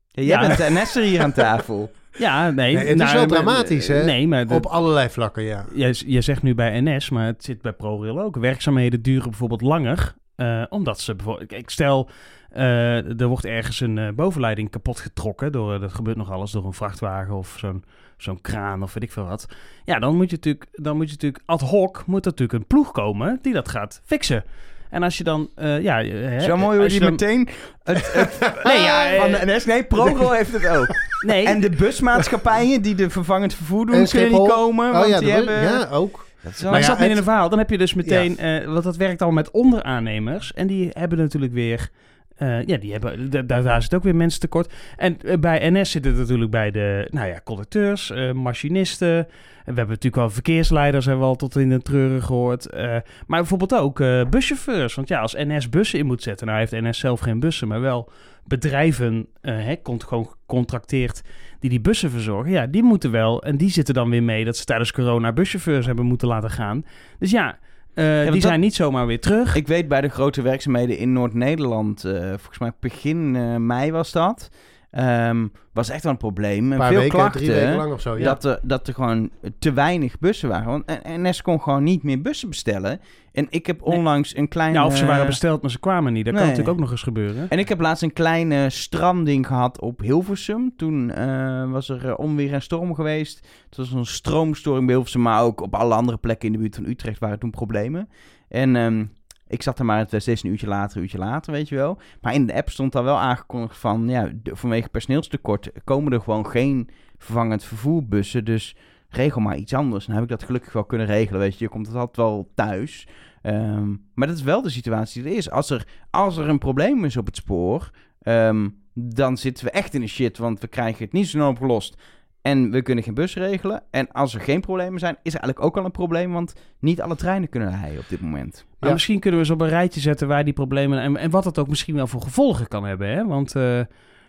Ja, 0.08 0.22
jij 0.22 0.40
Ja. 0.40 0.46
bent 0.46 0.58
de 0.58 0.80
NS'er 0.80 1.02
hier 1.02 1.22
aan 1.22 1.32
tafel. 1.32 1.90
Ja, 2.18 2.50
nee. 2.50 2.74
Nee, 2.74 2.86
het 2.86 3.00
is 3.00 3.12
wel 3.12 3.26
dramatisch, 3.26 3.86
hè? 3.88 4.04
Nee, 4.04 4.28
maar... 4.28 4.46
de- 4.46 4.54
Op 4.54 4.66
allerlei 4.66 5.08
vlakken, 5.08 5.42
ja. 5.42 5.64
Jij, 5.74 5.90
jij 5.90 6.20
zegt 6.20 6.42
nu 6.42 6.54
bij 6.54 6.80
NS, 6.80 7.10
maar 7.10 7.26
het 7.26 7.44
zit 7.44 7.62
bij 7.62 7.72
ProRail 7.72 8.20
ook. 8.20 8.36
Werkzaamheden 8.36 9.02
duren 9.02 9.30
bijvoorbeeld 9.30 9.60
langer, 9.60 10.14
eh, 10.34 10.62
omdat 10.68 11.00
ze 11.00 11.14
bijvoorbeeld... 11.14 11.52
Ik 11.52 11.70
stel, 11.70 12.08
eh, 12.54 13.20
er 13.20 13.26
wordt 13.26 13.44
ergens 13.44 13.80
een 13.80 13.98
eh, 13.98 14.08
bovenleiding 14.14 14.70
kapot 14.70 15.00
getrokken, 15.00 15.52
door, 15.52 15.74
eh, 15.74 15.80
dat 15.80 15.92
gebeurt 15.92 16.16
nog 16.16 16.30
alles, 16.30 16.50
door 16.50 16.64
een 16.64 16.72
vrachtwagen 16.72 17.34
of 17.34 17.54
zo'n 17.58 17.84
zo'n 18.16 18.40
kraan 18.40 18.82
of 18.82 18.94
weet 18.94 19.02
ik 19.02 19.12
veel 19.12 19.24
wat. 19.26 19.46
Ja, 19.84 19.98
dan 19.98 20.16
moet 20.16 20.30
je 20.30 20.36
natuurlijk, 20.36 20.66
dan 20.72 20.96
moet 20.96 21.06
je 21.06 21.12
natuurlijk 21.12 21.42
ad 21.46 21.60
hoc, 21.60 22.02
moet 22.06 22.24
er 22.24 22.30
natuurlijk 22.30 22.58
een 22.58 22.66
ploeg 22.66 22.92
komen 22.92 23.38
die 23.42 23.52
dat 23.52 23.68
gaat 23.68 24.00
fixen. 24.04 24.44
En 24.90 25.02
als 25.02 25.18
je 25.18 25.24
dan, 25.24 25.48
eh, 25.54 25.80
ja... 25.82 26.02
Hè, 26.04 26.40
Zo 26.40 26.56
mooi 26.56 26.74
hoe 26.74 26.84
als 26.84 26.94
je 26.94 27.00
dan- 27.00 27.10
meteen 27.10 27.48
het, 27.82 28.12
het 28.12 28.38
Nee, 28.64 28.80
ja, 28.80 29.16
van 29.20 29.30
de 29.30 29.40
NS. 29.44 29.64
Nee, 29.64 29.84
ProRail 29.84 30.32
heeft 30.38 30.52
het 30.52 30.66
ook. 30.68 30.86
Nee, 31.26 31.46
En 31.46 31.60
de 31.60 31.70
busmaatschappijen 31.70 32.82
die 32.82 32.94
de 32.94 33.10
vervangend 33.10 33.54
vervoer 33.54 33.86
doen, 33.86 33.94
En 33.94 34.08
kunnen 34.08 34.28
niet 34.28 34.36
Schiphol. 34.38 34.56
komen. 34.56 34.86
Oh 34.90 34.98
Want 34.98 35.08
ja, 35.08 35.18
die 35.18 35.30
hebben... 35.30 35.62
ja, 35.62 35.88
ook. 35.90 36.26
Dat 36.42 36.62
Maar 36.62 36.72
ik 36.74 36.80
ja, 36.80 36.96
zat 36.96 37.00
in 37.00 37.16
een 37.16 37.22
verhaal. 37.22 37.48
Dan 37.48 37.58
heb 37.58 37.70
je 37.70 37.78
dus 37.78 37.94
meteen... 37.94 38.38
eh, 38.38 38.66
want 38.66 38.84
dat 38.84 38.96
werkt 38.96 39.22
al 39.22 39.30
met 39.30 39.50
onderaannemers. 39.50 40.52
En 40.52 40.66
die 40.66 40.88
hebben 40.92 41.18
natuurlijk 41.18 41.52
weer... 41.52 41.88
eh, 42.36 42.64
ja, 42.66 42.76
die 42.76 42.92
hebben, 42.92 43.30
da- 43.30 43.60
daar, 43.62 43.82
zit 43.82 43.94
ook 43.94 44.02
weer 44.02 44.16
mensen 44.16 44.40
tekort. 44.40 44.72
En 44.96 45.20
eh, 45.20 45.38
bij 45.38 45.70
NS 45.70 45.90
zit 45.90 46.04
het 46.04 46.16
natuurlijk 46.16 46.50
bij 46.50 46.70
de 46.70 47.08
nou 47.10 47.28
ja, 47.28 47.40
conducteurs, 47.44 48.10
eh, 48.10 48.32
machinisten. 48.32 49.16
En 49.16 49.72
we 49.74 49.78
hebben 49.78 49.86
natuurlijk 49.88 50.16
wel 50.16 50.30
verkeersleiders, 50.30 51.04
hebben 51.04 51.22
we 51.24 51.30
al 51.30 51.36
tot 51.36 51.56
in 51.56 51.68
de 51.68 51.82
treuren 51.82 52.22
gehoord. 52.22 52.66
Eh, 52.66 52.82
maar 53.26 53.38
bijvoorbeeld 53.40 53.74
ook 53.74 53.98
buschauffeurs. 54.30 54.94
Want 54.94 55.08
ja, 55.08 55.20
als 55.20 55.34
NS 55.34 55.68
bussen 55.68 55.98
in 55.98 56.06
moet 56.06 56.22
zetten... 56.22 56.46
Nou 56.46 56.58
heeft 56.58 56.72
NS 56.72 56.98
zelf 56.98 57.20
geen 57.20 57.40
bussen, 57.40 57.68
maar 57.68 57.80
wel 57.80 58.10
bedrijven... 58.46 59.26
hè, 59.40 59.82
cont- 59.82 60.04
gewoon 60.04 60.26
gecontracteerd 60.26 61.22
die 61.60 61.70
die 61.70 61.80
bussen 61.80 62.10
verzorgen. 62.10 62.52
Ja, 62.52 62.66
die 62.66 62.82
moeten 62.82 63.10
wel... 63.10 63.42
En 63.42 63.56
die 63.56 63.70
zitten 63.70 63.94
dan 63.94 64.10
weer 64.10 64.22
mee 64.22 64.44
dat 64.44 64.56
ze 64.56 64.64
tijdens 64.64 64.92
corona 64.92 65.32
buschauffeurs 65.32 65.86
hebben 65.86 66.06
moeten 66.06 66.28
laten 66.28 66.50
gaan. 66.50 66.84
Dus 67.18 67.30
ja, 67.30 67.58
want 67.94 68.22
die 68.22 68.30
dat- 68.32 68.42
zijn 68.42 68.60
niet 68.60 68.74
zomaar 68.74 69.06
weer 69.06 69.20
terug. 69.20 69.54
Ik 69.54 69.66
weet 69.66 69.88
bij 69.88 70.00
de 70.00 70.08
grote 70.08 70.42
werkzaamheden 70.42 70.98
in 70.98 71.12
Noord-Nederland, 71.12 72.04
eh, 72.04 72.12
volgens 72.28 72.58
mij 72.58 72.72
begin 72.80 73.36
eh, 73.36 73.56
mei 73.56 73.90
was 73.92 74.12
dat, 74.12 74.48
ehm, 74.92 75.46
was 75.72 75.90
echt 75.90 76.02
wel 76.02 76.12
een 76.12 76.18
probleem. 76.18 76.72
Een 76.72 76.78
paar 76.78 76.88
veel 76.88 76.98
weken, 76.98 77.18
klachten. 77.18 77.40
drie 77.40 77.52
weken 77.52 77.76
lang 77.76 77.92
of 77.92 78.00
zo. 78.00 78.18
Ja. 78.18 78.24
Dat, 78.24 78.44
er, 78.44 78.58
dat 78.62 78.88
er 78.88 78.94
gewoon 78.94 79.30
te 79.58 79.72
weinig 79.72 80.18
bussen 80.18 80.48
waren. 80.48 80.68
Want 80.68 80.84
NS 81.02 81.42
kon 81.42 81.60
gewoon 81.60 81.82
niet 81.82 82.02
meer 82.02 82.22
bussen 82.22 82.48
bestellen. 82.48 83.00
En 83.32 83.46
ik 83.50 83.66
heb 83.66 83.82
onlangs 83.82 84.36
een 84.36 84.48
kleine... 84.48 84.78
nou, 84.78 84.90
of 84.90 84.96
ze 84.96 85.06
waren 85.06 85.26
besteld, 85.26 85.62
maar 85.62 85.70
ze 85.70 85.78
kwamen 85.78 86.12
niet. 86.12 86.24
Dat 86.24 86.34
kan 86.34 86.42
natuurlijk 86.42 86.68
ook 86.68 86.80
nog 86.80 86.90
eens 86.90 87.02
gebeuren. 87.02 87.48
En 87.48 87.58
ik 87.58 87.68
heb 87.68 87.80
laatst 87.80 88.02
een 88.02 88.12
kleine 88.12 88.70
stranding 88.70 89.46
gehad 89.46 89.80
op 89.80 90.00
Hilversum. 90.00 90.72
Toen 90.76 91.10
eh, 91.10 91.70
was 91.70 91.88
er 91.88 92.08
eh, 92.08 92.18
onweer 92.18 92.52
en 92.52 92.62
storm 92.62 92.94
geweest. 92.94 93.46
Het 93.68 93.76
was 93.76 93.92
een 93.92 94.06
stroomstoring 94.06 94.84
bij 94.84 94.94
Hilversum, 94.94 95.22
maar 95.22 95.42
ook 95.42 95.60
op 95.60 95.74
alle 95.74 95.94
andere 95.94 96.18
plekken 96.18 96.46
in 96.46 96.52
de 96.52 96.58
buurt 96.58 96.74
van 96.74 96.86
Utrecht 96.86 97.18
waren 97.18 97.38
toen 97.38 97.50
problemen. 97.50 98.08
En 98.48 98.76
ehm, 98.76 99.04
ik 99.52 99.62
zat 99.62 99.78
er 99.78 99.84
maar 99.84 100.06
steeds 100.08 100.42
een 100.42 100.50
uurtje 100.50 100.66
later, 100.66 100.96
een 100.96 101.02
uurtje 101.02 101.18
later, 101.18 101.52
weet 101.52 101.68
je 101.68 101.74
wel. 101.74 101.98
Maar 102.20 102.34
in 102.34 102.46
de 102.46 102.54
app 102.54 102.70
stond 102.70 102.94
al 102.94 103.04
wel 103.04 103.18
aangekondigd 103.18 103.78
van, 103.78 104.08
ja, 104.08 104.30
vanwege 104.44 104.88
personeelstekort 104.88 105.70
komen 105.84 106.12
er 106.12 106.20
gewoon 106.20 106.46
geen 106.46 106.88
vervangend 107.18 107.64
vervoerbussen. 107.64 108.44
Dus 108.44 108.76
regel 109.08 109.40
maar 109.40 109.56
iets 109.56 109.74
anders. 109.74 110.06
Dan 110.06 110.14
heb 110.14 110.24
ik 110.24 110.30
dat 110.30 110.42
gelukkig 110.42 110.72
wel 110.72 110.84
kunnen 110.84 111.06
regelen, 111.06 111.40
weet 111.40 111.58
je. 111.58 111.64
Je 111.64 111.70
komt 111.70 111.86
het 111.86 111.96
altijd 111.96 112.16
wel 112.16 112.50
thuis. 112.54 113.06
Ehm, 113.42 113.88
maar 114.14 114.26
dat 114.26 114.36
is 114.36 114.42
wel 114.42 114.62
de 114.62 114.70
situatie 114.70 115.22
die 115.22 115.32
er 115.32 115.38
is. 115.38 115.50
Als 115.50 115.70
er, 115.70 115.86
als 116.10 116.36
er 116.36 116.48
een 116.48 116.58
probleem 116.58 117.04
is 117.04 117.16
op 117.16 117.26
het 117.26 117.36
spoor, 117.36 117.90
ehm, 118.22 118.68
dan 118.94 119.36
zitten 119.36 119.64
we 119.64 119.70
echt 119.70 119.94
in 119.94 120.00
de 120.00 120.06
shit, 120.06 120.38
want 120.38 120.60
we 120.60 120.66
krijgen 120.66 121.04
het 121.04 121.12
niet 121.12 121.24
zo 121.24 121.30
snel 121.30 121.48
opgelost. 121.48 121.96
En 122.42 122.70
we 122.70 122.82
kunnen 122.82 123.04
geen 123.04 123.14
bus 123.14 123.34
regelen. 123.34 123.82
En 123.90 124.12
als 124.12 124.34
er 124.34 124.40
geen 124.40 124.60
problemen 124.60 125.00
zijn, 125.00 125.16
is 125.22 125.34
er 125.34 125.40
eigenlijk 125.40 125.64
ook 125.66 125.76
al 125.76 125.84
een 125.84 125.90
probleem, 125.90 126.32
want 126.32 126.52
niet 126.78 127.00
alle 127.00 127.16
treinen 127.16 127.48
kunnen 127.48 127.70
rijden 127.80 127.98
op 127.98 128.08
dit 128.08 128.20
moment. 128.20 128.66
Maar 128.78 128.88
Ja. 128.88 128.94
misschien 128.94 129.20
kunnen 129.20 129.40
we 129.40 129.46
ze 129.46 129.52
op 129.52 129.60
een 129.60 129.68
rijtje 129.68 130.00
zetten 130.00 130.28
waar 130.28 130.44
die 130.44 130.52
problemen... 130.52 130.98
En, 131.00 131.16
en 131.16 131.30
wat 131.30 131.44
het 131.44 131.58
ook 131.58 131.68
misschien 131.68 131.94
wel 131.94 132.06
voor 132.06 132.22
gevolgen 132.22 132.68
kan 132.68 132.84
hebben. 132.84 133.08
Hè? 133.08 133.26
Want 133.26 133.54
eh, 133.56 133.80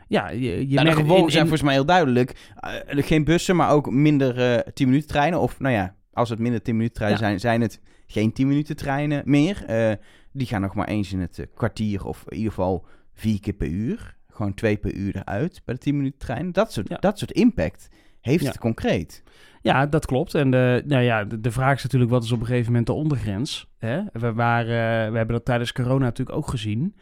ja, 0.07 0.29
je, 0.29 0.39
je 0.39 0.69
Ja, 0.69 0.77
de 0.77 0.83
merkt 0.83 0.99
gevolgen 0.99 1.23
in- 1.25 1.31
zijn 1.31 1.43
in- 1.43 1.49
volgens 1.49 1.61
mij 1.61 1.73
heel 1.73 1.85
duidelijk. 1.85 2.51
Eh, 2.55 3.03
geen 3.05 3.23
bussen, 3.23 3.55
maar 3.55 3.71
ook 3.71 3.91
minder 3.91 4.55
eh 4.55 4.73
10 4.73 4.87
minuten 4.87 5.07
treinen. 5.09 5.39
Of 5.39 5.59
nou 5.59 5.73
ja, 5.73 5.95
als 6.13 6.29
het 6.29 6.39
minder 6.39 6.61
10 6.61 6.75
minuten 6.75 6.95
treinen 6.95 7.19
Ja. 7.21 7.25
zijn, 7.27 7.39
zijn 7.39 7.61
het 7.61 7.81
geen 8.07 8.33
10 8.33 8.47
minuten 8.47 8.75
treinen 8.75 9.21
meer. 9.25 9.63
Eh, 9.65 9.91
die 10.31 10.47
gaan 10.47 10.61
nog 10.61 10.75
maar 10.75 10.87
eens 10.87 11.13
in 11.13 11.19
het 11.19 11.47
kwartier 11.55 12.05
of 12.05 12.23
in 12.27 12.37
ieder 12.37 12.51
geval 12.53 12.85
vier 13.13 13.39
keer 13.39 13.53
per 13.53 13.67
uur. 13.67 14.15
Gewoon 14.33 14.53
twee 14.53 14.77
per 14.77 14.93
uur 14.93 15.15
eruit 15.15 15.61
bij 15.65 15.75
de 15.75 15.81
10 15.81 15.95
minuten 15.97 16.19
trein. 16.19 16.51
Dat 16.51 16.71
soort, 16.73 16.89
Ja. 16.89 16.97
dat 16.99 17.17
soort 17.19 17.31
impact 17.31 17.89
heeft 18.21 18.41
Ja. 18.43 18.47
het 18.49 18.57
concreet. 18.57 19.23
Ja, 19.61 19.85
dat 19.85 20.05
klopt. 20.05 20.35
En 20.35 20.51
de, 20.51 20.83
nou 20.85 21.03
ja, 21.03 21.23
de, 21.23 21.39
de 21.39 21.51
vraag 21.51 21.75
is 21.77 21.83
natuurlijk, 21.83 22.11
wat 22.11 22.23
is 22.23 22.31
op 22.31 22.39
een 22.39 22.45
gegeven 22.45 22.67
moment 22.67 22.87
de 22.87 22.93
ondergrens? 22.93 23.67
Hè? 23.77 24.01
We, 24.13 24.33
waren, 24.33 25.11
we 25.11 25.17
hebben 25.17 25.35
dat 25.35 25.45
tijdens 25.45 25.71
corona 25.71 26.03
natuurlijk 26.05 26.37
ook 26.37 26.47
gezien. 26.47 26.95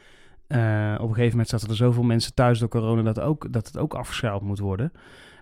Eh, 0.48 0.94
op 1.00 1.08
een 1.08 1.14
gegeven 1.14 1.30
moment 1.32 1.48
zaten 1.50 1.70
er 1.70 1.76
zoveel 1.76 2.04
mensen 2.04 2.34
thuis 2.34 2.60
door 2.60 2.70
corona 2.70 3.02
dat, 3.02 3.20
ook, 3.20 3.54
dat 3.54 3.68
het 3.68 3.78
ook 3.78 3.94
afgeschaald 3.94 4.42
moet 4.42 4.60
worden. 4.60 4.92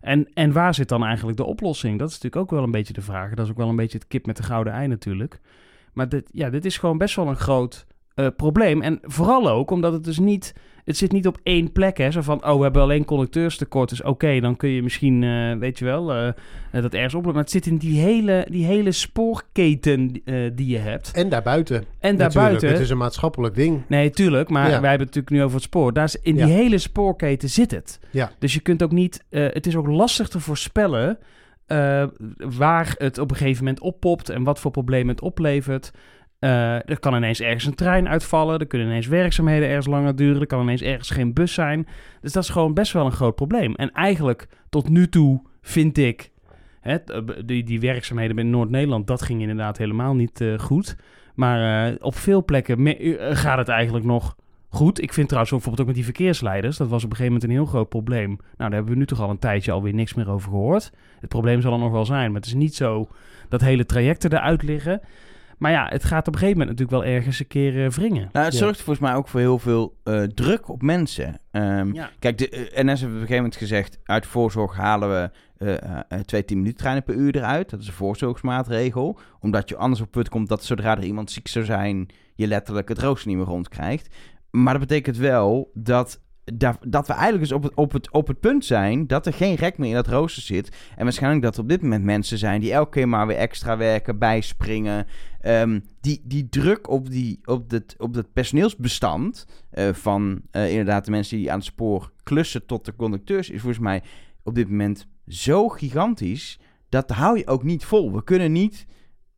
En, 0.02 0.34
en 0.34 0.52
waar 0.52 0.74
zit 0.74 0.90
dan 0.90 1.04
eigenlijk 1.04 1.38
de 1.38 1.46
oplossing? 1.46 2.00
Dat 2.00 2.08
is 2.10 2.14
natuurlijk 2.14 2.42
ook 2.42 2.52
wel 2.52 2.64
een 2.64 2.72
beetje 2.72 2.94
de 2.94 3.02
vraag. 3.02 3.34
Dat 3.34 3.46
is 3.46 3.52
ook 3.52 3.58
wel 3.58 3.70
een 3.70 3.76
beetje 3.76 3.98
het 3.98 4.08
kip 4.08 4.26
met 4.26 4.38
de 4.38 4.44
gouden 4.44 4.74
ei 4.74 4.88
natuurlijk. 4.88 5.40
Maar 5.94 6.10
dit, 6.10 6.30
ja, 6.34 6.50
dit 6.50 6.66
is 6.66 6.78
gewoon 6.78 6.98
best 6.98 7.16
wel 7.16 7.28
een 7.28 7.36
groot 7.36 7.86
eh, 8.20 8.28
probleem. 8.36 8.82
En 8.82 9.00
vooral 9.02 9.50
ook 9.50 9.72
omdat 9.72 9.94
het 9.94 10.04
dus 10.04 10.20
niet... 10.20 10.54
Het 10.86 10.98
zit 10.98 11.12
niet 11.12 11.28
op 11.28 11.38
één 11.44 11.72
plek, 11.72 11.98
hè. 11.98 12.12
Zo 12.12 12.22
van, 12.22 12.46
oh, 12.46 12.58
we 12.58 12.64
hebben 12.64 12.82
alleen 12.82 13.06
conducteurstekort. 13.06 13.90
Dus 13.90 14.04
oké, 14.04 14.40
dan 14.40 14.56
kun 14.56 14.70
je 14.70 14.84
misschien, 14.84 15.24
eh, 15.24 15.56
weet 15.56 15.80
je 15.80 15.86
wel, 15.86 16.14
eh, 16.14 16.32
dat 16.72 16.94
ergens 16.94 17.14
oplossen. 17.14 17.34
Maar 17.34 17.44
het 17.44 17.52
zit 17.52 17.66
in 17.66 17.78
die 17.78 18.00
hele, 18.00 18.48
die 18.50 18.66
hele 18.66 18.92
spoorketen 18.92 20.22
die 20.56 20.68
je 20.68 20.78
hebt. 20.78 21.12
En 21.12 21.30
daarbuiten. 21.30 21.76
En 21.76 21.86
Natuurlijk. 22.00 22.34
daarbuiten... 22.34 22.70
Het 22.70 22.80
is 22.80 22.90
een 22.90 22.98
maatschappelijk 22.98 23.56
ding. 23.56 23.82
Nee, 23.88 24.10
tuurlijk. 24.10 24.50
Maar 24.50 24.70
Ja. 24.70 24.82
wij 24.82 24.90
hebben 24.90 25.08
het 25.08 25.16
natuurlijk 25.16 25.30
nu 25.30 25.44
over 25.44 25.56
het 25.56 25.64
spoor. 25.64 25.94
Daar 25.94 26.04
is, 26.04 26.16
in 26.22 26.36
die 26.36 26.46
hele 26.46 26.78
spoorketen 26.78 27.50
zit 27.50 27.72
het. 27.72 28.00
Ja. 28.12 28.32
Dus 28.40 28.54
je 28.54 28.60
kunt 28.60 28.84
ook 28.84 28.92
niet... 28.92 29.26
het 29.30 29.68
is 29.68 29.76
ook 29.76 29.88
lastig 29.88 30.28
te 30.28 30.40
voorspellen... 30.40 31.18
waar 32.38 32.96
het 32.98 33.18
op 33.18 33.32
een 33.32 33.38
gegeven 33.38 33.64
moment 33.64 33.84
oppopt... 33.84 34.30
en 34.30 34.44
wat 34.44 34.60
voor 34.60 34.72
problemen 34.72 35.16
het 35.16 35.22
oplevert. 35.22 35.92
Eh, 36.40 36.90
er 36.90 37.00
kan 37.00 37.16
ineens 37.16 37.42
ergens 37.42 37.66
een 37.66 37.76
trein 37.76 38.08
uitvallen. 38.08 38.60
Er 38.60 38.68
kunnen 38.68 38.88
ineens 38.88 39.08
werkzaamheden 39.08 39.68
ergens 39.68 39.88
langer 39.88 40.16
duren. 40.16 40.42
Er 40.42 40.48
kan 40.48 40.62
ineens 40.62 40.82
ergens 40.82 41.10
geen 41.10 41.34
bus 41.34 41.54
zijn. 41.54 41.88
Dus 42.22 42.32
dat 42.32 42.44
is 42.44 42.50
gewoon 42.50 42.74
best 42.74 42.94
wel 42.94 43.06
een 43.06 43.12
groot 43.12 43.36
probleem. 43.36 43.76
En 43.76 43.92
eigenlijk 43.92 44.48
tot 44.70 44.90
nu 44.90 45.10
toe 45.10 45.42
vind 45.62 45.98
ik... 45.98 46.32
Hè, 46.80 46.98
die, 47.46 47.64
die 47.64 47.80
werkzaamheden 47.80 48.38
in 48.38 48.50
Noord-Nederland, 48.50 49.08
dat 49.08 49.22
ging 49.22 49.42
inderdaad 49.42 49.78
helemaal 49.78 50.16
niet 50.16 50.42
eh, 50.42 50.60
goed. 50.60 50.96
Maar 51.40 51.88
eh, 51.88 51.96
op 52.00 52.16
veel 52.16 52.46
plekken 52.46 52.86
eh, 52.86 53.36
gaat 53.36 53.58
het 53.58 53.68
eigenlijk 53.68 54.06
nog 54.06 54.36
goed. 54.70 55.02
Ik 55.02 55.14
vind 55.14 55.28
trouwens 55.28 55.54
ook 55.54 55.62
bijvoorbeeld 55.62 55.80
ook 55.80 55.96
met 55.96 56.06
die 56.06 56.16
verkeersleiders... 56.16 56.78
dat 56.78 56.88
was 56.88 57.04
op 57.04 57.10
een 57.10 57.16
gegeven 57.16 57.34
moment 57.34 57.52
een 57.52 57.58
heel 57.58 57.66
groot 57.66 57.90
probleem. 57.90 58.28
Nou, 58.30 58.40
daar 58.58 58.72
hebben 58.72 58.92
we 58.92 58.98
nu 58.98 59.06
toch 59.06 59.22
al 59.22 59.30
een 59.30 59.40
tijdje 59.40 59.72
alweer 59.72 59.94
niks 59.94 60.14
meer 60.14 60.30
over 60.30 60.50
gehoord. 60.50 60.92
Het 61.20 61.30
probleem 61.30 61.62
zal 61.62 61.74
er 61.74 61.80
nog 61.80 61.92
wel 61.92 62.06
zijn, 62.06 62.32
maar 62.32 62.40
het 62.40 62.50
is 62.50 62.54
niet 62.54 62.76
zo 62.76 63.08
dat 63.50 63.62
hele 63.62 63.86
trajecten 63.86 64.34
eruit 64.34 64.64
liggen... 64.64 65.02
Maar 65.60 65.72
ja, 65.72 65.88
het 65.90 66.04
gaat 66.04 66.28
op 66.28 66.34
een 66.34 66.40
gegeven 66.40 66.60
moment 66.60 66.78
natuurlijk 66.80 67.04
wel 67.06 67.14
ergens 67.16 67.40
een 67.40 67.48
keer 67.48 67.86
eh, 67.86 67.92
wringen. 67.92 68.30
Nou, 68.32 68.46
het 68.46 68.54
Ja. 68.54 68.60
zorgt 68.60 68.82
volgens 68.82 69.00
mij 69.08 69.16
ook 69.16 69.28
voor 69.28 69.40
heel 69.40 69.60
veel 69.60 69.98
eh, 70.04 70.22
druk 70.24 70.70
op 70.70 70.82
mensen. 70.82 71.40
Ehm, 71.52 71.94
Ja. 71.94 72.10
Kijk, 72.20 72.38
de 72.38 72.50
eh, 72.50 72.60
NS 72.60 72.70
heeft 72.88 73.04
op 73.04 73.10
een 73.10 73.14
gegeven 73.14 73.36
moment 73.36 73.56
gezegd... 73.56 74.00
uit 74.04 74.26
voorzorg 74.26 74.76
halen 74.76 75.10
we 75.10 75.30
twee 76.26 76.46
10 76.46 76.58
minuten 76.58 76.78
treinen 76.78 77.04
per 77.04 77.16
uur 77.16 77.36
eruit. 77.36 77.70
Dat 77.70 77.80
is 77.82 77.88
een 77.88 77.94
voorzorgsmaatregel. 77.94 79.20
Omdat 79.40 79.70
je 79.70 79.76
anders 79.78 80.00
op 80.00 80.06
het 80.06 80.16
punt 80.16 80.30
komt 80.30 80.50
dat 80.50 80.64
zodra 80.64 80.98
er 80.98 81.04
iemand 81.04 81.32
ziek 81.32 81.48
zou 81.48 81.66
zijn... 81.66 82.08
je 82.36 82.48
letterlijk 82.48 82.90
het 82.90 83.00
rooster 83.00 83.28
niet 83.28 83.38
meer 83.38 83.46
rondkrijgt. 83.46 84.16
Maar 84.52 84.74
dat 84.80 84.88
betekent 84.88 85.18
wel 85.18 85.72
dat, 85.74 86.22
dat, 86.54 86.78
dat 86.88 87.08
we 87.08 87.14
eigenlijk 87.14 87.44
dus 87.44 87.52
op 87.52 87.64
het, 87.64 87.74
op, 87.76 87.92
het, 87.92 88.12
op 88.12 88.28
het 88.28 88.40
punt 88.40 88.66
zijn... 88.66 89.08
dat 89.08 89.26
er 89.26 89.34
geen 89.34 89.56
rek 89.56 89.78
meer 89.78 89.90
in 89.90 89.96
dat 89.96 90.08
rooster 90.08 90.44
zit. 90.44 90.78
En 90.96 91.04
waarschijnlijk 91.04 91.44
dat 91.44 91.56
er 91.56 91.62
op 91.62 91.70
dit 91.70 91.82
moment 91.82 92.04
mensen 92.04 92.38
zijn... 92.38 92.62
die 92.62 92.74
elke 92.74 92.92
keer 92.92 93.10
maar 93.10 93.28
weer 93.28 93.38
extra 93.38 93.78
werken, 93.78 94.18
bijspringen... 94.18 95.08
Ehm, 95.42 95.80
die, 96.02 96.22
die 96.24 96.50
druk 96.50 96.90
op, 96.90 97.10
die, 97.10 97.40
op, 97.46 97.72
het, 97.72 97.96
op 97.98 98.16
het 98.16 98.34
personeelsbestand 98.34 99.46
eh, 99.70 99.94
van 99.94 100.42
eh, 100.52 100.70
inderdaad 100.70 101.06
de 101.06 101.12
mensen 101.12 101.38
die 101.38 101.52
aan 101.52 101.58
het 101.58 101.68
spoor 101.68 102.12
klussen 102.24 102.66
tot 102.66 102.86
de 102.86 102.96
conducteurs 102.96 103.50
is 103.50 103.62
volgens 103.62 103.84
mij 103.84 104.02
op 104.44 104.56
dit 104.56 104.70
moment 104.70 105.08
zo 105.28 105.68
gigantisch. 105.70 106.60
Dat 106.90 107.10
hou 107.10 107.38
je 107.38 107.48
ook 107.48 107.64
niet 107.64 107.86
vol. 107.86 108.14
We 108.14 108.24
kunnen 108.24 108.52
niet. 108.52 108.86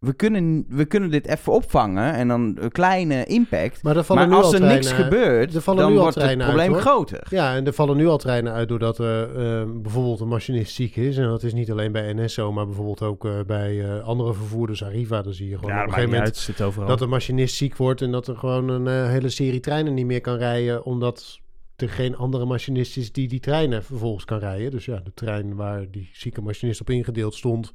We 0.02 0.14
kunnen, 0.14 0.66
we 0.68 0.86
kunnen 0.86 1.12
dit 1.12 1.28
even 1.28 1.54
opvangen 1.54 2.14
en 2.14 2.28
dan 2.28 2.58
een 2.60 2.72
kleine 2.72 3.26
impact. 3.26 3.84
Maar 3.84 3.98
er 3.98 4.04
vallen 4.04 4.30
Maar 4.30 4.38
nu 4.38 4.44
als 4.44 4.54
al 4.54 4.62
er 4.62 4.74
niks 4.74 4.92
gebeurt, 4.92 5.56
er 5.56 5.62
vallen 5.62 5.82
dan 5.82 5.92
nu 5.92 5.98
al 5.98 6.04
wordt 6.04 6.18
het 6.18 6.26
uit, 6.26 6.38
probleem 6.38 6.74
groter. 6.74 7.28
Ja, 7.30 7.56
en 7.56 7.66
er 7.66 7.74
vallen 7.74 7.98
nu 7.98 8.08
al 8.08 8.18
treinen 8.18 8.54
uit 8.54 8.68
doordat 8.68 8.98
er 8.98 9.36
eh, 9.36 9.64
bijvoorbeeld 9.74 10.20
een 10.20 10.28
machinist 10.28 10.76
ziek 10.76 10.96
is. 10.96 11.18
En 11.18 11.24
dat 11.24 11.44
is 11.44 11.54
niet 11.54 11.72
alleen 11.72 11.92
bij 11.92 12.14
NS 12.14 12.34
zo, 12.34 12.52
maar 12.52 12.66
bijvoorbeeld 12.66 13.02
ook 13.02 13.26
eh, 13.26 13.40
bij 13.48 13.84
eh, 13.84 14.04
andere 14.04 14.34
vervoerders, 14.34 14.84
Arriva. 14.84 15.22
Dan 15.22 15.34
zie 15.34 15.50
je 15.50 15.58
gewoon 15.58 15.70
Ja, 15.70 15.82
op 15.82 15.88
dat 15.88 15.88
een 15.88 15.94
gegeven 15.94 16.18
moment 16.18 16.36
uit. 16.36 16.44
Zit 16.44 16.62
overal. 16.62 16.88
dat 16.88 17.00
de 17.00 17.08
machinist 17.08 17.56
ziek 17.56 17.78
wordt 17.78 18.02
en 18.02 18.12
dat 18.12 18.28
er 18.28 18.38
gewoon 18.38 18.70
een 18.70 19.10
hele 19.10 19.30
serie 19.30 19.60
treinen 19.60 19.94
niet 19.94 20.06
meer 20.06 20.22
kan 20.22 20.38
rijden, 20.38 20.86
omdat 20.86 21.40
er 21.76 21.90
geen 21.90 22.16
andere 22.16 22.46
machinist 22.46 22.98
is 22.98 23.12
die 23.12 23.28
die 23.28 23.40
treinen 23.40 23.84
vervolgens 23.84 24.26
kan 24.26 24.40
rijden. 24.40 24.72
Dus 24.72 24.86
ja, 24.86 25.02
de 25.04 25.14
trein 25.14 25.56
waar 25.56 25.92
die 25.92 26.10
zieke 26.14 26.42
machinist 26.42 26.82
op 26.82 26.90
ingedeeld 26.90 27.36
stond, 27.36 27.74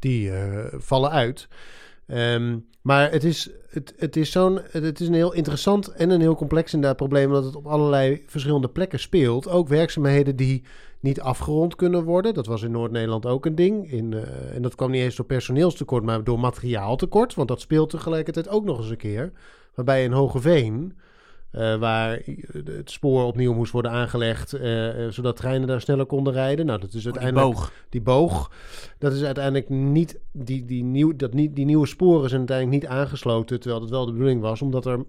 die 0.00 0.30
eh, 0.30 0.64
vallen 0.78 1.10
uit. 1.10 1.48
Ehm, 2.06 2.58
maar 2.82 3.10
het 3.10 3.24
is, 3.24 3.50
het, 3.68 3.94
het, 3.96 4.16
is 4.16 4.30
zo'n, 4.30 4.60
het 4.70 5.00
is 5.00 5.08
een 5.08 5.14
heel 5.14 5.32
interessant 5.32 5.88
en 5.88 6.10
een 6.10 6.20
heel 6.20 6.36
complex 6.36 6.72
inderdaad 6.72 6.96
probleem, 6.96 7.26
omdat 7.26 7.44
het 7.44 7.56
op 7.56 7.66
allerlei 7.66 8.22
verschillende 8.26 8.68
plekken 8.68 9.00
speelt. 9.00 9.48
Ook 9.48 9.68
werkzaamheden 9.68 10.36
die 10.36 10.64
niet 11.00 11.20
afgerond 11.20 11.76
kunnen 11.76 12.04
worden. 12.04 12.34
Dat 12.34 12.46
was 12.46 12.62
in 12.62 12.70
Noord-Nederland 12.70 13.26
ook 13.26 13.46
een 13.46 13.54
ding. 13.54 13.92
In, 13.92 14.12
eh, 14.12 14.54
en 14.54 14.62
dat 14.62 14.74
kwam 14.74 14.90
niet 14.90 15.02
eens 15.02 15.16
door 15.16 15.26
personeelstekort, 15.26 16.04
maar 16.04 16.24
door 16.24 16.40
materiaaltekort. 16.40 17.34
Want 17.34 17.48
dat 17.48 17.60
speelt 17.60 17.90
tegelijkertijd 17.90 18.48
ook 18.48 18.64
nog 18.64 18.78
eens 18.78 18.90
een 18.90 18.96
keer. 18.96 19.32
Waarbij 19.74 20.04
in 20.04 20.12
Hogeveen, 20.12 20.98
eh, 21.50 21.76
waar 21.76 22.22
het 22.64 22.90
spoor 22.90 23.24
opnieuw 23.24 23.54
moest 23.54 23.72
worden 23.72 23.90
aangelegd, 23.90 24.52
eh, 24.52 25.04
eh, 25.06 25.12
zodat 25.12 25.36
treinen 25.36 25.68
daar 25.68 25.80
sneller 25.80 26.06
konden 26.06 26.32
rijden. 26.32 26.66
Nou, 26.66 26.80
dat 26.80 26.92
is 26.94 27.06
Oh, 27.06 27.12
die 27.12 27.12
uiteindelijk 27.12 27.54
boog. 27.54 27.72
die 27.88 28.00
boog, 28.00 28.50
dat 28.98 29.12
is 29.12 29.22
uiteindelijk 29.22 29.68
niet, 29.68 30.18
die, 30.32 30.64
die, 30.64 30.84
nieuw, 30.84 31.16
dat 31.16 31.32
niet, 31.34 31.56
die 31.56 31.64
nieuwe 31.64 31.86
sporen 31.86 32.28
zijn 32.28 32.40
uiteindelijk 32.40 32.82
niet 32.82 32.90
aangesloten, 32.90 33.60
terwijl 33.60 33.80
het 33.80 33.90
wel 33.90 34.06
de 34.06 34.12
bedoeling 34.12 34.40
was, 34.40 34.62
omdat 34.62 34.86
er 34.86 35.04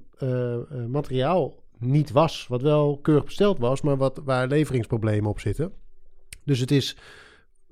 materiaal 0.87 1.59
niet 1.77 2.11
was, 2.11 2.45
wat 2.49 2.61
wel 2.61 2.99
keurig 3.01 3.25
besteld 3.25 3.59
was, 3.59 3.81
maar 3.81 3.97
wat, 3.97 4.21
waar 4.23 4.47
leveringsproblemen 4.47 5.29
op 5.29 5.39
zitten. 5.39 5.71
Dus 6.43 6.59
het 6.59 6.71
is 6.71 6.97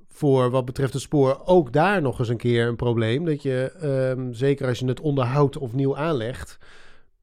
voor 0.08 0.50
wat 0.50 0.66
betreft 0.66 0.94
het 0.94 1.02
spoor 1.02 1.42
ook 1.46 1.74
daar 1.74 2.02
nog 2.02 2.20
eens 2.20 2.30
een 2.30 2.38
keer 2.38 2.68
een 2.68 2.76
probleem, 2.76 3.26
dat 3.26 3.42
je, 3.42 3.72
ehm, 3.80 4.34
zeker 4.34 4.68
als 4.68 4.80
je 4.80 4.86
het 4.86 5.00
onderhoudt 5.00 5.58
of 5.58 5.74
nieuw 5.74 5.98
aanlegt, 5.98 6.58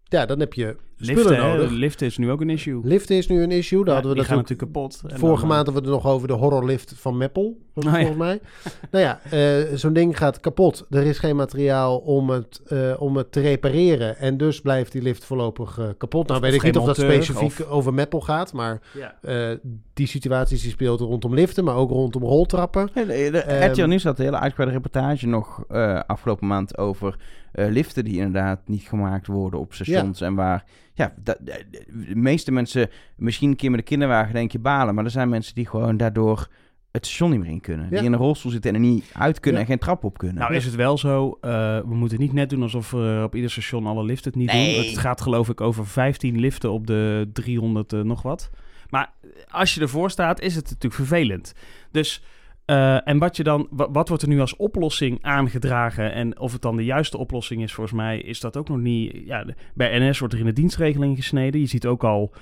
ja, 0.09 0.27
dan 0.27 0.41
heb 0.41 0.53
je 0.55 0.77
spullen 1.01 1.25
Liften, 1.25 1.39
nodig. 1.39 1.71
Liften 1.71 2.07
is 2.07 2.19
nu 2.19 2.31
ook 2.31 2.41
een 2.41 2.51
issue. 2.51 2.81
Liften 2.85 3.17
is 3.17 3.27
nu 3.29 3.43
een 3.43 3.51
issue, 3.51 3.79
daar 3.79 3.87
Ja, 3.89 3.93
hadden 3.93 4.11
we 4.11 4.17
die 4.19 4.27
gaan 4.27 4.37
natuurlijk 4.37 4.73
kapot. 4.73 5.03
En 5.07 5.19
Vorige 5.19 5.43
eh, 5.43 5.49
maand 5.49 5.67
hadden 5.67 5.85
we 5.85 5.91
het 5.91 6.03
nog 6.03 6.13
over 6.13 6.29
de 6.29 6.35
horrorlift 6.35 6.95
van 6.97 7.17
Meppel, 7.17 7.59
Oh, 7.75 7.85
ja. 7.85 7.91
volgens 7.91 8.17
mij. 8.17 8.41
nou 8.91 9.05
ja, 9.05 9.21
eh, 9.31 9.75
zo'n 9.77 9.93
ding 9.93 10.19
gaat 10.19 10.41
kapot. 10.41 10.87
Er 10.91 11.03
is 11.03 11.19
geen 11.19 11.37
materiaal 11.37 11.99
om 11.99 12.31
het, 12.31 12.61
eh, 12.67 12.95
om 12.99 13.17
het 13.17 13.33
te 13.33 13.41
repareren. 13.41 14.17
En 14.17 14.37
dus 14.37 14.61
blijft 14.61 14.93
die 14.93 15.03
lift 15.03 15.25
voorlopig 15.25 15.81
kapot. 15.99 16.27
Nou 16.27 16.41
Of 16.41 16.47
weet 16.47 16.55
ik 16.55 16.63
niet 16.63 16.77
of 16.77 16.87
dat 16.87 16.97
specifiek 16.97 17.67
over 17.69 17.95
Meppel 17.95 18.21
gaat. 18.21 18.53
Maar 18.53 18.81
Ja. 19.23 19.59
die 19.95 20.07
situaties 20.07 20.63
die 20.63 20.71
speelden 20.71 21.07
rondom 21.07 21.35
liften, 21.35 21.65
maar 21.65 21.77
ook 21.77 21.91
rondom 21.91 22.23
roltrappen. 22.23 22.89
Ja, 22.95 23.05
de, 23.05 23.29
de 23.31 23.39
Ehm, 23.39 23.71
RTL 23.71 23.85
Nieuws 23.87 24.05
had 24.05 24.19
een 24.19 24.25
hele 24.25 24.39
uitgebreide 24.39 24.75
reportage 24.77 25.27
nog 25.27 25.65
afgelopen 26.07 26.47
maand 26.47 26.79
over 26.79 27.17
eh, 27.57 27.71
liften 27.71 28.05
die 28.05 28.17
inderdaad 28.17 28.69
niet 28.69 28.83
gemaakt 28.83 29.27
worden 29.27 29.61
op 29.61 29.75
stations. 29.75 30.21
En 30.21 30.35
waar, 30.35 30.65
ja, 30.95 31.15
dat- 31.23 31.39
de, 31.41 31.65
de 32.09 32.17
meeste 32.17 32.53
mensen 32.53 32.89
misschien 33.17 33.51
een 33.51 33.57
keer 33.57 33.71
met 33.71 33.79
de 33.79 33.85
kinderwagen 33.87 34.35
denk 34.35 34.53
je 34.53 34.59
balen. 34.59 34.95
Maar 34.95 35.05
er 35.05 35.11
zijn 35.11 35.29
mensen 35.29 35.55
die 35.55 35.67
gewoon 35.67 35.97
daardoor 35.97 36.49
het 36.91 37.07
station 37.07 37.31
niet 37.31 37.41
meer 37.41 37.51
in 37.51 37.61
kunnen. 37.61 37.85
Ja. 37.91 37.97
Die 37.97 38.07
in 38.07 38.13
een 38.13 38.19
rolstoel 38.19 38.51
zitten 38.51 38.75
en 38.75 38.77
er 38.83 38.87
niet 38.89 39.11
uit 39.13 39.41
kunnen 39.41 39.61
Ja. 39.61 39.67
en 39.67 39.73
geen 39.73 39.81
trap 39.83 40.05
op 40.05 40.19
kunnen. 40.19 40.37
Nou 40.39 40.55
is 40.55 40.65
het 40.65 40.75
wel 40.75 40.99
zo, 40.99 41.39
eh, 41.41 41.51
we 41.79 41.95
moeten 41.95 42.19
niet 42.21 42.33
net 42.33 42.51
doen 42.51 42.63
alsof 42.63 42.93
er 42.93 43.23
op 43.25 43.35
ieder 43.35 43.51
station 43.51 43.87
alle 43.87 44.05
liften 44.05 44.31
het 44.31 44.41
niet 44.41 44.53
Nee. 44.53 44.77
doen. 44.77 44.85
Het 44.87 44.99
gaat 44.99 45.21
geloof 45.21 45.49
ik 45.49 45.61
over 45.61 45.87
15 45.87 46.39
liften 46.41 46.71
op 46.73 46.87
de 46.87 47.31
300 47.33 47.93
eh, 47.93 48.01
nog 48.01 48.23
wat. 48.23 48.51
Maar 48.91 49.13
als 49.49 49.75
je 49.75 49.81
ervoor 49.81 50.11
staat, 50.11 50.41
is 50.41 50.55
het 50.55 50.65
natuurlijk 50.65 50.95
vervelend. 50.95 51.53
Dus, 51.91 52.23
eh, 52.67 53.09
en 53.09 53.19
wat, 53.19 53.37
je 53.37 53.43
dan, 53.43 53.67
wa- 53.71 53.91
wat 53.91 54.09
wordt 54.09 54.23
er 54.23 54.29
nu 54.29 54.41
als 54.41 54.57
oplossing 54.57 55.19
aangedragen? 55.23 56.13
En 56.13 56.39
of 56.39 56.53
het 56.53 56.63
dan 56.63 56.77
de 56.77 56.85
juiste 56.85 57.19
oplossing 57.19 57.63
is, 57.63 57.75
volgens 57.75 57.97
mij, 57.97 58.19
is 58.19 58.41
dat 58.41 58.57
ook 58.57 58.69
nog 58.69 58.79
niet... 58.79 59.23
Ja, 59.25 59.45
bij 59.75 59.99
NS 60.09 60.19
wordt 60.19 60.35
er 60.35 60.41
in 60.41 60.47
de 60.47 60.53
dienstregeling 60.53 61.17
gesneden. 61.17 61.61
Je 61.61 61.67
ziet 61.67 61.87
ook 61.87 62.05
al... 62.05 62.33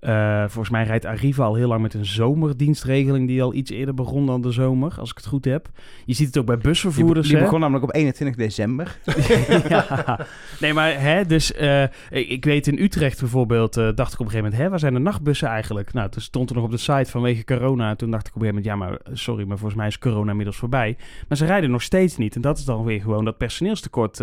eh, 0.00 0.40
volgens 0.40 0.70
mij 0.70 0.84
rijdt 0.84 1.04
Arriva 1.04 1.44
al 1.44 1.54
heel 1.54 1.68
lang 1.68 1.82
met 1.82 1.94
een 1.94 2.06
zomerdienstregeling 2.06 3.26
die 3.26 3.42
al 3.42 3.54
iets 3.54 3.70
eerder 3.70 3.94
begon 3.94 4.26
dan 4.26 4.40
de 4.40 4.52
zomer, 4.52 4.94
als 4.98 5.10
ik 5.10 5.16
het 5.16 5.26
goed 5.26 5.44
heb. 5.44 5.68
Je 6.04 6.14
ziet 6.14 6.26
het 6.26 6.38
ook 6.38 6.46
bij 6.46 6.56
die, 6.56 6.64
busvervoerders. 6.64 7.28
die 7.28 7.36
hè? 7.36 7.42
begon 7.42 7.60
namelijk 7.60 7.84
op 7.84 7.94
21 7.94 8.36
december. 8.36 8.98
ja. 9.68 10.26
Nee, 10.60 10.72
maar 10.72 11.00
hè, 11.00 11.26
dus 11.26 11.52
eh, 11.52 11.82
ik, 12.10 12.28
ik 12.28 12.44
weet 12.44 12.66
in 12.66 12.78
Utrecht 12.78 13.20
bijvoorbeeld, 13.20 13.76
eh, 13.76 13.88
dacht 13.94 14.12
ik 14.12 14.20
op 14.20 14.26
een 14.26 14.30
gegeven 14.30 14.42
moment, 14.42 14.62
hè, 14.62 14.68
waar 14.68 14.78
zijn 14.78 14.94
de 14.94 15.00
nachtbussen 15.00 15.48
eigenlijk? 15.48 15.92
Nou, 15.92 16.10
toen 16.10 16.22
stond 16.22 16.50
er 16.50 16.56
nog 16.56 16.64
op 16.64 16.70
de 16.70 16.76
site 16.76 17.10
vanwege 17.10 17.44
corona. 17.44 17.94
Toen 17.96 18.10
dacht 18.10 18.26
ik 18.26 18.34
op 18.36 18.42
een 18.42 18.48
gegeven 18.48 18.70
moment, 18.72 18.90
ja, 18.90 19.06
maar 19.06 19.16
sorry, 19.18 19.46
maar 19.46 19.58
volgens 19.58 19.78
mij 19.78 19.88
is 19.88 19.98
corona 19.98 20.30
inmiddels 20.30 20.56
voorbij. 20.56 20.96
Maar 21.28 21.38
ze 21.38 21.46
rijden 21.46 21.70
nog 21.70 21.82
steeds 21.82 22.16
niet. 22.16 22.34
En 22.34 22.40
dat 22.40 22.58
is 22.58 22.64
dan 22.64 22.84
weer 22.84 23.00
gewoon 23.00 23.24
dat 23.24 23.36
personeelstekort. 23.36 24.20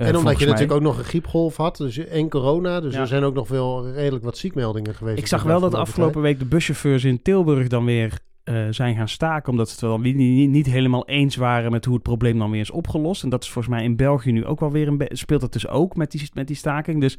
Eh, 0.00 0.08
en 0.08 0.16
omdat 0.16 0.32
je 0.32 0.38
mij. 0.44 0.46
natuurlijk 0.54 0.78
ook 0.78 0.86
nog 0.86 0.98
een 0.98 1.04
griepgolf 1.04 1.56
had, 1.56 1.76
dus 1.76 1.96
en 1.98 2.28
corona. 2.28 2.80
Dus 2.80 2.94
Ja. 2.94 3.00
er 3.00 3.06
zijn 3.06 3.22
ook 3.22 3.34
nog 3.34 3.48
wel 3.48 3.90
redelijk 3.90 4.24
wat 4.24 4.38
ziekmeldingen 4.38 4.94
geweest. 4.94 5.18
Ik 5.18 5.26
zag 5.26 5.42
wel 5.42 5.60
dat 5.60 5.74
afgelopen 5.74 6.22
week 6.22 6.38
de 6.38 6.44
buschauffeurs 6.44 7.04
in 7.04 7.22
Tilburg 7.22 7.68
dan 7.68 7.84
weer 7.84 8.18
eh, 8.44 8.66
zijn 8.70 8.96
gaan 8.96 9.08
staken. 9.08 9.50
Omdat 9.50 9.66
ze 9.68 9.72
het 9.72 9.82
wel 9.82 9.98
niet, 10.00 10.16
niet, 10.16 10.50
niet 10.50 10.66
helemaal 10.66 11.06
eens 11.06 11.36
waren 11.36 11.70
met 11.70 11.84
hoe 11.84 11.94
het 11.94 12.02
probleem 12.02 12.38
dan 12.38 12.50
weer 12.50 12.60
is 12.60 12.70
opgelost. 12.70 13.22
En 13.22 13.28
dat 13.28 13.42
is 13.42 13.50
volgens 13.50 13.74
mij 13.74 13.84
in 13.84 13.96
België 13.96 14.32
nu 14.32 14.44
ook 14.46 14.60
wel 14.60 14.70
weer 14.70 14.88
een 14.88 15.06
speelt 15.10 15.40
dat 15.40 15.52
dus 15.52 15.68
ook 15.68 15.96
met 15.96 16.10
die, 16.10 16.30
met 16.34 16.46
die 16.46 16.56
staking. 16.56 17.00
Dus 17.00 17.18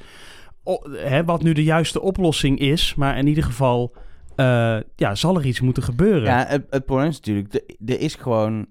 hè, 0.92 1.24
wat 1.26 1.44
nu 1.44 1.54
de 1.54 1.64
juiste 1.64 2.02
oplossing 2.02 2.60
is, 2.60 2.96
maar 2.96 3.18
in 3.18 3.28
ieder 3.28 3.44
geval 3.44 3.96
eh, 4.36 4.78
ja, 4.96 5.16
zal 5.16 5.38
er 5.38 5.46
iets 5.46 5.62
moeten 5.62 5.84
gebeuren. 5.84 6.24
Ja, 6.24 6.46
het, 6.48 6.64
het 6.70 6.86
probleem 6.86 7.08
is 7.08 7.16
natuurlijk, 7.16 7.52
de- 7.52 7.78
er 7.94 8.00
is 8.00 8.16
gewoon, 8.16 8.66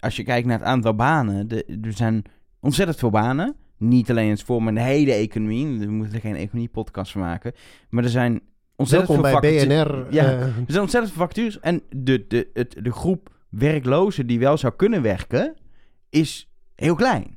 als 0.00 0.16
je 0.16 0.22
kijkt 0.22 0.46
naar 0.46 0.58
het 0.58 0.66
aantal 0.66 0.94
banen, 0.94 1.48
de, 1.48 1.64
er 1.82 1.92
zijn 1.92 2.22
ontzettend 2.60 2.98
veel 2.98 3.10
banen. 3.10 3.56
Niet 3.78 4.10
alleen 4.10 4.30
het 4.30 4.38
spoor, 4.38 4.58
maar 4.62 4.68
in 4.68 4.74
de 4.74 4.80
hele 4.80 5.12
economie. 5.12 5.78
We 5.78 5.86
moeten 5.86 6.14
er 6.14 6.20
geen 6.20 6.36
economie-podcast 6.36 7.12
van 7.12 7.20
maken. 7.20 7.52
Maar 7.88 8.04
er 8.04 8.10
zijn 8.10 8.40
ontzettend 8.76 9.20
Welkom 9.20 9.30
veel 9.30 9.40
bij 9.40 9.66
BNR. 9.66 10.06
Ja, 10.10 10.24
eh, 10.24 10.40
er 10.40 10.64
zijn 10.66 10.82
ontzettend 10.82 11.12
veel 11.12 11.22
vacatures. 11.22 11.60
En 11.60 11.82
de, 11.90 12.24
de, 12.28 12.48
het, 12.52 12.76
de 12.82 12.92
groep 12.92 13.34
werklozen 13.48 14.26
die 14.26 14.38
wel 14.38 14.56
zou 14.56 14.72
kunnen 14.76 15.02
werken, 15.02 15.56
is 16.10 16.50
heel 16.74 16.94
klein. 16.94 17.35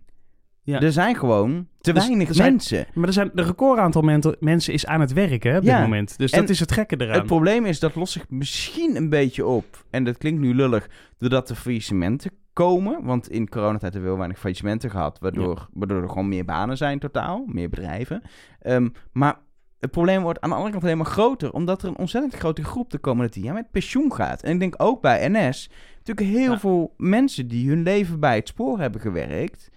Ja. 0.70 0.82
Er 0.82 0.92
zijn 0.92 1.16
gewoon 1.16 1.68
te 1.82 1.94
Dus 1.94 2.06
weinig 2.06 2.34
zijn- 2.36 2.52
mensen. 2.52 2.86
Maar 2.94 3.08
er 3.08 3.14
zijn, 3.14 3.30
de 3.34 3.42
recordaantal 3.44 4.02
men- 4.02 4.36
mensen 4.40 4.74
is 4.74 4.86
aan 4.86 5.00
het 5.02 5.14
werken 5.14 5.58
op 5.58 5.64
Ja. 5.64 5.74
dit 5.74 5.82
moment. 5.82 6.18
Dus 6.18 6.32
En 6.32 6.40
dat 6.40 6.50
is 6.50 6.60
het 6.60 6.72
gekke 6.72 6.96
eraan. 7.02 7.18
Het 7.18 7.26
probleem 7.26 7.66
is, 7.66 7.80
dat 7.80 7.96
lost 7.96 8.14
zich 8.14 8.26
misschien 8.30 8.96
een 8.96 9.10
beetje 9.10 9.46
op. 9.46 9.86
En 9.90 10.04
dat 10.04 10.18
klinkt 10.18 10.42
nu 10.42 10.56
lullig, 10.56 10.90
doordat 11.18 11.50
er 11.50 11.56
faillissementen 11.56 12.32
komen. 12.54 13.04
Want 13.04 13.30
in 13.30 13.50
coronatijd 13.50 13.82
hebben 13.82 14.02
we 14.02 14.08
heel 14.08 14.18
weinig 14.18 14.40
faillissementen 14.40 14.90
gehad. 14.90 15.20
Waardoor, 15.20 15.68
waardoor 15.74 16.02
er 16.02 16.10
gewoon 16.10 16.28
meer 16.28 16.46
banen 16.46 16.78
zijn 16.78 17.00
totaal. 17.00 17.44
Meer 17.48 17.70
bedrijven. 17.70 18.22
Ehm, 18.62 18.90
maar 19.12 19.38
het 19.80 19.92
probleem 19.92 20.22
wordt 20.22 20.42
aan 20.42 20.50
de 20.50 20.56
andere 20.56 20.72
kant 20.72 20.84
alleen 20.84 20.98
maar 20.98 21.06
groter. 21.06 21.52
Omdat 21.54 21.82
er 21.82 21.88
een 21.88 21.98
ontzettend 21.98 22.34
grote 22.36 22.64
groep 22.64 22.90
de 22.92 22.98
komende 22.98 23.32
tien 23.32 23.44
jaar 23.44 23.54
met 23.54 23.72
pensioen 23.72 24.14
gaat. 24.14 24.44
En 24.44 24.54
ik 24.54 24.60
denk 24.60 24.74
ook 24.78 25.02
bij 25.02 25.28
NS. 25.30 25.70
Natuurlijk 26.04 26.38
heel 26.38 26.52
Ja. 26.52 26.60
veel 26.60 26.94
mensen 26.98 27.48
die 27.48 27.70
hun 27.70 27.84
leven 27.84 28.20
bij 28.20 28.36
het 28.36 28.48
spoor 28.48 28.80
hebben 28.80 29.02
gewerkt. 29.02 29.70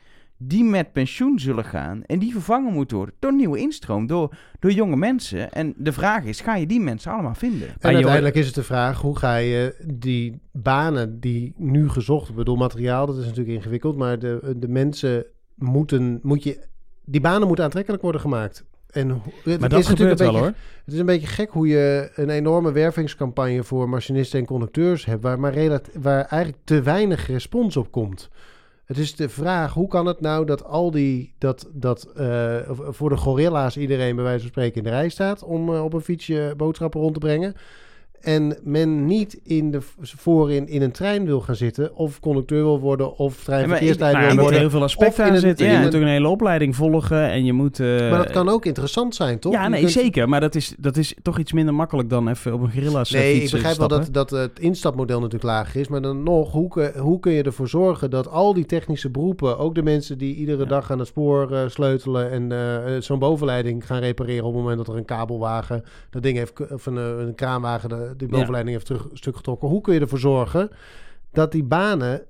Die 0.46 0.64
met 0.64 0.92
pensioen 0.92 1.38
zullen 1.38 1.64
gaan. 1.64 2.02
En 2.02 2.18
die 2.18 2.32
vervangen 2.32 2.72
moeten 2.72 2.96
worden 2.96 3.14
door 3.18 3.34
nieuwe 3.34 3.58
instroom. 3.58 4.06
Door, 4.06 4.36
door 4.58 4.70
jonge 4.72 4.96
mensen. 4.96 5.52
En 5.52 5.74
de 5.76 5.92
vraag 5.92 6.24
is, 6.24 6.40
ga 6.40 6.56
je 6.56 6.66
die 6.66 6.80
mensen 6.80 7.12
allemaal 7.12 7.34
vinden? 7.34 7.68
En 7.68 7.74
Maar 7.80 7.90
joh, 7.90 8.00
uiteindelijk 8.00 8.36
is 8.36 8.46
het 8.46 8.54
de 8.54 8.62
vraag, 8.62 9.00
hoe 9.00 9.18
ga 9.18 9.36
je 9.36 9.74
die 9.94 10.40
banen 10.52 11.20
die 11.20 11.54
nu 11.56 11.88
gezocht 11.88 12.06
worden, 12.06 12.30
ik 12.30 12.36
bedoel 12.36 12.56
materiaal, 12.56 13.06
dat 13.06 13.16
is 13.16 13.24
natuurlijk 13.24 13.56
ingewikkeld, 13.56 13.96
maar 13.96 14.18
de, 14.18 14.54
de 14.56 14.68
mensen 14.68 15.24
moeten, 15.54 16.18
moet 16.22 16.42
je, 16.42 16.58
die 17.04 17.20
banen 17.20 17.46
moeten 17.46 17.64
aantrekkelijk 17.64 18.02
worden 18.02 18.20
gemaakt. 18.20 18.64
En 18.90 19.08
het 19.44 19.60
maar 19.60 19.68
dat 19.68 19.78
is 19.78 19.88
natuurlijk 19.88 20.20
een 20.20 20.26
wel 20.26 20.32
beetje, 20.32 20.46
hoor. 20.46 20.56
Het 20.84 20.94
is 20.94 21.00
een 21.00 21.06
beetje 21.06 21.26
gek 21.26 21.50
hoe 21.50 21.68
je 21.68 22.10
een 22.14 22.30
enorme 22.30 22.72
wervingscampagne 22.72 23.62
voor 23.62 23.88
machinisten 23.88 24.38
en 24.38 24.46
conducteurs 24.46 25.04
hebt, 25.04 25.22
waar, 25.22 25.40
maar 25.40 25.52
relat- 25.52 25.90
waar 26.00 26.24
eigenlijk 26.24 26.62
te 26.64 26.82
weinig 26.82 27.26
respons 27.26 27.76
op 27.76 27.90
komt. 27.90 28.30
Het 28.92 29.00
is 29.00 29.14
de 29.14 29.28
vraag, 29.28 29.72
hoe 29.72 29.88
kan 29.88 30.06
het 30.06 30.20
nou 30.20 30.46
dat 30.46 30.64
al 30.64 30.90
die, 30.90 31.34
dat, 31.38 31.68
dat 31.72 32.04
eh, 32.16 32.56
voor 32.70 33.08
de 33.08 33.16
gorilla's 33.16 33.76
iedereen 33.76 34.14
bij 34.14 34.24
wijze 34.24 34.40
van 34.40 34.48
spreken 34.48 34.76
in 34.76 34.82
de 34.82 34.90
rij 34.90 35.08
staat 35.08 35.42
om 35.42 35.74
eh, 35.74 35.84
op 35.84 35.92
een 35.92 36.00
fietsje 36.00 36.54
boodschappen 36.56 37.00
rond 37.00 37.14
te 37.14 37.20
brengen. 37.20 37.54
En 38.22 38.56
men 38.64 39.04
niet 39.06 39.40
in 39.44 39.70
de, 39.70 39.78
voorin 40.00 40.68
in 40.68 40.82
een 40.82 40.92
trein 40.92 41.24
wil 41.24 41.40
gaan 41.40 41.54
zitten, 41.56 41.94
of 41.96 42.20
conducteur 42.20 42.62
wil 42.64 42.80
worden, 42.80 43.18
of 43.18 43.44
treinverkeersleider 43.44 44.20
ja, 44.20 44.26
wil 44.26 44.36
er 44.36 44.42
worden. 44.42 44.60
heel 44.60 44.70
veel 44.70 44.82
aspecten 44.82 45.24
aan 45.24 45.36
zitten. 45.38 45.66
ja. 45.66 45.72
Je 45.72 45.78
moet 45.84 45.94
ook 45.94 46.00
een 46.00 46.06
hele 46.08 46.28
opleiding 46.28 46.76
volgen 46.76 47.30
en 47.30 47.44
je 47.44 47.52
moet... 47.52 47.80
eh, 47.80 47.86
Maar 48.10 48.18
dat 48.18 48.30
kan 48.30 48.48
ook 48.48 48.64
interessant 48.66 49.14
zijn, 49.14 49.38
toch? 49.38 49.52
Ja, 49.52 49.68
nee, 49.68 49.80
kunt- 49.80 49.92
zeker. 49.92 50.28
Maar 50.28 50.40
dat 50.40 50.54
is, 50.54 50.74
dat 50.78 50.96
is 50.96 51.14
toch 51.22 51.38
iets 51.38 51.52
minder 51.52 51.74
makkelijk 51.74 52.10
dan 52.10 52.28
even 52.28 52.52
op 52.54 52.60
een 52.62 52.72
gorilla's 52.72 53.10
Nee, 53.10 53.42
ik 53.42 53.50
begrijp 53.50 53.76
wel 53.76 53.88
dat, 53.88 54.08
dat 54.12 54.30
het 54.30 54.58
instapmodel 54.58 55.16
natuurlijk 55.20 55.44
lager 55.52 55.80
is. 55.80 55.88
Maar 55.88 56.02
dan 56.02 56.22
nog, 56.22 56.52
hoe, 56.52 56.68
kun- 56.68 56.98
hoe 56.98 57.20
kun 57.20 57.32
je 57.32 57.42
ervoor 57.42 57.68
zorgen 57.68 58.10
dat 58.10 58.28
al 58.28 58.54
die 58.54 58.66
technische 58.66 59.10
beroepen... 59.10 59.58
ook 59.58 59.74
de 59.74 59.82
mensen 59.82 60.18
die 60.18 60.34
iedere 60.34 60.62
Ja. 60.62 60.68
dag 60.68 60.90
aan 60.90 60.98
het 60.98 61.08
spoor 61.08 61.52
eh, 61.52 61.68
sleutelen... 61.68 62.30
en 62.30 62.52
eh, 62.52 63.00
zo'n 63.00 63.18
bovenleiding 63.18 63.86
gaan 63.86 63.98
repareren 64.00 64.44
op 64.44 64.52
het 64.52 64.60
moment 64.62 64.78
dat 64.78 64.88
er 64.88 64.96
een 64.96 65.04
kabelwagen... 65.04 65.84
dat 66.10 66.22
ding 66.22 66.36
heeft, 66.36 66.70
of 66.72 66.86
een, 66.86 66.96
een 66.96 67.34
kraanwagen 67.34 68.11
de, 68.12 68.18
die 68.18 68.28
Ja. 68.28 68.34
bovenleiding 68.36 68.74
heeft 68.74 68.86
terug, 68.86 69.08
stuk 69.12 69.36
getrokken. 69.36 69.68
Hoe 69.68 69.80
kun 69.80 69.94
je 69.94 70.00
ervoor 70.00 70.18
zorgen 70.18 70.70
dat 71.32 71.52
die 71.52 71.64
banen 71.64 72.22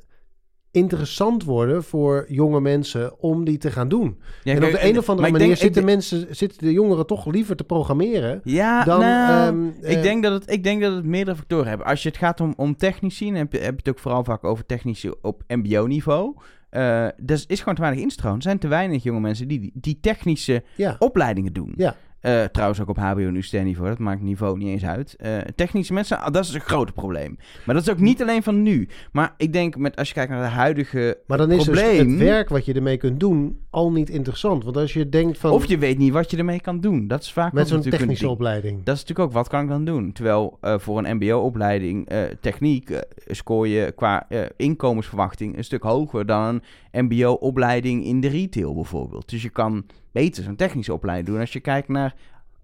interessant 0.70 1.44
worden 1.44 1.84
voor 1.84 2.24
jonge 2.28 2.60
mensen 2.60 3.20
om 3.20 3.44
die 3.44 3.58
te 3.58 3.70
gaan 3.70 3.88
doen? 3.88 4.18
Ja, 4.42 4.54
en 4.54 4.64
op 4.64 4.70
de 4.70 4.88
een 4.88 4.98
of 4.98 5.08
andere 5.08 5.30
manier 5.30 5.46
denk- 5.46 5.58
zitten, 5.58 5.86
denk- 5.86 5.94
mensen, 5.94 6.36
zitten 6.36 6.58
de 6.58 6.72
jongeren 6.72 7.06
toch 7.06 7.26
liever 7.26 7.56
te 7.56 7.64
programmeren... 7.64 8.40
Ja, 8.44 8.84
dan... 8.84 9.00
nou, 9.00 9.46
ehm, 9.46 9.66
ik, 9.66 9.96
eh, 9.96 10.02
denk 10.02 10.22
dat 10.22 10.32
het, 10.32 10.50
ik 10.50 10.64
denk 10.64 10.82
dat 10.82 10.94
het 10.94 11.04
meerdere 11.04 11.36
factoren 11.36 11.66
hebben. 11.66 11.86
Als 11.86 12.02
je 12.02 12.08
het 12.08 12.18
gaat 12.18 12.40
om, 12.40 12.54
om 12.56 12.76
technici, 12.76 13.26
dan 13.26 13.34
heb 13.34 13.52
je, 13.52 13.58
heb 13.58 13.72
je 13.72 13.76
het 13.76 13.88
ook 13.88 13.98
vooral 13.98 14.24
vaak 14.24 14.44
over 14.44 14.66
technici 14.66 15.10
op 15.22 15.42
mbo-niveau. 15.48 16.34
Eh 16.70 17.04
er 17.04 17.44
is 17.46 17.58
gewoon 17.58 17.74
te 17.74 17.80
weinig 17.80 18.02
instroom. 18.02 18.36
Er 18.36 18.42
zijn 18.42 18.58
te 18.58 18.68
weinig 18.68 19.02
jonge 19.02 19.20
mensen 19.20 19.48
die, 19.48 19.60
die, 19.60 19.72
die 19.74 19.98
technische 20.00 20.62
ja. 20.76 20.96
opleidingen 20.98 21.52
doen. 21.52 21.72
Ja. 21.76 21.96
Eh, 22.22 22.44
trouwens 22.44 22.80
ook 22.80 22.88
op 22.88 22.96
hbo 22.96 23.20
en 23.20 23.36
UC-niveau, 23.36 23.88
dat 23.88 23.98
maakt 23.98 24.22
niveau 24.22 24.58
niet 24.58 24.68
eens 24.68 24.84
uit. 24.84 25.16
Eh, 25.16 25.38
technische 25.54 25.92
mensen, 25.92 26.18
ah, 26.20 26.32
dat 26.32 26.44
is 26.44 26.54
een 26.54 26.60
groot 26.60 26.94
probleem. 26.94 27.38
Maar 27.64 27.74
dat 27.74 27.84
is 27.84 27.90
ook 27.90 27.98
niet 27.98 28.22
alleen 28.22 28.42
van 28.42 28.62
nu. 28.62 28.88
Maar 29.12 29.34
ik 29.36 29.52
denk, 29.52 29.76
met, 29.76 29.96
als 29.96 30.08
je 30.08 30.14
kijkt 30.14 30.30
naar 30.30 30.42
de 30.42 30.54
huidige 30.54 31.18
Maar 31.26 31.38
dan 31.38 31.50
is 31.50 31.64
dus 31.64 31.80
het 31.80 32.16
werk 32.16 32.48
wat 32.48 32.64
je 32.64 32.72
ermee 32.72 32.96
kunt 32.96 33.20
doen 33.20 33.58
al 33.70 33.92
niet 33.92 34.10
interessant. 34.10 34.64
Want 34.64 34.76
als 34.76 34.92
je 34.92 35.08
denkt 35.08 35.38
van 35.38 35.50
Of 35.50 35.64
je 35.64 35.78
weet 35.78 35.98
niet 35.98 36.12
wat 36.12 36.30
je 36.30 36.36
ermee 36.36 36.60
kan 36.60 36.80
doen. 36.80 37.08
Dat 37.08 37.22
is 37.22 37.32
vaak 37.32 37.52
met 37.52 37.62
ook 37.62 37.68
zo'n 37.68 37.90
technische 37.90 38.24
ding. 38.24 38.34
opleiding. 38.34 38.82
Dat 38.84 38.94
is 38.94 39.00
natuurlijk 39.00 39.28
ook, 39.28 39.34
wat 39.34 39.48
kan 39.48 39.62
ik 39.62 39.68
dan 39.68 39.84
doen? 39.84 40.12
Terwijl 40.12 40.58
eh, 40.60 40.78
voor 40.78 41.04
een 41.04 41.16
mbo-opleiding 41.16 42.08
techniek 42.40 43.00
scoor 43.26 43.68
je 43.68 43.92
qua 43.96 44.26
inkomensverwachting 44.56 45.56
een 45.56 45.64
stuk 45.64 45.82
hoger 45.82 46.26
dan 46.26 46.62
een 46.90 47.04
mbo-opleiding 47.04 48.04
in 48.04 48.20
de 48.20 48.28
retail 48.28 48.74
bijvoorbeeld. 48.74 49.30
Dus 49.30 49.42
je 49.42 49.50
kan 49.50 49.84
beter 50.12 50.42
zo'n 50.42 50.56
technische 50.56 50.92
opleiding 50.92 51.28
doen 51.28 51.40
als 51.40 51.52
je 51.52 51.60
kijkt 51.60 51.88
naar 51.88 52.14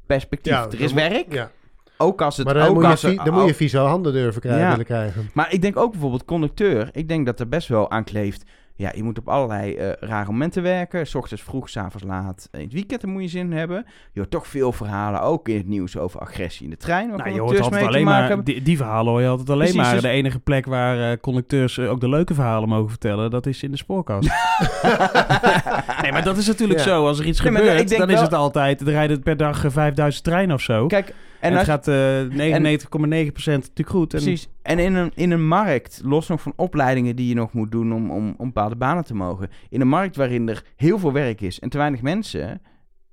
perspectief. 0.07 0.53
er 0.53 0.81
is 0.81 0.93
moet- 0.93 1.01
werk, 1.01 1.33
Ja. 1.33 1.51
ook 1.97 2.23
als 2.23 2.37
het... 2.37 2.47
Maar 2.47 2.55
dan, 2.55 2.67
ook 2.69 2.75
moet 2.75 2.83
je, 2.83 2.89
als 2.89 3.01
dan 3.25 3.35
moet 3.35 3.47
je 3.47 3.55
vieze 3.55 3.79
handen 3.79 4.13
durven 4.13 4.41
krijgen, 4.41 4.63
Ja. 4.63 4.71
willen 4.71 4.85
krijgen. 4.85 5.31
Maar 5.35 5.53
ik 5.53 5.63
denk 5.63 5.77
ook 5.77 5.91
bijvoorbeeld 5.93 6.25
conducteur. 6.25 6.89
Ik 6.93 7.09
denk 7.09 7.27
dat 7.27 7.41
er 7.41 7.49
best 7.49 7.69
wel 7.69 7.91
aan 7.91 8.05
kleeft. 8.05 8.43
Ja, 8.79 8.93
je 8.95 9.03
moet 9.03 9.19
op 9.19 9.29
allerlei 9.29 9.75
eh, 9.75 9.91
rare 10.01 10.31
momenten 10.31 10.63
werken. 10.63 11.07
S 11.07 11.15
ochtends 11.15 11.43
vroeg, 11.43 11.69
s 11.69 11.77
avonds 11.77 12.07
laat. 12.07 12.49
In 12.53 12.61
het 12.61 12.73
weekend 12.73 13.07
moet 13.07 13.23
je 13.23 13.29
zin 13.29 13.51
in 13.53 13.59
hebben. 13.59 13.85
Je 14.13 14.19
hoort 14.21 14.31
toch 14.31 14.47
veel 14.47 14.73
verhalen, 14.73 15.21
ook 15.21 15.49
in 15.49 15.57
het 15.57 15.67
nieuws, 15.67 15.97
over 15.97 16.21
agressie 16.21 16.65
in 16.65 16.71
de 16.71 16.77
trein. 16.77 17.09
Nou, 17.09 17.17
je 17.17 17.23
hoort 17.25 17.35
conducteurs 17.39 17.65
altijd 17.71 17.87
alleen 17.87 18.05
maar... 18.05 18.45
Die, 18.45 18.63
die 18.63 18.77
verhalen 18.77 19.13
hoor 19.13 19.21
je 19.23 19.29
altijd 19.29 19.51
alleen 19.51 19.61
Precies, 19.73 19.83
maar. 19.83 19.93
dus- 19.93 20.03
De 20.03 20.09
enige 20.09 20.39
plek 20.39 20.67
waar 20.67 21.11
eh, 21.11 21.19
conducteurs 21.21 21.79
eh, 21.79 21.91
ook 21.91 22.01
de 22.01 22.09
leuke 22.09 22.35
verhalen 22.35 22.69
mogen 22.69 22.89
vertellen... 22.91 23.31
dat 23.31 23.47
is 23.47 23.63
in 23.63 23.71
de 23.71 23.77
spoorkast. 23.77 24.29
nee, 26.03 26.13
maar 26.13 26.25
dat 26.25 26.37
is 26.37 26.47
natuurlijk 26.47 26.79
Ja. 26.79 26.85
zo. 26.85 27.07
Als 27.07 27.19
er 27.19 27.25
iets 27.27 27.41
Nee, 27.41 27.53
gebeurt, 27.55 27.99
dan 27.99 28.11
is 28.11 28.21
het 28.21 28.33
altijd... 28.35 28.81
er 28.81 28.87
rijden 28.91 29.23
per 29.23 29.37
dag 29.37 29.65
eh, 29.65 29.71
5000 29.71 30.25
treinen 30.25 30.55
of 30.55 30.63
zo. 30.63 30.87
Kijk, 30.87 31.15
en 31.41 31.51
en 31.53 31.57
het 31.57 31.67
gaat 31.67 31.89
eh 31.89 32.23
99,9% 32.23 33.45
natuurlijk 33.45 33.89
goed. 33.89 34.15
En, 34.15 34.23
Precies. 34.23 34.49
En 34.63 34.79
in 34.79 34.95
een, 34.95 35.13
in 35.15 35.31
een 35.31 35.47
markt, 35.49 36.01
los 36.05 36.29
nog 36.29 36.41
van 36.43 36.53
opleidingen 36.57 37.17
die 37.17 37.29
je 37.29 37.35
nog 37.35 37.53
moet 37.53 37.71
doen 37.73 37.93
om, 37.93 38.11
om, 38.11 38.35
om 38.39 38.47
bepaalde 38.47 38.77
banen 38.77 39.05
te 39.05 39.15
mogen. 39.15 39.49
In 39.69 39.81
een 39.81 39.89
markt 39.89 40.17
waarin 40.17 40.49
er 40.49 40.65
heel 40.77 40.99
veel 40.99 41.13
werk 41.13 41.41
is 41.41 41.59
en 41.59 41.69
te 41.69 41.79
weinig 41.79 42.03
mensen, 42.03 42.61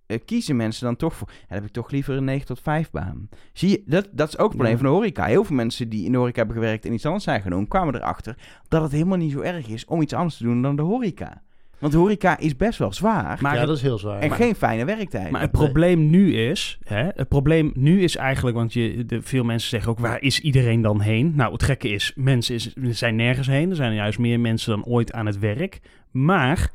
eh, 0.06 0.20
kiezen 0.26 0.56
mensen 0.56 0.86
dan 0.86 0.96
toch 0.96 1.14
voor. 1.16 1.28
Ja, 1.32 1.36
dan 1.48 1.58
heb 1.58 1.66
ik 1.66 1.72
toch 1.74 1.92
liever 1.92 2.16
een 2.18 2.24
9 2.24 2.46
tot 2.46 2.60
5 2.62 2.92
baan. 2.92 3.30
Zie 3.54 3.70
je, 3.70 3.84
dat, 3.86 4.08
dat 4.12 4.28
is 4.28 4.38
ook 4.38 4.44
een 4.50 4.50
probleem 4.58 4.72
Ja. 4.72 4.78
van 4.78 4.88
de 4.88 4.94
horeca. 4.94 5.26
Heel 5.26 5.44
veel 5.44 5.56
mensen 5.56 5.90
die 5.90 6.06
in 6.06 6.12
de 6.12 6.18
horeca 6.18 6.38
hebben 6.38 6.56
gewerkt 6.56 6.86
en 6.86 6.94
iets 6.94 7.06
anders 7.06 7.24
zijn 7.24 7.42
genoemd, 7.42 7.68
kwamen 7.68 7.96
erachter 7.96 8.38
dat 8.68 8.82
het 8.82 8.92
helemaal 8.92 9.18
niet 9.18 9.32
zo 9.32 9.40
erg 9.40 9.68
is 9.68 9.86
om 9.86 10.02
iets 10.02 10.14
anders 10.14 10.38
te 10.38 10.44
doen 10.44 10.62
dan 10.62 10.76
de 10.76 10.82
horeca. 10.82 11.42
Want 11.80 11.94
de 11.94 12.00
horeca 12.00 12.38
is 12.38 12.56
best 12.56 12.80
wel 12.80 12.94
zwaar 12.94 13.38
Maar 13.42 13.56
ja, 13.56 13.66
dat 13.66 13.76
is 13.76 13.82
heel 13.82 13.98
zwaar. 13.98 14.20
en 14.20 14.32
geen 14.32 14.56
fijne 14.56 14.86
werktijd. 14.86 15.32
Maar 15.32 15.42
het 15.42 15.52
probleem 15.52 16.10
nu 16.10 16.36
is, 16.36 16.80
hè, 16.84 17.08
het 17.16 17.28
probleem 17.28 17.72
nu 17.74 18.02
is 18.02 18.16
eigenlijk, 18.16 18.56
want 18.56 18.74
je, 18.74 19.06
de, 19.06 19.22
veel 19.22 19.44
mensen 19.44 19.70
zeggen 19.70 19.92
ook, 19.92 20.00
waar 20.00 20.22
is 20.22 20.40
iedereen 20.40 20.82
dan 20.82 21.02
heen? 21.02 21.34
Nou, 21.36 21.52
het 21.52 21.64
gekke 21.64 21.90
is, 21.90 22.14
mensen 22.16 22.56
is, 22.56 22.74
zijn 22.90 23.16
nergens 23.16 23.48
heen. 23.48 23.70
Er 23.70 23.76
zijn 23.76 23.94
juist 23.94 24.20
meer 24.20 24.40
mensen 24.40 24.72
dan 24.72 24.86
ooit 24.86 25.14
aan 25.14 25.26
het 25.26 25.40
werk. 25.40 25.80
Maar 26.12 26.72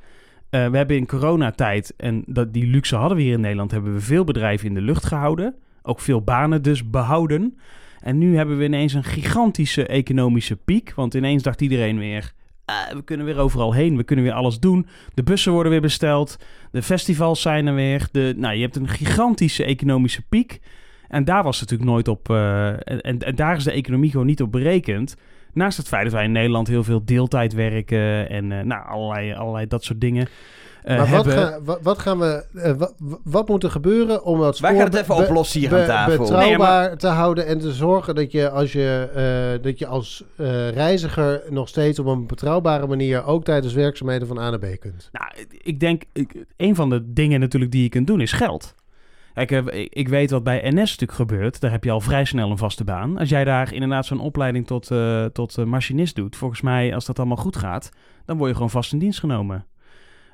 eh, 0.50 0.68
we 0.68 0.76
hebben 0.76 0.96
in 0.96 1.06
coronatijd, 1.06 1.94
en 1.96 2.22
dat, 2.26 2.52
die 2.52 2.66
luxe 2.66 2.96
hadden 2.96 3.16
we 3.16 3.22
hier 3.22 3.34
in 3.34 3.40
Nederland, 3.40 3.70
hebben 3.70 3.94
we 3.94 4.00
veel 4.00 4.24
bedrijven 4.24 4.66
in 4.66 4.74
de 4.74 4.80
lucht 4.80 5.06
gehouden. 5.06 5.54
Ook 5.82 6.00
veel 6.00 6.22
banen 6.22 6.62
dus 6.62 6.90
behouden. 6.90 7.58
En 8.00 8.18
nu 8.18 8.36
hebben 8.36 8.58
we 8.58 8.64
ineens 8.64 8.92
een 8.92 9.04
gigantische 9.04 9.86
economische 9.86 10.56
piek. 10.56 10.92
Want 10.94 11.14
ineens 11.14 11.42
dacht 11.42 11.60
iedereen 11.60 11.98
weer, 11.98 12.32
ah, 12.64 12.92
we 12.92 13.02
kunnen 13.04 13.26
weer 13.26 13.38
overal 13.38 13.72
heen, 13.72 13.96
we 13.96 14.04
kunnen 14.04 14.24
weer 14.24 14.34
alles 14.34 14.58
doen. 14.58 14.86
De 15.14 15.22
bussen 15.22 15.52
worden 15.52 15.72
weer 15.72 15.80
besteld. 15.80 16.36
De 16.72 16.82
festivals 16.82 17.40
zijn 17.40 17.66
er 17.66 17.74
weer. 17.74 18.08
De, 18.12 18.34
nou, 18.36 18.54
je 18.54 18.62
hebt 18.62 18.76
een 18.76 18.88
gigantische 18.88 19.64
economische 19.64 20.22
piek. 20.28 20.60
En 21.08 21.24
daar 21.24 21.42
was 21.42 21.60
het 21.60 21.70
natuurlijk 21.70 21.90
nooit 21.90 22.08
op. 22.08 22.30
eh, 22.30 22.68
en, 22.68 23.00
en, 23.00 23.18
en 23.18 23.34
daar 23.34 23.56
is 23.56 23.64
de 23.64 23.72
economie 23.72 24.10
gewoon 24.10 24.26
niet 24.26 24.42
op 24.42 24.52
berekend. 24.52 25.16
Naast 25.52 25.76
het 25.76 25.88
feit 25.88 26.04
dat 26.04 26.12
wij 26.12 26.24
in 26.24 26.32
Nederland 26.32 26.68
heel 26.68 26.84
veel 26.84 27.04
deeltijd 27.04 27.52
werken 27.52 28.28
en 28.28 28.52
eh, 28.52 28.64
nou, 28.64 28.86
allerlei, 28.86 29.32
allerlei 29.32 29.66
dat 29.66 29.84
soort 29.84 30.00
dingen. 30.00 30.28
Eh, 30.84 30.96
maar 30.96 31.08
wat, 31.08 31.26
ga- 31.26 31.58
wat 31.82 31.98
gaan 31.98 32.18
we, 32.18 32.44
eh, 32.54 32.72
wa- 32.72 32.90
wa- 32.98 33.18
wat 33.24 33.48
moet 33.48 33.64
er 33.64 33.70
gebeuren 33.70 34.24
om 34.24 34.38
dat 34.40 34.58
Wij 34.58 34.70
spoor 34.70 34.82
gaan 34.82 34.90
het 34.96 35.02
even 35.02 35.16
be- 35.16 35.22
oplossen 35.22 35.60
hier 35.60 35.68
be- 35.68 35.80
aan 35.80 35.86
tafel. 35.86 36.18
betrouwbaar 36.18 36.86
Nee, 36.88 36.96
te 36.96 37.06
houden 37.06 37.46
en 37.46 37.58
te 37.58 37.72
zorgen 37.72 38.14
dat 38.14 38.32
je 38.32 38.50
als, 38.50 38.72
je, 38.72 39.08
eh, 39.56 39.62
dat 39.64 39.78
je 39.78 39.86
als 39.86 40.24
eh, 40.36 40.70
reiziger 40.70 41.42
nog 41.48 41.68
steeds 41.68 41.98
op 41.98 42.06
een 42.06 42.26
betrouwbare 42.26 42.86
manier 42.86 43.24
ook 43.24 43.44
tijdens 43.44 43.74
werkzaamheden 43.74 44.28
van 44.28 44.38
A 44.38 44.50
naar 44.50 44.58
B 44.58 44.66
kunt. 44.80 45.08
Nou, 45.12 45.46
ik 45.62 45.80
denk, 45.80 46.02
ik, 46.12 46.44
een 46.56 46.74
van 46.74 46.90
de 46.90 47.12
dingen 47.12 47.40
natuurlijk 47.40 47.72
die 47.72 47.82
je 47.82 47.88
kunt 47.88 48.06
doen 48.06 48.20
is 48.20 48.32
geld. 48.32 48.74
Kijk, 49.34 49.50
ik, 49.50 49.92
ik 49.94 50.08
weet 50.08 50.30
wat 50.30 50.42
bij 50.44 50.60
NS 50.70 50.74
natuurlijk 50.74 51.12
gebeurt. 51.12 51.60
Daar 51.60 51.70
heb 51.70 51.84
je 51.84 51.90
al 51.90 52.00
vrij 52.00 52.24
snel 52.24 52.50
een 52.50 52.58
vaste 52.58 52.84
baan. 52.84 53.18
Als 53.18 53.28
jij 53.28 53.44
daar 53.44 53.72
inderdaad 53.74 54.06
zo'n 54.06 54.20
opleiding 54.20 54.66
tot, 54.66 54.90
eh, 54.90 55.24
tot 55.24 55.64
machinist 55.64 56.16
doet, 56.16 56.36
volgens 56.36 56.60
mij, 56.60 56.94
als 56.94 57.04
dat 57.06 57.18
allemaal 57.18 57.36
goed 57.36 57.56
gaat, 57.56 57.90
dan 58.24 58.36
word 58.36 58.48
je 58.48 58.54
gewoon 58.54 58.70
vast 58.70 58.92
in 58.92 58.98
dienst 58.98 59.18
genomen. 59.20 59.66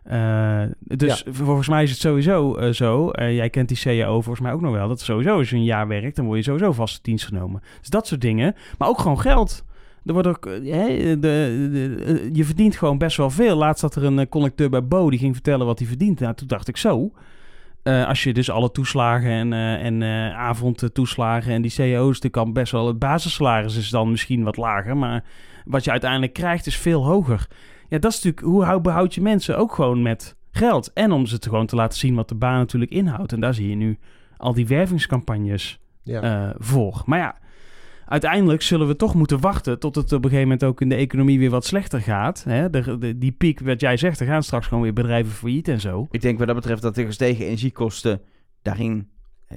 Eh, 0.09 0.63
dus 0.79 1.25
volgens 1.31 1.69
mij 1.69 1.83
is 1.83 1.91
het 1.91 1.99
sowieso 2.01 2.55
eh, 2.55 2.73
zo. 2.73 3.11
eh, 3.11 3.35
jij 3.35 3.51
kent 3.51 3.69
die 3.69 3.79
CAO 3.81 4.13
volgens 4.13 4.41
mij 4.41 4.53
ook 4.53 4.61
nog 4.61 4.73
wel. 4.73 4.89
Dat 4.89 5.01
sowieso 5.01 5.37
als 5.37 5.51
je 5.51 5.57
een 5.57 5.65
jaar 5.65 5.89
werkt, 5.89 6.17
dan 6.17 6.25
word 6.25 6.39
je 6.39 6.45
sowieso 6.45 6.73
vast 6.73 7.05
dienst 7.05 7.25
genomen. 7.27 7.63
Dus 7.81 7.89
dat 7.89 8.07
soort 8.07 8.21
dingen. 8.21 8.55
Maar 8.79 8.89
ook 8.89 8.99
gewoon 8.99 9.21
geld. 9.21 9.65
Er 10.05 10.13
wordt 10.13 10.29
ook, 10.29 10.45
hè, 10.65 10.87
de, 11.19 11.19
de- 11.21 12.31
je 12.33 12.45
verdient 12.45 12.77
gewoon 12.77 12.99
best 12.99 13.17
wel 13.17 13.31
veel. 13.31 13.57
Laatst 13.57 13.81
zat 13.81 13.95
er 13.95 14.05
een 14.05 14.29
conducteur 14.29 14.71
bij 14.71 14.85
Bo 14.87 15.11
die 15.11 15.19
ging 15.19 15.35
vertellen 15.35 15.67
wat 15.67 15.79
hij 15.79 15.89
verdient. 15.89 16.21
Nou, 16.21 16.35
toen 16.35 16.47
dacht 16.49 16.69
ik 16.69 16.77
zo. 16.77 17.13
als 17.83 18.23
je 18.23 18.33
dus 18.33 18.51
alle 18.51 18.71
toeslagen 18.71 19.31
en, 19.31 19.53
en 20.03 20.03
avondtoeslagen 20.35 21.53
en 21.53 21.63
die 21.63 21.75
CO's, 21.77 22.21
dan 22.21 22.31
kan 22.31 22.53
best 22.53 22.73
wel 22.73 22.87
het 22.87 22.99
basissalaris 22.99 23.77
is 23.77 23.91
dan 23.91 24.11
misschien 24.11 24.43
wat 24.43 24.57
lager, 24.57 24.97
maar 24.97 25.25
wat 25.65 25.85
je 25.85 25.91
uiteindelijk 25.91 26.33
krijgt 26.33 26.67
is 26.67 26.77
veel 26.77 27.05
hoger. 27.05 27.47
Ja, 27.89 27.99
dat 27.99 28.13
is 28.13 28.23
natuurlijk 28.23 28.47
hoe 28.53 28.65
hou, 28.65 28.81
behoud 28.81 29.15
je 29.15 29.21
mensen 29.21 29.59
ook 29.59 29.75
gewoon 29.75 30.03
met 30.03 30.37
geld 30.51 30.93
en 30.93 31.13
om 31.13 31.27
ze 31.27 31.39
te 31.39 31.49
gewoon 31.49 31.67
te 31.67 31.77
laten 31.77 31.99
zien 31.99 32.15
wat 32.15 32.29
de 32.29 32.35
baan 32.35 32.59
natuurlijk 32.59 32.91
inhoudt. 32.93 33.33
En 33.33 33.41
daar 33.41 33.55
zie 33.55 33.69
je 33.69 33.75
nu 33.77 33.99
al 34.37 34.55
die 34.55 34.67
wervingscampagnes 34.67 35.81
Ja. 36.03 36.21
eh, 36.49 36.55
voor. 36.59 37.03
Maar 37.07 37.19
ja, 37.19 37.37
uiteindelijk 38.07 38.63
zullen 38.63 38.87
we 38.87 38.97
toch 38.97 39.15
moeten 39.15 39.41
wachten 39.41 39.79
tot 39.79 39.95
het 39.95 40.05
op 40.13 40.25
een 40.25 40.31
gegeven 40.31 40.43
moment 40.43 40.65
ook 40.65 40.81
in 40.81 40.89
de 40.89 40.95
economie 40.95 41.39
weer 41.39 41.51
wat 41.51 41.65
slechter 41.65 42.01
gaat. 42.01 42.45
Hè? 42.49 42.71
De, 42.71 42.99
de- 42.99 43.19
die 43.19 43.33
piek, 43.33 43.61
wat 43.61 43.81
jij 43.81 43.97
zegt, 43.97 44.21
er 44.21 44.27
gaan 44.27 44.43
straks 44.43 44.67
gewoon 44.67 44.83
weer 44.83 44.93
bedrijven 44.93 45.33
failliet 45.33 45.69
en 45.69 45.81
zo. 45.81 46.07
Ik 46.11 46.21
denk 46.21 46.39
wat 46.39 46.47
dat 46.47 46.57
betreft 46.57 46.83
dat 46.83 46.95
de 46.95 47.05
gestegen 47.07 47.45
energiekosten 47.45 48.21
daarin 48.63 49.09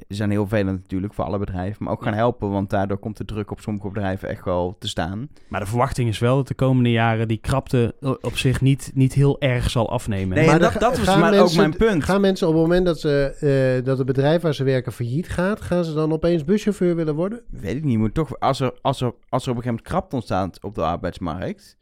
zijn 0.08 0.30
heel 0.30 0.48
vervelend 0.48 0.82
natuurlijk 0.82 1.14
voor 1.14 1.26
alle 1.26 1.38
bedrijven, 1.38 1.84
maar 1.84 1.94
ook 1.94 2.04
gaan 2.04 2.14
helpen, 2.14 2.50
want 2.50 2.70
daardoor 2.70 2.98
komt 2.98 3.18
de 3.18 3.26
druk 3.26 3.52
op 3.52 3.60
sommige 3.60 3.88
bedrijven 3.88 4.30
echt 4.30 4.46
wel 4.46 4.76
te 4.80 4.88
staan. 4.88 5.30
Maar 5.48 5.60
de 5.60 5.66
verwachting 5.66 6.10
is 6.10 6.20
wel 6.20 6.36
dat 6.36 6.48
de 6.48 6.54
komende 6.54 6.92
jaren 6.92 7.28
die 7.28 7.38
krapte 7.38 7.96
o- 8.02 8.18
op 8.22 8.38
zich 8.38 8.62
niet, 8.62 8.92
niet 8.94 9.14
heel 9.14 9.40
erg 9.40 9.70
zal 9.70 9.90
afnemen. 9.90 10.38
Nee, 10.38 10.46
Maar 10.46 10.60
dat, 10.60 10.74
dat 10.74 10.98
was 10.98 11.18
maar 11.18 11.40
ook 11.40 11.56
mijn 11.56 11.78
punt. 11.78 12.04
Gaan 12.04 12.22
mensen 12.22 12.48
op 12.48 12.54
het 12.54 12.62
moment 12.62 12.86
dat, 12.86 13.00
ze, 13.00 13.36
eh, 13.80 13.86
dat 13.86 13.98
het 13.98 14.08
bedrijf 14.08 14.42
waar 14.42 14.54
ze 14.54 14.64
werken 14.64 14.92
failliet 14.92 15.30
gaat, 15.30 15.62
gaan 15.62 15.84
ze 15.84 15.94
dan 15.94 16.12
opeens 16.12 16.44
buschauffeur 16.44 16.96
willen 16.96 17.16
worden? 17.16 17.42
Weet 17.50 17.76
ik 17.76 17.84
niet, 17.84 17.98
moet 17.98 18.14
toch, 18.14 18.40
als 18.40 18.60
er, 18.60 18.74
als, 18.82 19.02
er, 19.02 19.14
als 19.30 19.46
er 19.46 19.52
op 19.52 19.58
een 19.58 19.64
gegeven 19.64 19.66
moment 19.66 19.88
krapte 19.88 20.16
ontstaat 20.16 20.64
op 20.64 20.76
de 20.76 20.84
arbeidsmarkt, 20.84 21.78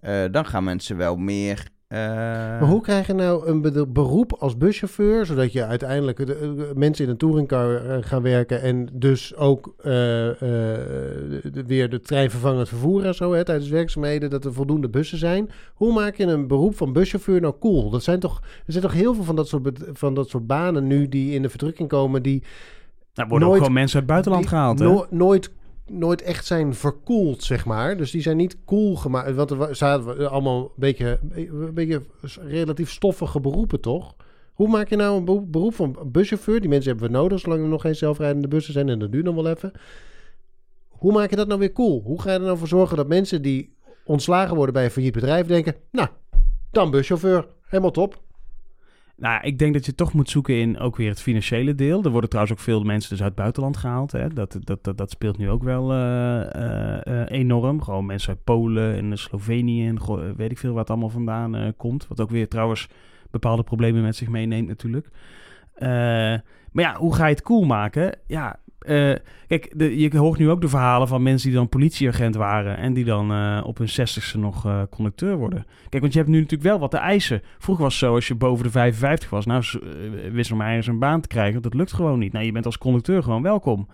eh, 0.00 0.24
dan 0.30 0.46
gaan 0.46 0.64
mensen 0.64 0.96
wel 0.96 1.16
meer... 1.16 1.68
eh, 1.92 1.98
Maar 2.60 2.68
hoe 2.68 2.80
krijg 2.80 3.06
je 3.06 3.12
nou 3.12 3.46
een 3.46 3.60
be- 3.60 3.86
beroep 3.88 4.32
als 4.38 4.56
buschauffeur, 4.56 5.26
zodat 5.26 5.52
je 5.52 5.64
uiteindelijk 5.64 6.26
de, 6.26 6.34
eh, 6.34 6.74
mensen 6.76 7.04
in 7.04 7.10
een 7.10 7.16
touringcar 7.16 7.74
eh, 7.86 7.96
gaan 8.00 8.22
werken 8.22 8.62
en 8.62 8.88
dus 8.92 9.36
ook 9.36 9.74
de- 11.52 11.64
weer 11.66 11.90
de 11.90 12.00
treinvervangend 12.00 12.68
vervoer 12.68 13.04
en 13.04 13.14
zo 13.14 13.32
hè, 13.32 13.44
tijdens 13.44 13.68
werkzaamheden, 13.70 14.30
dat 14.30 14.44
er 14.44 14.52
voldoende 14.52 14.88
bussen 14.88 15.18
zijn. 15.18 15.50
Hoe 15.74 15.92
maak 15.92 16.16
je 16.16 16.24
een 16.26 16.46
beroep 16.46 16.76
van 16.76 16.92
buschauffeur 16.92 17.40
nou 17.40 17.54
cool? 17.60 17.90
Dat 17.90 18.02
zijn 18.02 18.20
toch, 18.20 18.40
er 18.66 18.72
zijn 18.72 18.84
toch 18.84 18.92
heel 18.92 19.14
veel 19.14 19.24
van 19.24 19.36
dat 19.36 19.48
soort, 19.48 19.78
van 19.92 20.14
dat 20.14 20.28
soort 20.28 20.46
banen 20.46 20.86
nu 20.86 21.08
die 21.08 21.34
in 21.34 21.42
de 21.42 21.48
verdrukking 21.48 21.88
komen, 21.88 22.22
die 22.22 22.42
Nou, 23.14 23.28
worden 23.28 23.48
ook 23.48 23.56
gewoon 23.56 23.72
mensen 23.72 24.00
uit 24.00 24.04
het 24.04 24.12
buitenland 24.12 24.46
gehaald. 24.48 24.78
Hè? 24.78 24.84
no- 24.84 25.06
nooit, 25.10 25.50
nooit 25.92 26.22
echt 26.22 26.46
zijn 26.46 26.74
verkoeld, 26.74 27.42
zeg 27.42 27.64
maar. 27.64 27.96
Dus 27.96 28.10
die 28.10 28.22
zijn 28.22 28.36
niet 28.36 28.56
cool 28.64 28.96
gemaakt. 28.96 29.34
Want 29.34 29.50
er 29.50 29.76
zaten 29.76 30.30
allemaal 30.30 30.60
een 30.60 30.70
beetje, 30.74 31.18
een 31.32 31.74
beetje 31.74 32.02
relatief 32.40 32.90
stoffige 32.90 33.40
beroepen, 33.40 33.80
toch? 33.80 34.14
Hoe 34.52 34.68
maak 34.68 34.88
je 34.88 34.96
nou 34.96 35.16
een 35.16 35.50
beroep 35.50 35.74
van 35.74 35.96
buschauffeur? 36.06 36.60
Die 36.60 36.68
mensen 36.68 36.90
hebben 36.90 37.10
we 37.10 37.16
nodig, 37.16 37.40
zolang 37.40 37.62
er 37.62 37.68
nog 37.68 37.80
geen 37.80 37.96
zelfrijdende 37.96 38.48
bussen 38.48 38.72
zijn. 38.72 38.88
En 38.88 38.98
dat 38.98 39.12
duurt 39.12 39.24
nog 39.24 39.34
wel 39.34 39.48
even. 39.48 39.72
Hoe 40.88 41.12
maak 41.12 41.30
je 41.30 41.36
dat 41.36 41.48
nou 41.48 41.60
weer 41.60 41.72
cool? 41.72 42.02
Hoe 42.04 42.20
ga 42.20 42.32
je 42.32 42.38
er 42.38 42.44
nou 42.44 42.58
voor 42.58 42.68
zorgen 42.68 42.96
dat 42.96 43.08
mensen 43.08 43.42
die 43.42 43.74
ontslagen 44.04 44.56
worden 44.56 44.74
bij 44.74 44.84
een 44.84 44.90
failliet 44.90 45.12
bedrijf 45.12 45.46
denken... 45.46 45.74
Nou, 45.90 46.08
dan 46.70 46.90
buschauffeur. 46.90 47.46
Helemaal 47.62 47.90
top. 47.90 48.20
Nou, 49.22 49.42
ik 49.42 49.58
denk 49.58 49.72
dat 49.72 49.86
je 49.86 49.94
toch 49.94 50.12
moet 50.12 50.30
zoeken 50.30 50.54
in 50.54 50.78
ook 50.78 50.96
weer 50.96 51.08
het 51.08 51.22
financiële 51.22 51.74
deel. 51.74 52.02
Er 52.04 52.10
worden 52.10 52.30
trouwens 52.30 52.58
ook 52.58 52.64
veel 52.64 52.82
mensen 52.82 53.10
dus 53.10 53.18
uit 53.18 53.28
het 53.28 53.38
buitenland 53.38 53.76
gehaald. 53.76 54.12
Hè? 54.12 54.28
Dat, 54.28 54.58
dat, 54.60 54.84
dat, 54.84 54.98
dat 54.98 55.10
speelt 55.10 55.38
nu 55.38 55.50
ook 55.50 55.62
wel 55.62 55.92
eh, 55.92 56.54
eh, 56.54 57.06
eh, 57.06 57.30
enorm. 57.30 57.82
Gewoon 57.82 58.06
mensen 58.06 58.28
uit 58.28 58.44
Polen 58.44 58.96
en 58.96 59.18
Slovenië 59.18 59.86
en 59.86 59.98
weet 60.36 60.50
ik 60.50 60.58
veel 60.58 60.74
wat 60.74 60.90
allemaal 60.90 61.08
vandaan 61.08 61.74
komt. 61.76 62.06
Wat 62.08 62.20
ook 62.20 62.30
weer 62.30 62.48
trouwens 62.48 62.88
bepaalde 63.30 63.62
problemen 63.62 64.02
met 64.02 64.16
zich 64.16 64.28
meeneemt 64.28 64.68
natuurlijk. 64.68 65.08
Maar 66.72 66.84
ja, 66.84 66.96
hoe 66.96 67.14
ga 67.14 67.26
je 67.26 67.34
het 67.34 67.42
cool 67.42 67.64
maken? 67.64 68.18
Ja, 68.26 68.60
eh, 68.82 69.14
kijk, 69.46 69.72
de, 69.76 69.98
je 69.98 70.16
hoort 70.16 70.38
nu 70.38 70.50
ook 70.50 70.60
de 70.60 70.68
verhalen 70.68 71.08
van 71.08 71.22
mensen 71.22 71.48
die 71.48 71.58
dan 71.58 71.68
politieagent 71.68 72.34
waren... 72.34 72.76
en 72.76 72.92
die 72.92 73.04
dan 73.04 73.32
eh, 73.32 73.60
op 73.64 73.78
hun 73.78 73.88
zestigste 73.88 74.38
nog 74.38 74.66
eh, 74.66 74.82
conducteur 74.90 75.36
worden. 75.36 75.66
Kijk, 75.88 76.02
want 76.02 76.12
je 76.12 76.18
hebt 76.18 76.30
nu 76.30 76.36
natuurlijk 76.40 76.68
wel 76.68 76.78
wat 76.78 76.90
te 76.90 76.96
eisen. 76.96 77.42
Vroeger 77.58 77.84
was 77.84 77.92
het 77.92 78.02
zo, 78.08 78.14
als 78.14 78.28
je 78.28 78.34
boven 78.34 78.64
de 78.64 78.70
55 78.70 79.30
was... 79.30 79.46
nou, 79.46 79.64
wist 80.32 80.54
maar 80.54 80.68
ergens 80.68 80.86
een 80.86 80.98
baan 80.98 81.20
te 81.20 81.28
krijgen. 81.28 81.62
Dat 81.62 81.74
lukt 81.74 81.92
gewoon 81.92 82.18
niet. 82.18 82.32
Nou, 82.32 82.44
je 82.44 82.52
bent 82.52 82.66
als 82.66 82.78
conducteur 82.78 83.22
gewoon 83.22 83.42
welkom. 83.42 83.88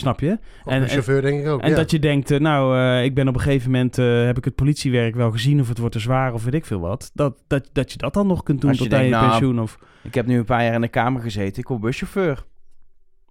Snap 0.00 0.20
je? 0.20 0.38
Of 0.64 0.72
En- 0.72 0.80
buschauffeur 0.80 1.22
denk 1.22 1.40
ik 1.40 1.46
ook. 1.46 1.60
En 1.60 1.70
ja. 1.70 1.76
dat 1.76 1.90
je 1.90 1.98
denkt, 1.98 2.38
nou, 2.38 2.78
eh, 2.78 3.04
ik 3.04 3.14
ben 3.14 3.28
op 3.28 3.34
een 3.34 3.40
gegeven 3.40 3.70
moment... 3.70 3.98
eh, 3.98 4.24
heb 4.24 4.38
ik 4.38 4.44
het 4.44 4.54
politiewerk 4.54 5.14
wel 5.14 5.30
gezien 5.30 5.60
of 5.60 5.68
het 5.68 5.78
wordt 5.78 5.94
te 5.94 6.00
zwaar 6.00 6.32
of 6.32 6.44
weet 6.44 6.54
ik 6.54 6.64
veel 6.64 6.80
wat. 6.80 7.10
Dat, 7.14 7.38
dat, 7.46 7.68
dat 7.72 7.92
je 7.92 7.98
dat 7.98 8.14
dan 8.14 8.26
nog 8.26 8.42
kunt 8.42 8.60
doen 8.60 8.70
Als 8.70 8.78
je 8.78 8.84
tot 8.84 8.94
aan 8.94 9.04
je 9.04 9.10
nou, 9.10 9.28
pensioen. 9.28 9.60
Of, 9.60 9.78
Ik 10.02 10.14
heb 10.14 10.26
nu 10.26 10.38
een 10.38 10.44
paar 10.44 10.64
jaar 10.64 10.74
in 10.74 10.80
de 10.80 10.88
Kamer 10.88 11.22
gezeten, 11.22 11.62
ik 11.62 11.68
word 11.68 11.80
buschauffeur. 11.80 12.44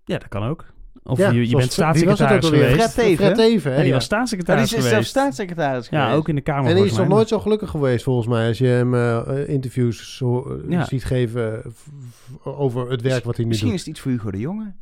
ja, 0.06 0.18
dat 0.18 0.28
kan 0.28 0.44
ook. 0.44 0.66
Of 1.10 1.18
Ja, 1.18 1.30
je, 1.30 1.36
bent 1.38 1.46
wie 1.48 1.56
was 1.56 1.64
het 1.64 1.64
ook 1.64 1.72
staatssecretaris 1.72 2.46
geweest. 2.50 2.74
Fred 2.74 2.94
Teven, 2.96 3.26
Fred 3.26 3.36
Teven, 3.36 3.72
hè, 3.72 3.78
Ja, 3.78 3.84
die 3.84 3.92
ja. 3.92 3.94
was 3.98 4.04
Ja, 4.08 4.10
die 4.10 4.18
staatssecretaris 4.18 4.64
is 4.64 4.70
zelfs 4.70 4.88
geweest. 4.90 5.10
staatssecretaris 5.10 5.88
Ja, 5.90 6.00
geweest. 6.02 6.18
ook 6.20 6.30
in 6.30 6.36
de 6.36 6.42
Kamer. 6.42 6.70
En 6.70 6.76
die 6.76 6.86
is 6.86 6.98
nog 6.98 7.08
nooit 7.08 7.28
zo 7.28 7.40
gelukkig 7.40 7.70
geweest, 7.70 8.04
volgens 8.04 8.28
mij, 8.28 8.48
als 8.48 8.58
je 8.58 8.66
hem 8.68 8.94
eh, 8.96 9.50
interviews 9.50 10.18
zo, 10.18 10.42
eh, 10.66 10.70
Ja. 10.72 10.86
ziet 10.86 11.06
geven 11.06 11.64
eh, 11.64 12.60
over 12.60 12.90
het 12.92 13.02
werk 13.02 13.24
wat 13.24 13.36
hij 13.36 13.44
nu 13.44 13.50
Misschien 13.50 13.70
doet. 13.70 13.80
is 13.80 13.86
het 13.86 13.96
iets 13.96 14.04
voor 14.04 14.12
Hugo 14.12 14.32
de 14.32 14.40
Jonge. 14.40 14.74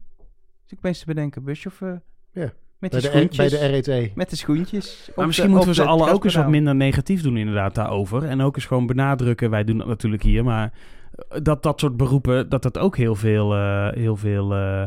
Dus 0.63 0.71
ik 0.71 0.78
opeens 0.78 0.99
te 0.99 1.05
bedenken, 1.05 1.43
buschauffeur. 1.43 2.01
Ja. 2.32 2.53
Met 2.80 2.91
Bij 2.91 2.99
de, 3.01 3.07
R- 3.07 3.11
bij 3.11 3.19
schoentjes. 3.19 3.51
de 3.51 3.65
RET. 3.65 4.15
Met 4.15 4.30
de 4.30 4.36
schoentjes. 4.36 5.09
Maar 5.15 5.26
misschien 5.26 5.47
de- 5.49 5.53
moeten 5.55 5.69
we 5.71 5.76
ze 5.76 5.82
de 5.82 5.88
allen 5.88 6.11
ook 6.13 6.23
eens 6.23 6.36
wat 6.36 6.47
minder 6.49 6.76
negatief 6.76 7.21
doen 7.21 7.38
inderdaad 7.38 7.76
daarover. 7.76 8.23
En 8.23 8.41
ook 8.41 8.55
eens 8.55 8.65
gewoon 8.65 8.86
benadrukken, 8.88 9.49
wij 9.49 9.63
doen 9.63 9.78
dat 9.78 9.88
natuurlijk 9.88 10.23
hier, 10.23 10.43
maar 10.43 10.73
dat 11.41 11.63
dat 11.63 11.80
soort 11.80 11.97
beroepen, 11.97 12.49
dat 12.49 12.61
dat 12.63 12.78
ook 12.78 12.97
heel 12.97 13.15
veel, 13.15 13.53
eh, 13.53 13.88
heel 13.93 14.15
veel, 14.15 14.53
eh, 14.53 14.84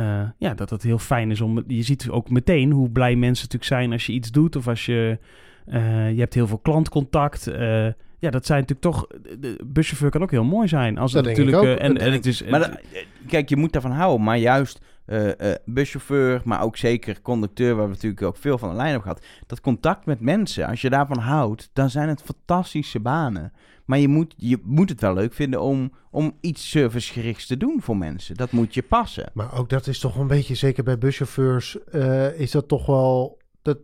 eh, 0.00 0.28
ja, 0.38 0.54
dat 0.54 0.70
het 0.70 0.82
heel 0.82 0.98
fijn 0.98 1.30
is 1.30 1.40
om, 1.40 1.64
je 1.66 1.82
ziet 1.82 2.08
ook 2.10 2.30
meteen 2.30 2.70
hoe 2.70 2.90
blij 2.90 3.16
mensen 3.16 3.44
natuurlijk 3.44 3.72
zijn 3.72 3.92
als 3.92 4.06
je 4.06 4.12
iets 4.12 4.30
doet 4.30 4.56
of 4.56 4.68
als 4.68 4.86
je, 4.86 5.18
eh, 5.66 6.12
je 6.12 6.18
hebt 6.20 6.34
heel 6.34 6.46
veel 6.46 6.58
klantcontact. 6.58 7.46
eh, 7.46 7.86
ja, 8.18 8.30
dat 8.30 8.46
zijn 8.46 8.60
natuurlijk 8.60 8.80
toch, 8.96 9.06
de 9.40 9.60
buschauffeur 9.66 10.10
kan 10.10 10.22
ook 10.22 10.30
heel 10.30 10.44
mooi 10.44 10.68
zijn. 10.68 10.98
Als 10.98 11.12
het 11.12 11.24
Dat 11.24 11.38
ik 11.38 11.44
natuurlijk, 11.44 11.80
en, 11.80 11.98
En- 11.98 12.12
het 12.12 12.26
is, 12.26 12.44
Maar 12.44 12.80
kijk, 13.26 13.48
je 13.48 13.56
moet 13.56 13.72
daarvan 13.72 13.90
houden. 13.92 14.24
Maar 14.24 14.38
juist 14.38 14.80
eh, 15.10 15.52
eh, 15.52 15.56
buschauffeur, 15.64 16.42
maar 16.44 16.62
ook 16.62 16.76
zeker 16.76 17.22
conducteur, 17.22 17.74
waar 17.74 17.84
we 17.84 17.92
natuurlijk 17.92 18.22
ook 18.22 18.36
veel 18.36 18.58
van 18.58 18.68
de 18.68 18.74
lijn 18.74 18.90
hebben 18.90 19.08
gehad. 19.08 19.26
Dat 19.46 19.60
contact 19.60 20.06
met 20.06 20.20
mensen, 20.20 20.66
als 20.66 20.80
je 20.80 20.90
daarvan 20.90 21.18
houdt, 21.18 21.70
dan 21.72 21.90
zijn 21.90 22.08
het 22.08 22.22
fantastische 22.22 23.00
banen. 23.00 23.52
Maar 23.84 23.98
je 23.98 24.08
moet, 24.08 24.34
je 24.36 24.58
moet 24.64 24.88
het 24.88 25.00
wel 25.00 25.14
leuk 25.14 25.32
vinden 25.32 25.60
om, 25.60 25.92
om 26.10 26.36
iets 26.40 26.70
servicegerichts 26.70 27.46
te 27.46 27.56
doen 27.56 27.82
voor 27.82 27.96
mensen. 27.96 28.34
Dat 28.34 28.50
moet 28.50 28.74
je 28.74 28.82
passen. 28.82 29.30
Maar 29.34 29.58
ook 29.58 29.68
dat 29.68 29.86
is 29.86 29.98
toch 29.98 30.16
een 30.16 30.26
beetje, 30.26 30.54
zeker 30.54 30.84
bij 30.84 30.98
buschauffeurs, 30.98 31.84
eh, 31.84 32.40
is 32.40 32.50
dat 32.50 32.68
toch 32.68 32.86
wel... 32.86 33.38
Dat 33.62 33.78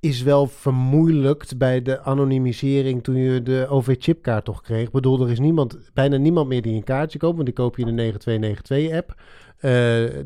is 0.00 0.22
wel 0.22 0.46
vermoeilijkt 0.46 1.58
bij 1.58 1.82
de 1.82 2.00
anonimisering 2.00 3.02
toen 3.02 3.16
je 3.16 3.42
de 3.42 3.66
OV-chipkaart 3.68 4.44
toch 4.44 4.62
kreeg. 4.62 4.86
Ik 4.86 4.92
bedoel, 4.92 5.20
er 5.20 5.30
is 5.30 5.38
niemand, 5.38 5.90
bijna 5.94 6.16
niemand 6.16 6.48
meer 6.48 6.62
die 6.62 6.74
een 6.74 6.84
kaartje 6.84 7.18
koopt, 7.18 7.34
want 7.34 7.46
die 7.46 7.54
koop 7.54 7.76
je 7.76 7.86
in 7.86 7.96
de 7.96 8.12
9292-app. 8.12 9.14
Eh, 9.62 9.70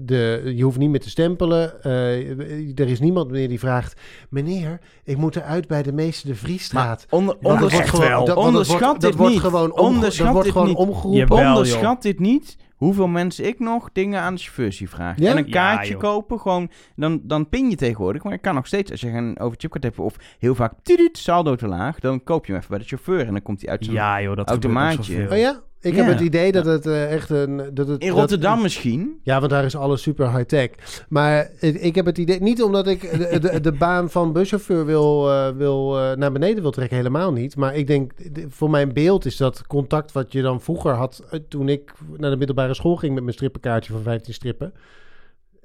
de, 0.01 0.53
je 0.57 0.63
hoeft 0.63 0.79
niet 0.79 0.91
meer 0.91 1.01
te 1.01 1.11
stempelen. 1.11 1.83
Eh, 1.83 2.79
er 2.79 2.89
is 2.89 3.01
niemand 3.01 3.31
meer 3.31 3.49
die 3.49 3.59
vraagt... 3.59 4.01
Meneer, 4.31 4.79
ik 5.05 5.17
moet 5.17 5.37
eruit 5.37 5.67
bij 5.69 5.83
de 5.83 5.93
meester 5.93 6.37
de. 6.37 7.07
Onder, 7.11 7.37
dat 7.61 7.73
gewoon- 7.89 8.09
wel. 8.09 8.19
dat- 8.25 8.27
dat 8.37 8.45
onderschat 8.45 8.81
wordt- 8.81 9.01
dit 9.01 9.11
dat 9.11 9.19
wordt 9.19 9.33
niet. 9.35 9.43
Gewoon 9.43 9.73
omge- 9.73 9.83
Onderschat 9.83 10.25
dat 10.25 10.33
wordt 10.33 10.45
dit 10.45 10.53
gewoon 10.53 10.69
niet. 10.69 10.77
omgeroepen. 10.77 11.19
Jawel, 11.19 11.39
joh. 11.39 11.49
Onderschat 11.57 12.03
dit 12.03 12.19
niet 12.19 12.57
hoeveel 12.77 13.07
mensen 13.07 13.47
ik 13.47 13.59
nog 13.59 13.89
dingen 13.93 14.21
aan 14.21 14.35
de 14.35 14.41
chauffeur 14.41 14.73
zie 14.73 14.89
vragen. 14.89 15.23
Ja? 15.23 15.31
En 15.31 15.37
een 15.37 15.51
kaartje 15.51 15.97
kopen, 15.97 16.41
gewoon, 16.41 16.71
dan, 16.97 17.21
dan 17.23 17.49
pin 17.49 17.71
je 17.71 17.77
tegenwoordig. 17.77 18.23
Maar 18.25 18.33
ik 18.33 18.43
kan 18.43 18.55
nog 18.55 18.67
steeds, 18.67 18.91
als 18.91 19.01
je 19.01 19.09
een 19.09 19.39
overchipkaart 19.41 19.85
hebt 19.85 19.99
of 19.99 20.17
heel 20.39 20.55
vaak 20.55 20.73
tuduut, 20.83 21.19
saldo 21.19 21.55
te 21.55 21.67
laag, 21.69 21.99
dan 22.01 22.25
koop 22.25 22.47
je 22.47 22.53
hem 22.53 22.61
even 22.61 22.71
bij 22.75 22.81
de 22.83 22.89
chauffeur 22.89 23.27
en 23.27 23.33
dan 23.33 23.43
komt 23.43 23.61
hij 23.61 23.71
uit 23.71 23.85
zijn... 23.85 23.97
ja 23.97 24.23
joh, 24.23 24.37
dat 24.37 24.49
Automaatje. 24.49 25.27
Oh 25.31 25.37
ja? 25.37 25.65
Ik 25.81 25.95
Ja. 25.95 26.03
heb 26.05 26.13
het 26.13 26.21
idee 26.27 26.53
dat 26.53 26.65
het 26.65 26.87
eh, 26.87 27.13
echt 27.13 27.31
een... 27.31 27.57
Dat 27.75 27.89
het, 27.89 28.01
In 28.03 28.09
dat- 28.09 28.19
Rotterdam 28.19 28.63
misschien. 28.63 29.21
Ja, 29.23 29.39
want 29.39 29.51
daar 29.51 29.65
is 29.65 29.77
alles 29.77 30.03
super 30.03 30.33
high-tech. 30.37 30.71
Maar 31.09 31.51
ik 31.61 31.95
heb 31.95 32.07
het 32.07 32.19
idee... 32.19 32.41
Niet 32.41 32.63
omdat 32.63 32.87
ik 32.87 33.01
de, 33.31 33.39
de, 33.39 33.61
de 33.61 33.73
baan 33.73 34.11
van 34.11 34.33
buschauffeur 34.33 34.85
wil, 34.87 35.31
eh, 35.31 35.49
wil, 35.57 35.99
eh, 36.01 36.17
naar 36.17 36.33
beneden 36.33 36.63
wil 36.63 36.71
trekken. 36.71 36.97
Helemaal 36.97 37.33
niet. 37.33 37.57
Maar 37.57 37.75
ik 37.75 37.87
denk... 37.87 38.35
de- 38.35 38.47
Voor 38.49 38.71
mijn 38.71 38.93
beeld 38.93 39.25
is 39.25 39.37
dat 39.37 39.67
contact 39.67 40.13
wat 40.13 40.33
je 40.33 40.43
dan 40.43 40.61
vroeger 40.61 40.93
had... 40.93 41.25
Toen 41.49 41.69
ik 41.69 41.93
naar 42.17 42.31
de 42.31 42.37
middelbare 42.37 42.66
school 42.75 42.97
ging 42.97 43.15
met 43.15 43.23
mijn 43.23 43.35
strippenkaartje 43.35 43.93
van 43.93 44.03
15 44.03 44.35
strippen... 44.35 44.73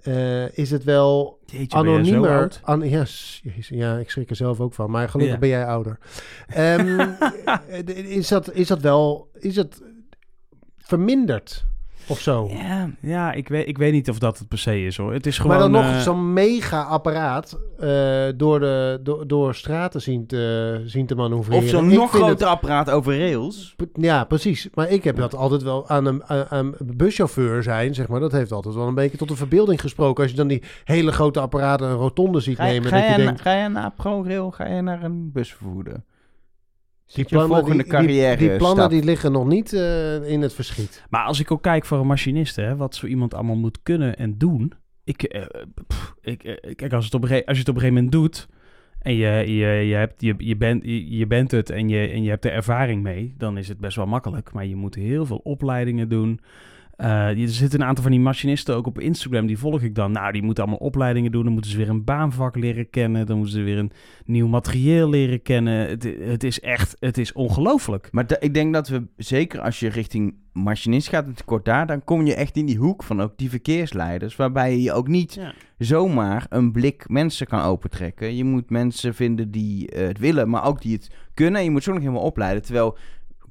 eh, 0.03 0.57
is 0.57 0.71
het 0.71 0.83
wel 0.83 1.39
Jeetje, 1.45 1.77
anoniemer. 1.77 2.59
An, 2.63 2.89
ja, 2.89 3.05
ja, 3.69 3.97
ik 3.97 4.09
schrik 4.09 4.29
er 4.29 4.35
zelf 4.35 4.59
ook 4.59 4.73
van. 4.73 4.91
Maar 4.91 5.09
gelukkig 5.09 5.33
Ja. 5.35 5.39
ben 5.39 5.49
jij 5.49 5.65
ouder. 5.65 5.97
Eh, 6.47 7.87
is, 7.87 8.27
dat, 8.27 8.53
is 8.53 8.67
dat 8.67 8.81
wel... 8.81 9.29
Is 9.33 9.55
het 9.55 9.81
verminderd? 10.77 11.65
Of 12.07 12.19
zo. 12.19 12.49
Ja, 12.53 12.89
Ja, 12.99 13.31
ik 13.33 13.47
weet, 13.47 13.67
ik 13.67 13.77
weet 13.77 13.91
niet 13.93 14.09
of 14.09 14.19
dat 14.19 14.39
het 14.39 14.47
per 14.47 14.57
se 14.57 14.85
is 14.85 14.97
hoor. 14.97 15.13
Het 15.13 15.25
is 15.25 15.37
gewoon... 15.37 15.51
maar 15.51 15.61
dan 15.61 15.71
nog 15.71 15.91
eh, 15.91 15.99
zo'n 15.99 16.33
mega 16.33 16.81
apparaat 16.81 17.57
eh, 17.79 17.89
door, 18.35 18.59
de, 18.59 18.99
door, 19.03 19.27
door 19.27 19.55
straten 19.55 20.01
zien 20.01 20.25
te, 20.27 20.81
zien 20.85 21.05
te 21.05 21.15
manoeuvreren. 21.15 21.63
of 21.63 21.69
zo'n 21.69 21.87
nog 21.87 22.09
groter 22.09 22.29
het- 22.29 22.43
apparaat 22.43 22.89
over 22.89 23.17
rails. 23.19 23.73
P- 23.77 23.83
Ja, 24.01 24.23
precies. 24.23 24.67
Maar 24.73 24.89
ik 24.89 25.03
heb 25.03 25.15
dat 25.15 25.35
altijd 25.35 25.63
wel 25.63 25.89
aan 25.89 26.05
een, 26.05 26.23
aan, 26.25 26.45
aan 26.49 26.73
een 26.77 26.97
buschauffeur 26.97 27.63
zijn, 27.63 27.93
zeg 27.93 28.07
maar. 28.07 28.19
Dat 28.19 28.31
heeft 28.31 28.51
altijd 28.51 28.75
wel 28.75 28.87
een 28.87 28.95
beetje 28.95 29.17
tot 29.17 29.27
de 29.27 29.35
verbeelding 29.35 29.81
gesproken. 29.81 30.21
Als 30.23 30.31
je 30.31 30.37
dan 30.37 30.47
die 30.47 30.63
hele 30.83 31.11
grote 31.11 31.39
apparaten 31.39 31.87
een 31.87 31.95
rotonde 31.95 32.39
ziet 32.39 32.55
Ga, 32.57 32.65
je- 32.65 32.71
nemen. 32.71 32.89
ga, 32.89 32.95
dat 32.99 33.05
je 33.15 33.17
je 33.19 33.25
denkt, 33.25 33.41
ga 33.41 33.53
je 33.63 33.69
naar 33.69 33.91
ProRail, 33.91 34.51
ga 34.51 34.67
je 34.67 34.81
naar 34.81 35.03
een 35.03 35.31
busvervoerder? 35.31 36.03
Die 37.13 37.25
plannen, 37.25 37.49
volgende 37.57 37.83
die, 37.83 37.91
die- 37.91 37.91
carrière 37.91 38.37
die, 38.37 38.57
plannen 38.57 38.89
die 38.89 39.03
liggen 39.03 39.31
nog 39.31 39.47
niet 39.47 39.73
eh, 39.73 40.29
in 40.29 40.41
het 40.41 40.53
verschiet. 40.53 41.03
Maar 41.09 41.23
als 41.23 41.39
ik 41.39 41.51
ook 41.51 41.61
kijk 41.63 41.85
voor 41.85 41.99
een 41.99 42.07
machinist, 42.07 42.55
hè, 42.55 42.75
wat 42.75 42.95
zo 42.95 43.05
iemand 43.05 43.33
allemaal 43.33 43.55
moet 43.55 43.79
kunnen 43.83 44.17
en 44.17 44.37
doen. 44.37 44.73
Ik, 45.03 45.23
eh, 45.23 45.41
pff, 45.87 46.13
ik, 46.21 46.43
eh, 46.43 46.75
kijk, 46.75 46.93
als, 46.93 47.05
het 47.05 47.13
op 47.13 47.23
als 47.23 47.31
je 47.31 47.41
het 47.43 47.69
op 47.69 47.75
een 47.75 47.81
gegeven 47.81 47.93
moment 47.93 48.11
doet 48.11 48.47
en 48.99 49.15
je, 49.15 49.29
je, 49.29 49.67
je, 49.67 49.95
hebt, 49.95 50.21
je, 50.21 50.33
je, 50.37 50.57
bent, 50.57 50.83
je, 50.83 51.17
je 51.17 51.27
bent 51.27 51.51
het 51.51 51.69
en 51.69 51.89
je, 51.89 52.07
en 52.07 52.23
je 52.23 52.29
hebt 52.29 52.45
er 52.45 52.51
ervaring 52.51 53.03
mee, 53.03 53.33
dan 53.37 53.57
is 53.57 53.67
het 53.67 53.77
best 53.79 53.95
wel 53.95 54.05
makkelijk. 54.05 54.53
Maar 54.53 54.65
je 54.65 54.75
moet 54.75 54.95
heel 54.95 55.25
veel 55.25 55.37
opleidingen 55.43 56.09
doen. 56.09 56.39
Eh, 57.01 57.41
er 57.41 57.49
zitten 57.49 57.81
een 57.81 57.87
aantal 57.87 58.03
van 58.03 58.11
die 58.11 58.21
machinisten 58.21 58.75
ook 58.75 58.87
op 58.87 58.99
Instagram, 58.99 59.45
die 59.45 59.57
volg 59.57 59.81
ik 59.81 59.95
dan. 59.95 60.11
Nou, 60.11 60.31
die 60.31 60.41
moeten 60.41 60.63
allemaal 60.63 60.81
opleidingen 60.87 61.31
doen. 61.31 61.43
Dan 61.43 61.53
moeten 61.53 61.71
ze 61.71 61.77
weer 61.77 61.89
een 61.89 62.03
baanvak 62.03 62.55
leren 62.55 62.89
kennen. 62.89 63.25
Dan 63.25 63.37
moeten 63.37 63.55
ze 63.55 63.61
weer 63.61 63.77
een 63.77 63.91
nieuw 64.25 64.47
materieel 64.47 65.09
leren 65.09 65.41
kennen. 65.41 65.87
Het, 65.87 66.15
het 66.19 66.43
is 66.43 66.59
echt, 66.59 66.95
het 66.99 67.17
is 67.17 67.33
ongelooflijk. 67.33 68.07
Maar 68.11 68.25
ik 68.39 68.53
denk 68.53 68.73
dat 68.73 68.87
we, 68.87 69.03
zeker 69.17 69.59
als 69.61 69.79
je 69.79 69.89
richting 69.89 70.35
machinist 70.53 71.09
gaat 71.09 71.25
en 71.25 71.33
tekort 71.33 71.65
daar, 71.65 71.87
dan 71.87 72.03
kom 72.03 72.25
je 72.25 72.35
echt 72.35 72.55
in 72.57 72.65
die 72.65 72.77
hoek 72.77 73.03
van 73.03 73.21
ook 73.21 73.37
die 73.37 73.49
verkeersleiders, 73.49 74.35
waarbij 74.35 74.77
je 74.79 74.93
ook 74.93 75.07
niet 75.07 75.33
Ja. 75.33 75.53
zomaar 75.77 76.45
een 76.49 76.71
blik 76.71 77.09
mensen 77.09 77.47
kan 77.47 77.61
opentrekken. 77.61 78.35
Je 78.35 78.43
moet 78.43 78.69
mensen 78.69 79.13
vinden 79.15 79.51
die 79.51 79.89
eh, 79.89 80.07
het 80.07 80.19
willen, 80.19 80.49
maar 80.49 80.65
ook 80.65 80.81
die 80.81 80.93
het 80.93 81.11
kunnen. 81.33 81.59
En 81.59 81.65
je 81.65 81.71
moet 81.71 81.83
zo 81.83 81.91
nog 81.91 82.01
helemaal 82.01 82.21
opleiden. 82.21 82.63
Terwijl 82.63 82.97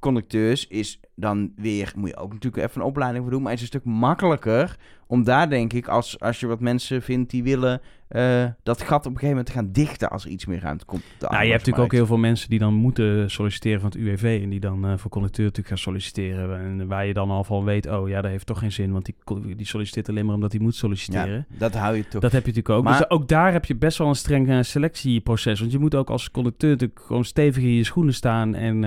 conducteurs 0.00 0.66
is 0.66 1.00
dan 1.14 1.52
weer, 1.56 1.92
moet 1.96 2.08
je 2.08 2.16
ook 2.16 2.32
natuurlijk 2.32 2.64
even 2.64 2.80
een 2.80 2.86
opleiding 2.86 3.22
voor 3.22 3.32
doen, 3.32 3.42
maar 3.42 3.52
het 3.52 3.60
is 3.60 3.66
een 3.72 3.80
stuk 3.80 3.92
makkelijker 3.92 4.76
om 5.06 5.24
daar 5.24 5.48
denk 5.48 5.72
ik, 5.72 5.88
als, 5.88 6.20
als 6.20 6.40
je 6.40 6.46
wat 6.46 6.60
mensen 6.60 7.02
vindt 7.02 7.30
die 7.30 7.42
willen 7.42 7.80
eh, 8.08 8.44
dat 8.62 8.82
gat 8.82 8.98
op 8.98 9.12
een 9.12 9.18
gegeven 9.18 9.28
moment 9.28 9.46
te 9.46 9.52
gaan 9.52 9.72
dichten 9.72 10.10
als 10.10 10.24
er 10.24 10.30
iets 10.30 10.46
meer 10.46 10.60
ruimte 10.60 10.84
komt. 10.84 11.02
Nou, 11.20 11.32
je 11.32 11.38
hebt 11.38 11.50
natuurlijk 11.50 11.78
ook 11.84 11.92
heel 11.92 12.06
veel 12.06 12.16
mensen 12.16 12.50
die 12.50 12.58
dan 12.58 12.74
moeten 12.74 13.30
solliciteren 13.30 13.80
van 13.80 13.90
het 13.90 13.98
UWV. 13.98 14.40
En 14.42 14.50
die 14.50 14.60
dan 14.60 14.86
eh, 14.86 14.92
voor 14.96 15.10
conducteur 15.10 15.44
natuurlijk 15.44 15.68
gaan 15.68 15.84
solliciteren. 15.84 16.60
En 16.60 16.86
waar 16.86 17.06
je 17.06 17.14
dan 17.14 17.30
al 17.30 17.44
van 17.44 17.64
weet, 17.64 17.86
oh 17.86 18.08
ja, 18.08 18.20
dat 18.20 18.30
heeft 18.30 18.46
toch 18.46 18.58
geen 18.58 18.72
zin. 18.72 18.92
Want 18.92 19.04
die, 19.04 19.56
die 19.56 19.66
solliciteert 19.66 20.08
alleen 20.08 20.26
maar 20.26 20.34
omdat 20.34 20.52
hij 20.52 20.60
moet 20.60 20.74
solliciteren. 20.74 21.46
Ja, 21.48 21.58
dat 21.58 21.74
hou 21.74 21.96
je 21.96 22.08
toch. 22.08 22.20
Dat 22.20 22.32
heb 22.32 22.46
je 22.46 22.52
natuurlijk 22.52 22.78
ook. 22.78 22.84
Maar- 22.84 22.98
dus 22.98 23.10
ook 23.10 23.28
daar 23.28 23.52
heb 23.52 23.64
je 23.64 23.76
best 23.76 23.98
wel 23.98 24.08
een 24.08 24.14
streng 24.14 24.48
eh, 24.48 24.58
selectieproces. 24.60 25.60
Want 25.60 25.72
je 25.72 25.78
moet 25.78 25.94
ook 25.94 26.10
als 26.10 26.30
conducteur 26.30 26.70
natuurlijk 26.70 27.00
gewoon 27.00 27.24
stevig 27.24 27.62
in 27.62 27.74
je 27.74 27.84
schoenen 27.84 28.14
staan. 28.14 28.54
En 28.54 28.84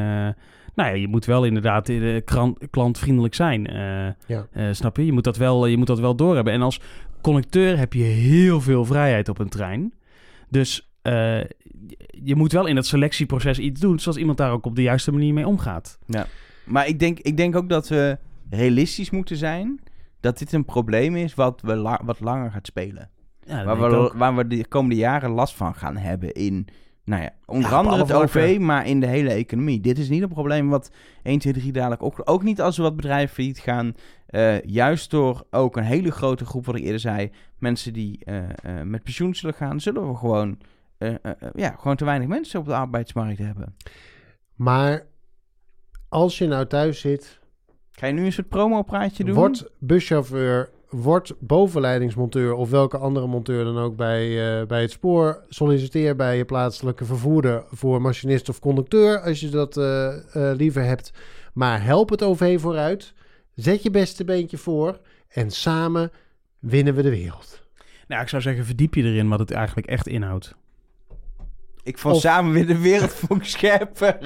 nou 0.75 0.89
ja, 0.89 0.95
je 0.95 1.07
moet 1.07 1.25
wel 1.25 1.43
inderdaad 1.45 1.89
eh, 1.89 2.21
klantvriendelijk 2.69 3.35
zijn. 3.35 3.67
eh, 3.67 4.07
Ja. 4.27 4.47
eh, 4.51 4.67
snap 4.71 4.97
je? 4.97 5.05
Je 5.05 5.11
moet, 5.11 5.23
dat 5.23 5.37
wel, 5.37 5.65
je 5.65 5.77
moet 5.77 5.87
dat 5.87 5.99
wel 5.99 6.15
doorhebben. 6.15 6.53
En 6.53 6.61
als 6.61 6.79
conducteur 7.21 7.77
heb 7.77 7.93
je 7.93 8.03
heel 8.03 8.61
veel 8.61 8.85
vrijheid 8.85 9.29
op 9.29 9.39
een 9.39 9.49
trein. 9.49 9.93
Dus 10.49 10.91
eh, 11.01 11.39
je 12.23 12.35
moet 12.35 12.51
wel 12.51 12.65
in 12.65 12.75
dat 12.75 12.85
selectieproces 12.85 13.59
iets 13.59 13.79
doen, 13.79 13.99
zoals 13.99 14.17
iemand 14.17 14.37
daar 14.37 14.51
ook 14.51 14.65
op 14.65 14.75
de 14.75 14.81
juiste 14.81 15.11
manier 15.11 15.33
mee 15.33 15.47
omgaat. 15.47 15.99
Maar 16.65 16.87
ik 16.87 16.99
denk, 16.99 17.19
ik 17.19 17.37
denk 17.37 17.55
ook 17.55 17.69
dat 17.69 17.87
we 17.87 18.17
realistisch 18.49 19.09
moeten 19.09 19.37
zijn 19.37 19.79
dat 20.19 20.37
dit 20.37 20.53
een 20.53 20.65
probleem 20.65 21.15
is 21.15 21.33
wat, 21.33 21.61
we 21.61 21.75
la- 21.75 22.01
wat 22.05 22.19
langer 22.19 22.51
gaat 22.51 22.65
spelen. 22.67 23.09
Ja, 23.45 23.63
Waar 23.65 23.75
we, 23.79 24.11
waar 24.15 24.35
we 24.35 24.47
de 24.47 24.67
komende 24.67 24.95
jaren 24.95 25.29
last 25.29 25.55
van 25.55 25.75
gaan 25.75 25.97
hebben 25.97 26.31
in, 26.33 26.67
nou 27.05 27.21
ja, 27.21 27.29
onder 27.45 27.69
Ja, 27.69 27.77
andere 27.77 27.97
het 28.03 28.11
OV, 28.13 28.57
maar 28.59 28.87
in 28.87 28.99
de 28.99 29.07
hele 29.07 29.29
economie. 29.29 29.79
Dit 29.81 29.97
is 29.97 30.09
niet 30.09 30.21
een 30.21 30.29
probleem 30.29 30.69
wat 30.69 30.91
1, 31.23 31.39
2, 31.39 31.53
3 31.53 31.71
dadelijk 31.71 32.03
ook... 32.03 32.21
Ook 32.23 32.43
niet 32.43 32.61
als 32.61 32.77
we 32.77 32.83
wat 32.83 32.95
bedrijven 32.95 33.35
failliet 33.35 33.59
gaan. 33.59 33.93
eh, 34.25 34.61
juist 34.61 35.11
door 35.11 35.45
ook 35.51 35.77
een 35.77 35.83
hele 35.83 36.11
grote 36.11 36.45
groep, 36.45 36.65
wat 36.65 36.75
ik 36.75 36.83
eerder 36.83 36.99
zei, 36.99 37.31
mensen 37.57 37.93
die 37.93 38.19
eh, 38.25 38.37
eh, 38.39 38.81
met 38.85 39.03
pensioen 39.03 39.35
zullen 39.35 39.55
gaan, 39.55 39.79
zullen 39.79 40.07
we 40.09 40.15
gewoon, 40.15 40.57
eh, 40.97 41.09
eh, 41.09 41.15
eh, 41.21 41.49
ja, 41.55 41.75
gewoon 41.79 41.95
te 41.95 42.05
weinig 42.05 42.27
mensen 42.27 42.59
op 42.59 42.65
de 42.65 42.75
arbeidsmarkt 42.75 43.37
hebben. 43.39 43.75
Maar 44.55 45.05
als 46.09 46.37
je 46.37 46.47
nou 46.47 46.67
thuis 46.67 46.99
zit, 46.99 47.39
Ga 47.91 48.07
je 48.07 48.13
nu 48.13 48.25
een 48.25 48.33
soort 48.33 48.49
promo-praatje 48.49 49.23
doen? 49.23 49.35
word 49.35 49.69
buschauffeur, 49.79 50.69
word 50.93 51.33
bovenleidingsmonteur 51.39 52.53
of 52.53 52.69
welke 52.69 52.97
andere 52.97 53.27
monteur 53.27 53.63
dan 53.63 53.77
ook 53.77 53.95
bij, 53.95 54.59
eh, 54.59 54.67
bij 54.67 54.81
het 54.81 54.91
spoor. 54.91 55.43
Solliciteer 55.49 56.15
bij 56.15 56.37
je 56.37 56.45
plaatselijke 56.45 57.05
vervoerder 57.05 57.63
voor 57.69 58.01
machinist 58.01 58.49
of 58.49 58.59
conducteur 58.59 59.19
als 59.19 59.39
je 59.39 59.49
dat 59.49 59.77
eh, 59.77 60.07
eh, 60.07 60.57
liever 60.57 60.83
hebt. 60.83 61.11
Maar 61.53 61.83
help 61.83 62.09
het 62.09 62.23
OV 62.23 62.59
vooruit. 62.59 63.13
Zet 63.55 63.83
je 63.83 63.91
beste 63.91 64.23
beentje 64.23 64.57
voor 64.57 64.99
en 65.27 65.51
samen 65.51 66.11
winnen 66.59 66.95
we 66.95 67.01
de 67.01 67.09
wereld. 67.09 67.61
Nou, 68.07 68.21
ik 68.21 68.29
zou 68.29 68.41
zeggen, 68.41 68.65
verdiep 68.65 68.93
je 68.93 69.03
erin 69.03 69.29
wat 69.29 69.39
het 69.39 69.51
eigenlijk 69.51 69.87
echt 69.87 70.07
inhoudt. 70.07 70.55
Ik 71.83 71.97
vond 71.97 72.15
Of- 72.15 72.21
samen 72.21 72.51
weer 72.53 72.67
de 72.67 72.77
wereld 72.79 73.13
vond 73.13 73.41
ik 73.41 73.47
scherper. 73.47 74.17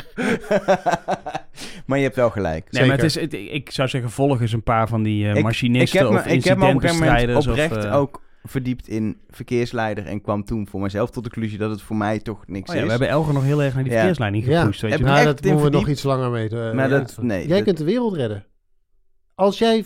maar 1.85 1.97
je 1.97 2.03
hebt 2.03 2.15
wel 2.15 2.29
gelijk. 2.29 2.71
Nee, 2.71 2.85
maar 2.87 2.95
het 2.95 3.05
is, 3.05 3.15
het- 3.15 3.33
ik 3.33 3.71
zou 3.71 3.87
zeggen, 3.87 4.11
volg 4.11 4.41
eens 4.41 4.51
een 4.51 4.63
paar 4.63 4.87
van 4.87 5.03
die 5.03 5.29
eh, 5.29 5.43
machinisten 5.43 5.99
ik 5.99 6.05
heb 6.05 6.13
me, 6.13 6.19
of 6.19 6.25
ik 6.25 6.43
heb 6.43 6.57
me 6.57 6.65
op 6.65 6.71
incidentenstrijders. 6.73 7.47
oprecht 7.47 7.77
of, 7.77 7.83
eh, 7.83 7.95
ook 7.95 8.21
verdiept 8.43 8.87
in 8.87 9.17
verkeersleider 9.29 10.05
en 10.05 10.21
kwam 10.21 10.45
toen 10.45 10.67
voor 10.67 10.81
mezelf 10.81 11.09
tot 11.11 11.23
de 11.23 11.29
conclusie 11.29 11.57
dat 11.57 11.69
het 11.69 11.81
voor 11.81 11.95
mij 11.95 12.19
toch 12.19 12.47
niks 12.47 12.69
Oh 12.69 12.75
ja, 12.75 12.79
is. 12.81 12.85
we 12.85 12.91
hebben 12.91 13.09
Elger 13.09 13.33
nog 13.33 13.43
heel 13.43 13.63
erg 13.63 13.73
naar 13.73 13.83
die 13.83 13.91
Ja. 13.91 13.97
verkeersleiding 13.97 14.45
Ja, 14.45 14.59
gepusht, 14.61 14.81
weet 14.81 14.97
je 14.97 15.03
nou, 15.03 15.25
dat 15.25 15.43
moeten 15.43 15.63
we 15.63 15.69
nog 15.69 15.87
iets 15.87 16.03
langer 16.03 16.29
mee. 16.29 16.49
eh, 16.49 16.73
maar 16.73 16.89
dat, 16.89 16.99
uit- 16.99 17.21
nee. 17.21 17.47
Jij 17.47 17.55
dat- 17.55 17.63
kunt 17.65 17.77
de 17.77 17.83
wereld 17.83 18.15
redden. 18.15 18.45
Als 19.35 19.57
jij... 19.57 19.85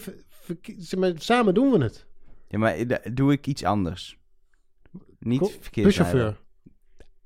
samen 1.16 1.54
doen 1.54 1.72
we 1.72 1.84
het. 1.84 2.06
ja, 2.48 2.58
maar 2.58 2.76
doe 3.14 3.32
ik 3.32 3.48
iets 3.48 3.64
anders. 3.64 4.18
Niet 5.20 5.40
verkeersleider. 5.62 5.84
Buschauffeur. 5.84 6.38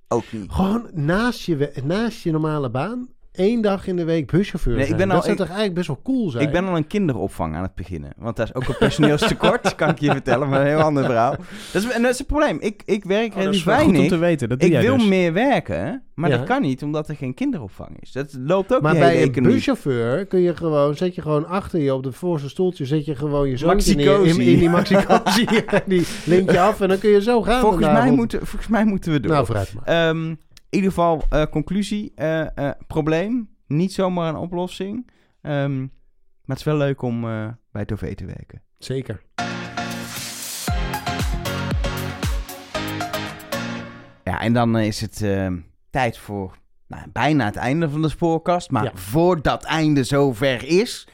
Ook 0.08 0.32
niet. 0.32 0.52
Gewoon 0.52 0.90
naast 0.94 1.40
je, 1.46 1.72
naast 1.84 2.24
je 2.24 2.32
normale 2.32 2.70
baan, 2.70 3.10
één 3.36 3.62
dag 3.62 3.88
in 3.88 3.96
de 3.96 4.04
week 4.04 4.32
buschauffeur 4.32 4.74
Nee, 4.74 4.82
ik 4.82 4.88
zijn. 4.88 4.98
ben 5.00 5.08
dat 5.08 5.18
al- 5.18 5.24
zou 5.24 5.34
ik- 5.34 5.40
toch 5.40 5.48
eigenlijk 5.48 5.76
best 5.78 5.88
wel 5.88 6.00
cool 6.04 6.30
zijn? 6.30 6.44
Ik 6.46 6.52
ben 6.52 6.68
al 6.68 6.76
een 6.78 6.88
kinderopvang 6.88 7.56
aan 7.56 7.62
het 7.64 7.76
beginnen. 7.76 8.12
Want 8.18 8.36
daar 8.36 8.46
is 8.46 8.56
ook 8.56 8.68
een 8.68 8.78
personeelstekort, 8.78 9.76
kan 9.76 9.90
ik 9.90 10.00
je 10.00 10.12
vertellen. 10.12 10.50
Maar 10.50 10.62
een 10.62 10.68
heel 10.68 10.80
ander 10.80 11.04
verhaal. 11.06 11.36
Dat 11.74 11.84
is, 11.84 11.90
en 11.92 12.02
dat 12.02 12.12
is 12.12 12.18
het 12.18 12.28
probleem. 12.28 12.58
Ik, 12.60 12.82
ik 12.86 13.04
werk 13.04 13.36
Oh, 13.36 13.44
dat 13.44 13.54
is 13.54 13.64
relatief 13.64 13.66
wel 13.66 13.76
goed 13.76 13.86
om 13.86 13.92
weinig. 13.92 14.12
te 14.12 14.18
weten. 14.18 14.50
Dat 14.50 14.60
doe 14.60 14.70
Ik 14.70 14.82
wil 14.82 14.98
dus. 14.98 15.08
meer 15.08 15.34
werken, 15.34 16.04
maar 16.14 16.30
Ja. 16.30 16.38
dat 16.38 16.46
kan 16.46 16.62
niet 16.62 16.84
omdat 16.84 17.10
er 17.10 17.16
geen 17.16 17.34
kinderopvang 17.34 17.90
is. 18.00 18.12
Dat 18.12 18.38
loopt 18.46 18.76
ook 18.76 18.82
maar 18.82 18.92
die 18.92 19.02
bij 19.02 19.22
een 19.24 19.44
buschauffeur 19.44 20.26
kun 20.26 20.40
je 20.42 20.56
gewoon, 20.56 20.96
zet 20.96 21.16
je 21.16 21.22
gewoon 21.22 21.48
achter 21.48 21.80
je 21.80 21.94
op 21.94 22.04
de 22.04 22.12
voorste 22.12 22.50
stoeltje, 22.50 22.86
zet 22.86 23.06
je 23.06 23.16
gewoon 23.16 23.50
je 23.50 23.58
zoontje 23.58 23.96
neer 23.96 24.06
in, 24.06 24.12
Maxi-cozy. 24.22 24.50
in 24.50 24.60
die 24.60 24.70
maxi 24.70 24.96
die 25.86 26.06
lint 26.26 26.52
je 26.52 26.60
af 26.60 26.82
en 26.82 26.88
dan 26.88 27.00
kun 27.00 27.10
je 27.10 27.22
zo 27.22 27.42
gaan. 27.42 27.62
Volgens 27.62 27.86
mij, 27.86 28.12
moeten, 28.12 28.40
volgens 28.48 28.68
mij 28.68 28.86
moeten 28.86 29.12
we 29.12 29.20
door. 29.20 29.32
Nou, 29.32 29.46
vooruit 29.46 29.74
maar. 29.74 30.08
Ehm, 30.10 30.34
ieder 30.76 30.90
geval, 30.90 31.22
eh, 31.30 31.44
conclusie. 31.46 32.12
eh, 32.16 32.58
eh, 32.58 32.72
probleem. 32.88 33.50
Niet 33.68 33.94
zomaar 33.94 34.30
een 34.30 34.40
oplossing. 34.40 35.10
Ehm, 35.42 35.80
maar 35.80 35.90
het 36.46 36.58
is 36.58 36.64
wel 36.64 36.78
leuk 36.78 37.02
om 37.02 37.22
bij 37.72 37.82
het 37.82 37.92
OV 37.92 38.16
te 38.16 38.26
werken. 38.26 38.62
Zeker. 38.78 39.22
Ja, 44.24 44.40
en 44.42 44.54
dan 44.54 44.78
is 44.78 45.02
het 45.02 45.22
ehm, 45.22 45.58
tijd 45.90 46.18
voor 46.18 46.58
nou, 46.88 47.04
bijna 47.12 47.46
het 47.46 47.56
einde 47.56 47.90
van 47.90 48.02
de 48.02 48.10
spoorkast. 48.10 48.72
Maar 48.72 48.84
Ja. 48.84 48.92
voordat 48.94 49.62
het 49.62 49.72
einde 49.72 50.04
zover 50.04 50.64
is, 50.64 51.08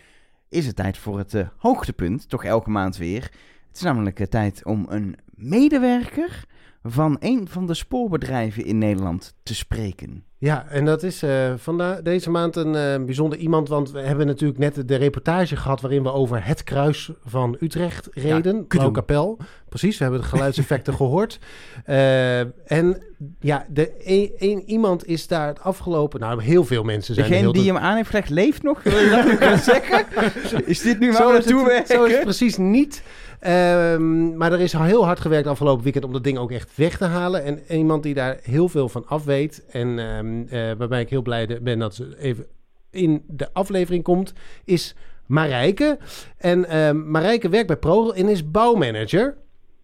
is 0.49 0.65
het 0.65 0.75
tijd 0.75 0.97
voor 0.97 1.17
het 1.17 1.45
hoogtepunt. 1.57 2.29
Toch 2.29 2.43
elke 2.43 2.69
maand 2.69 2.97
weer. 2.97 3.21
Het 3.67 3.75
is 3.75 3.81
namelijk 3.81 4.25
tijd 4.29 4.65
om 4.65 4.85
een 4.89 5.15
medewerker 5.25 6.45
van 6.83 7.17
een 7.19 7.47
van 7.49 7.65
de 7.67 7.73
spoorbedrijven 7.73 8.65
in 8.65 8.77
Nederland 8.77 9.33
te 9.43 9.55
spreken. 9.55 10.23
Ja, 10.37 10.65
en 10.69 10.85
dat 10.85 11.03
is 11.03 11.23
eh 11.23 11.53
vandaag 11.57 12.01
deze 12.01 12.29
maand 12.29 12.55
een 12.55 12.75
eh, 12.75 13.05
bijzonder 13.05 13.37
iemand, 13.39 13.69
want 13.69 13.91
we 13.91 13.99
hebben 13.99 14.27
natuurlijk 14.27 14.59
net 14.59 14.87
de 14.87 14.95
reportage 14.95 15.55
gehad 15.55 15.81
waarin 15.81 16.03
we 16.03 16.11
over 16.11 16.45
het 16.45 16.63
kruis 16.63 17.11
van 17.25 17.57
Utrecht 17.59 18.07
reden, 18.11 18.67
kudoe. 18.67 18.91
Kapel. 18.91 19.37
Precies, 19.69 19.97
we 19.97 20.03
hebben 20.03 20.21
de 20.21 20.27
geluidseffecten 20.27 20.93
gehoord. 21.01 21.39
Eh, 21.85 22.39
en 22.71 23.03
ja, 23.39 23.65
de, 23.69 23.91
een, 23.97 24.31
een- 24.37 24.63
iemand 24.69 25.07
is 25.07 25.27
daar 25.27 25.47
het 25.47 25.59
afgelopen, 25.61 26.19
nou 26.19 26.43
heel 26.43 26.65
veel 26.65 26.83
mensen 26.83 27.15
zijn 27.15 27.27
Degene 27.27 27.43
heel 27.43 27.53
die 27.53 27.67
hem 27.67 27.77
aan 27.77 27.95
heeft 27.95 28.09
gelegd, 28.09 28.29
leeft 28.29 28.63
nog? 28.63 28.83
Wil 28.83 28.97
je 28.99 29.37
dat 29.39 29.59
zeggen? 29.63 30.05
Is 30.65 30.81
dit 30.81 30.99
nu 30.99 31.11
waar 31.11 31.31
naartoe 31.31 31.83
zo 31.87 32.03
is 32.03 32.13
het 32.13 32.23
precies 32.23 32.57
niet. 32.57 33.03
Ehm, 33.41 34.37
maar 34.37 34.51
er 34.51 34.59
is 34.59 34.73
heel 34.73 35.05
hard 35.05 35.19
gewerkt 35.19 35.47
afgelopen 35.47 35.83
weekend 35.83 36.05
om 36.05 36.13
dat 36.13 36.23
ding 36.23 36.37
ook 36.37 36.51
echt 36.51 36.75
weg 36.75 36.97
te 36.97 37.05
halen. 37.05 37.43
En 37.43 37.77
iemand 37.77 38.03
die 38.03 38.13
daar 38.13 38.39
heel 38.41 38.69
veel 38.69 38.89
van 38.89 39.07
af 39.07 39.23
weet. 39.23 39.65
En 39.71 39.99
ehm, 39.99 40.43
eh, 40.49 40.77
waarbij 40.77 41.01
ik 41.01 41.09
heel 41.09 41.21
blij 41.21 41.59
ben 41.61 41.79
dat 41.79 41.95
ze 41.95 42.17
even 42.17 42.45
in 42.89 43.23
de 43.27 43.53
aflevering 43.53 44.03
komt. 44.03 44.33
Is 44.63 44.95
Marijke. 45.25 45.97
En 46.37 46.65
ehm, 46.65 47.09
Marijke 47.11 47.49
werkt 47.49 47.67
bij 47.67 47.77
ProRail 47.77 48.15
en 48.15 48.29
is 48.29 48.51
bouwmanager. 48.51 49.37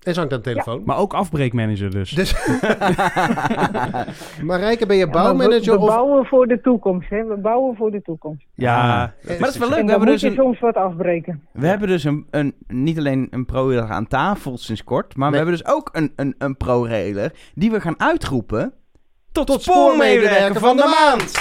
En 0.07 0.13
ze 0.13 0.19
hangt 0.19 0.33
aan 0.35 0.41
de 0.41 0.49
telefoon. 0.49 0.81
Maar 0.85 0.97
ook 0.97 1.13
afbreekmanager 1.13 1.91
dus. 1.91 2.09
Dus 2.11 2.33
Marijke, 4.43 4.85
ben 4.85 4.97
je 4.97 5.07
bouwmanager 5.09 5.71
we, 5.71 5.71
we 5.71 5.77
of... 5.77 5.87
bouwen 5.87 6.25
voor 6.25 6.47
de 6.47 6.61
toekomst, 6.61 7.09
hè. 7.09 7.25
We 7.25 7.35
bouwen 7.37 7.75
voor 7.75 7.91
de 7.91 8.01
toekomst. 8.01 8.45
ja, 8.53 9.13
Maar 9.27 9.37
dat 9.39 9.47
is 9.49 9.57
wel 9.57 9.69
leuk. 9.69 9.77
En 9.77 9.85
We 9.85 9.89
hebben 9.91 10.07
moet 10.09 10.19
dus 10.19 10.21
je 10.21 10.27
een, 10.27 10.43
soms 10.43 10.59
wat 10.59 10.75
afbreken. 10.75 11.41
we 11.51 11.67
hebben 11.67 11.87
dus 11.87 12.03
een, 12.03 12.27
een, 12.29 12.53
niet 12.67 12.97
alleen 12.97 13.27
een 13.31 13.45
pro-railer 13.45 13.89
aan 13.91 14.07
tafel 14.07 14.57
sinds 14.57 14.83
kort, 14.83 15.15
maar 15.15 15.31
Nee. 15.31 15.39
we 15.39 15.45
hebben 15.45 15.63
dus 15.65 15.73
ook 15.75 15.89
een, 15.91 16.13
een, 16.15 16.35
een 16.37 16.57
pro-railer 16.57 17.31
die 17.55 17.71
we 17.71 17.81
gaan 17.81 17.99
uitroepen 17.99 18.73
tot, 19.31 19.47
Tot 19.47 19.61
spoormedewerker 19.61 20.59
van 20.59 20.77
de 20.77 20.95
maand. 20.99 21.33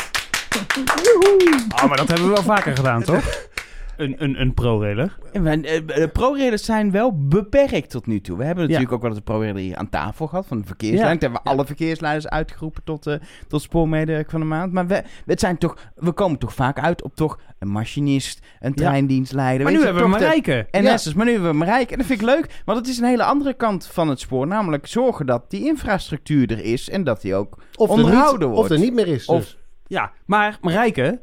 Oh, 1.83 1.89
maar 1.89 1.97
dat 1.97 2.09
hebben 2.09 2.27
we 2.29 2.33
wel 2.35 2.43
vaker 2.43 2.77
gedaan, 2.77 3.03
toch? 3.03 3.25
Een, 3.97 4.15
een, 4.19 4.41
een 4.41 4.55
pro-railer. 4.55 5.19
Eh, 5.33 5.43
De 5.43 6.11
pro-railers 6.13 6.65
zijn 6.65 6.91
wel 6.91 7.27
beperkt 7.29 7.91
tot 7.91 8.07
nu 8.07 8.21
toe. 8.21 8.37
We 8.39 8.45
hebben 8.45 8.63
Ja. 8.63 8.69
natuurlijk 8.69 8.95
ook 8.95 9.01
wel 9.01 9.11
eens 9.11 9.19
een 9.19 9.25
pro-railer 9.25 9.63
hier 9.63 9.77
aan 9.77 9.89
tafel 9.89 10.27
gehad 10.27 10.47
van 10.47 10.59
de 10.61 10.67
verkeerslijn. 10.67 11.05
Ja. 11.05 11.11
Toen 11.13 11.21
hebben 11.21 11.41
we 11.45 11.51
alle 11.51 11.67
verkeersleiders 11.67 12.29
uitgeroepen 12.29 12.85
tot, 12.85 13.07
eh 13.07 13.15
tot 13.49 13.63
spoormedewerker 13.63 14.31
van 14.31 14.41
de 14.41 14.47
maand. 14.47 14.73
Maar 14.73 14.87
we, 14.87 15.03
het 15.27 15.41
zijn 15.41 15.59
toch, 15.59 15.77
we 15.95 16.13
komen 16.13 16.39
toch 16.39 16.55
vaak 16.55 16.79
uit 16.79 17.03
op 17.03 17.15
toch 17.15 17.39
een 17.59 17.69
machinist, 17.69 18.47
een 18.61 18.73
Ja. 18.75 18.89
treindienstleider. 18.89 19.63
Maar 19.63 19.73
nu 19.73 19.79
je, 19.79 19.85
hebben 19.85 20.03
we 20.05 20.11
de- 20.13 20.19
Marijke. 20.19 20.67
En. 20.71 20.85
NS'ers, 20.85 21.15
maar 21.15 21.27
nu 21.27 21.33
hebben 21.33 21.51
we 21.51 21.57
Marijke. 21.57 21.93
En 21.93 21.99
dat 21.99 22.07
vind 22.07 22.21
ik 22.21 22.27
leuk, 22.27 22.63
want 22.65 22.79
het 22.79 22.89
is 22.89 22.99
een 22.99 23.05
hele 23.09 23.25
andere 23.25 23.55
kant 23.55 23.87
van 23.87 24.09
het 24.09 24.21
spoor. 24.21 24.47
Namelijk 24.47 24.87
zorgen 24.87 25.27
dat 25.27 25.51
die 25.51 25.65
infrastructuur 25.65 26.51
er 26.51 26.65
is 26.65 26.91
en 26.91 27.05
dat 27.05 27.21
die 27.21 27.35
ook... 27.35 27.59
Of 27.77 27.89
er, 27.91 27.95
onderhouden 27.95 28.49
niet, 28.49 28.57
wordt. 28.57 28.71
of 28.71 28.77
er 28.77 28.83
niet 28.85 28.95
meer 28.95 29.07
is. 29.09 29.27
Of- 29.27 29.39
dus. 29.39 29.59
Ja, 29.87 30.13
maar 30.27 30.59
Marijke... 30.61 31.21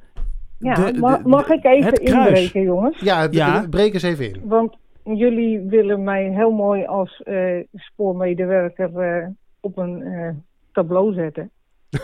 Ja, 0.63 0.73
de- 0.73 0.91
de- 0.91 0.99
ma- 0.99 1.21
mag 1.23 1.49
ik 1.49 1.63
even 1.65 1.93
inbreken, 1.93 2.61
jongens? 2.61 2.99
Ja, 2.99 3.27
Ja. 3.31 3.65
breek 3.69 3.93
eens 3.93 4.03
even 4.03 4.25
in. 4.33 4.41
Want 4.43 4.75
jullie 5.03 5.59
willen 5.59 6.03
mij 6.03 6.23
heel 6.29 6.51
mooi 6.51 6.85
als 6.85 7.21
eh, 7.23 7.63
spoormedewerker 7.73 8.97
eh, 8.99 9.27
op 9.59 9.77
een 9.77 10.01
eh, 10.01 10.29
tableau 10.71 11.13
zetten. 11.13 11.49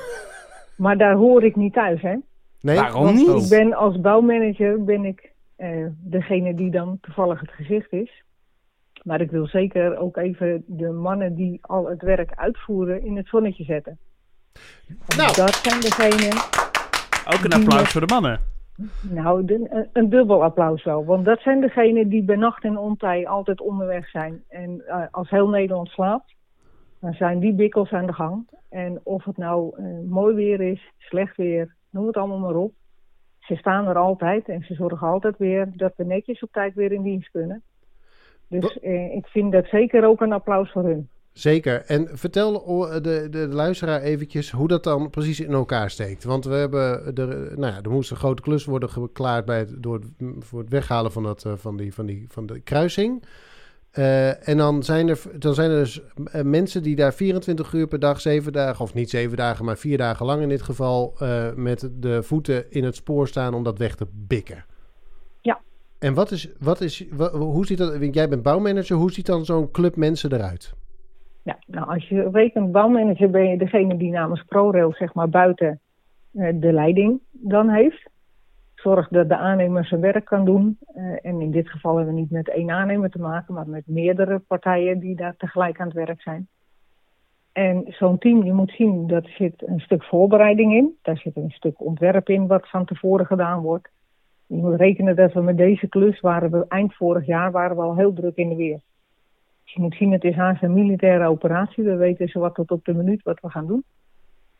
maar 0.78 0.98
daar 0.98 1.14
hoor 1.16 1.44
ik 1.44 1.56
niet 1.56 1.74
thuis, 1.74 2.02
hè? 2.02 2.16
Nee? 2.62 2.76
Waarom 2.76 3.04
Want 3.04 3.16
niet? 3.18 3.44
ik 3.44 3.50
ben 3.60 3.74
als 3.74 4.00
bouwmanager 4.02 4.84
ben 4.84 5.06
ik 5.06 5.32
eh, 5.56 5.86
degene 6.04 6.56
die 6.56 6.72
dan 6.72 6.98
toevallig 7.02 7.40
het 7.40 7.52
gezicht 7.52 7.92
is. 7.94 8.24
Maar 9.04 9.22
ik 9.22 9.32
wil 9.32 9.48
zeker 9.48 9.98
ook 9.98 10.18
even 10.18 10.64
de 10.68 10.90
mannen 10.92 11.36
die 11.36 11.60
al 11.62 11.90
het 11.90 12.02
werk 12.02 12.32
uitvoeren 12.36 13.04
in 13.06 13.18
het 13.18 13.28
zonnetje 13.28 13.64
zetten. 13.64 13.98
Want 14.88 15.16
Nou. 15.18 15.36
Dat 15.36 15.56
zijn 15.56 15.80
degenen 15.82 16.38
Ook 17.34 17.44
een 17.44 17.54
applaus 17.54 17.92
voor 17.92 18.02
de 18.08 18.14
mannen. 18.14 18.40
Nou, 19.10 19.54
een, 19.54 19.88
een 19.94 20.10
dubbel 20.10 20.44
applaus 20.44 20.84
wel. 20.84 21.06
Want 21.06 21.26
dat 21.26 21.40
zijn 21.40 21.62
degenen 21.62 22.10
die 22.10 22.24
bij 22.24 22.36
nacht 22.36 22.64
en 22.64 22.78
ontij 22.78 23.28
altijd 23.28 23.62
onderweg 23.62 24.10
zijn. 24.10 24.44
En 24.48 24.82
eh, 24.88 25.04
als 25.12 25.30
heel 25.30 25.50
Nederland 25.50 25.88
slaapt, 25.88 26.36
dan 27.00 27.14
zijn 27.14 27.40
die 27.40 27.54
bikkels 27.54 27.92
aan 27.92 28.06
de 28.06 28.14
gang. 28.14 28.48
En 28.70 29.00
of 29.04 29.24
het 29.24 29.38
nou 29.38 29.78
eh, 29.78 30.10
mooi 30.10 30.36
weer 30.36 30.62
is, 30.62 30.92
slecht 30.98 31.38
weer, 31.38 31.76
noem 31.90 32.08
het 32.08 32.18
allemaal 32.18 32.40
maar 32.40 32.56
op. 32.56 32.74
Ze 33.40 33.56
staan 33.56 33.88
er 33.88 33.98
altijd 33.98 34.50
en 34.50 34.64
ze 34.64 34.74
zorgen 34.74 35.08
altijd 35.08 35.38
weer 35.38 35.72
dat 35.76 35.94
we 35.96 36.04
netjes 36.04 36.44
op 36.44 36.52
tijd 36.52 36.74
weer 36.74 36.92
in 36.92 37.04
dienst 37.04 37.32
kunnen. 37.32 37.62
Dus 38.48 38.80
eh, 38.80 39.16
ik 39.16 39.28
vind 39.28 39.52
dat 39.52 39.66
zeker 39.66 40.06
ook 40.06 40.22
een 40.22 40.34
applaus 40.34 40.72
voor 40.72 40.84
hun. 40.84 41.10
Zeker. 41.34 41.84
En 41.86 42.08
vertel 42.12 42.54
de, 42.64 43.00
de, 43.02 43.28
de 43.30 43.48
luisteraar 43.48 44.02
eventjes 44.02 44.52
hoe 44.52 44.68
dat 44.68 44.84
dan 44.84 45.10
precies 45.10 45.40
in 45.40 45.54
elkaar 45.54 45.90
steekt. 45.90 46.24
Want 46.24 46.46
we 46.46 46.54
hebben 46.54 47.16
er, 47.16 47.28
nou 47.60 47.74
ja, 47.74 47.82
er 47.82 47.92
moest 47.92 48.12
een 48.12 48.18
grote 48.18 48.42
klus 48.42 48.66
worden 48.66 48.90
geklaard 48.90 49.46
bij 49.46 49.60
het, 49.60 49.84
door 49.84 49.94
het, 49.94 50.36
voor 50.40 50.60
het 50.60 50.70
weghalen 50.70 51.12
van, 51.12 51.24
dat, 51.24 51.46
eh, 51.46 51.54
van, 51.56 51.78
die, 51.78 51.94
van, 51.94 52.06
die, 52.06 52.26
van 52.30 52.46
de 52.46 52.60
kruising. 52.60 53.24
Eh, 53.92 54.48
en 54.48 54.58
dan 54.58 54.84
zijn, 54.84 55.08
er, 55.08 55.22
dan 55.38 55.54
zijn 55.54 55.72
er 55.72 55.78
dus 55.78 56.02
eh, 56.32 56.42
mensen 56.42 56.84
die 56.84 56.96
daar 56.96 57.14
24 57.14 57.74
uur 57.74 57.88
per 57.88 58.00
dag, 58.00 58.22
7 58.22 58.54
dagen, 58.54 58.84
of 58.84 58.94
niet 58.94 59.10
7 59.10 59.38
dagen, 59.38 59.66
maar 59.66 59.78
4 59.78 59.98
dagen 59.98 60.26
lang 60.26 60.42
in 60.42 60.50
dit 60.50 60.62
geval, 60.62 61.18
met 61.56 61.90
de 61.94 62.24
voeten 62.24 62.72
in 62.72 62.84
het 62.84 62.96
spoor 62.96 63.28
staan 63.28 63.54
om 63.54 63.64
dat 63.64 63.78
weg 63.78 63.96
te 63.96 64.08
bikken. 64.12 64.66
Ja. 65.42 65.62
En 66.00 66.14
wat 66.14 66.32
is, 66.32 66.50
wat 66.60 66.82
is, 66.82 67.06
hoe 67.32 67.66
ziet 67.66 67.78
dat, 67.78 67.98
want 67.98 68.14
jij 68.14 68.30
bent 68.30 68.44
bouwmanager, 68.44 68.98
hoe 68.98 69.12
ziet 69.12 69.26
dan 69.26 69.46
zo'n 69.46 69.72
club 69.72 69.96
mensen 69.96 70.34
eruit? 70.34 70.74
Nou, 71.68 71.88
als 71.88 72.08
je 72.08 72.30
rekent 72.32 72.72
bouwmanager 72.72 73.30
ben 73.30 73.50
je 73.50 73.58
degene 73.58 73.98
die 73.98 74.12
namens 74.12 74.44
ProRail 74.44 74.94
zeg 74.94 75.14
maar 75.14 75.30
buiten 75.30 75.80
eh, 76.34 76.54
de 76.54 76.74
leiding 76.74 77.20
dan 77.32 77.70
heeft. 77.70 78.10
Zorg 78.76 79.08
dat 79.08 79.30
de 79.30 79.38
aannemer 79.38 79.86
zijn 79.86 80.02
werk 80.02 80.26
kan 80.26 80.46
doen. 80.46 80.78
Eh, 80.94 81.26
en 81.26 81.42
in 81.42 81.52
dit 81.52 81.70
geval 81.70 81.96
hebben 81.96 82.14
we 82.14 82.20
niet 82.20 82.32
met 82.32 82.50
één 82.50 82.70
aannemer 82.70 83.10
te 83.10 83.20
maken, 83.20 83.54
maar 83.54 83.70
met 83.70 83.88
meerdere 83.88 84.40
partijen 84.40 85.00
die 85.00 85.16
daar 85.16 85.36
tegelijk 85.38 85.80
aan 85.80 85.88
het 85.88 85.96
werk 85.96 86.22
zijn. 86.22 86.48
En 87.52 87.84
zo'n 87.88 88.18
team, 88.18 88.44
je 88.44 88.54
moet 88.54 88.72
zien, 88.72 89.08
dat 89.08 89.26
zit 89.26 89.68
een 89.68 89.80
stuk 89.80 90.04
voorbereiding 90.04 90.74
in. 90.74 90.98
Daar 91.02 91.18
zit 91.18 91.36
een 91.36 91.52
stuk 91.52 91.82
ontwerp 91.82 92.30
in 92.30 92.48
wat 92.48 92.70
van 92.70 92.86
tevoren 92.86 93.26
gedaan 93.26 93.62
wordt. 93.62 93.90
Je 94.46 94.56
moet 94.56 94.80
rekenen 94.80 95.16
dat 95.16 95.34
we 95.34 95.42
met 95.42 95.58
deze 95.58 95.88
klus 95.88 96.20
waren 96.20 96.52
we 96.52 96.66
eind 96.68 96.96
vorig 96.96 97.26
jaar 97.26 97.52
waren 97.52 97.76
we 97.76 97.82
al 97.82 97.96
heel 97.96 98.14
druk 98.14 98.36
in 98.36 98.50
de 98.50 98.56
weer. 98.56 98.80
Je 99.74 99.82
moet 99.82 99.96
zien, 99.96 100.12
het 100.12 100.24
is 100.24 100.36
haast 100.36 100.64
een 100.64 100.74
militaire 100.74 101.28
operatie. 101.28 101.84
We 101.84 101.96
weten 101.96 102.28
zo 102.28 102.40
wat 102.40 102.56
tot 102.56 102.72
op 102.72 102.86
de 102.86 102.94
minuut 102.94 103.24
wat 103.24 103.40
we 103.40 103.50
gaan 103.50 103.68
doen. 103.68 103.84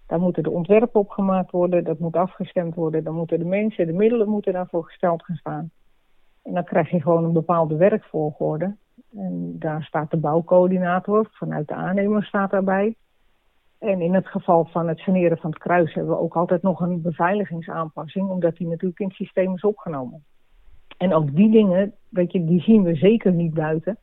Daar 0.08 0.20
moeten 0.20 0.44
de 0.44 0.50
ontwerpen 0.50 1.00
op 1.00 1.10
gemaakt 1.10 1.52
worden, 1.52 1.84
dat 1.84 2.00
moet 2.00 2.16
afgestemd 2.16 2.76
worden. 2.76 3.04
Dan 3.04 3.16
moeten 3.16 3.40
de 3.40 3.46
mensen, 3.46 3.86
de 3.86 3.94
middelen 3.94 4.30
moeten 4.30 4.54
daarvoor 4.54 4.84
gesteld 4.84 5.24
gaan 5.24 5.36
staan. 5.36 5.72
En 6.44 6.54
dan 6.54 6.64
krijg 6.64 6.90
je 6.90 7.02
gewoon 7.02 7.24
een 7.24 7.34
bepaalde 7.34 7.76
werkvolgorde. 7.76 8.76
En 9.16 9.56
daar 9.60 9.84
staat 9.84 10.12
de 10.12 10.18
bouwcoördinator 10.18 11.28
vanuit 11.32 11.68
de 11.68 11.74
aannemer 11.74 12.24
staat 12.24 12.52
daarbij. 12.52 12.96
En 13.80 14.02
in 14.02 14.14
het 14.14 14.28
geval 14.28 14.66
van 14.66 14.88
het 14.88 15.00
saneren 15.00 15.38
van 15.38 15.50
het 15.50 15.60
kruis 15.60 15.94
hebben 15.94 16.14
we 16.14 16.20
ook 16.20 16.36
altijd 16.36 16.62
nog 16.62 16.80
een 16.80 17.02
beveiligingsaanpassing, 17.02 18.30
omdat 18.30 18.56
die 18.56 18.68
natuurlijk 18.68 19.00
in 19.00 19.08
het 19.08 19.16
systeem 19.16 19.54
is 19.54 19.62
opgenomen. 19.62 20.24
En 20.98 21.14
ook 21.14 21.36
die 21.36 21.52
dingen, 21.52 21.94
weet 22.10 22.32
je, 22.32 22.46
die 22.46 22.62
zien 22.62 22.84
we 22.84 22.96
zeker 22.96 23.32
niet 23.32 23.54
buiten. 23.54 23.98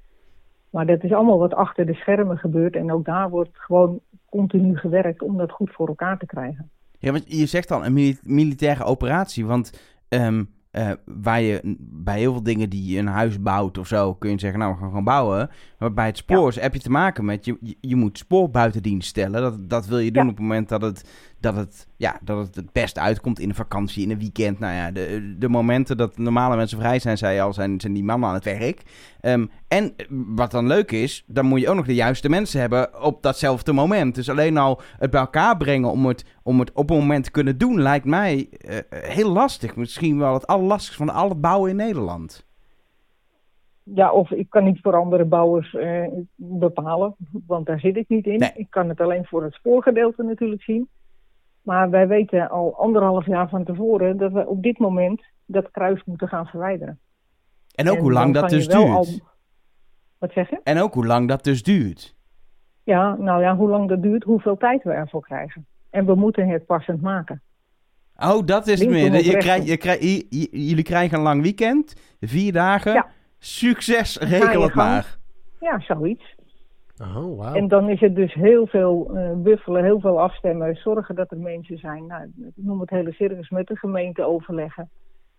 Maar 0.71 0.87
dat 0.87 1.03
is 1.05 1.13
allemaal 1.13 1.39
wat 1.39 1.55
achter 1.55 1.87
de 1.87 1.95
schermen 1.95 2.39
gebeurt. 2.39 2.77
En 2.77 2.93
ook 2.93 3.05
daar 3.05 3.31
wordt 3.31 3.51
gewoon 3.59 4.01
continu 4.31 4.77
gewerkt 4.77 5.23
om 5.23 5.37
dat 5.37 5.51
goed 5.51 5.71
voor 5.73 5.89
elkaar 5.89 6.19
te 6.19 6.27
krijgen. 6.27 6.71
Ja, 6.99 7.13
want 7.13 7.25
je 7.27 7.47
zegt 7.47 7.71
al 7.71 7.85
een 7.85 7.93
mili- 7.93 8.19
militaire 8.23 8.85
operatie, 8.85 9.47
want 9.47 9.81
ehm, 10.09 10.45
eh, 10.71 10.91
waar 11.05 11.41
je 11.41 11.77
bij 11.79 12.19
heel 12.19 12.33
veel 12.33 12.43
dingen 12.43 12.71
die 12.71 12.93
je 12.93 12.99
een 12.99 13.07
huis 13.07 13.43
bouwt 13.43 13.79
of 13.79 13.87
zo, 13.87 14.15
kun 14.15 14.31
je 14.31 14.39
zeggen, 14.41 14.59
nou 14.59 14.73
we 14.73 14.79
gaan 14.79 14.89
gewoon 14.89 15.05
bouwen. 15.05 15.51
Maar 15.79 15.93
bij 15.93 16.07
het 16.07 16.17
spoor 16.17 16.53
heb 16.55 16.75
je 16.75 16.81
te 16.81 16.91
maken 16.91 17.25
met, 17.25 17.45
je, 17.45 17.57
je, 17.61 17.77
je 17.81 17.97
moet 17.97 18.19
spoor 18.19 18.51
buiten 18.51 18.83
dienst 18.83 19.09
stellen. 19.09 19.43
Dat, 19.43 19.69
dat 19.71 19.87
wil 19.87 19.99
je 19.99 20.11
doen 20.13 20.25
Ja. 20.25 20.29
op 20.31 20.35
het 20.37 20.45
moment 20.47 20.69
dat 20.69 20.83
het, 20.83 21.11
dat, 21.41 21.57
het, 21.57 21.89
ja, 21.97 22.19
dat 22.23 22.47
het 22.47 22.55
het 22.55 22.73
best 22.73 22.99
uitkomt 22.99 23.39
in 23.39 23.49
een 23.49 23.55
vakantie, 23.55 24.03
in 24.03 24.11
een 24.11 24.19
weekend. 24.19 24.59
Nou 24.59 24.75
ja, 24.75 24.91
de, 24.91 25.35
de 25.39 25.49
momenten 25.49 25.97
dat 25.97 26.19
normale 26.19 26.57
mensen 26.57 26.79
vrij 26.79 26.99
zijn, 26.99 27.19
zei 27.19 27.35
je 27.35 27.41
al, 27.41 27.53
zijn, 27.53 27.81
zijn 27.81 27.93
die 27.93 28.05
mannen 28.05 28.29
aan 28.29 28.35
het 28.35 28.45
werk. 28.45 28.83
Ehm, 29.21 29.47
en 29.69 29.95
wat 30.09 30.51
dan 30.51 30.67
leuk 30.67 30.93
is, 30.93 31.25
dan 31.27 31.47
moet 31.47 31.61
je 31.61 31.69
ook 31.69 31.77
nog 31.77 31.87
de 31.87 31.95
juiste 31.95 32.29
mensen 32.29 32.61
hebben 32.61 33.03
op 33.03 33.23
datzelfde 33.23 33.73
moment. 33.73 34.15
Dus 34.15 34.31
alleen 34.31 34.57
al 34.57 34.81
het 34.99 35.11
bij 35.11 35.21
elkaar 35.21 35.57
brengen 35.57 35.91
om 35.91 36.07
het, 36.07 36.25
om 36.43 36.61
het 36.61 36.73
op 36.73 36.91
een 36.91 36.97
moment 36.97 37.25
te 37.25 37.31
kunnen 37.31 37.59
doen, 37.59 37.83
lijkt 37.83 38.07
mij 38.07 38.49
eh, 38.61 38.79
heel 38.91 39.33
lastig. 39.33 39.77
Misschien 39.77 40.19
wel 40.19 40.35
het 40.35 40.47
allerlastigste 40.47 41.05
van 41.05 41.15
al 41.15 41.29
het 41.29 41.41
bouwen 41.41 41.71
in 41.71 41.77
Nederland. 41.77 42.45
Ja, 43.83 44.13
of 44.13 44.31
ik 44.31 44.51
kan 44.51 44.65
niet 44.65 44.81
voor 44.83 44.97
andere 44.97 45.25
bouwers 45.25 45.75
eh, 45.75 46.07
bepalen, 46.35 47.15
want 47.47 47.67
daar 47.67 47.81
zit 47.81 47.97
ik 47.97 48.09
niet 48.09 48.27
in. 48.27 48.39
Nee. 48.39 48.53
Ik 48.55 48.71
kan 48.71 48.89
het 48.89 49.01
alleen 49.01 49.25
voor 49.25 49.43
het 49.43 49.55
spoorgedeelte 49.55 50.23
natuurlijk 50.23 50.63
zien. 50.63 50.89
Maar 51.67 51.91
wij 51.91 52.07
weten 52.09 52.51
al 52.51 52.77
anderhalf 52.79 53.27
jaar 53.27 53.49
van 53.49 53.65
tevoren 53.65 54.17
dat 54.17 54.33
we 54.33 54.47
op 54.47 54.63
dit 54.63 54.79
moment 54.79 55.23
dat 55.47 55.71
kruis 55.71 56.03
moeten 56.05 56.29
gaan 56.29 56.47
verwijderen. 56.47 56.99
En 57.75 57.89
ook 57.89 57.97
En 57.97 58.03
hoe 58.03 58.13
lang 58.13 58.35
dat 58.35 58.49
dus 58.49 58.69
duurt. 58.69 58.89
al- 58.91 59.07
Wat 60.19 60.33
zeg 60.33 60.51
je? 60.51 60.61
En 60.63 60.79
ook 60.81 60.95
hoe 60.95 61.07
lang 61.07 61.29
dat 61.29 61.45
dus 61.45 61.63
duurt. 61.63 62.17
Ja, 62.83 63.15
nou 63.15 63.43
ja, 63.43 63.57
hoe 63.57 63.69
lang 63.69 63.89
dat 63.89 64.03
duurt, 64.03 64.25
hoeveel 64.25 64.57
tijd 64.57 64.83
we 64.83 64.91
ervoor 64.93 65.23
krijgen. 65.23 65.67
En 65.91 66.07
we 66.07 66.15
moeten 66.15 66.49
het 66.49 66.67
passend 66.67 67.01
maken. 67.01 67.43
Oh, 68.17 68.47
dat 68.47 68.67
is 68.67 68.87
meer. 68.87 69.13
Je 69.13 69.23
je 70.01 70.49
jullie 70.51 70.85
krijgen 70.85 71.17
een 71.19 71.25
lang 71.25 71.43
weekend, 71.43 71.95
vier 72.21 72.53
dagen. 72.53 72.93
Ja. 72.93 73.07
Succes, 73.39 74.19
regel 74.19 74.63
het 74.63 74.75
maar. 74.75 75.19
Ja, 75.61 75.81
zoiets. 75.81 76.35
Oh, 77.03 77.37
wauw. 77.39 77.55
En 77.55 77.69
dan 77.69 77.89
is 77.89 78.01
het 78.01 78.15
dus 78.15 78.35
heel 78.35 78.67
veel 78.67 79.11
eh, 79.17 79.33
buffelen, 79.37 79.85
heel 79.85 80.01
veel 80.01 80.21
afstemmen, 80.21 80.75
zorgen 80.77 81.15
dat 81.15 81.31
er 81.31 81.39
mensen 81.39 81.79
zijn. 81.79 82.07
Nou, 82.07 82.23
ik 82.25 82.53
noem 82.55 82.81
het 82.81 82.91
hele 82.91 83.13
circus 83.13 83.51
met 83.51 83.67
de 83.67 83.77
gemeente 83.77 84.25
overleggen. 84.25 84.91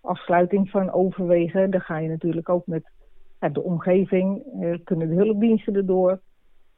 Afsluiting 0.01 0.69
van 0.69 0.91
overwegen, 0.91 1.71
dan 1.71 1.81
ga 1.81 1.97
je 1.97 2.09
natuurlijk 2.09 2.49
ook 2.49 2.67
met 2.67 2.83
ja, 3.39 3.49
de 3.49 3.63
omgeving, 3.63 4.43
eh, 4.61 4.73
kunnen 4.83 5.09
de 5.09 5.15
hulpdiensten 5.15 5.75
erdoor. 5.75 6.19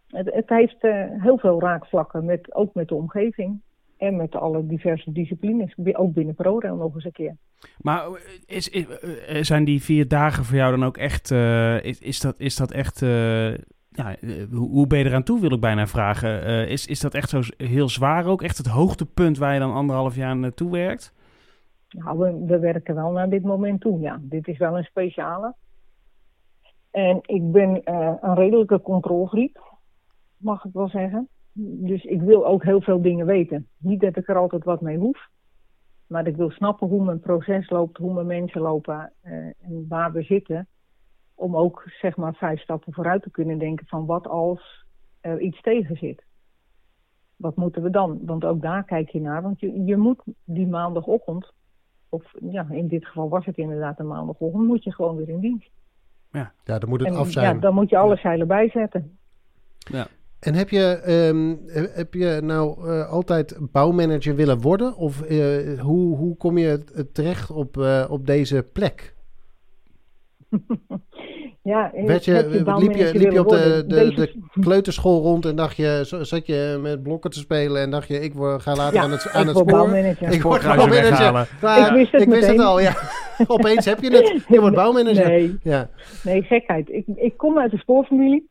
Het, 0.07 0.33
het 0.33 0.49
heeft 0.49 0.83
eh, 0.83 1.03
heel 1.17 1.37
veel 1.37 1.59
raakvlakken, 1.61 2.25
met, 2.25 2.55
ook 2.55 2.73
met 2.73 2.87
de 2.87 2.95
omgeving. 2.95 3.61
En 3.97 4.15
met 4.15 4.35
alle 4.35 4.65
diverse 4.65 5.11
disciplines, 5.11 5.75
ook 5.93 6.13
binnen 6.13 6.35
ProRail 6.35 6.75
nog 6.75 6.95
eens 6.95 7.05
een 7.05 7.11
keer. 7.11 7.35
Maar 7.81 8.05
eh, 8.05 8.11
is, 8.45 8.69
is- 8.69 8.99
eh, 8.99 9.41
zijn 9.43 9.63
die 9.63 9.81
vier 9.83 10.07
dagen 10.07 10.43
voor 10.45 10.57
jou 10.57 10.71
dan 10.71 10.85
ook 10.85 10.97
echt... 10.97 11.31
eh, 11.31 11.83
is, 11.83 11.99
is, 11.99 12.19
dat, 12.19 12.39
is 12.39 12.55
dat 12.55 12.71
echt... 12.71 13.01
eh, 14.07 14.43
hoe, 14.51 14.87
ben 14.87 14.99
je 14.99 15.05
eraan 15.05 15.23
toe, 15.23 15.39
wil 15.39 15.51
ik 15.51 15.59
bijna 15.59 15.87
vragen. 15.87 16.43
Eh, 16.43 16.69
is, 16.69 16.87
is 16.87 16.99
dat 16.99 17.13
echt 17.13 17.29
zo 17.29 17.41
heel 17.57 17.89
zwaar 17.89 18.25
ook? 18.25 18.41
Echt 18.41 18.57
het 18.57 18.67
hoogtepunt 18.67 19.37
waar 19.37 19.53
je 19.53 19.59
dan 19.59 19.73
anderhalf 19.73 20.15
jaar 20.15 20.35
naartoe 20.35 20.71
werkt? 20.71 21.13
Nou, 21.89 22.17
we, 22.17 22.45
we 22.45 22.59
werken 22.59 22.95
wel 22.95 23.11
naar 23.11 23.29
dit 23.29 23.43
moment 23.43 23.81
toe, 23.81 23.99
ja. 23.99 24.19
Dit 24.21 24.47
is 24.47 24.57
wel 24.57 24.77
een 24.77 24.83
speciale. 24.83 25.55
En 26.91 27.19
ik 27.25 27.51
ben 27.51 27.83
eh, 27.83 28.13
een 28.21 28.35
redelijke 28.35 28.81
controlfreak, 28.81 29.63
mag 30.37 30.65
ik 30.65 30.73
wel 30.73 30.89
zeggen. 30.89 31.27
Dus 31.53 32.03
ik 32.03 32.21
wil 32.21 32.45
ook 32.45 32.63
heel 32.63 32.81
veel 32.81 33.01
dingen 33.01 33.25
weten. 33.25 33.67
Niet 33.77 34.01
dat 34.01 34.17
ik 34.17 34.27
er 34.27 34.37
altijd 34.37 34.63
wat 34.63 34.81
mee 34.81 34.97
hoef. 34.97 35.27
Maar 36.07 36.27
ik 36.27 36.35
wil 36.35 36.51
snappen 36.51 36.87
hoe 36.87 37.05
mijn 37.05 37.19
proces 37.19 37.69
loopt, 37.69 37.97
hoe 37.97 38.13
mijn 38.13 38.25
mensen 38.25 38.61
lopen 38.61 39.13
en 39.21 39.85
waar 39.87 40.11
we 40.11 40.23
zitten. 40.23 40.67
Om 41.39 41.55
ook 41.55 41.83
zeg 42.01 42.17
maar 42.17 42.33
vijf 42.33 42.61
stappen 42.61 42.93
vooruit 42.93 43.23
te 43.23 43.31
kunnen 43.31 43.57
denken 43.57 43.85
van 43.87 44.05
wat 44.05 44.27
als 44.27 44.85
er 45.21 45.39
iets 45.39 45.61
tegen 45.61 45.95
zit. 45.95 46.23
Wat 47.35 47.55
moeten 47.55 47.83
we 47.83 47.89
dan? 47.89 48.19
Want 48.25 48.45
ook 48.45 48.61
daar 48.61 48.83
kijk 48.83 49.09
je 49.09 49.21
naar. 49.21 49.41
Want 49.41 49.59
je, 49.59 49.83
je 49.83 49.97
moet 49.97 50.21
die 50.43 50.67
maandagochtend 50.67 51.51
of 52.09 52.23
ja, 52.49 52.67
in 52.69 52.87
dit 52.87 53.05
geval 53.05 53.29
was 53.29 53.45
het 53.45 53.57
inderdaad 53.57 53.99
een 53.99 54.07
maandagochtend, 54.07 54.67
moet 54.67 54.83
je 54.83 54.93
gewoon 54.93 55.15
weer 55.15 55.29
in 55.29 55.39
dienst. 55.39 55.69
Ja, 56.31 56.53
dan 56.63 56.89
moet 56.89 56.99
het 56.99 57.09
en 57.09 57.15
af 57.15 57.31
zijn. 57.31 57.55
ja, 57.55 57.61
dan 57.61 57.73
moet 57.73 57.89
je 57.89 57.97
alle 57.97 58.15
zeilen 58.15 58.47
bijzetten. 58.47 59.17
En 60.39 60.53
heb 60.53 60.69
je, 60.69 61.01
ehm, 61.03 61.55
he- 61.73 61.91
heb 61.93 62.13
je 62.13 62.39
nou 62.43 62.89
eh, 62.89 63.09
altijd 63.09 63.57
bouwmanager 63.71 64.35
willen 64.35 64.61
worden? 64.61 64.95
Of 64.95 65.21
eh, 65.21 65.79
hoe, 65.79 66.15
hoe 66.17 66.37
kom 66.37 66.57
je 66.57 66.83
terecht 67.13 67.51
op, 67.51 67.77
eh, 67.77 68.05
op 68.09 68.25
deze 68.25 68.69
plek? 68.73 69.15
Ja, 71.63 71.93
eh, 71.93 72.05
Werd 72.05 72.25
je, 72.25 72.33
liep 72.79 72.95
je, 72.95 73.11
liep 73.13 73.31
je 73.31 73.39
op 73.39 73.49
de, 73.49 73.83
de, 73.87 74.13
de 74.13 74.39
kleuterschool 74.65 75.21
rond 75.21 75.45
en 75.45 75.55
dacht 75.55 75.75
je, 75.77 76.01
zo- 76.05 76.23
zat 76.23 76.45
je 76.47 76.79
met 76.81 77.03
blokken 77.03 77.29
te 77.31 77.39
spelen 77.39 77.81
en 77.81 77.89
dacht 77.91 78.07
je, 78.07 78.19
ik 78.19 78.33
word, 78.33 78.61
ga 78.61 78.75
later 78.75 78.93
Ja, 78.95 79.01
aan 79.03 79.11
het, 79.11 79.23
ik 79.25 79.31
aan 79.33 79.45
het 79.47 79.55
word 79.55 79.69
spoor. 79.69 79.79
bouwmanager. 79.79 80.31
Ik 80.31 80.41
word 80.41 80.61
bouwmanager. 80.63 81.39
Ik 81.87 81.91
wist 81.93 82.11
het 82.11 82.21
ik 82.21 82.27
wist 82.29 82.47
het 82.47 82.59
al, 82.59 82.79
ja. 82.89 82.93
Opeens 83.47 83.85
heb 83.85 83.99
je 83.99 84.09
het. 84.11 84.43
Je 84.47 84.59
wordt 84.59 84.75
bouwmanager. 84.75 85.27
Nee, 85.27 85.57
Ja. 85.63 85.89
nee, 86.23 86.41
gekheid. 86.41 86.89
Ik, 86.89 87.05
ik 87.15 87.37
kom 87.37 87.59
uit 87.59 87.71
de 87.71 87.77
spoorfamilie. 87.77 88.49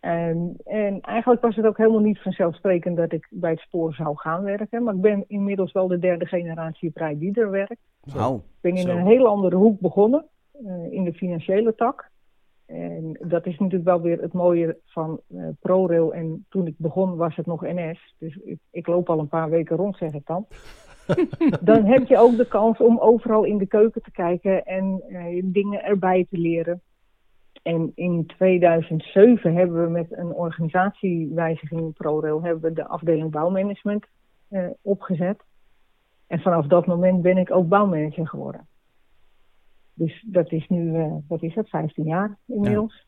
En, 0.00 0.56
en 0.64 1.00
eigenlijk 1.00 1.42
was 1.42 1.56
het 1.56 1.66
ook 1.66 1.76
helemaal 1.76 2.00
niet 2.00 2.22
vanzelfsprekend 2.22 2.96
dat 2.96 3.12
ik 3.12 3.26
bij 3.30 3.50
het 3.50 3.60
spoor 3.60 3.94
zou 3.94 4.16
gaan 4.16 4.42
werken. 4.42 4.82
Maar 4.82 4.94
ik 4.94 5.00
ben 5.00 5.24
inmiddels 5.28 5.72
wel 5.72 5.88
de 5.88 5.98
derde 5.98 6.26
generatie 6.26 6.88
op 6.88 6.96
rij 6.96 7.18
die 7.18 7.40
er 7.40 7.50
werkt. 7.50 7.76
Wauw. 8.14 8.34
Ik 8.36 8.42
ben 8.60 8.74
in 8.74 8.82
Zo. 8.82 8.88
een 8.96 9.06
hele 9.06 9.26
andere 9.28 9.56
hoek 9.56 9.80
begonnen, 9.80 10.24
in 10.90 11.04
de 11.04 11.12
financiële 11.12 11.74
tak. 11.74 12.10
En 12.68 13.16
dat 13.20 13.46
is 13.46 13.58
natuurlijk 13.58 13.84
wel 13.84 14.00
weer 14.00 14.20
het 14.20 14.32
mooie 14.32 14.78
van 14.84 15.20
eh, 15.28 15.48
ProRail. 15.60 16.14
En 16.14 16.46
toen 16.48 16.66
ik 16.66 16.74
begon 16.76 17.16
was 17.16 17.36
het 17.36 17.46
nog 17.46 17.62
NS. 17.62 18.14
Dus 18.18 18.36
ik, 18.36 18.58
ik 18.70 18.86
loop 18.86 19.10
al 19.10 19.18
een 19.18 19.28
paar 19.28 19.50
weken 19.50 19.76
rond, 19.76 19.96
zeg 19.96 20.12
ik 20.12 20.26
dan. 20.26 20.46
dan 21.60 21.84
heb 21.84 22.06
je 22.06 22.18
ook 22.18 22.36
de 22.36 22.48
kans 22.48 22.78
om 22.78 22.98
overal 22.98 23.44
in 23.44 23.58
de 23.58 23.66
keuken 23.66 24.02
te 24.02 24.10
kijken 24.10 24.64
en 24.64 25.02
eh, 25.08 25.42
dingen 25.44 25.84
erbij 25.84 26.26
te 26.30 26.38
leren. 26.38 26.82
En 27.62 27.92
in 27.94 28.26
2007 28.26 29.54
hebben 29.54 29.84
we 29.84 29.90
met 29.90 30.06
een 30.10 30.32
organisatiewijziging 30.32 31.80
in 31.80 31.92
ProRail 31.92 32.42
hebben 32.42 32.62
we 32.62 32.72
de 32.72 32.86
afdeling 32.86 33.30
bouwmanagement 33.30 34.06
eh, 34.48 34.66
opgezet. 34.82 35.42
En 36.26 36.40
vanaf 36.40 36.66
dat 36.66 36.86
moment 36.86 37.22
ben 37.22 37.38
ik 37.38 37.50
ook 37.50 37.68
bouwmanager 37.68 38.28
geworden. 38.28 38.68
Dus 39.98 40.24
dat 40.26 40.52
is 40.52 40.68
nu, 40.68 40.94
eh, 40.94 41.12
wat 41.28 41.42
is 41.42 41.54
dat, 41.54 41.68
15 41.68 42.04
jaar 42.04 42.36
inmiddels. 42.46 43.06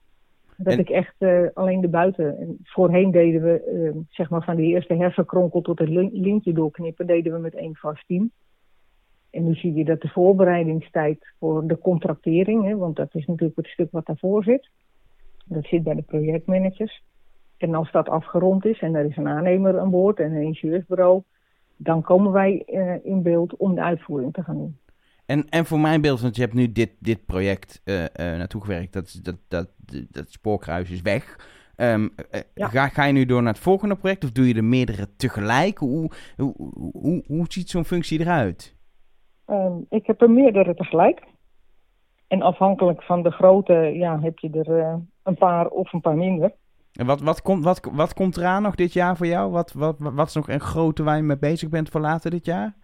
Dat 0.57 0.73
En- 0.73 0.79
ik 0.79 0.91
echt 0.91 1.15
eh, 1.19 1.43
alleen 1.55 1.81
de 1.81 1.89
buiten. 1.89 2.39
En 2.39 2.59
voorheen 2.63 3.11
deden 3.11 3.43
we, 3.43 3.63
eh, 3.63 4.01
zeg 4.09 4.31
maar 4.31 4.45
van 4.45 4.57
de 4.57 4.63
eerste 4.63 4.95
hersenkronkel 4.95 5.61
tot 5.61 5.79
het 5.79 5.89
lin- 5.89 6.11
lintje 6.13 6.53
doorknippen, 6.53 7.07
deden 7.07 7.33
we 7.33 7.39
met 7.39 7.55
één 7.55 7.77
vast 7.77 8.07
team. 8.07 8.31
En 9.31 9.45
nu 9.45 9.55
zie 9.55 9.75
je 9.75 9.85
dat 9.85 10.01
de 10.01 10.09
voorbereidingstijd 10.09 11.33
voor 11.39 11.67
de 11.67 11.79
contractering, 11.79 12.65
hè, 12.65 12.77
want 12.77 12.97
dat 12.97 13.15
is 13.15 13.27
natuurlijk 13.27 13.57
het 13.57 13.67
stuk 13.67 13.91
wat 13.91 14.07
daarvoor 14.07 14.45
zit. 14.45 14.71
Dat 15.45 15.65
zit 15.65 15.83
bij 15.83 15.95
de 15.95 16.03
projectmanagers. 16.03 17.03
En 17.57 17.75
als 17.75 17.93
dat 17.93 18.09
afgerond 18.09 18.65
is 18.65 18.81
en 18.81 18.95
er 18.95 19.05
is 19.05 19.17
een 19.17 19.29
aannemer 19.29 19.79
aan 19.79 19.91
boord 19.91 20.21
en 20.21 20.33
een 20.33 20.43
ingenieursbureau, 20.43 21.23
dan 21.77 22.03
komen 22.03 22.33
wij 22.33 22.53
in 23.03 23.23
beeld 23.23 23.57
om 23.57 23.75
de 23.75 23.83
uitvoering 23.83 24.33
te 24.33 24.43
gaan 24.43 24.57
doen. 24.57 24.77
En, 25.31 25.49
en 25.49 25.65
voor 25.65 25.81
mijn 25.81 26.01
beeld, 26.01 26.21
want 26.21 26.37
je 26.37 26.43
hebt 26.43 26.55
nu 26.55 26.73
dit, 26.73 26.91
dit 26.99 27.27
project 27.27 27.81
eh, 27.85 28.05
eh, 28.05 28.11
naartoe 28.39 28.61
gewerkt, 28.61 28.93
dat, 28.93 29.21
dat, 29.23 29.37
dat, 29.49 29.69
dat 30.11 30.31
spoorkruis 30.31 30.91
is 30.91 31.03
weg. 31.03 31.39
Ehm, 31.77 32.09
eh, 32.31 32.41
Ja. 32.55 32.69
ga, 32.69 32.89
ga 32.89 33.05
je 33.05 33.13
nu 33.13 33.25
door 33.25 33.43
naar 33.43 33.53
het 33.53 33.63
volgende 33.63 33.97
project 33.97 34.25
of 34.25 34.33
doe 34.33 34.49
je 34.49 34.55
er 34.55 34.65
meerdere 34.65 35.17
tegelijk? 35.17 35.79
Hoe, 35.79 36.11
hoe, 36.37 37.25
hoe, 37.27 37.45
ziet 37.49 37.71
zo'n 37.71 37.85
functie 37.85 38.21
eruit? 38.21 38.77
Ehm, 39.47 39.73
ik 39.89 40.07
heb 40.07 40.23
er 40.23 40.31
meerdere 40.31 40.75
tegelijk. 40.75 41.23
En 42.29 42.43
afhankelijk 42.43 43.03
van 43.03 43.23
de 43.23 43.31
grootte 43.31 43.75
ja, 43.75 44.21
heb 44.21 44.39
je 44.39 44.51
er 44.51 45.01
een 45.23 45.37
paar 45.37 45.67
of 45.67 45.93
een 45.93 46.01
paar 46.01 46.17
minder. 46.17 46.53
En 46.93 47.07
wat, 47.07 47.21
wat, 47.21 47.43
komt, 47.43 47.65
wat, 47.65 47.89
wat 47.93 48.15
komt 48.15 48.37
eraan 48.37 48.63
nog 48.63 48.75
dit 48.75 48.93
jaar 48.93 49.17
voor 49.17 49.27
jou? 49.27 49.51
Wat, 49.51 49.73
wat, 49.73 49.97
wat 49.99 50.27
is 50.27 50.35
nog 50.35 50.49
een 50.49 50.61
grote 50.61 51.03
waar 51.03 51.17
je 51.17 51.23
mee 51.23 51.39
bezig 51.39 51.69
bent 51.69 51.89
voor 51.89 52.01
later 52.01 52.31
dit 52.31 52.45
jaar? 52.45 52.77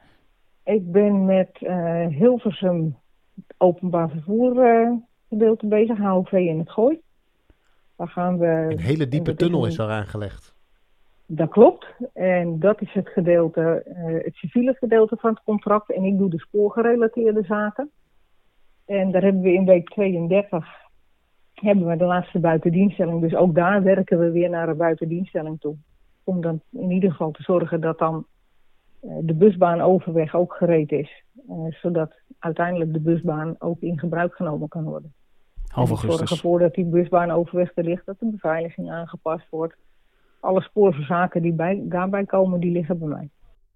Ik 0.66 0.92
ben 0.92 1.24
met 1.24 1.48
eh, 1.60 2.06
Hilversum 2.06 2.96
het 3.34 3.54
openbaar 3.58 4.10
vervoer 4.10 4.54
gedeelte 5.28 5.66
bezig, 5.66 5.98
HOV 5.98 6.32
in 6.32 6.58
het 6.58 6.70
Gooi. 6.70 7.00
Daar 7.96 8.08
gaan 8.08 8.38
we... 8.38 8.46
Een 8.46 8.78
hele 8.78 9.08
diepe 9.08 9.34
tunnel 9.34 9.66
is 9.66 9.76
daar 9.76 9.90
aangelegd. 9.90 10.54
Dat 11.26 11.48
klopt. 11.48 11.86
En 12.12 12.58
dat 12.58 12.80
is 12.80 12.92
het 12.92 13.08
gedeelte, 13.08 13.82
eh, 13.84 14.24
het 14.24 14.34
civiele 14.34 14.74
gedeelte 14.74 15.16
van 15.16 15.30
het 15.30 15.42
contract. 15.42 15.92
En 15.92 16.04
ik 16.04 16.18
doe 16.18 16.30
de 16.30 16.38
spoorgerelateerde 16.38 17.42
zaken. 17.42 17.90
En 18.84 19.10
daar 19.10 19.22
hebben 19.22 19.42
we 19.42 19.52
in 19.52 19.64
week 19.64 19.88
32 19.88 20.66
hebben 21.54 21.86
we 21.86 21.96
de 21.96 22.04
laatste 22.04 22.38
buitendienststelling. 22.38 23.20
Dus 23.20 23.34
ook 23.34 23.54
daar 23.54 23.82
werken 23.82 24.18
we 24.18 24.30
weer 24.30 24.50
naar 24.50 24.68
een 24.68 24.76
buitendienststelling 24.76 25.60
toe. 25.60 25.76
Om 26.24 26.40
dan 26.40 26.60
in 26.70 26.90
ieder 26.90 27.10
geval 27.10 27.30
te 27.30 27.42
zorgen 27.42 27.80
dat 27.80 27.98
dan 27.98 28.26
de 29.22 29.34
busbaan 29.34 29.80
overweg 29.80 30.34
ook 30.34 30.54
gereed 30.54 30.92
is. 30.92 31.22
Eh, 31.48 31.54
zodat 31.82 32.12
uiteindelijk 32.38 32.92
de 32.92 33.00
busbaan 33.00 33.54
ook 33.58 33.80
in 33.80 33.98
gebruik 33.98 34.34
genomen 34.34 34.68
kan 34.68 34.84
worden. 34.84 35.12
Half 35.66 35.90
ik 35.90 35.96
zorg 35.96 36.08
augustus. 36.10 36.36
ervoor 36.38 36.58
dat 36.58 36.74
die 36.74 36.84
busbaan 36.84 37.30
overweg 37.30 37.72
er 37.74 37.84
ligt, 37.84 38.06
dat 38.06 38.16
de 38.18 38.30
beveiliging 38.30 38.90
aangepast 38.90 39.46
wordt. 39.50 39.74
Alle 40.40 40.60
spoorzaken 40.62 41.42
die 41.42 41.52
bij, 41.52 41.82
daarbij 41.84 42.24
komen, 42.24 42.60
die 42.60 42.70
liggen 42.72 42.98
bij 42.98 43.08
mij. 43.08 43.28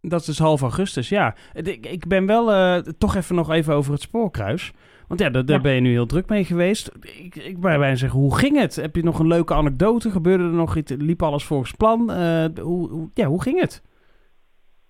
Dat 0.02 0.20
is 0.20 0.26
dus 0.26 0.38
half 0.38 0.60
augustus, 0.62 1.08
ja. 1.08 1.34
Ik, 1.52 1.86
ik 1.86 2.06
ben 2.06 2.26
wel 2.26 2.52
eh, 2.52 2.76
toch 2.76 3.14
even 3.16 3.34
nog 3.34 3.50
even 3.50 3.74
over 3.74 3.92
het 3.92 4.00
spoorkruis. 4.00 4.72
Want 5.08 5.20
ja, 5.20 5.30
daar, 5.30 5.44
daar 5.44 5.56
Ja. 5.56 5.62
ben 5.62 5.74
je 5.74 5.80
nu 5.80 5.90
heel 5.90 6.06
druk 6.06 6.28
mee 6.28 6.44
geweest. 6.44 6.90
Ik, 7.00 7.34
ik 7.36 7.60
bij 7.60 7.78
bijna 7.78 7.94
zeggen, 7.94 8.20
hoe 8.20 8.36
ging 8.36 8.58
het? 8.58 8.76
Heb 8.76 8.96
je 8.96 9.02
nog 9.02 9.18
een 9.18 9.26
leuke 9.26 9.54
anekdote? 9.54 10.10
Gebeurde 10.10 10.44
er 10.44 10.50
nog 10.50 10.76
iets? 10.76 10.92
Liep 10.98 11.22
alles 11.22 11.44
volgens 11.44 11.72
plan? 11.72 12.10
Eh, 12.10 12.44
hoe, 12.60 12.88
hoe, 12.90 13.10
ja, 13.14 13.26
hoe 13.26 13.42
ging 13.42 13.60
het? 13.60 13.82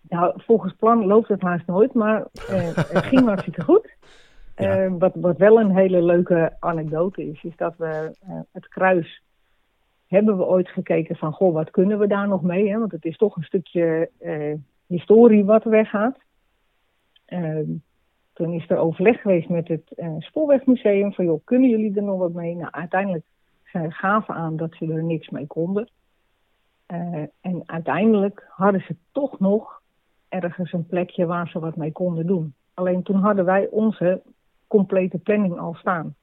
Nou, 0.09 0.32
volgens 0.36 0.74
plan 0.78 1.07
loopt 1.07 1.28
het 1.28 1.40
haast 1.40 1.66
nooit, 1.66 1.94
maar 1.94 2.26
eh, 2.48 2.74
het 2.96 3.05
ging 3.05 3.24
hartstikke 3.24 3.62
goed. 3.62 3.98
Ja. 4.61 4.84
Eh, 4.84 4.92
wat, 4.98 5.12
wat 5.14 5.36
wel 5.36 5.61
een 5.61 5.76
hele 5.76 6.03
leuke 6.03 6.57
anekdote 6.59 7.28
is, 7.30 7.42
is 7.42 7.57
dat 7.57 7.76
we 7.76 8.16
eh, 8.20 8.40
het 8.53 8.68
kruis 8.68 9.22
hebben 10.07 10.36
we 10.36 10.46
ooit 10.46 10.68
gekeken 10.68 11.16
van, 11.16 11.32
goh, 11.32 11.53
wat 11.55 11.70
kunnen 11.70 11.98
we 11.98 12.07
daar 12.07 12.28
nog 12.28 12.42
mee? 12.42 12.70
Hè? 12.70 12.78
Want 12.78 12.92
het 12.92 13.05
is 13.05 13.16
toch 13.16 13.36
een 13.36 13.42
stukje 13.42 14.11
historie 14.86 15.44
wat 15.44 15.64
weggaat. 15.64 16.18
Eh, 17.24 17.59
toen 18.32 18.52
is 18.52 18.70
er 18.70 18.77
overleg 18.77 19.20
geweest 19.20 19.48
met 19.48 19.68
het 19.68 19.94
Spoorwegmuseum 20.18 21.12
van, 21.12 21.24
joh, 21.24 21.40
kunnen 21.44 21.70
jullie 21.70 21.97
er 21.97 22.02
nog 22.02 22.18
wat 22.18 22.32
mee? 22.32 22.55
Nou, 22.55 22.70
uiteindelijk 22.70 23.24
zij 23.64 23.90
gaven 23.90 24.35
aan 24.35 24.56
dat 24.56 24.74
ze 24.74 24.93
er 24.93 25.05
niks 25.05 25.28
mee 25.28 25.47
konden. 25.47 25.89
En 27.40 27.62
uiteindelijk 27.66 28.47
hadden 28.48 28.81
ze 28.81 28.97
toch 29.12 29.39
nog 29.39 29.80
ergens 30.31 30.73
een 30.73 30.86
plekje 30.86 31.27
waar 31.27 31.48
ze 31.48 31.59
wat 31.59 31.77
mee 31.77 31.93
konden 31.93 32.27
doen. 32.27 32.55
Alleen 32.74 33.02
toen 33.02 33.20
hadden 33.20 33.44
wij 33.44 33.69
onze 33.69 34.23
complete 34.66 35.19
planning 35.19 35.59
al 35.59 35.74
staan. 35.74 36.15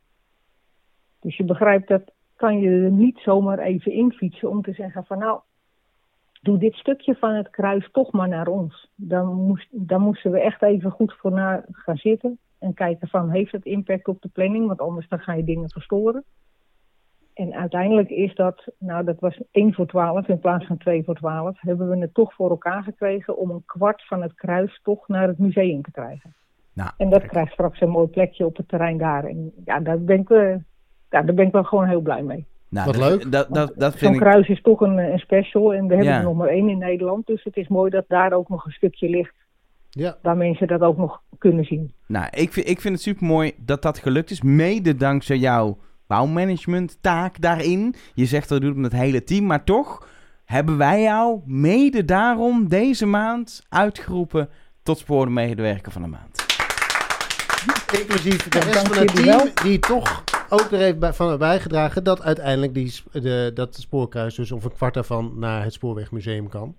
Dus 1.20 1.38
je 1.38 1.44
begrijpt 1.44 1.88
dat 1.88 2.12
kan 2.36 2.60
je 2.60 2.70
er 2.70 2.92
niet 2.92 3.18
zomaar 3.18 3.60
even 3.60 3.92
infietsen 3.92 4.50
om 4.50 4.62
te 4.62 4.74
zeggen 4.74 5.06
van 5.06 5.18
nou, 5.18 5.40
doe 6.42 6.58
dit 6.58 6.74
stukje 6.74 7.16
van 7.16 7.34
het 7.34 7.50
kruis 7.50 7.90
toch 7.92 8.12
maar 8.12 8.28
naar 8.28 8.48
ons. 8.48 8.92
Dan, 8.96 9.34
moest, 9.34 9.68
dan 9.72 10.02
moesten 10.02 10.32
we 10.32 10.40
echt 10.40 10.62
even 10.62 10.92
goed 10.92 11.14
voor 11.14 11.32
na 11.32 11.66
gaan 11.72 11.98
zitten 11.98 12.40
en 12.60 12.74
kijken 12.74 13.08
van 13.08 13.30
heeft 13.30 13.52
het 13.52 13.66
impact 13.66 14.08
op 14.08 14.22
de 14.22 14.30
planning, 14.30 14.68
want 14.68 14.82
anders 14.82 15.08
dan 15.08 15.20
ga 15.20 15.34
je 15.34 15.44
dingen 15.44 15.70
verstoren. 15.70 16.24
En 17.38 17.54
uiteindelijk 17.54 18.10
is 18.10 18.36
dat, 18.36 18.68
nou 18.80 19.04
dat 19.04 19.20
was 19.20 19.42
1 19.52 19.74
voor 19.74 19.86
12 19.88 20.28
in 20.28 20.40
plaats 20.40 20.66
van 20.66 20.78
2 20.78 21.04
voor 21.04 21.16
12, 21.16 21.58
hebben 21.62 21.90
we 21.90 21.98
het 21.98 22.14
toch 22.14 22.34
voor 22.34 22.50
elkaar 22.50 22.84
gekregen 22.84 23.38
om 23.38 23.50
een 23.50 23.64
kwart 23.66 24.08
van 24.08 24.22
het 24.22 24.34
kruis 24.34 24.80
toch 24.84 25.08
naar 25.08 25.28
het 25.28 25.38
museum 25.38 25.82
te 25.82 25.92
krijgen. 25.92 26.34
Nou, 26.74 26.90
En 26.98 27.10
dat 27.10 27.20
kijk. 27.20 27.32
krijgt 27.32 27.52
straks 27.52 27.82
een 27.82 27.90
mooi 27.90 28.08
plekje 28.08 28.46
op 28.46 28.58
het 28.58 28.68
terrein 28.68 28.98
daar. 28.98 29.24
En 29.26 29.52
ja, 29.66 29.80
daar 29.80 30.02
ben 30.02 30.20
ik, 30.20 30.30
eh, 30.30 30.56
ja, 31.10 31.22
daar 31.22 31.34
ben 31.34 31.46
ik 31.46 31.52
wel 31.52 31.64
gewoon 31.64 31.88
heel 31.88 32.02
blij 32.02 32.24
mee. 32.24 32.46
Nou, 32.70 32.86
Wat 32.86 32.96
dat- 32.96 33.10
leuk. 33.10 33.32
Dat, 33.32 33.54
dat, 33.54 33.74
dat 33.76 33.92
Zo'n 33.92 34.00
vind 34.00 34.14
ik... 34.14 34.20
kruis 34.20 34.48
is 34.48 34.62
toch 34.62 34.82
een, 34.82 34.98
een 34.98 35.20
special 35.20 35.74
en 35.74 35.88
we 35.88 35.94
hebben 35.96 36.14
Ja. 36.14 36.18
er 36.18 36.24
nog 36.24 36.36
maar 36.36 36.48
één 36.48 36.70
in 36.70 36.78
Nederland. 36.78 37.26
Dus 37.26 37.44
het 37.44 37.58
is 37.58 37.68
mooi 37.68 37.90
dat 37.90 38.06
daar 38.08 38.34
ook 38.34 38.50
nog 38.50 38.66
een 38.66 38.72
stukje 38.72 39.10
ligt 39.10 39.36
Ja. 39.90 40.18
waar 40.22 40.38
mensen 40.38 40.68
dat 40.68 40.82
ook 40.82 40.98
nog 40.98 41.22
kunnen 41.38 41.66
zien. 41.66 41.94
Nou, 42.08 42.26
ik 42.32 42.52
vind, 42.54 42.70
ik 42.70 42.82
vind 42.82 42.94
het 42.94 43.04
super 43.04 43.26
mooi 43.26 43.52
dat 43.58 43.82
dat 43.82 43.98
gelukt 43.98 44.30
is. 44.30 44.42
Mede 44.42 44.96
dankzij 44.96 45.38
jouw 45.38 45.78
bouwmanagement 46.08 46.98
taak 47.02 47.42
daarin. 47.42 47.96
Je 48.14 48.26
zegt 48.26 48.50
dat 48.50 48.58
je 48.58 48.64
doet 48.64 48.74
het 48.74 48.82
met 48.82 48.92
het 48.92 49.02
hele 49.02 49.24
team. 49.24 49.46
Maar 49.46 49.64
toch 49.64 50.08
hebben 50.46 50.78
wij 50.78 51.02
jou 51.02 51.40
mede 51.46 52.06
daarom 52.06 52.68
deze 52.70 53.06
maand 53.06 53.64
uitgeroepen 53.70 54.50
tot 54.84 54.98
spoormedewerker 54.98 55.92
van 55.92 56.02
de 56.02 56.08
maand. 56.08 56.46
Inclusief 58.00 58.48
de 58.48 58.60
rest 58.60 58.88
van 58.88 58.98
het 58.98 59.16
team, 59.16 59.50
die 59.64 59.80
toch 59.80 60.24
ook 60.50 60.72
er 60.72 60.78
heeft 60.78 61.00
bij, 61.00 61.14
van 61.14 61.30
hebben 61.30 61.48
bijgedragen 61.48 62.04
dat 62.04 62.22
uiteindelijk 62.22 62.74
die, 62.74 62.94
de, 63.12 63.52
dat 63.54 63.76
spoorkruis 63.76 64.36
dus 64.36 64.52
of 64.52 64.64
een 64.64 64.74
kwart 64.74 64.94
daarvan 64.94 65.34
naar 65.36 65.64
het 65.64 65.74
Spoorwegmuseum 65.74 66.50
kan. 66.50 66.76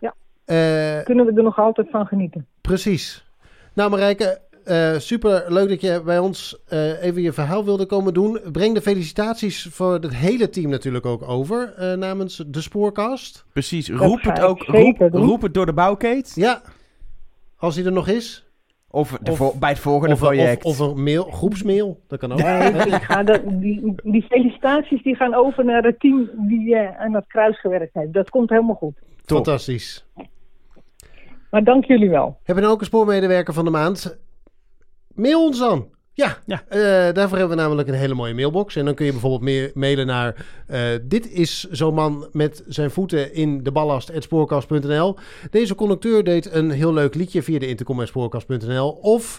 Ja. 0.00 0.14
Eh, 0.44 1.04
Kunnen 1.04 1.26
we 1.26 1.32
er 1.36 1.42
nog 1.42 1.58
altijd 1.58 1.90
van 1.90 2.06
genieten. 2.06 2.46
precies. 2.60 3.24
Nou 3.72 3.90
Marijke, 3.90 4.40
eh, 4.64 4.98
super 4.98 5.44
leuk 5.48 5.68
dat 5.68 5.80
je 5.80 6.02
bij 6.04 6.18
ons 6.18 6.56
eh, 6.68 7.02
even 7.02 7.22
je 7.22 7.32
verhaal 7.32 7.64
wilde 7.64 7.86
komen 7.86 8.14
doen. 8.14 8.40
Breng 8.52 8.74
de 8.74 8.80
felicitaties 8.82 9.68
voor 9.70 9.92
het 9.92 10.14
hele 10.14 10.48
team 10.50 10.70
natuurlijk 10.70 11.06
ook 11.06 11.28
over 11.28 11.74
eh, 11.76 11.92
namens 11.96 12.44
de 12.46 12.60
Spoorkast. 12.60 13.44
Precies, 13.52 13.88
roep 13.90 14.22
het 14.22 14.40
ook 14.40 14.62
roep, 14.62 14.96
roep 15.12 15.42
het 15.42 15.54
door 15.54 15.66
de 15.66 15.72
bouwkeet. 15.72 16.32
Ja, 16.34 16.62
als 17.56 17.74
die 17.74 17.84
er 17.84 17.92
nog 17.92 18.08
is. 18.08 18.44
Of, 18.92 19.18
de 19.22 19.30
Of- 19.30 19.36
vo- 19.36 19.54
bij 19.58 19.68
het 19.70 19.78
volgende 19.78 20.14
Of, 20.14 20.20
project. 20.20 20.64
of, 20.64 20.80
of 20.80 20.90
een 20.96 21.02
mail, 21.02 21.24
groepsmail, 21.24 22.00
dat 22.08 22.18
kan 22.18 22.32
ook. 22.32 22.38
Die, 23.60 23.94
die 24.02 24.22
felicitaties 24.22 25.02
die 25.02 25.14
gaan 25.16 25.34
over 25.34 25.64
naar 25.64 25.82
het 25.82 26.00
team 26.00 26.30
die 26.36 26.76
aan 26.76 27.12
dat 27.12 27.26
kruis 27.26 27.60
gewerkt 27.60 27.94
heeft. 27.94 28.12
Dat 28.12 28.30
komt 28.30 28.50
helemaal 28.50 28.74
goed. 28.74 28.94
Top. 29.24 29.36
Fantastisch. 29.44 30.04
Maar 31.50 31.64
dank 31.64 31.84
jullie 31.84 32.10
wel. 32.10 32.36
Hebben 32.36 32.54
we 32.54 32.60
nou 32.60 32.72
ook 32.72 32.80
een 32.80 32.86
spoormedewerker 32.86 33.54
van 33.54 33.64
de 33.64 33.70
maand? 33.70 34.18
Mail 35.14 35.44
ons 35.44 35.58
dan. 35.58 35.88
Ja, 36.12 36.38
Ja. 36.46 36.64
eh, 36.68 36.78
daarvoor 37.14 37.38
hebben 37.38 37.56
we 37.56 37.62
namelijk 37.62 37.88
een 37.88 37.94
hele 37.94 38.14
mooie 38.14 38.34
mailbox. 38.34 38.76
En 38.76 38.84
dan 38.84 38.94
kun 38.94 39.04
je 39.06 39.10
bijvoorbeeld 39.12 39.42
meer 39.42 39.70
mailen 39.74 40.06
naar... 40.06 40.46
eh, 40.66 40.80
dit 41.02 41.30
is 41.30 41.64
zo'n 41.70 41.94
man 41.94 42.28
met 42.32 42.62
zijn 42.66 42.90
voeten 42.90 43.34
in 43.34 43.62
de 43.62 43.72
ballast... 43.72 44.10
spoorkast.nl. 44.18 45.16
Deze 45.50 45.74
conducteur 45.74 46.24
deed 46.24 46.52
een 46.52 46.70
heel 46.70 46.92
leuk 46.92 47.14
liedje 47.14 47.42
via 47.42 47.58
de 47.58 47.66
intercom 47.66 48.06
spoorkast.nl. 48.06 48.90
Of... 48.90 49.38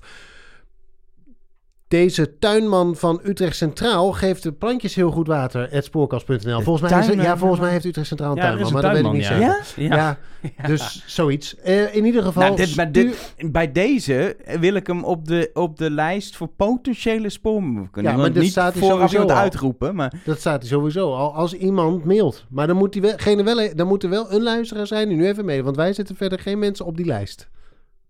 Deze 1.92 2.38
tuinman 2.40 2.96
van 2.96 3.20
Utrecht 3.24 3.56
Centraal 3.56 4.12
geeft 4.12 4.44
de 4.44 4.52
plantjes 4.52 4.96
heel 4.96 5.12
goed 5.12 5.28
water. 5.28 5.70
spoorkast.nl. 5.84 6.62
Volgens, 6.62 6.92
mij 6.92 7.00
is 7.00 7.08
het- 7.08 7.22
ja, 7.22 7.38
volgens 7.38 7.60
mij 7.62 7.72
heeft 7.72 7.86
Utrecht 7.86 8.08
Centraal 8.08 8.32
een 8.32 8.36
Ja, 8.38 8.42
tuinman, 8.44 8.68
een 8.68 8.74
maar 8.74 8.82
dat 8.82 8.92
weet 8.92 9.06
ik 9.06 9.12
niet 9.12 9.26
zeker. 9.26 9.42
ja. 9.76 10.18
Ja, 10.58 10.68
dus 10.68 11.04
zoiets. 11.08 11.56
Eh, 11.56 11.96
in 11.96 12.06
ieder 12.06 12.24
geval... 12.24 12.44
Nou, 12.44 12.56
dit, 12.56 12.76
maar 12.76 12.88
stuur- 12.90 13.16
dit, 13.38 13.52
bij 13.52 13.72
deze 13.72 14.36
wil 14.60 14.74
ik 14.74 14.88
hem 14.88 15.04
op 15.04 15.28
de, 15.28 15.50
op 15.54 15.78
de 15.78 15.92
lijst 15.92 16.36
voor 16.36 16.48
potentiële 16.48 17.30
spoorbemoeiingen. 17.30 18.04
Ja, 18.04 18.16
maar 18.18 18.34
dit 18.34 18.42
niet 18.42 18.52
staat 18.52 18.72
hij 18.74 18.82
vooraf 18.82 18.96
sowieso 18.98 19.20
iemand 19.20 19.40
uitroepen, 19.40 19.96
maar 19.96 20.14
Dat 20.26 20.40
staat 20.40 20.62
hij 20.62 20.70
sowieso 20.70 21.14
al 21.14 21.34
als 21.36 21.54
iemand 21.54 22.06
mailt. 22.06 22.46
Maar 22.50 22.68
dan 22.68 22.76
moet, 22.78 22.94
diegene 22.94 23.44
wel, 23.44 23.70
dan 23.76 23.88
moet 23.88 24.04
er 24.04 24.10
wel 24.10 24.32
een 24.34 24.44
luisteraar 24.44 24.88
zijn 24.88 25.08
die 25.08 25.18
nu 25.18 25.28
even 25.28 25.46
mailen. 25.46 25.64
Want 25.66 25.76
wij 25.76 25.94
zetten 25.94 26.16
verder 26.16 26.40
geen 26.40 26.60
mensen 26.60 26.86
op 26.86 26.98
die 26.98 27.06
lijst. 27.06 27.50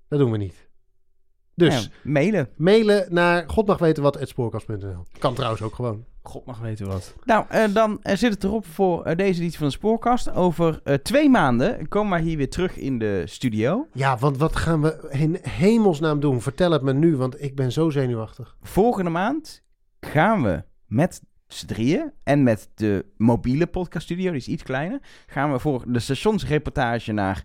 Dat 0.10 0.20
doen 0.20 0.32
we 0.32 0.38
niet. 0.38 0.70
Dus 1.62 1.84
ja, 1.84 1.90
mailen. 2.10 2.50
mailen 2.56 3.06
naar 3.10 3.44
godmagwetenwat.spoorkast.nl. 3.48 5.06
Kan 5.20 5.34
trouwens 5.34 5.62
ook 5.62 5.76
gewoon. 5.76 6.06
God 6.24 6.46
mag 6.46 6.60
weten 6.60 6.88
wat. 6.88 7.16
Nou, 7.24 7.46
eh, 7.50 7.64
dan 7.74 8.00
eh, 8.02 8.16
zit 8.16 8.34
het 8.34 8.44
erop 8.44 8.66
voor 8.66 9.04
eh, 9.04 9.16
deze 9.16 9.40
editie 9.40 9.58
van 9.58 9.68
de 9.68 9.74
Spoorkast. 9.74 10.32
Over 10.32 10.80
eh, 10.84 10.94
twee 10.94 11.30
maanden 11.30 11.88
komen 11.88 12.12
wij 12.12 12.22
hier 12.22 12.38
weer 12.38 12.50
terug 12.50 12.78
in 12.78 13.00
de 13.00 13.24
studio. 13.26 13.88
Ja, 13.94 14.18
want 14.18 14.38
wat 14.38 14.56
gaan 14.56 14.82
we 14.82 15.08
in 15.12 15.38
hemelsnaam 15.42 16.20
doen? 16.20 16.42
Vertel 16.42 16.72
het 16.72 16.82
me 16.82 16.94
nu, 16.94 17.16
want 17.16 17.42
ik 17.44 17.56
ben 17.56 17.72
zo 17.72 17.90
zenuwachtig. 17.90 18.56
Volgende 18.62 19.10
maand 19.10 19.64
gaan 20.00 20.44
we 20.44 20.64
met 20.86 21.22
z'n 21.48 21.66
drieën 21.66 22.12
en 22.24 22.44
met 22.44 22.70
de 22.76 23.06
mobiele 23.18 23.68
podcaststudio, 23.68 24.30
die 24.30 24.40
is 24.40 24.48
iets 24.48 24.64
kleiner, 24.64 25.00
gaan 25.28 25.52
we 25.52 25.60
voor 25.60 25.84
de 25.88 26.00
stationsreportage 26.00 27.12
naar 27.12 27.44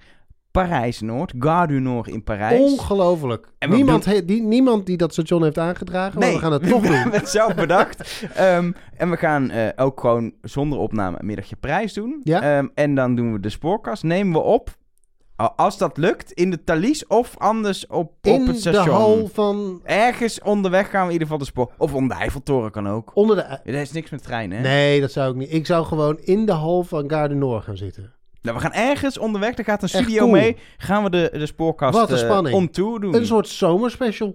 Parijs-Noord, 0.63 1.33
Gare 1.39 1.67
du 1.67 1.81
Nord 1.81 2.09
in 2.09 2.23
Parijs. 2.25 2.61
Ongelooflijk. 2.61 3.49
En 3.59 3.71
we 3.71 3.77
Niemand, 3.77 4.05
doen- 4.05 4.13
he- 4.15 4.25
die, 4.25 4.43
niemand 4.43 4.87
die 4.87 4.97
dat 4.97 5.13
station 5.13 5.43
heeft 5.43 5.59
aangedragen, 5.59 6.21
maar 6.21 6.33
we 6.33 6.39
gaan 6.39 6.53
het 6.53 6.69
toch 6.69 6.81
we 6.81 6.87
doen. 6.87 6.97
hebben 6.97 7.21
het 7.21 7.29
zelf 7.29 7.55
bedacht. 7.55 8.25
Ehm, 8.35 8.73
en 8.97 9.11
we 9.11 9.17
gaan 9.17 9.51
eh, 9.51 9.69
ook 9.77 10.01
gewoon 10.01 10.33
zonder 10.43 10.79
opname 10.79 11.17
een 11.21 11.27
middagje 11.27 11.57
prijs 11.57 11.93
doen. 11.93 12.21
Ja. 12.23 12.43
Ehm, 12.59 12.67
en 12.75 12.95
dan 12.95 13.15
doen 13.15 13.33
we 13.33 13.41
de 13.41 13.49
spoorkast. 13.49 14.03
Nemen 14.03 14.33
we 14.33 14.39
op, 14.39 14.71
als 15.57 15.79
dat 15.79 15.97
lukt, 15.97 16.33
in 16.33 16.51
de 16.51 16.65
Thalys 16.65 17.07
of 17.07 17.35
anders 17.39 17.87
op, 17.87 17.95
op 17.97 18.17
In 18.21 18.41
het 18.47 18.47
de 18.47 18.59
station. 18.59 18.95
hal 18.95 19.29
van... 19.33 19.81
Ergens 19.85 20.41
onderweg 20.43 20.91
gaan 20.91 21.01
we 21.01 21.07
in 21.07 21.13
ieder 21.13 21.27
geval 21.27 21.39
de 21.43 21.51
spoor. 21.51 21.73
Of 21.79 21.95
onder 21.95 22.17
de 22.17 22.23
Eiffeltoren 22.23 22.71
kan 22.71 22.89
ook. 22.89 23.11
Onder 23.15 23.37
de... 23.37 23.43
Er 23.43 23.75
is 23.75 23.93
niks 23.93 24.11
met 24.11 24.23
treinen, 24.23 24.57
hè? 24.59 24.63
Nee, 24.63 25.01
dat 25.01 25.13
zou 25.13 25.31
ik 25.31 25.37
niet. 25.37 25.53
Ik 25.53 25.67
zou 25.67 25.85
gewoon 25.85 26.19
in 26.19 26.47
de 26.47 26.53
hal 26.53 26.83
van 26.83 27.11
Gare 27.11 27.29
du 27.29 27.35
Nord 27.35 27.65
gaan 27.65 27.77
zitten. 27.77 28.15
Nou, 28.47 28.57
we 28.59 28.63
gaan 28.65 28.73
ergens 28.73 29.19
onderweg, 29.19 29.55
daar 29.55 29.65
gaat 29.65 29.83
een 29.83 29.89
studio 29.89 30.19
cool. 30.19 30.31
mee. 30.31 30.57
Gaan 30.77 31.03
we 31.03 31.11
de, 31.11 31.31
de 31.33 31.47
spoorkast 31.47 31.99
Wat 31.99 32.11
een 32.11 32.17
eh, 32.17 32.23
spanning. 32.23 32.57
on 32.57 32.71
tour 32.71 33.01
doen. 33.01 33.15
Een 33.15 33.27
soort 33.27 33.49
zomerspecial. 33.49 34.35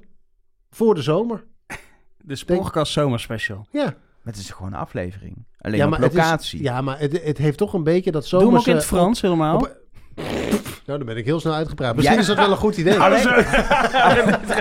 Voor 0.71 0.95
de 0.95 1.01
zomer. 1.01 1.43
De 2.17 2.35
Spoorkast 2.35 2.91
Zomerspecial. 2.93 3.67
Ja. 3.71 3.83
Maar 3.83 4.33
het 4.33 4.37
is 4.37 4.49
gewoon 4.49 4.73
een 4.73 4.79
aflevering. 4.79 5.45
Alleen 5.59 5.77
ja, 5.77 5.83
op 5.83 5.89
maar 5.89 5.99
het 5.99 6.11
is- 6.11 6.17
locatie. 6.17 6.61
ja, 6.63 6.81
maar 6.81 6.99
het, 6.99 7.23
het 7.23 7.37
heeft 7.37 7.57
toch 7.57 7.73
een 7.73 7.83
beetje 7.83 8.11
dat 8.11 8.29
Doe 8.29 8.39
hem 8.45 8.55
ook 8.55 8.67
in 8.67 8.75
het 8.75 8.85
Frans 8.85 9.21
helemaal. 9.21 9.55
op- 9.55 9.77
nou, 10.85 10.97
dan 10.97 11.05
ben 11.05 11.17
ik 11.17 11.25
heel 11.25 11.39
snel 11.39 11.53
uitgepraat. 11.53 11.95
Misschien 11.95 12.19
is 12.19 12.25
dat 12.25 12.37
wel 12.37 12.51
een 12.51 12.57
goed 12.57 12.77
idee. 12.77 12.99
Alleen- 13.05 13.27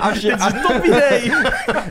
als 0.00 0.20
je, 0.20 0.38
als, 0.38 0.52
top 0.66 0.84
idee. 0.84 1.32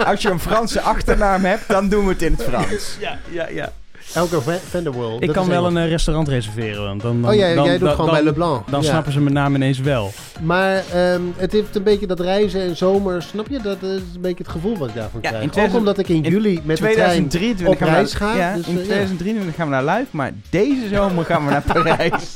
als 0.05 0.21
je 0.21 0.29
een 0.29 0.39
Franse 0.39 0.81
achternaam 0.81 1.43
hebt, 1.43 1.67
dan 1.67 1.89
doen 1.89 2.03
we 2.05 2.11
het 2.11 2.21
in 2.21 2.31
het 2.31 2.43
Frans. 2.43 2.97
ja, 2.99 3.17
ja, 3.31 3.47
ja. 3.47 3.71
Elke 4.13 4.41
van 4.41 4.53
van 4.69 4.83
der 4.83 4.91
World. 4.93 5.23
Ik 5.23 5.31
kan 5.31 5.47
wel 5.47 5.65
een 5.65 5.77
eh, 5.77 5.87
restaurant 5.89 6.27
reserveren. 6.27 6.83
Want 6.83 7.01
dan, 7.01 7.21
dan, 7.21 7.29
Oh, 7.31 7.35
jij, 7.37 7.55
dan, 7.55 7.63
jij 7.65 7.77
doet 7.77 7.81
dan- 7.87 7.89
gewoon 7.95 8.05
dan- 8.05 8.15
bij 8.15 8.23
Leblanc. 8.23 8.69
Dan 8.69 8.81
Ja. 8.81 8.87
snappen 8.89 9.11
ze 9.11 9.19
mijn 9.21 9.33
naam 9.33 9.55
ineens 9.55 9.79
wel. 9.79 10.11
Maar 10.41 10.83
ehm, 10.93 11.21
het 11.37 11.51
heeft 11.51 11.75
een 11.75 11.83
beetje 11.83 12.07
dat 12.07 12.19
reizen 12.19 12.61
en 12.61 12.77
zomer, 12.77 13.21
snap 13.21 13.47
je? 13.49 13.59
Dat 13.63 13.81
is 13.81 13.89
een 14.15 14.21
beetje 14.21 14.43
het 14.43 14.47
gevoel 14.51 14.77
wat 14.77 14.87
ik 14.89 14.95
daarvan 14.95 15.19
Ja, 15.23 15.29
krijg. 15.29 15.43
Ook 15.45 15.51
2000 15.51 15.79
omdat 15.79 15.97
ik 15.97 16.07
in 16.09 16.23
in 16.23 16.31
juli 16.31 16.53
met 16.63 16.77
de 16.77 16.81
trein 16.83 16.95
2023 17.29 17.67
op 17.67 17.77
gaan 17.77 17.87
we 17.87 17.93
reis 17.93 18.13
ga. 18.13 18.35
Ja, 18.35 18.55
dus, 18.55 18.65
in 18.67 18.73
eh, 18.73 18.79
ja. 18.79 18.85
2023 18.85 19.55
gaan 19.55 19.65
we 19.67 19.71
naar 19.73 19.83
Luik, 19.83 20.07
maar 20.11 20.31
deze 20.49 20.87
zomer 20.93 21.25
gaan 21.25 21.45
we 21.45 21.51
naar 21.51 21.63
Parijs. 21.73 22.33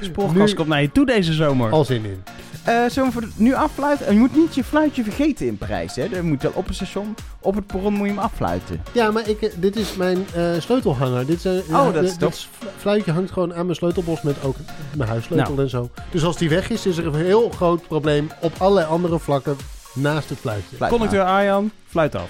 Spoorkast 0.00 0.36
Nu- 0.50 0.54
komt 0.54 0.68
naar 0.68 0.82
je 0.82 0.92
toe 0.92 1.06
deze 1.06 1.32
zomer. 1.32 1.70
Al 1.70 1.84
zin 1.84 2.04
in. 2.04 2.22
Eh 2.64 2.84
zullen 2.88 3.10
we 3.12 3.28
nu 3.36 3.54
affluiten? 3.54 4.12
Je 4.12 4.18
moet 4.18 4.36
niet 4.36 4.54
je 4.54 4.64
fluitje 4.64 5.02
vergeten 5.02 5.46
in 5.46 5.58
Parijs, 5.58 5.96
hè? 5.96 6.04
Er 6.04 6.24
moet 6.24 6.42
wel 6.42 6.52
op 6.54 6.66
het 6.66 6.74
station, 6.74 7.14
op 7.40 7.54
het 7.54 7.66
perron 7.66 7.92
moet 7.92 8.06
je 8.06 8.12
hem 8.12 8.22
affluiten. 8.22 8.82
Ja, 8.92 9.10
maar 9.10 9.28
ik, 9.28 9.42
eh, 9.42 9.50
dit 9.56 9.76
is 9.76 9.96
mijn 9.96 10.26
eh, 10.34 10.52
sleutelhanger. 10.58 11.26
Dit, 11.26 11.44
is, 11.44 11.66
eh, 11.68 11.74
Oh, 11.86 11.92
dat 11.94 12.04
is 12.04 12.16
dit 12.16 12.48
fluitje 12.76 13.12
hangt 13.12 13.30
gewoon 13.30 13.54
aan 13.54 13.64
mijn 13.64 13.76
sleutelbos 13.76 14.22
met 14.22 14.44
ook 14.44 14.56
mijn 14.96 15.08
huissleutel 15.08 15.50
Nou. 15.50 15.62
en 15.62 15.70
zo. 15.70 15.90
Dus 16.10 16.24
als 16.24 16.36
die 16.36 16.48
weg 16.48 16.70
is, 16.70 16.86
is 16.86 16.96
er 16.96 17.06
een 17.06 17.14
heel 17.14 17.50
groot 17.50 17.86
probleem 17.86 18.30
op 18.40 18.52
allerlei 18.58 18.86
andere 18.86 19.18
vlakken 19.18 19.56
naast 19.94 20.28
het 20.28 20.38
fluitje. 20.38 20.76
Fluit 20.76 20.92
Conducteur 20.92 21.24
Arjan, 21.24 21.70
fluit 21.86 22.14
af. 22.14 22.28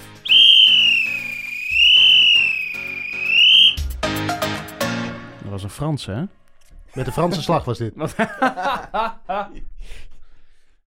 Dat 5.41 5.51
was 5.51 5.63
een 5.63 5.69
Frans, 5.69 6.05
hè? 6.05 6.23
Met 6.93 7.05
de 7.05 7.11
Franse 7.11 7.41
slag 7.41 7.65
was 7.65 7.77
dit. 7.77 7.93